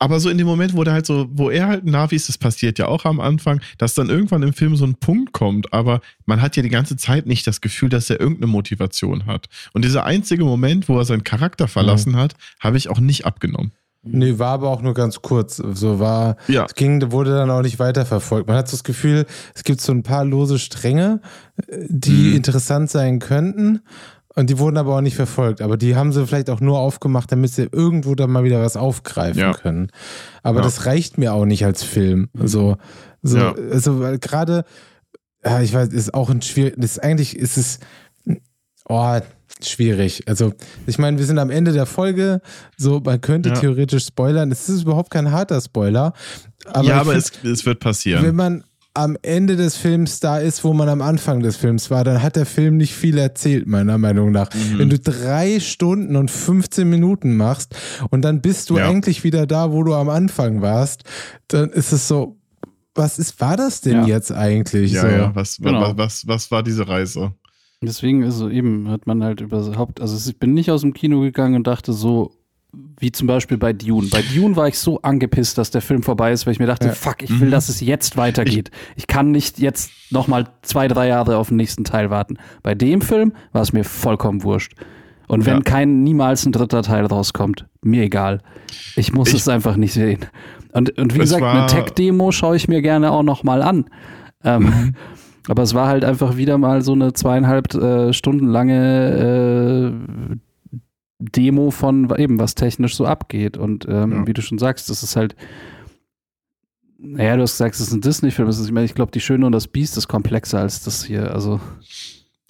Aber 0.00 0.20
so 0.20 0.30
in 0.30 0.38
dem 0.38 0.46
Moment, 0.46 0.76
wo 0.76 0.84
der 0.84 0.92
halt 0.92 1.06
so, 1.06 1.26
wo 1.32 1.50
er 1.50 1.66
halt 1.66 1.84
Navi 1.84 2.14
ist, 2.14 2.28
das 2.28 2.38
passiert 2.38 2.78
ja 2.78 2.86
auch 2.86 3.04
am 3.04 3.18
Anfang, 3.18 3.60
dass 3.78 3.94
dann 3.94 4.08
irgendwann 4.08 4.44
im 4.44 4.52
Film 4.52 4.76
so 4.76 4.84
ein 4.84 4.94
Punkt 4.94 5.32
kommt, 5.32 5.72
aber 5.72 6.00
man 6.24 6.40
hat 6.40 6.56
ja 6.56 6.62
die 6.62 6.68
ganze 6.68 6.96
Zeit 6.96 7.26
nicht 7.26 7.44
das 7.48 7.60
Gefühl, 7.60 7.88
dass 7.88 8.08
er 8.08 8.20
irgendeine 8.20 8.46
Motivation 8.46 9.26
hat. 9.26 9.46
Und 9.72 9.84
dieser 9.84 10.04
einzige 10.04 10.44
Moment, 10.44 10.88
wo 10.88 10.96
er 10.98 11.04
seinen 11.04 11.24
Charakter 11.24 11.66
verlassen 11.66 12.12
mhm. 12.12 12.18
hat, 12.18 12.34
habe 12.60 12.76
ich 12.76 12.88
auch 12.88 13.00
nicht 13.00 13.26
abgenommen. 13.26 13.72
Nee, 14.12 14.38
war 14.38 14.52
aber 14.52 14.68
auch 14.68 14.82
nur 14.82 14.94
ganz 14.94 15.22
kurz. 15.22 15.56
So 15.56 15.98
war, 15.98 16.36
ja. 16.46 16.64
es 16.66 16.74
ging, 16.74 17.10
wurde 17.12 17.32
dann 17.32 17.50
auch 17.50 17.62
nicht 17.62 17.78
weiterverfolgt. 17.78 18.48
Man 18.48 18.56
hat 18.56 18.68
so 18.68 18.76
das 18.76 18.84
Gefühl, 18.84 19.26
es 19.54 19.64
gibt 19.64 19.80
so 19.80 19.92
ein 19.92 20.02
paar 20.02 20.24
lose 20.24 20.58
Stränge, 20.58 21.20
die 21.88 22.30
mhm. 22.30 22.36
interessant 22.36 22.90
sein 22.90 23.18
könnten. 23.18 23.80
Und 24.34 24.50
die 24.50 24.58
wurden 24.58 24.76
aber 24.76 24.94
auch 24.94 25.00
nicht 25.00 25.16
verfolgt. 25.16 25.60
Aber 25.60 25.76
die 25.76 25.96
haben 25.96 26.12
sie 26.12 26.24
vielleicht 26.24 26.48
auch 26.48 26.60
nur 26.60 26.78
aufgemacht, 26.78 27.32
damit 27.32 27.50
sie 27.50 27.68
irgendwo 27.72 28.14
da 28.14 28.28
mal 28.28 28.44
wieder 28.44 28.62
was 28.62 28.76
aufgreifen 28.76 29.40
ja. 29.40 29.52
können. 29.52 29.90
Aber 30.44 30.58
ja. 30.58 30.64
das 30.64 30.86
reicht 30.86 31.18
mir 31.18 31.34
auch 31.34 31.44
nicht 31.44 31.64
als 31.64 31.82
Film. 31.82 32.28
So, 32.34 32.76
so, 33.20 33.38
ja. 33.38 33.54
also 33.72 33.98
gerade, 34.20 34.64
ja, 35.44 35.60
ich 35.60 35.74
weiß, 35.74 35.88
ist 35.88 36.14
auch 36.14 36.30
ein 36.30 36.42
schwierig, 36.42 36.76
ist 36.76 37.02
eigentlich 37.02 37.36
ist 37.36 37.56
es, 37.56 37.80
oh, 38.88 39.18
schwierig. 39.62 40.22
Also, 40.26 40.52
ich 40.86 40.98
meine, 40.98 41.18
wir 41.18 41.26
sind 41.26 41.38
am 41.38 41.50
Ende 41.50 41.72
der 41.72 41.86
Folge. 41.86 42.40
So, 42.76 43.00
man 43.00 43.20
könnte 43.20 43.50
ja. 43.50 43.54
theoretisch 43.54 44.06
spoilern. 44.06 44.50
Es 44.52 44.68
ist 44.68 44.82
überhaupt 44.82 45.10
kein 45.10 45.30
harter 45.30 45.60
Spoiler. 45.60 46.12
Aber 46.66 46.84
ja, 46.86 47.00
aber 47.00 47.12
find, 47.12 47.30
es, 47.42 47.50
es 47.50 47.66
wird 47.66 47.80
passieren. 47.80 48.24
Wenn 48.24 48.36
man 48.36 48.64
am 48.94 49.16
Ende 49.22 49.54
des 49.54 49.76
Films 49.76 50.18
da 50.18 50.38
ist, 50.38 50.64
wo 50.64 50.72
man 50.72 50.88
am 50.88 51.02
Anfang 51.02 51.40
des 51.40 51.56
Films 51.56 51.88
war, 51.90 52.02
dann 52.02 52.20
hat 52.20 52.34
der 52.34 52.46
Film 52.46 52.76
nicht 52.76 52.94
viel 52.94 53.16
erzählt, 53.16 53.68
meiner 53.68 53.96
Meinung 53.96 54.32
nach. 54.32 54.52
Mhm. 54.52 54.78
Wenn 54.78 54.90
du 54.90 54.98
drei 54.98 55.60
Stunden 55.60 56.16
und 56.16 56.30
15 56.30 56.88
Minuten 56.88 57.36
machst 57.36 57.76
und 58.10 58.22
dann 58.22 58.40
bist 58.40 58.70
du 58.70 58.78
ja. 58.78 58.88
eigentlich 58.88 59.22
wieder 59.22 59.46
da, 59.46 59.70
wo 59.70 59.84
du 59.84 59.94
am 59.94 60.08
Anfang 60.08 60.62
warst, 60.62 61.04
dann 61.46 61.70
ist 61.70 61.92
es 61.92 62.08
so, 62.08 62.38
was 62.94 63.20
ist, 63.20 63.40
war 63.40 63.56
das 63.56 63.80
denn 63.82 64.00
ja. 64.00 64.06
jetzt 64.06 64.32
eigentlich? 64.32 64.92
Ja, 64.92 65.02
so? 65.02 65.06
ja, 65.06 65.34
was, 65.34 65.58
genau. 65.58 65.96
was, 65.96 65.96
was, 65.96 66.26
was 66.26 66.50
war 66.50 66.64
diese 66.64 66.88
Reise? 66.88 67.32
Deswegen 67.80 68.22
ist 68.22 68.40
es 68.40 68.50
eben, 68.50 68.88
hat 68.88 69.06
man 69.06 69.22
halt 69.22 69.40
überhaupt, 69.40 70.00
also 70.00 70.28
ich 70.28 70.38
bin 70.38 70.54
nicht 70.54 70.70
aus 70.70 70.80
dem 70.80 70.94
Kino 70.94 71.20
gegangen 71.20 71.54
und 71.54 71.66
dachte 71.66 71.92
so, 71.92 72.32
wie 73.00 73.12
zum 73.12 73.26
Beispiel 73.26 73.56
bei 73.56 73.72
Dune. 73.72 74.08
Bei 74.10 74.22
Dune 74.22 74.56
war 74.56 74.68
ich 74.68 74.78
so 74.78 75.00
angepisst, 75.02 75.56
dass 75.56 75.70
der 75.70 75.80
Film 75.80 76.02
vorbei 76.02 76.32
ist, 76.32 76.46
weil 76.46 76.52
ich 76.52 76.58
mir 76.58 76.66
dachte, 76.66 76.88
ja. 76.88 76.92
fuck, 76.92 77.22
ich 77.22 77.40
will, 77.40 77.48
mhm. 77.48 77.52
dass 77.52 77.68
es 77.68 77.80
jetzt 77.80 78.16
weitergeht. 78.16 78.70
Ich, 78.90 79.02
ich 79.02 79.06
kann 79.06 79.30
nicht 79.30 79.58
jetzt 79.58 79.90
nochmal 80.10 80.48
zwei, 80.62 80.88
drei 80.88 81.08
Jahre 81.08 81.36
auf 81.36 81.48
den 81.48 81.56
nächsten 81.56 81.84
Teil 81.84 82.10
warten. 82.10 82.36
Bei 82.62 82.74
dem 82.74 83.00
Film 83.00 83.32
war 83.52 83.62
es 83.62 83.72
mir 83.72 83.84
vollkommen 83.84 84.42
wurscht. 84.42 84.74
Und 85.28 85.46
wenn 85.46 85.58
ja. 85.58 85.62
kein 85.62 86.02
niemals 86.02 86.46
ein 86.46 86.52
dritter 86.52 86.82
Teil 86.82 87.06
rauskommt, 87.06 87.66
mir 87.82 88.02
egal. 88.02 88.40
Ich 88.96 89.12
muss 89.12 89.28
ich, 89.28 89.36
es 89.36 89.48
einfach 89.48 89.76
nicht 89.76 89.92
sehen. 89.92 90.26
Und, 90.72 90.98
und 90.98 91.14
wie 91.14 91.18
gesagt, 91.18 91.42
eine 91.42 91.66
Tech-Demo 91.66 92.32
schaue 92.32 92.56
ich 92.56 92.66
mir 92.68 92.82
gerne 92.82 93.12
auch 93.12 93.22
nochmal 93.22 93.62
an. 93.62 93.86
Ähm, 94.44 94.62
mhm. 94.62 94.94
Aber 95.48 95.62
es 95.62 95.74
war 95.74 95.88
halt 95.88 96.04
einfach 96.04 96.36
wieder 96.36 96.58
mal 96.58 96.82
so 96.82 96.92
eine 96.92 97.14
zweieinhalb 97.14 97.74
äh, 97.74 98.12
Stunden 98.12 98.46
lange 98.46 99.92
äh, 100.30 100.36
Demo 101.18 101.70
von 101.70 102.14
eben, 102.16 102.38
was 102.38 102.54
technisch 102.54 102.94
so 102.94 103.06
abgeht. 103.06 103.56
Und 103.56 103.86
ähm, 103.88 104.12
ja. 104.12 104.26
wie 104.26 104.34
du 104.34 104.42
schon 104.42 104.58
sagst, 104.58 104.90
das 104.90 105.02
ist 105.02 105.16
halt, 105.16 105.34
naja, 106.98 107.36
du 107.36 107.42
hast 107.42 107.52
gesagt, 107.52 107.74
es 107.74 107.80
ist 107.80 107.92
ein 107.92 108.00
Disney-Film. 108.00 108.48
Ich 108.48 108.72
meine, 108.72 108.84
ich 108.84 108.94
glaube, 108.94 109.10
Die 109.10 109.20
Schöne 109.20 109.46
und 109.46 109.52
das 109.52 109.68
Biest 109.68 109.96
ist 109.96 110.08
komplexer 110.08 110.60
als 110.60 110.82
das 110.84 111.04
hier. 111.04 111.32
Also. 111.32 111.60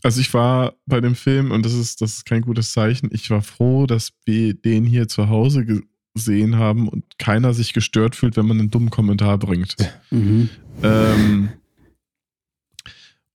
Also 0.02 0.20
ich 0.20 0.32
war 0.34 0.74
bei 0.86 1.00
dem 1.00 1.14
Film, 1.14 1.50
und 1.50 1.64
das 1.64 1.74
ist, 1.74 2.00
das 2.00 2.14
ist 2.14 2.24
kein 2.24 2.42
gutes 2.42 2.72
Zeichen, 2.72 3.10
ich 3.12 3.30
war 3.30 3.42
froh, 3.42 3.86
dass 3.86 4.10
wir 4.26 4.54
den 4.54 4.84
hier 4.84 5.08
zu 5.08 5.28
Hause 5.28 5.66
gesehen 6.14 6.56
haben 6.56 6.88
und 6.88 7.04
keiner 7.18 7.52
sich 7.52 7.72
gestört 7.72 8.16
fühlt, 8.16 8.36
wenn 8.36 8.46
man 8.46 8.58
einen 8.58 8.70
dummen 8.70 8.90
Kommentar 8.90 9.38
bringt. 9.38 9.76
Mhm. 10.10 10.48
Ähm, 10.82 11.48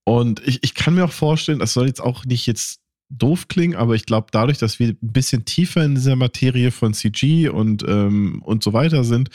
und 0.04 0.42
ich, 0.46 0.64
ich 0.64 0.74
kann 0.74 0.96
mir 0.96 1.06
auch 1.06 1.12
vorstellen, 1.12 1.60
das 1.60 1.74
soll 1.74 1.88
jetzt 1.88 2.02
auch 2.02 2.26
nicht 2.26 2.46
jetzt 2.46 2.80
doof 3.10 3.48
klingen, 3.48 3.76
aber 3.76 3.96
ich 3.96 4.06
glaube, 4.06 4.28
dadurch, 4.32 4.58
dass 4.58 4.80
wir 4.80 4.90
ein 4.90 4.98
bisschen 5.02 5.46
tiefer 5.46 5.84
in 5.84 5.96
dieser 5.96 6.16
Materie 6.16 6.72
von 6.72 6.94
CG 6.94 7.50
und, 7.50 7.84
ähm, 7.88 8.42
und 8.44 8.64
so 8.64 8.74
weiter 8.74 9.04
sind, 9.04 9.30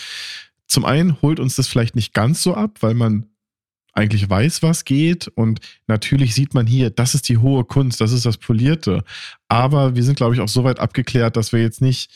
zum 0.67 0.85
einen 0.85 1.23
holt 1.23 1.41
uns 1.41 1.57
das 1.57 1.69
vielleicht 1.69 1.97
nicht 1.97 2.13
ganz 2.13 2.43
so 2.43 2.55
ab, 2.55 2.79
weil 2.81 2.95
man 2.95 3.27
eigentlich 3.95 4.29
weiß, 4.29 4.63
was 4.63 4.85
geht. 4.85 5.29
Und 5.29 5.61
natürlich 5.87 6.35
sieht 6.35 6.55
man 6.55 6.67
hier, 6.67 6.91
das 6.91 7.15
ist 7.15 7.29
die 7.29 7.39
hohe 7.39 7.65
Kunst, 7.65 8.01
das 8.01 8.13
ist 8.13 8.27
das 8.27 8.37
Polierte. 8.37 9.03
Aber 9.49 9.97
wir 9.97 10.05
sind, 10.05 10.17
glaube 10.17 10.35
ich, 10.35 10.41
auch 10.41 10.49
so 10.49 10.65
weit 10.65 10.79
abgeklärt, 10.79 11.37
dass 11.37 11.53
wir 11.53 11.61
jetzt 11.61 11.81
nicht, 11.81 12.11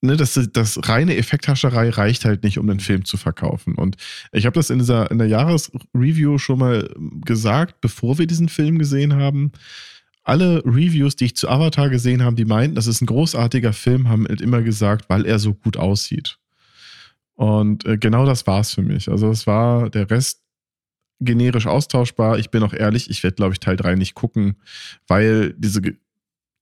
ne, 0.00 0.16
das, 0.16 0.38
das 0.52 0.88
reine 0.88 1.16
Effekthascherei 1.16 1.90
reicht 1.90 2.24
halt 2.24 2.42
nicht, 2.42 2.58
um 2.58 2.66
den 2.66 2.80
Film 2.80 3.04
zu 3.04 3.16
verkaufen. 3.16 3.74
Und 3.74 3.96
ich 4.32 4.46
habe 4.46 4.54
das 4.54 4.70
in 4.70 4.78
dieser 4.78 5.10
in 5.10 5.18
der 5.18 5.28
Jahresreview 5.28 6.38
schon 6.38 6.58
mal 6.58 6.88
gesagt, 7.24 7.80
bevor 7.80 8.18
wir 8.18 8.26
diesen 8.26 8.48
Film 8.48 8.78
gesehen 8.78 9.14
haben. 9.14 9.52
Alle 10.22 10.62
Reviews, 10.64 11.14
die 11.14 11.26
ich 11.26 11.36
zu 11.36 11.48
Avatar 11.48 11.88
gesehen 11.88 12.22
habe, 12.22 12.34
die 12.34 12.44
meinten, 12.44 12.74
das 12.74 12.88
ist 12.88 13.00
ein 13.00 13.06
großartiger 13.06 13.72
Film, 13.72 14.08
haben 14.08 14.26
halt 14.26 14.40
immer 14.40 14.62
gesagt, 14.62 15.08
weil 15.08 15.24
er 15.24 15.38
so 15.38 15.54
gut 15.54 15.76
aussieht. 15.76 16.38
Und 17.34 17.84
äh, 17.86 17.96
genau 17.96 18.26
das 18.26 18.46
war 18.46 18.60
es 18.60 18.74
für 18.74 18.82
mich. 18.82 19.08
Also 19.08 19.30
es 19.30 19.46
war 19.46 19.88
der 19.88 20.10
Rest 20.10 20.42
generisch 21.20 21.66
austauschbar. 21.66 22.38
Ich 22.38 22.50
bin 22.50 22.62
auch 22.62 22.72
ehrlich, 22.72 23.08
ich 23.08 23.22
werde, 23.22 23.36
glaube 23.36 23.52
ich, 23.52 23.60
Teil 23.60 23.76
3 23.76 23.94
nicht 23.94 24.14
gucken, 24.14 24.56
weil 25.06 25.54
diese, 25.56 25.80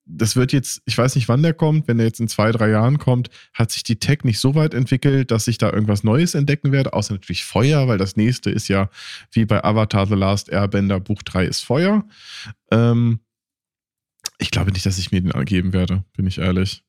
das 0.07 0.37
wird 0.37 0.53
jetzt, 0.53 0.83
ich 0.85 0.97
weiß 0.97 1.15
nicht, 1.15 1.29
wann 1.29 1.43
der 1.43 1.55
kommt, 1.55 1.89
wenn 1.89 1.99
der 1.99 2.07
jetzt 2.07 2.21
in 2.21 2.29
zwei, 2.29 2.53
drei 2.53 2.71
Jahren 2.71 2.99
kommt, 2.99 3.31
hat 3.55 3.71
sich 3.71 3.83
die 3.83 3.99
Tech 3.99 4.19
nicht 4.23 4.39
so 4.39 4.55
weit 4.55 4.75
entwickelt, 4.75 5.31
dass 5.31 5.49
ich 5.49 5.59
da 5.59 5.73
irgendwas 5.73 6.05
Neues 6.05 6.35
entdecken 6.35 6.73
werde, 6.73 6.93
außer 6.93 7.15
natürlich 7.15 7.45
Feuer, 7.45 7.89
weil 7.89 7.99
das 7.99 8.17
nächste 8.17 8.51
ist 8.51 8.69
ja 8.69 8.91
wie 9.33 9.47
bei 9.47 9.65
Avatar 9.65 10.07
The 10.07 10.15
Last 10.15 10.51
Airbender 10.51 11.01
Buch 11.01 11.23
3 11.23 11.47
ist 11.47 11.63
Feuer. 11.63 12.05
Ähm, 12.71 13.21
ich 14.39 14.51
glaube 14.51 14.73
nicht, 14.73 14.85
dass 14.85 14.99
ich 14.99 15.11
mir 15.11 15.23
den 15.23 15.45
geben 15.45 15.73
werde, 15.73 16.05
bin 16.17 16.27
ich 16.27 16.39
ehrlich. 16.39 16.85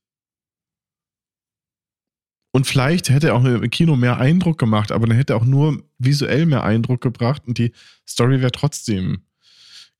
Und 2.52 2.66
vielleicht 2.66 3.10
hätte 3.10 3.28
er 3.28 3.36
auch 3.36 3.44
im 3.44 3.70
Kino 3.70 3.98
mehr 3.98 4.18
Eindruck 4.18 4.58
gemacht, 4.58 4.92
aber 4.92 5.08
dann 5.08 5.18
hätte 5.18 5.34
er 5.34 5.38
auch 5.38 5.46
nur 5.46 5.84
visuell 5.98 6.46
mehr 6.46 6.64
Eindruck 6.64 7.02
gebracht 7.02 7.44
und 7.46 7.58
die 7.58 7.74
Story 8.08 8.40
wäre 8.40 8.52
trotzdem 8.52 9.26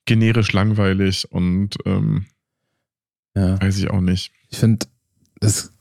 generisch 0.06 0.54
langweilig 0.54 1.30
und 1.32 1.76
ähm, 1.86 2.28
ja. 3.36 3.62
weiß 3.62 3.78
ich 3.78 3.90
auch 3.90 4.02
nicht. 4.02 4.32
Ich 4.50 4.58
finde, 4.58 4.86
das. 5.40 5.72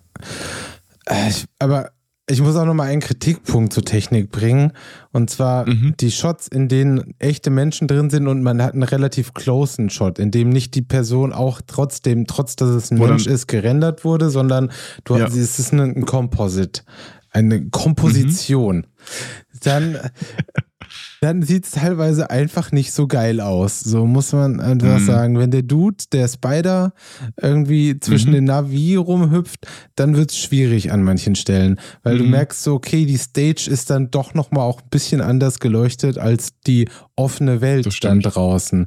Äh, 1.06 1.32
aber 1.58 1.90
ich 2.28 2.40
muss 2.40 2.56
auch 2.56 2.64
nochmal 2.64 2.88
einen 2.88 3.02
Kritikpunkt 3.02 3.72
zur 3.72 3.84
Technik 3.84 4.30
bringen. 4.30 4.72
Und 5.12 5.28
zwar 5.28 5.68
mhm. 5.68 5.94
die 6.00 6.10
Shots, 6.10 6.48
in 6.48 6.68
denen 6.68 7.14
echte 7.18 7.50
Menschen 7.50 7.86
drin 7.86 8.08
sind 8.08 8.28
und 8.28 8.42
man 8.42 8.62
hat 8.62 8.72
einen 8.72 8.82
relativ 8.82 9.34
closen 9.34 9.90
Shot, 9.90 10.18
in 10.18 10.30
dem 10.30 10.48
nicht 10.48 10.74
die 10.74 10.82
Person 10.82 11.32
auch 11.32 11.60
trotzdem, 11.66 12.26
trotz 12.26 12.56
dass 12.56 12.70
es 12.70 12.90
ein 12.90 12.98
Wo 12.98 13.06
Mensch 13.06 13.26
ist, 13.26 13.46
gerendert 13.46 14.04
wurde, 14.04 14.30
sondern 14.30 14.70
du 15.04 15.16
ja. 15.16 15.24
hast, 15.24 15.36
es 15.36 15.58
ist 15.58 15.72
ein 15.72 16.06
Composite, 16.06 16.82
eine 17.30 17.68
Komposition. 17.68 18.76
Mhm. 18.76 19.58
Dann 19.62 19.98
dann 21.24 21.40
sieht 21.40 21.64
es 21.64 21.70
teilweise 21.70 22.28
einfach 22.28 22.70
nicht 22.70 22.92
so 22.92 23.06
geil 23.06 23.40
aus. 23.40 23.80
So 23.80 24.04
muss 24.04 24.34
man 24.34 24.60
einfach 24.60 24.98
mhm. 24.98 25.06
sagen. 25.06 25.38
Wenn 25.38 25.50
der 25.50 25.62
Dude, 25.62 26.04
der 26.12 26.28
Spider, 26.28 26.92
irgendwie 27.40 27.98
zwischen 27.98 28.28
mhm. 28.28 28.34
den 28.34 28.44
Navi 28.44 28.96
rumhüpft, 28.96 29.66
dann 29.96 30.16
wird 30.16 30.32
es 30.32 30.38
schwierig 30.38 30.92
an 30.92 31.02
manchen 31.02 31.34
Stellen. 31.34 31.80
Weil 32.02 32.16
mhm. 32.16 32.18
du 32.18 32.24
merkst 32.24 32.62
so, 32.62 32.74
okay, 32.74 33.06
die 33.06 33.16
Stage 33.16 33.70
ist 33.70 33.88
dann 33.88 34.10
doch 34.10 34.34
nochmal 34.34 34.64
auch 34.64 34.82
ein 34.82 34.88
bisschen 34.90 35.22
anders 35.22 35.60
geleuchtet 35.60 36.18
als 36.18 36.60
die 36.66 36.90
offene 37.16 37.62
Welt 37.62 37.88
dann 38.04 38.20
draußen. 38.20 38.86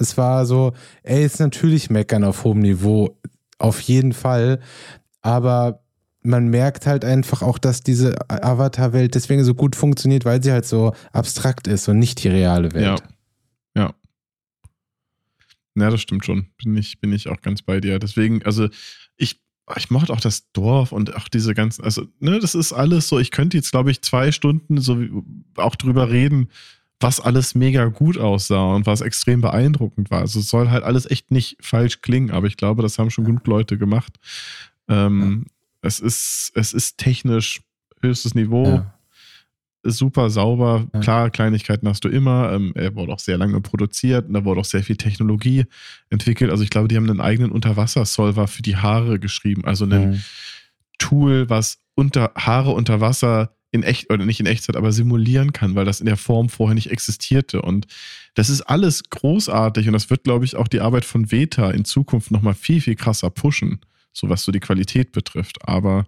Es 0.00 0.18
war 0.18 0.46
so, 0.46 0.72
ey, 1.04 1.24
ist 1.24 1.38
natürlich 1.38 1.90
meckern 1.90 2.24
auf 2.24 2.42
hohem 2.42 2.58
Niveau. 2.58 3.16
Auf 3.58 3.80
jeden 3.82 4.14
Fall. 4.14 4.58
Aber 5.20 5.81
man 6.22 6.48
merkt 6.48 6.86
halt 6.86 7.04
einfach 7.04 7.42
auch, 7.42 7.58
dass 7.58 7.82
diese 7.82 8.16
Avatar-Welt 8.30 9.14
deswegen 9.14 9.44
so 9.44 9.54
gut 9.54 9.76
funktioniert, 9.76 10.24
weil 10.24 10.42
sie 10.42 10.52
halt 10.52 10.66
so 10.66 10.94
abstrakt 11.12 11.66
ist 11.66 11.88
und 11.88 11.98
nicht 11.98 12.22
die 12.22 12.28
reale 12.28 12.72
Welt. 12.72 13.02
Ja. 13.74 13.82
Ja. 13.82 13.94
Ja, 15.74 15.90
das 15.90 16.00
stimmt 16.00 16.24
schon. 16.24 16.46
Bin 16.62 16.76
ich, 16.76 17.00
bin 17.00 17.12
ich 17.12 17.28
auch 17.28 17.40
ganz 17.40 17.62
bei 17.62 17.80
dir. 17.80 17.98
Deswegen, 17.98 18.42
also 18.44 18.68
ich, 19.16 19.40
ich 19.76 19.90
mochte 19.90 20.12
auch 20.12 20.20
das 20.20 20.50
Dorf 20.52 20.92
und 20.92 21.14
auch 21.16 21.28
diese 21.28 21.54
ganzen, 21.54 21.82
also, 21.84 22.06
ne, 22.20 22.38
das 22.38 22.54
ist 22.54 22.72
alles 22.72 23.08
so, 23.08 23.18
ich 23.18 23.30
könnte 23.30 23.56
jetzt, 23.56 23.70
glaube 23.70 23.90
ich, 23.90 24.02
zwei 24.02 24.32
Stunden 24.32 24.80
so 24.80 24.98
auch 25.56 25.76
drüber 25.76 26.10
reden, 26.10 26.48
was 27.00 27.20
alles 27.20 27.54
mega 27.54 27.86
gut 27.86 28.16
aussah 28.16 28.74
und 28.74 28.86
was 28.86 29.00
extrem 29.00 29.40
beeindruckend 29.40 30.10
war. 30.10 30.20
Also 30.20 30.40
es 30.40 30.48
soll 30.48 30.70
halt 30.70 30.84
alles 30.84 31.10
echt 31.10 31.30
nicht 31.30 31.56
falsch 31.60 32.00
klingen, 32.00 32.30
aber 32.30 32.46
ich 32.46 32.56
glaube, 32.56 32.82
das 32.82 32.98
haben 32.98 33.10
schon 33.10 33.24
genug 33.24 33.46
Leute 33.46 33.76
gemacht. 33.76 34.18
Ähm, 34.88 35.46
es 35.82 36.00
ist, 36.00 36.52
es 36.54 36.72
ist 36.72 36.96
technisch 36.96 37.60
höchstes 38.00 38.34
Niveau. 38.34 38.64
Ja. 38.64 38.94
Super 39.84 40.30
sauber. 40.30 40.86
Ja. 40.94 41.00
Klar, 41.00 41.30
Kleinigkeiten 41.30 41.88
hast 41.88 42.04
du 42.04 42.08
immer. 42.08 42.52
Ähm, 42.52 42.72
er 42.76 42.94
wurde 42.94 43.12
auch 43.12 43.18
sehr 43.18 43.36
lange 43.36 43.60
produziert 43.60 44.28
und 44.28 44.34
da 44.34 44.44
wurde 44.44 44.60
auch 44.60 44.64
sehr 44.64 44.84
viel 44.84 44.96
Technologie 44.96 45.64
entwickelt. 46.08 46.52
Also 46.52 46.62
ich 46.62 46.70
glaube, 46.70 46.86
die 46.86 46.96
haben 46.96 47.10
einen 47.10 47.20
eigenen 47.20 47.50
Unterwassersolver 47.50 48.46
für 48.46 48.62
die 48.62 48.76
Haare 48.76 49.18
geschrieben. 49.18 49.64
Also 49.64 49.84
ein 49.84 50.10
mhm. 50.10 50.22
Tool, 50.98 51.50
was 51.50 51.80
unter 51.96 52.30
Haare 52.36 52.70
unter 52.70 53.00
Wasser 53.00 53.56
in 53.72 53.82
echt 53.82 54.12
oder 54.12 54.24
nicht 54.24 54.38
in 54.38 54.46
Echtzeit, 54.46 54.76
aber 54.76 54.92
simulieren 54.92 55.52
kann, 55.52 55.74
weil 55.74 55.86
das 55.86 55.98
in 55.98 56.06
der 56.06 56.18
Form 56.18 56.48
vorher 56.48 56.74
nicht 56.74 56.90
existierte. 56.90 57.62
Und 57.62 57.86
das 58.34 58.50
ist 58.50 58.60
alles 58.60 59.02
großartig 59.10 59.88
und 59.88 59.94
das 59.94 60.10
wird, 60.10 60.22
glaube 60.22 60.44
ich, 60.44 60.54
auch 60.54 60.68
die 60.68 60.80
Arbeit 60.80 61.04
von 61.04 61.32
Veta 61.32 61.70
in 61.70 61.84
Zukunft 61.84 62.30
nochmal 62.30 62.54
viel, 62.54 62.80
viel 62.80 62.94
krasser 62.94 63.30
pushen 63.30 63.80
so 64.12 64.28
was 64.28 64.42
so 64.42 64.52
die 64.52 64.60
Qualität 64.60 65.12
betrifft. 65.12 65.58
Aber 65.68 66.06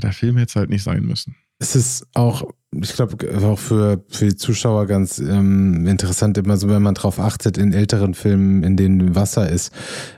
der 0.00 0.12
Film 0.12 0.36
hätte 0.36 0.50
es 0.50 0.56
halt 0.56 0.70
nicht 0.70 0.82
sein 0.82 1.04
müssen. 1.04 1.36
Es 1.58 1.76
ist 1.76 2.08
auch, 2.14 2.42
ich 2.72 2.92
glaube, 2.94 3.16
auch 3.46 3.58
für, 3.58 4.04
für 4.08 4.24
die 4.24 4.36
Zuschauer 4.36 4.86
ganz 4.86 5.20
ähm, 5.20 5.86
interessant, 5.86 6.36
immer 6.36 6.56
so, 6.56 6.68
wenn 6.68 6.82
man 6.82 6.94
drauf 6.94 7.20
achtet, 7.20 7.56
in 7.56 7.72
älteren 7.72 8.14
Filmen, 8.14 8.64
in 8.64 8.76
denen 8.76 9.14
Wasser 9.14 9.48
ist. 9.48 9.72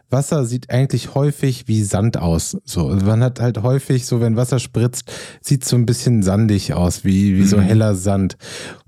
Wasser 0.08 0.46
sieht 0.46 0.70
eigentlich 0.70 1.14
häufig 1.14 1.68
wie 1.68 1.82
Sand 1.82 2.16
aus. 2.16 2.56
So, 2.64 2.88
also 2.88 3.04
man 3.04 3.22
hat 3.22 3.40
halt 3.40 3.62
häufig, 3.62 4.06
so 4.06 4.22
wenn 4.22 4.36
Wasser 4.36 4.58
spritzt, 4.58 5.12
sieht 5.42 5.66
so 5.66 5.76
ein 5.76 5.84
bisschen 5.84 6.22
sandig 6.22 6.72
aus, 6.72 7.04
wie, 7.04 7.36
wie 7.36 7.42
mhm. 7.42 7.46
so 7.46 7.60
heller 7.60 7.94
Sand. 7.94 8.38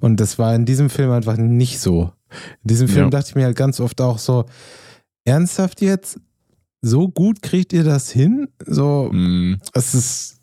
Und 0.00 0.18
das 0.18 0.38
war 0.38 0.54
in 0.54 0.64
diesem 0.64 0.88
Film 0.88 1.10
einfach 1.10 1.36
nicht 1.36 1.78
so. 1.78 2.10
In 2.62 2.68
diesem 2.68 2.88
Film 2.88 3.06
ja. 3.06 3.10
dachte 3.10 3.28
ich 3.28 3.34
mir 3.34 3.44
halt 3.44 3.56
ganz 3.56 3.80
oft 3.80 4.00
auch 4.00 4.18
so, 4.18 4.46
ernsthaft 5.26 5.82
jetzt? 5.82 6.18
So 6.82 7.08
gut 7.08 7.42
kriegt 7.42 7.72
ihr 7.72 7.84
das 7.84 8.10
hin? 8.10 8.48
So, 8.64 9.10
mm. 9.12 9.60
es 9.72 9.94
ist, 9.94 10.40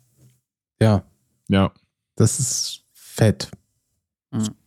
ja. 0.80 1.04
Ja. 1.48 1.72
Das 2.16 2.38
ist 2.38 2.84
fett. 2.92 3.50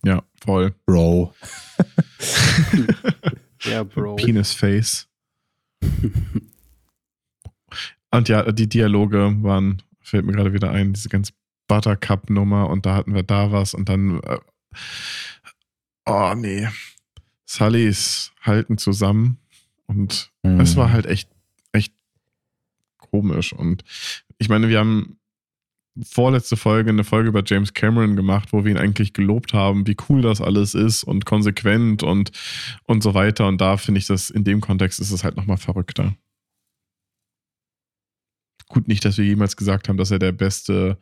Ja, 0.04 0.22
voll. 0.42 0.74
Bro. 0.86 1.34
ja, 3.62 3.82
Bro. 3.82 4.16
Penis 4.16 4.52
Face. 4.52 5.08
und 8.10 8.28
ja, 8.28 8.50
die 8.50 8.68
Dialoge 8.68 9.36
waren, 9.42 9.82
fällt 10.00 10.24
mir 10.24 10.32
gerade 10.32 10.52
wieder 10.52 10.70
ein, 10.70 10.92
diese 10.92 11.08
ganz 11.08 11.32
Buttercup-Nummer 11.68 12.70
und 12.70 12.86
da 12.86 12.94
hatten 12.94 13.14
wir 13.14 13.22
da 13.22 13.52
was 13.52 13.74
und 13.74 13.88
dann, 13.88 14.20
äh, 14.22 14.38
oh 16.06 16.34
nee, 16.34 16.66
Sullys 17.44 18.32
halten 18.40 18.78
zusammen 18.78 19.38
und 19.86 20.32
mm. 20.42 20.60
es 20.60 20.76
war 20.76 20.90
halt 20.90 21.06
echt 21.06 21.28
komisch. 23.10 23.52
Und 23.52 23.84
ich 24.38 24.48
meine, 24.48 24.68
wir 24.68 24.78
haben 24.78 25.18
vorletzte 26.02 26.56
Folge 26.56 26.90
eine 26.90 27.04
Folge 27.04 27.28
über 27.28 27.42
James 27.44 27.74
Cameron 27.74 28.16
gemacht, 28.16 28.52
wo 28.52 28.64
wir 28.64 28.70
ihn 28.70 28.78
eigentlich 28.78 29.12
gelobt 29.12 29.52
haben, 29.52 29.86
wie 29.86 29.96
cool 30.08 30.22
das 30.22 30.40
alles 30.40 30.74
ist 30.74 31.02
und 31.04 31.24
konsequent 31.24 32.02
und, 32.02 32.30
und 32.84 33.02
so 33.02 33.14
weiter. 33.14 33.48
Und 33.48 33.60
da 33.60 33.76
finde 33.76 33.98
ich 33.98 34.06
das, 34.06 34.30
in 34.30 34.44
dem 34.44 34.60
Kontext 34.60 35.00
ist 35.00 35.10
es 35.10 35.24
halt 35.24 35.36
nochmal 35.36 35.56
verrückter. 35.56 36.14
Gut, 38.68 38.86
nicht, 38.86 39.04
dass 39.04 39.18
wir 39.18 39.24
jemals 39.24 39.56
gesagt 39.56 39.88
haben, 39.88 39.96
dass 39.96 40.10
er 40.10 40.18
der 40.18 40.32
beste 40.32 40.98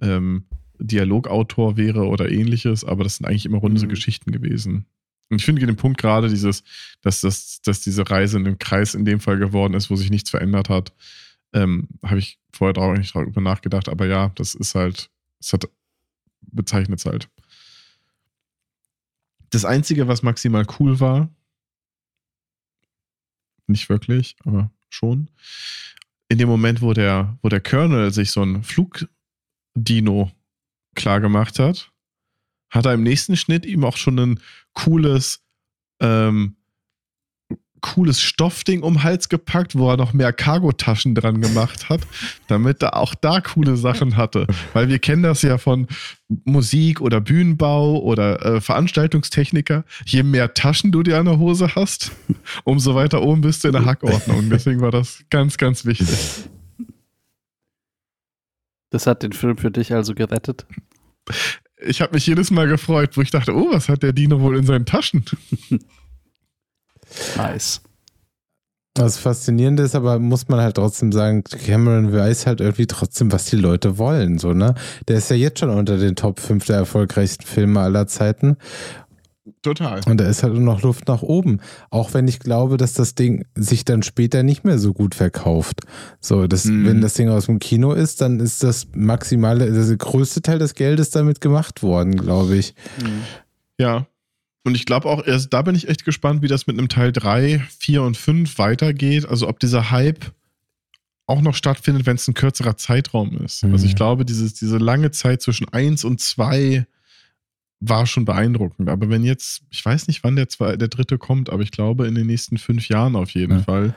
ähm, 0.00 0.44
Dialogautor 0.78 1.76
wäre 1.76 2.06
oder 2.06 2.30
ähnliches, 2.30 2.84
aber 2.84 3.04
das 3.04 3.16
sind 3.16 3.26
eigentlich 3.26 3.46
immer 3.46 3.58
runde 3.58 3.84
mhm. 3.84 3.88
Geschichten 3.88 4.32
gewesen. 4.32 4.86
Und 5.28 5.40
ich 5.40 5.44
finde 5.44 5.64
den 5.64 5.76
Punkt 5.76 6.00
gerade 6.00 6.28
dieses, 6.28 6.64
dass, 7.02 7.20
dass, 7.20 7.60
dass 7.62 7.80
diese 7.80 8.08
Reise 8.08 8.38
in 8.38 8.46
einem 8.46 8.58
Kreis 8.58 8.94
in 8.94 9.04
dem 9.04 9.20
Fall 9.20 9.38
geworden 9.38 9.74
ist, 9.74 9.90
wo 9.90 9.96
sich 9.96 10.10
nichts 10.10 10.30
verändert 10.30 10.68
hat, 10.68 10.92
ähm, 11.52 11.88
Habe 12.04 12.18
ich 12.18 12.38
vorher 12.52 12.80
auch 12.82 12.96
nicht 12.96 13.14
darüber 13.14 13.40
nachgedacht, 13.40 13.88
aber 13.88 14.06
ja, 14.06 14.30
das 14.36 14.54
ist 14.54 14.74
halt, 14.74 15.10
es 15.40 15.52
hat 15.52 15.68
bezeichnet 16.42 16.98
es 16.98 17.06
halt. 17.06 17.28
Das 19.50 19.64
Einzige, 19.64 20.08
was 20.08 20.22
maximal 20.22 20.66
cool 20.78 21.00
war, 21.00 21.28
nicht 23.66 23.88
wirklich, 23.88 24.36
aber 24.44 24.70
schon, 24.88 25.30
in 26.28 26.38
dem 26.38 26.48
Moment, 26.48 26.82
wo 26.82 26.92
der, 26.92 27.38
wo 27.42 27.48
der 27.48 27.60
Colonel 27.60 28.12
sich 28.12 28.30
so 28.30 28.42
ein 28.42 28.62
Flugdino 28.62 30.30
klar 30.94 31.20
gemacht 31.20 31.58
hat, 31.58 31.92
hat 32.70 32.86
er 32.86 32.94
im 32.94 33.02
nächsten 33.02 33.36
Schnitt 33.36 33.66
ihm 33.66 33.84
auch 33.84 33.96
schon 33.96 34.18
ein 34.18 34.40
cooles 34.72 35.42
ähm, 36.00 36.56
cooles 37.80 38.20
Stoffding 38.20 38.82
um 38.82 38.94
den 38.94 39.02
Hals 39.02 39.28
gepackt, 39.28 39.76
wo 39.76 39.90
er 39.90 39.96
noch 39.96 40.12
mehr 40.12 40.32
Cargotaschen 40.32 41.14
dran 41.14 41.40
gemacht 41.40 41.88
hat, 41.88 42.00
damit 42.48 42.82
er 42.82 42.96
auch 42.96 43.14
da 43.14 43.40
coole 43.40 43.76
Sachen 43.76 44.16
hatte. 44.16 44.46
Weil 44.72 44.88
wir 44.88 44.98
kennen 44.98 45.22
das 45.22 45.42
ja 45.42 45.58
von 45.58 45.86
Musik 46.44 47.00
oder 47.00 47.20
Bühnenbau 47.20 47.98
oder 47.98 48.44
äh, 48.44 48.60
Veranstaltungstechniker. 48.60 49.84
Je 50.06 50.22
mehr 50.22 50.54
Taschen 50.54 50.92
du 50.92 51.02
dir 51.02 51.18
an 51.18 51.26
der 51.26 51.38
Hose 51.38 51.74
hast, 51.74 52.12
umso 52.64 52.94
weiter 52.94 53.22
oben 53.22 53.40
bist 53.40 53.64
du 53.64 53.68
in 53.68 53.72
der 53.72 53.84
Hackordnung. 53.84 54.50
Deswegen 54.50 54.80
war 54.80 54.90
das 54.90 55.24
ganz, 55.30 55.56
ganz 55.56 55.84
wichtig. 55.84 56.08
Das 58.90 59.06
hat 59.06 59.22
den 59.22 59.32
Film 59.32 59.56
für 59.56 59.70
dich 59.70 59.92
also 59.92 60.14
gerettet? 60.14 60.66
Ich 61.82 62.00
habe 62.02 62.14
mich 62.14 62.26
jedes 62.26 62.50
Mal 62.50 62.68
gefreut, 62.68 63.16
wo 63.16 63.22
ich 63.22 63.30
dachte, 63.30 63.54
oh, 63.54 63.72
was 63.72 63.88
hat 63.88 64.02
der 64.02 64.12
Dino 64.12 64.40
wohl 64.40 64.56
in 64.56 64.66
seinen 64.66 64.84
Taschen? 64.84 65.24
Nice. 67.36 67.82
Das 68.94 69.18
Faszinierende 69.18 69.84
ist 69.84 69.94
aber, 69.94 70.18
muss 70.18 70.48
man 70.48 70.60
halt 70.60 70.74
trotzdem 70.74 71.12
sagen, 71.12 71.44
Cameron 71.44 72.12
weiß 72.12 72.46
halt 72.46 72.60
irgendwie 72.60 72.86
trotzdem, 72.86 73.30
was 73.30 73.44
die 73.44 73.56
Leute 73.56 73.98
wollen, 73.98 74.38
so, 74.38 74.52
ne? 74.52 74.74
Der 75.06 75.18
ist 75.18 75.30
ja 75.30 75.36
jetzt 75.36 75.60
schon 75.60 75.70
unter 75.70 75.96
den 75.96 76.16
Top 76.16 76.40
5 76.40 76.66
der 76.66 76.76
erfolgreichsten 76.76 77.46
Filme 77.46 77.80
aller 77.80 78.08
Zeiten. 78.08 78.56
Total. 79.62 80.00
Und 80.06 80.18
da 80.18 80.28
ist 80.28 80.42
halt 80.42 80.54
noch 80.54 80.82
Luft 80.82 81.08
nach 81.08 81.22
oben. 81.22 81.60
Auch 81.90 82.14
wenn 82.14 82.28
ich 82.28 82.40
glaube, 82.40 82.76
dass 82.76 82.92
das 82.92 83.14
Ding 83.14 83.46
sich 83.54 83.84
dann 83.84 84.02
später 84.02 84.42
nicht 84.42 84.64
mehr 84.64 84.78
so 84.78 84.92
gut 84.92 85.14
verkauft. 85.14 85.82
So, 86.20 86.46
das, 86.46 86.64
mhm. 86.64 86.86
wenn 86.86 87.00
das 87.00 87.14
Ding 87.14 87.28
aus 87.28 87.46
dem 87.46 87.58
Kino 87.58 87.92
ist, 87.92 88.20
dann 88.20 88.40
ist 88.40 88.62
das 88.62 88.88
maximale, 88.94 89.70
der 89.70 89.96
größte 89.96 90.42
Teil 90.42 90.58
des 90.58 90.74
Geldes 90.74 91.10
damit 91.10 91.40
gemacht 91.40 91.82
worden, 91.82 92.16
glaube 92.16 92.56
ich. 92.56 92.74
Mhm. 93.02 93.22
Ja, 93.78 94.06
und 94.64 94.74
ich 94.74 94.84
glaube 94.84 95.08
auch, 95.08 95.26
erst 95.26 95.52
da 95.52 95.62
bin 95.62 95.74
ich 95.74 95.88
echt 95.88 96.04
gespannt, 96.04 96.42
wie 96.42 96.48
das 96.48 96.66
mit 96.66 96.78
einem 96.78 96.88
Teil 96.88 97.12
3, 97.12 97.64
4 97.78 98.02
und 98.02 98.16
5 98.16 98.58
weitergeht. 98.58 99.26
Also 99.26 99.48
ob 99.48 99.58
dieser 99.58 99.90
Hype 99.90 100.32
auch 101.26 101.40
noch 101.40 101.54
stattfindet, 101.54 102.06
wenn 102.06 102.16
es 102.16 102.28
ein 102.28 102.34
kürzerer 102.34 102.76
Zeitraum 102.76 103.38
ist. 103.38 103.64
Mhm. 103.64 103.72
Also 103.72 103.86
ich 103.86 103.94
glaube, 103.94 104.24
dieses, 104.24 104.54
diese 104.54 104.78
lange 104.78 105.12
Zeit 105.12 105.40
zwischen 105.40 105.68
1 105.68 106.04
und 106.04 106.20
2 106.20 106.86
war 107.80 108.06
schon 108.06 108.26
beeindruckend. 108.26 108.90
Aber 108.90 109.08
wenn 109.08 109.24
jetzt, 109.24 109.62
ich 109.70 109.84
weiß 109.84 110.08
nicht, 110.08 110.22
wann 110.22 110.36
der, 110.36 110.48
zwei, 110.50 110.76
der 110.76 110.88
dritte 110.88 111.16
kommt, 111.16 111.48
aber 111.50 111.62
ich 111.62 111.70
glaube 111.70 112.06
in 112.06 112.14
den 112.14 112.26
nächsten 112.26 112.58
fünf 112.58 112.88
Jahren 112.88 113.16
auf 113.16 113.30
jeden 113.30 113.58
ja. 113.58 113.62
Fall. 113.62 113.94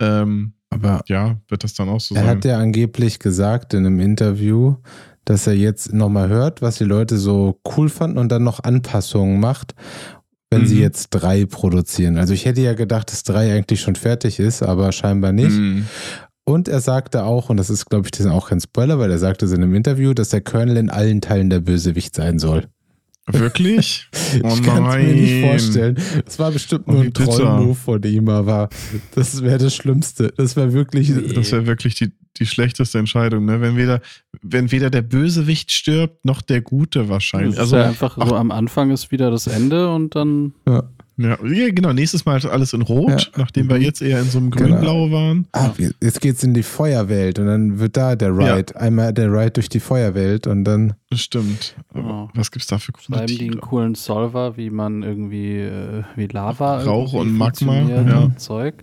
Ähm, 0.00 0.54
aber 0.70 1.02
ja, 1.06 1.38
wird 1.48 1.64
das 1.64 1.74
dann 1.74 1.90
auch 1.90 2.00
so 2.00 2.14
er 2.14 2.22
sein. 2.22 2.28
Er 2.28 2.36
hat 2.36 2.44
ja 2.46 2.58
angeblich 2.58 3.18
gesagt 3.18 3.74
in 3.74 3.84
einem 3.84 4.00
Interview, 4.00 4.76
dass 5.24 5.46
er 5.46 5.54
jetzt 5.54 5.92
nochmal 5.92 6.28
hört, 6.28 6.62
was 6.62 6.78
die 6.78 6.84
Leute 6.84 7.18
so 7.18 7.60
cool 7.76 7.88
fanden 7.88 8.18
und 8.18 8.30
dann 8.30 8.42
noch 8.42 8.62
Anpassungen 8.62 9.40
macht, 9.40 9.74
wenn 10.50 10.62
mhm. 10.62 10.66
sie 10.66 10.80
jetzt 10.80 11.08
drei 11.10 11.46
produzieren. 11.46 12.16
Also 12.16 12.34
ich 12.34 12.44
hätte 12.44 12.60
ja 12.60 12.74
gedacht, 12.74 13.10
dass 13.12 13.22
drei 13.22 13.54
eigentlich 13.54 13.80
schon 13.80 13.96
fertig 13.96 14.38
ist, 14.38 14.62
aber 14.62 14.92
scheinbar 14.92 15.32
nicht. 15.32 15.50
Mhm. 15.50 15.86
Und 16.44 16.68
er 16.68 16.80
sagte 16.80 17.24
auch, 17.24 17.50
und 17.50 17.56
das 17.56 17.70
ist, 17.70 17.86
glaube 17.86 18.06
ich, 18.06 18.10
das 18.10 18.20
ist 18.20 18.32
auch 18.32 18.48
kein 18.48 18.60
Spoiler, 18.60 18.98
weil 18.98 19.10
er 19.10 19.18
sagte 19.18 19.46
es 19.46 19.52
in 19.52 19.62
einem 19.62 19.74
Interview, 19.74 20.12
dass 20.12 20.30
der 20.30 20.40
Colonel 20.40 20.76
in 20.76 20.90
allen 20.90 21.20
Teilen 21.20 21.50
der 21.50 21.60
Bösewicht 21.60 22.16
sein 22.16 22.38
soll. 22.38 22.66
Wirklich? 23.26 24.08
Oh 24.42 24.48
ich 24.54 24.62
kann 24.62 24.86
es 24.86 24.96
mir 24.96 25.12
nicht 25.12 25.44
vorstellen. 25.44 25.98
Das 26.24 26.38
war 26.38 26.50
bestimmt 26.50 26.88
nur 26.88 27.02
ein 27.02 27.12
Troll-Move 27.12 27.74
von 27.74 28.02
ihm, 28.02 28.30
aber 28.30 28.70
das 29.14 29.42
wäre 29.42 29.58
das 29.58 29.74
Schlimmste. 29.74 30.32
Das 30.38 30.56
wäre 30.56 30.72
wirklich. 30.72 31.10
Nee. 31.10 31.34
Das 31.34 31.52
wäre 31.52 31.66
wirklich 31.66 31.96
die, 31.96 32.12
die 32.38 32.46
schlechteste 32.46 32.98
Entscheidung, 32.98 33.44
ne? 33.44 33.60
Wenn 33.60 33.76
weder, 33.76 34.00
wenn 34.42 34.72
weder 34.72 34.90
der 34.90 35.02
Bösewicht 35.02 35.70
stirbt, 35.70 36.24
noch 36.24 36.42
der 36.42 36.60
Gute 36.60 37.08
wahrscheinlich. 37.08 37.58
also 37.58 37.76
ja 37.76 37.86
einfach 37.86 38.16
so 38.16 38.34
am 38.34 38.50
Anfang 38.50 38.90
ist 38.90 39.10
wieder 39.10 39.30
das 39.30 39.46
Ende 39.46 39.92
und 39.92 40.14
dann. 40.14 40.54
Ja. 40.66 40.84
Ja, 41.18 41.36
genau. 41.36 41.92
Nächstes 41.92 42.24
Mal 42.24 42.44
alles 42.46 42.72
in 42.72 42.82
Rot, 42.82 43.10
ja. 43.10 43.18
nachdem 43.36 43.68
wir 43.68 43.76
mhm. 43.76 43.82
jetzt 43.82 44.00
eher 44.00 44.18
in 44.20 44.24
so 44.24 44.38
einem 44.38 44.50
genau. 44.50 44.70
Grün-Blau 44.70 45.04
genau. 45.04 45.16
waren. 45.16 45.46
Ah, 45.52 45.70
jetzt 46.00 46.20
geht's 46.20 46.42
in 46.42 46.54
die 46.54 46.62
Feuerwelt 46.62 47.38
und 47.38 47.46
dann 47.46 47.78
wird 47.78 47.96
da 47.96 48.16
der 48.16 48.30
Ride. 48.30 48.72
Ja. 48.74 48.80
Einmal 48.80 49.12
der 49.12 49.30
Ride 49.30 49.52
durch 49.52 49.68
die 49.68 49.78
Feuerwelt 49.78 50.46
und 50.46 50.64
dann. 50.64 50.94
Stimmt. 51.12 51.76
Aber 51.92 52.30
was 52.34 52.50
gibt's 52.50 52.66
da 52.66 52.78
für 52.78 52.92
coole 52.92 53.18
Schreiben 53.18 53.26
die 53.26 53.50
einen 53.50 53.60
coolen 53.60 53.94
Solver, 53.94 54.56
wie 54.56 54.70
man 54.70 55.02
irgendwie, 55.02 55.58
äh, 55.58 56.02
wie 56.16 56.26
Lava. 56.26 56.82
Rauch 56.82 57.12
und 57.12 57.36
Magma. 57.36 57.82
Ja. 57.82 58.36
Zeug. 58.36 58.82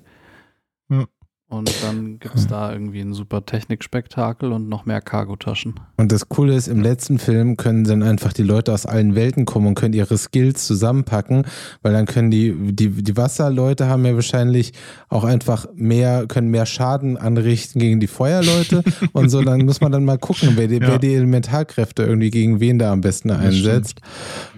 Und 1.50 1.72
dann 1.82 2.20
gibt 2.20 2.36
es 2.36 2.46
da 2.46 2.72
irgendwie 2.72 3.02
ein 3.02 3.16
super 3.16 3.44
Technikspektakel 3.44 4.52
und 4.52 4.70
noch 4.70 4.86
mehr 4.86 5.02
Cargotaschen. 5.02 5.80
Und 5.98 6.12
das 6.12 6.30
Coole 6.30 6.56
ist, 6.56 6.68
im 6.68 6.80
letzten 6.80 7.18
Film 7.18 7.58
können 7.58 7.86
dann 7.86 8.04
einfach 8.04 8.34
die 8.34 8.44
Leute 8.44 8.72
aus 8.72 8.86
allen 8.86 9.16
Welten 9.16 9.46
kommen 9.46 9.66
und 9.66 9.74
können 9.74 9.96
ihre 9.96 10.16
Skills 10.16 10.68
zusammenpacken, 10.68 11.48
weil 11.82 11.94
dann 11.94 12.06
können 12.06 12.30
die, 12.30 12.54
die, 12.54 12.90
die 12.90 13.18
Wasserleute 13.18 13.88
haben 13.88 14.06
ja 14.06 14.14
wahrscheinlich 14.14 14.74
auch 15.10 15.24
einfach 15.24 15.66
mehr, 15.74 16.28
können 16.28 16.50
mehr 16.50 16.68
Schaden 16.68 17.18
anrichten 17.18 17.80
gegen 17.80 18.00
die 18.00 18.06
Feuerleute 18.06 18.84
und 19.14 19.30
so, 19.30 19.42
dann 19.42 19.66
muss 19.66 19.82
man 19.82 19.92
dann 19.92 20.06
mal 20.06 20.20
gucken, 20.20 20.52
wer 20.54 20.68
die, 20.68 20.76
ja. 20.76 20.88
wer 20.88 21.00
die 21.00 21.16
Elementarkräfte 21.16 22.04
irgendwie 22.04 22.30
gegen 22.30 22.60
wen 22.60 22.78
da 22.78 22.92
am 22.92 23.02
besten 23.02 23.32
einsetzt. 23.32 24.02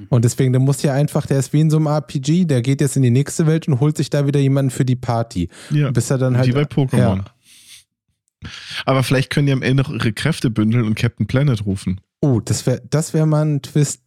Und 0.09 0.26
deswegen, 0.26 0.51
der 0.51 0.59
muss 0.59 0.81
ja 0.81 0.93
einfach, 0.93 1.26
der 1.26 1.39
ist 1.39 1.53
wie 1.53 1.61
in 1.61 1.69
so 1.69 1.77
einem 1.77 1.88
RPG, 1.88 2.43
der 2.43 2.61
geht 2.61 2.81
jetzt 2.81 2.97
in 2.97 3.01
die 3.01 3.11
nächste 3.11 3.47
Welt 3.47 3.69
und 3.69 3.80
holt 3.80 3.95
sich 3.95 4.09
da 4.09 4.27
wieder 4.27 4.41
jemanden 4.41 4.72
für 4.72 4.84
die 4.84 4.97
Party. 4.97 5.47
Ja. 5.69 5.89
Bis 5.91 6.11
er 6.11 6.18
dann 6.18 6.35
halt. 6.35 6.47
Pokémon. 6.84 7.18
Ja. 7.18 8.49
Aber 8.86 9.03
vielleicht 9.03 9.30
können 9.30 9.48
die 9.48 9.53
am 9.53 9.62
Ende 9.62 9.84
noch 9.84 9.91
ihre 9.91 10.14
Kräfte 10.14 10.49
bündeln 10.49 10.86
und 10.86 10.95
Captain 10.95 11.28
Planet 11.28 11.66
rufen. 11.66 12.02
Oh, 12.22 12.40
das 12.40 12.66
wäre 12.66 12.82
das 12.90 13.14
wär 13.14 13.26
mal 13.26 13.45
ein 13.45 13.62
Twist. 13.62 14.02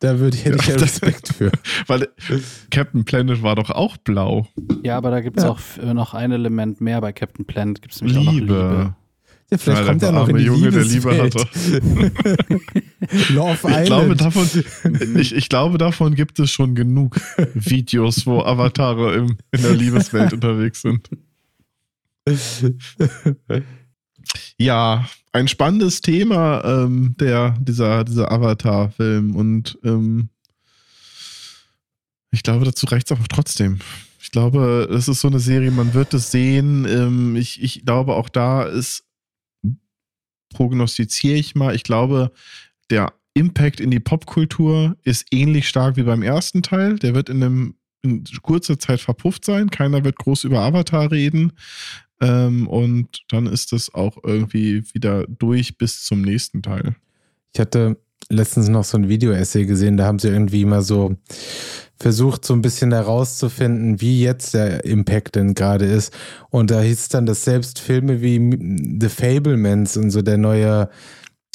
Da 0.00 0.18
würde 0.18 0.36
ich, 0.36 0.44
hätte 0.44 0.58
ich 0.60 0.68
ja 0.68 0.74
Respekt 0.76 1.28
für. 1.34 1.50
Weil 1.86 2.08
Captain 2.70 3.04
Planet 3.04 3.42
war 3.42 3.56
doch 3.56 3.70
auch 3.70 3.96
blau. 3.96 4.46
Ja, 4.82 4.96
aber 4.98 5.10
da 5.10 5.20
gibt 5.20 5.38
es 5.38 5.44
ja. 5.44 5.50
auch 5.50 5.60
noch 5.94 6.14
ein 6.14 6.32
Element 6.32 6.80
mehr 6.80 7.00
bei 7.00 7.12
Captain 7.12 7.46
Planet. 7.46 7.80
Gibt 7.80 7.94
es 7.94 8.02
nämlich 8.02 8.18
Liebe. 8.18 8.26
auch 8.26 8.32
noch 8.32 8.78
Liebe. 8.78 8.94
Ja, 9.50 9.58
vielleicht 9.58 9.82
ja, 9.82 9.86
kommt 9.86 10.02
er 10.02 10.12
noch 10.12 10.28
in 10.28 10.36
die 10.36 10.44
Junge, 10.44 10.70
der 10.70 10.84
Liebe 10.84 11.22
hatte. 11.22 11.38
Love 13.34 13.80
ich 13.80 13.86
Glaube, 13.86 14.16
davon, 14.16 14.48
ich, 15.16 15.34
ich, 15.34 15.48
glaube, 15.48 15.78
davon 15.78 16.14
gibt 16.14 16.38
es 16.38 16.50
schon 16.50 16.74
genug 16.74 17.20
Videos, 17.54 18.26
wo 18.26 18.40
Avatare 18.40 19.14
im, 19.14 19.36
in 19.52 19.62
der 19.62 19.74
Liebeswelt 19.74 20.32
unterwegs 20.32 20.82
sind 20.82 21.08
ja, 24.58 25.08
ein 25.32 25.48
spannendes 25.48 26.00
Thema, 26.00 26.64
ähm, 26.64 27.16
der, 27.18 27.56
dieser, 27.60 28.04
dieser 28.04 28.32
Avatar-Film. 28.32 29.36
Und 29.36 29.78
ähm, 29.84 30.30
ich 32.30 32.42
glaube, 32.42 32.64
dazu 32.64 32.86
reicht 32.86 33.10
es 33.10 33.18
auch 33.18 33.28
trotzdem. 33.28 33.78
Ich 34.20 34.30
glaube, 34.30 34.88
es 34.90 35.08
ist 35.08 35.20
so 35.20 35.28
eine 35.28 35.40
Serie, 35.40 35.70
man 35.70 35.92
wird 35.94 36.14
es 36.14 36.30
sehen. 36.30 36.86
Ähm, 36.86 37.36
ich, 37.36 37.62
ich 37.62 37.84
glaube, 37.84 38.14
auch 38.14 38.28
da 38.28 38.62
ist, 38.64 39.04
prognostiziere 40.54 41.36
ich 41.36 41.54
mal, 41.54 41.74
ich 41.74 41.82
glaube, 41.82 42.32
der 42.90 43.12
Impact 43.34 43.80
in 43.80 43.90
die 43.90 44.00
Popkultur 44.00 44.96
ist 45.02 45.26
ähnlich 45.30 45.68
stark 45.68 45.96
wie 45.96 46.04
beim 46.04 46.22
ersten 46.22 46.62
Teil. 46.62 46.98
Der 46.98 47.14
wird 47.14 47.28
in 47.28 47.42
einem 47.42 47.74
in 48.02 48.24
kurzer 48.42 48.78
Zeit 48.78 49.00
verpufft 49.00 49.44
sein. 49.44 49.70
Keiner 49.70 50.04
wird 50.04 50.16
groß 50.16 50.44
über 50.44 50.60
Avatar 50.60 51.10
reden. 51.10 51.52
Ähm, 52.24 52.68
und 52.68 53.22
dann 53.28 53.46
ist 53.46 53.72
es 53.72 53.94
auch 53.94 54.18
irgendwie 54.22 54.82
wieder 54.92 55.24
durch 55.28 55.78
bis 55.78 56.04
zum 56.04 56.22
nächsten 56.22 56.62
Teil. 56.62 56.96
Ich 57.52 57.60
hatte 57.60 57.96
letztens 58.30 58.68
noch 58.68 58.84
so 58.84 58.96
ein 58.96 59.08
Video-Essay 59.08 59.66
gesehen, 59.66 59.96
da 59.96 60.06
haben 60.06 60.18
sie 60.18 60.28
irgendwie 60.28 60.64
mal 60.64 60.82
so 60.82 61.16
versucht, 61.96 62.44
so 62.44 62.54
ein 62.54 62.62
bisschen 62.62 62.92
herauszufinden, 62.92 64.00
wie 64.00 64.22
jetzt 64.22 64.54
der 64.54 64.84
Impact 64.84 65.36
denn 65.36 65.54
gerade 65.54 65.84
ist. 65.84 66.12
Und 66.50 66.70
da 66.70 66.80
hieß 66.80 67.00
es 67.00 67.08
dann, 67.08 67.26
dass 67.26 67.44
selbst 67.44 67.78
Filme 67.78 68.20
wie 68.20 68.38
The 69.00 69.08
Fablemans 69.08 69.96
und 69.96 70.10
so 70.10 70.22
der 70.22 70.38
neue 70.38 70.88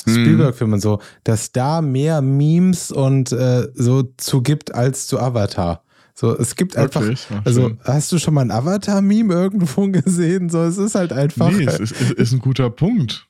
mhm. 0.05 0.11
Spielberg-Film 0.11 0.73
und 0.73 0.81
so, 0.81 1.01
dass 1.23 1.51
da 1.51 1.81
mehr 1.81 2.21
Memes 2.21 2.91
und 2.91 3.31
äh, 3.31 3.67
so 3.73 4.03
zu 4.17 4.41
gibt 4.41 4.73
als 4.73 5.07
zu 5.07 5.19
Avatar. 5.19 5.83
So, 6.19 6.37
es 6.37 6.57
gibt 6.57 6.75
einfach, 6.75 7.01
Ach, 7.01 7.45
also 7.45 7.77
hast 7.85 8.11
du 8.11 8.19
schon 8.19 8.33
mal 8.33 8.41
ein 8.41 8.51
Avatar-Meme 8.51 9.33
irgendwo 9.33 9.87
gesehen? 9.91 10.49
So, 10.49 10.63
es 10.63 10.77
ist 10.77 10.95
halt 10.95 11.13
einfach. 11.13 11.49
Nee, 11.49 11.63
es 11.63 11.79
ist, 11.79 11.91
ist, 11.93 12.11
ist 12.11 12.31
ein 12.33 12.39
guter 12.39 12.69
Punkt. 12.69 13.29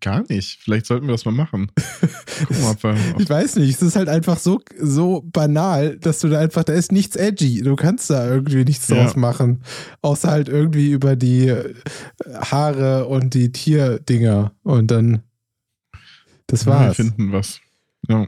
Gar 0.00 0.24
nicht. 0.28 0.58
Vielleicht 0.60 0.86
sollten 0.86 1.06
wir 1.06 1.12
das 1.12 1.24
mal 1.24 1.30
machen. 1.30 1.70
Mal, 2.60 2.74
wir, 2.82 3.20
ich 3.20 3.30
weiß 3.30 3.54
nicht. 3.54 3.76
Es 3.76 3.82
ist 3.82 3.94
halt 3.94 4.08
einfach 4.08 4.36
so, 4.36 4.60
so 4.80 5.22
banal, 5.32 5.96
dass 5.96 6.18
du 6.18 6.28
da 6.28 6.40
einfach, 6.40 6.64
da 6.64 6.72
ist 6.72 6.90
nichts 6.90 7.14
edgy. 7.14 7.62
Du 7.62 7.76
kannst 7.76 8.10
da 8.10 8.28
irgendwie 8.28 8.64
nichts 8.64 8.88
ja. 8.88 8.96
draus 8.96 9.14
machen. 9.14 9.62
Außer 10.00 10.28
halt 10.28 10.48
irgendwie 10.48 10.90
über 10.90 11.14
die 11.14 11.50
äh, 11.50 11.72
Haare 12.34 13.06
und 13.06 13.32
die 13.34 13.52
Tierdinger. 13.52 14.52
Und 14.64 14.90
dann, 14.90 15.22
das 16.48 16.66
war's. 16.66 16.98
Wir 16.98 17.04
finden 17.04 17.30
was. 17.30 17.60
Ja. 18.08 18.26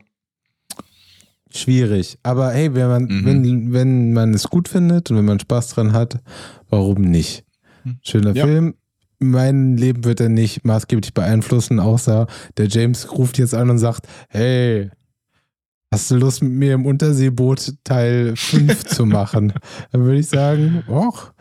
Schwierig. 1.55 2.19
Aber 2.23 2.51
hey, 2.51 2.75
wenn 2.75 2.89
man, 2.89 3.05
mhm. 3.05 3.25
wenn, 3.25 3.73
wenn 3.73 4.13
man 4.13 4.35
es 4.35 4.49
gut 4.49 4.69
findet 4.69 5.11
und 5.11 5.17
wenn 5.17 5.25
man 5.25 5.39
Spaß 5.39 5.69
dran 5.69 5.93
hat, 5.93 6.21
warum 6.69 7.03
nicht? 7.03 7.45
Mhm. 7.85 7.99
Schöner 8.03 8.35
ja. 8.35 8.45
Film. 8.45 8.75
Mein 9.21 9.77
Leben 9.77 10.05
wird 10.05 10.21
er 10.21 10.29
nicht 10.29 10.65
maßgeblich 10.65 11.15
beeinflussen, 11.15 11.79
außer 11.79 12.27
der 12.57 12.67
James 12.67 13.11
ruft 13.13 13.39
jetzt 13.39 13.55
an 13.55 13.71
und 13.71 13.79
sagt, 13.79 14.07
hey, 14.29 14.91
Hast 15.95 16.11
du 16.11 16.17
Lust, 16.17 16.43
mit 16.43 16.51
mir 16.51 16.75
im 16.75 16.87
Unterseeboot 16.87 17.75
Teil 17.85 18.35
5 18.35 18.85
zu 18.85 19.07
machen? 19.07 19.53
Dann 19.93 20.03
würde 20.03 20.19
ich 20.19 20.27
sagen, 20.27 20.83
och, 20.89 21.33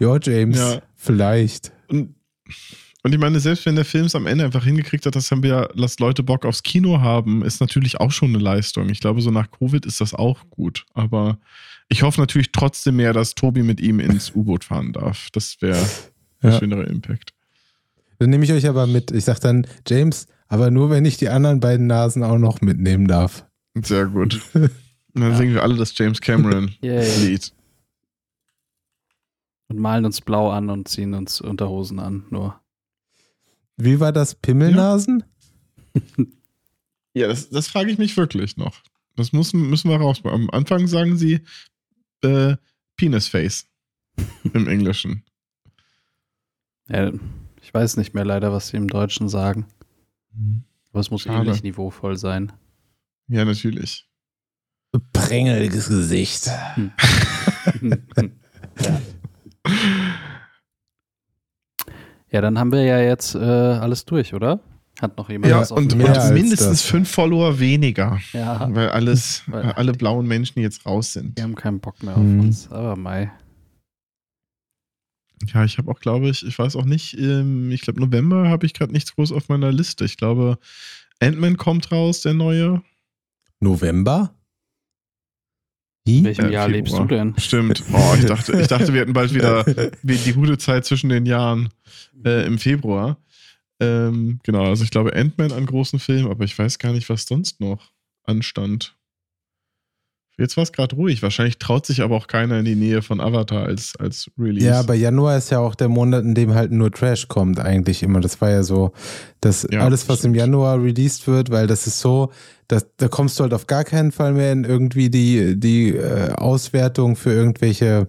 ja, 0.00 0.18
James, 0.20 0.58
ja. 0.58 0.82
vielleicht. 0.96 1.70
Und, 1.88 2.16
und, 3.02 3.14
ich 3.14 3.18
meine, 3.18 3.40
selbst 3.40 3.64
wenn 3.66 3.76
der 3.76 3.84
Film 3.84 4.06
es 4.06 4.14
am 4.14 4.26
Ende 4.26 4.44
einfach 4.44 4.64
hingekriegt 4.64 5.06
hat, 5.06 5.16
dass 5.16 5.30
wir, 5.30 5.70
lasst 5.74 6.00
Leute 6.00 6.22
Bock 6.22 6.44
aufs 6.44 6.62
Kino 6.62 7.00
haben, 7.00 7.42
ist 7.42 7.60
natürlich 7.60 8.00
auch 8.00 8.10
schon 8.10 8.30
eine 8.30 8.38
Leistung. 8.38 8.90
Ich 8.90 9.00
glaube, 9.00 9.22
so 9.22 9.30
nach 9.30 9.50
Covid 9.50 9.86
ist 9.86 10.00
das 10.00 10.14
auch 10.14 10.50
gut. 10.50 10.84
Aber 10.92 11.38
ich 11.88 12.02
hoffe 12.02 12.20
natürlich 12.20 12.52
trotzdem 12.52 12.96
mehr, 12.96 13.12
dass 13.12 13.34
Tobi 13.34 13.62
mit 13.62 13.80
ihm 13.80 14.00
ins 14.00 14.30
U-Boot 14.34 14.64
fahren 14.64 14.92
darf. 14.92 15.28
Das 15.32 15.56
wäre 15.60 15.80
ein 16.42 16.52
ja. 16.52 16.58
schönerer 16.58 16.86
Impact. 16.86 17.32
Dann 18.18 18.28
nehme 18.28 18.44
ich 18.44 18.52
euch 18.52 18.68
aber 18.68 18.86
mit. 18.86 19.10
Ich 19.12 19.24
sage 19.24 19.40
dann, 19.40 19.66
James, 19.86 20.26
aber 20.48 20.70
nur 20.70 20.90
wenn 20.90 21.06
ich 21.06 21.16
die 21.16 21.30
anderen 21.30 21.60
beiden 21.60 21.86
Nasen 21.86 22.22
auch 22.22 22.38
noch 22.38 22.60
mitnehmen 22.60 23.08
darf. 23.08 23.46
Sehr 23.82 24.06
gut. 24.06 24.40
Und 24.52 24.70
dann 25.14 25.30
ja. 25.30 25.36
singen 25.36 25.54
wir 25.54 25.62
alle 25.62 25.76
das 25.76 25.96
James 25.96 26.20
Cameron 26.20 26.74
Lied. 26.82 27.52
Und 29.68 29.78
malen 29.78 30.04
uns 30.04 30.20
blau 30.20 30.50
an 30.50 30.68
und 30.68 30.88
ziehen 30.88 31.14
uns 31.14 31.40
Unterhosen 31.40 31.98
an, 31.98 32.24
nur. 32.30 32.60
Wie 33.80 34.00
war 34.00 34.12
das? 34.12 34.34
Pimmelnasen? 34.34 35.24
Ja, 35.94 36.02
ja 37.14 37.28
das, 37.28 37.50
das 37.50 37.68
frage 37.68 37.90
ich 37.90 37.98
mich 37.98 38.16
wirklich 38.16 38.56
noch. 38.56 38.82
Das 39.16 39.32
müssen, 39.32 39.68
müssen 39.68 39.90
wir 39.90 39.96
raus. 39.96 40.20
Am 40.24 40.50
Anfang 40.50 40.86
sagen 40.86 41.16
sie 41.16 41.40
äh, 42.22 42.56
Penis 42.96 43.28
Face 43.28 43.66
im 44.52 44.68
Englischen. 44.68 45.24
Ja, 46.88 47.12
ich 47.62 47.72
weiß 47.72 47.96
nicht 47.96 48.14
mehr 48.14 48.24
leider, 48.24 48.52
was 48.52 48.68
sie 48.68 48.76
im 48.76 48.88
Deutschen 48.88 49.28
sagen. 49.28 49.66
Mhm. 50.32 50.64
Aber 50.90 51.00
es 51.00 51.10
muss 51.10 51.22
Schade. 51.22 51.46
ähnlich 51.46 51.62
niveauvoll 51.62 52.16
sein. 52.16 52.52
Ja, 53.28 53.44
natürlich. 53.44 54.08
Prängeliges 55.12 55.88
Gesicht. 55.88 56.50
Hm. 56.74 56.92
ja. 58.82 59.00
ja, 62.30 62.40
dann 62.40 62.58
haben 62.58 62.72
wir 62.72 62.82
ja 62.82 63.00
jetzt 63.00 63.34
äh, 63.34 63.38
alles 63.38 64.04
durch, 64.04 64.34
oder? 64.34 64.60
Hat 65.00 65.16
noch 65.16 65.30
jemand 65.30 65.50
ja, 65.50 65.60
was 65.60 65.72
und, 65.72 65.94
und 65.94 66.32
mindestens 66.32 66.82
fünf 66.82 67.10
Follower 67.10 67.58
weniger. 67.58 68.18
Ja. 68.32 68.68
Weil 68.74 68.90
alles, 68.90 69.42
weil 69.46 69.72
alle 69.72 69.92
blauen 69.92 70.26
Menschen 70.26 70.60
jetzt 70.60 70.84
raus 70.84 71.14
sind. 71.14 71.38
Die 71.38 71.42
haben 71.42 71.54
keinen 71.54 71.80
Bock 71.80 72.02
mehr 72.02 72.16
auf 72.16 72.22
mhm. 72.22 72.40
uns. 72.40 72.70
Aber 72.70 72.96
Mai. 72.96 73.32
Ja, 75.54 75.64
ich 75.64 75.78
habe 75.78 75.90
auch, 75.90 76.00
glaube 76.00 76.28
ich, 76.28 76.46
ich 76.46 76.58
weiß 76.58 76.76
auch 76.76 76.84
nicht, 76.84 77.18
ähm, 77.18 77.72
ich 77.72 77.80
glaube, 77.80 77.98
November 78.00 78.50
habe 78.50 78.66
ich 78.66 78.74
gerade 78.74 78.92
nichts 78.92 79.14
groß 79.14 79.32
auf 79.32 79.48
meiner 79.48 79.72
Liste. 79.72 80.04
Ich 80.04 80.18
glaube, 80.18 80.58
Ant-Man 81.18 81.56
kommt 81.56 81.90
raus, 81.90 82.20
der 82.20 82.34
neue. 82.34 82.82
November? 83.58 84.34
Wie? 86.04 86.18
In 86.18 86.24
welchem 86.24 86.46
äh, 86.46 86.52
Jahr 86.52 86.68
lebst 86.68 86.96
du 86.96 87.04
denn? 87.04 87.34
Stimmt. 87.38 87.82
Oh, 87.92 88.14
ich 88.18 88.26
dachte, 88.26 88.58
ich 88.58 88.68
dachte, 88.68 88.92
wir 88.92 89.02
hätten 89.02 89.12
bald 89.12 89.34
wieder 89.34 89.64
die 90.02 90.32
gute 90.32 90.58
Zeit 90.58 90.84
zwischen 90.84 91.10
den 91.10 91.26
Jahren 91.26 91.68
äh, 92.24 92.46
im 92.46 92.58
Februar. 92.58 93.18
Ähm, 93.80 94.40
genau, 94.42 94.66
also 94.66 94.84
ich 94.84 94.90
glaube 94.90 95.14
Ant-Man 95.14 95.52
an 95.52 95.66
großen 95.66 95.98
Film, 95.98 96.26
aber 96.28 96.44
ich 96.44 96.58
weiß 96.58 96.78
gar 96.78 96.92
nicht, 96.92 97.08
was 97.08 97.24
sonst 97.24 97.60
noch 97.60 97.92
anstand. 98.24 98.96
Jetzt 100.40 100.56
war 100.56 100.64
es 100.64 100.72
gerade 100.72 100.96
ruhig. 100.96 101.22
Wahrscheinlich 101.22 101.58
traut 101.58 101.84
sich 101.84 102.00
aber 102.00 102.16
auch 102.16 102.26
keiner 102.26 102.60
in 102.60 102.64
die 102.64 102.74
Nähe 102.74 103.02
von 103.02 103.20
Avatar 103.20 103.66
als, 103.66 103.94
als 103.96 104.30
Release. 104.38 104.66
Ja, 104.66 104.80
aber 104.80 104.94
Januar 104.94 105.36
ist 105.36 105.50
ja 105.50 105.58
auch 105.58 105.74
der 105.74 105.88
Monat, 105.88 106.24
in 106.24 106.34
dem 106.34 106.54
halt 106.54 106.72
nur 106.72 106.90
Trash 106.90 107.28
kommt, 107.28 107.60
eigentlich 107.60 108.02
immer. 108.02 108.20
Das 108.20 108.40
war 108.40 108.48
ja 108.48 108.62
so, 108.62 108.92
dass 109.42 109.66
ja, 109.70 109.80
alles, 109.80 110.08
was 110.08 110.20
stimmt. 110.20 110.34
im 110.34 110.40
Januar 110.40 110.82
released 110.82 111.26
wird, 111.26 111.50
weil 111.50 111.66
das 111.66 111.86
ist 111.86 112.00
so, 112.00 112.32
dass, 112.68 112.86
da 112.96 113.08
kommst 113.08 113.38
du 113.38 113.42
halt 113.42 113.52
auf 113.52 113.66
gar 113.66 113.84
keinen 113.84 114.12
Fall 114.12 114.32
mehr 114.32 114.50
in 114.52 114.64
irgendwie 114.64 115.10
die, 115.10 115.60
die 115.60 115.90
äh, 115.90 116.32
Auswertung 116.32 117.16
für 117.16 117.32
irgendwelche 117.32 118.08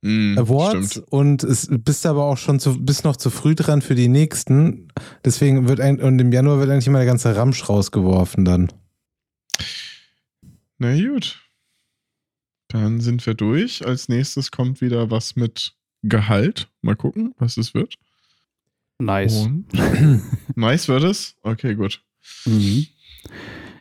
mm, 0.00 0.38
Awards 0.38 0.92
stimmt. 0.92 1.12
und 1.12 1.44
es 1.44 1.68
bist 1.70 2.06
aber 2.06 2.24
auch 2.24 2.38
schon 2.38 2.58
zu, 2.58 2.82
bist 2.82 3.04
noch 3.04 3.16
zu 3.16 3.28
früh 3.28 3.54
dran 3.54 3.82
für 3.82 3.94
die 3.94 4.08
nächsten. 4.08 4.88
Deswegen 5.26 5.68
wird 5.68 5.78
ein, 5.78 6.00
und 6.00 6.18
im 6.18 6.32
Januar 6.32 6.58
wird 6.58 6.70
eigentlich 6.70 6.86
immer 6.86 7.00
der 7.00 7.06
ganze 7.06 7.36
Ramsch 7.36 7.68
rausgeworfen 7.68 8.46
dann. 8.46 8.68
Na 10.78 10.94
gut. 10.94 11.42
Dann 12.68 13.00
sind 13.00 13.24
wir 13.26 13.34
durch. 13.34 13.86
Als 13.86 14.08
nächstes 14.08 14.50
kommt 14.50 14.80
wieder 14.80 15.10
was 15.10 15.36
mit 15.36 15.74
Gehalt. 16.02 16.68
Mal 16.82 16.96
gucken, 16.96 17.34
was 17.38 17.56
es 17.56 17.74
wird. 17.74 17.94
Nice. 18.98 19.48
nice 20.54 20.88
wird 20.88 21.04
es? 21.04 21.36
Okay, 21.42 21.74
gut. 21.74 22.02
Mhm. 22.44 22.86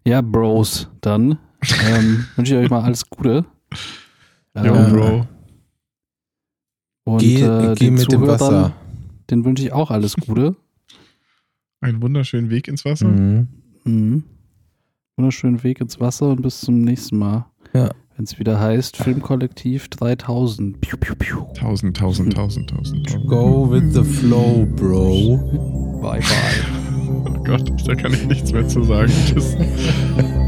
Ja, 0.06 0.22
Bros, 0.22 0.90
dann 1.02 1.40
ähm, 1.84 2.26
wünsche 2.36 2.56
ich 2.56 2.66
euch 2.66 2.70
mal 2.70 2.82
alles 2.82 3.10
Gute. 3.10 3.46
Jo, 4.56 4.76
äh, 4.76 4.90
Bro. 4.90 5.28
Und 7.06 7.20
geh, 7.20 7.42
äh, 7.42 7.76
geh 7.76 7.92
mit 7.92 8.12
dem 8.12 8.22
Wasser. 8.28 8.76
Den 9.30 9.44
wünsche 9.46 9.64
ich 9.64 9.72
auch 9.72 9.90
alles 9.90 10.16
Gute. 10.16 10.56
Einen 11.82 12.02
wunderschönen 12.02 12.50
Weg 12.50 12.68
ins 12.68 12.86
Wasser. 12.86 13.08
Mhm. 13.08 13.48
Mhm 13.84 14.24
wunderschönen 15.18 15.64
Weg 15.64 15.80
ins 15.80 16.00
Wasser 16.00 16.30
und 16.30 16.42
bis 16.42 16.62
zum 16.62 16.82
nächsten 16.82 17.18
Mal. 17.18 17.46
Ja. 17.74 17.90
Wenn 18.16 18.26
es 18.26 18.40
wieder 18.40 18.60
heißt 18.60 18.98
Filmkollektiv 18.98 19.90
3000. 19.90 20.80
Piu, 20.80 20.98
piu, 20.98 21.16
piu. 21.16 21.46
1000, 21.56 21.98
1000, 21.98 22.38
1000, 22.38 22.72
1000. 22.72 23.28
Go 23.28 23.70
with 23.70 23.94
the 23.94 24.04
flow, 24.04 24.66
bro. 24.76 25.38
Bye, 26.02 26.20
bye. 26.20 26.26
oh 27.30 27.44
Gott, 27.44 27.88
da 27.88 27.96
kann 27.96 28.14
ich 28.14 28.26
nichts 28.26 28.52
mehr 28.52 28.68
zu 28.68 28.84
sagen. 28.84 29.12
Tschüss. 29.26 29.56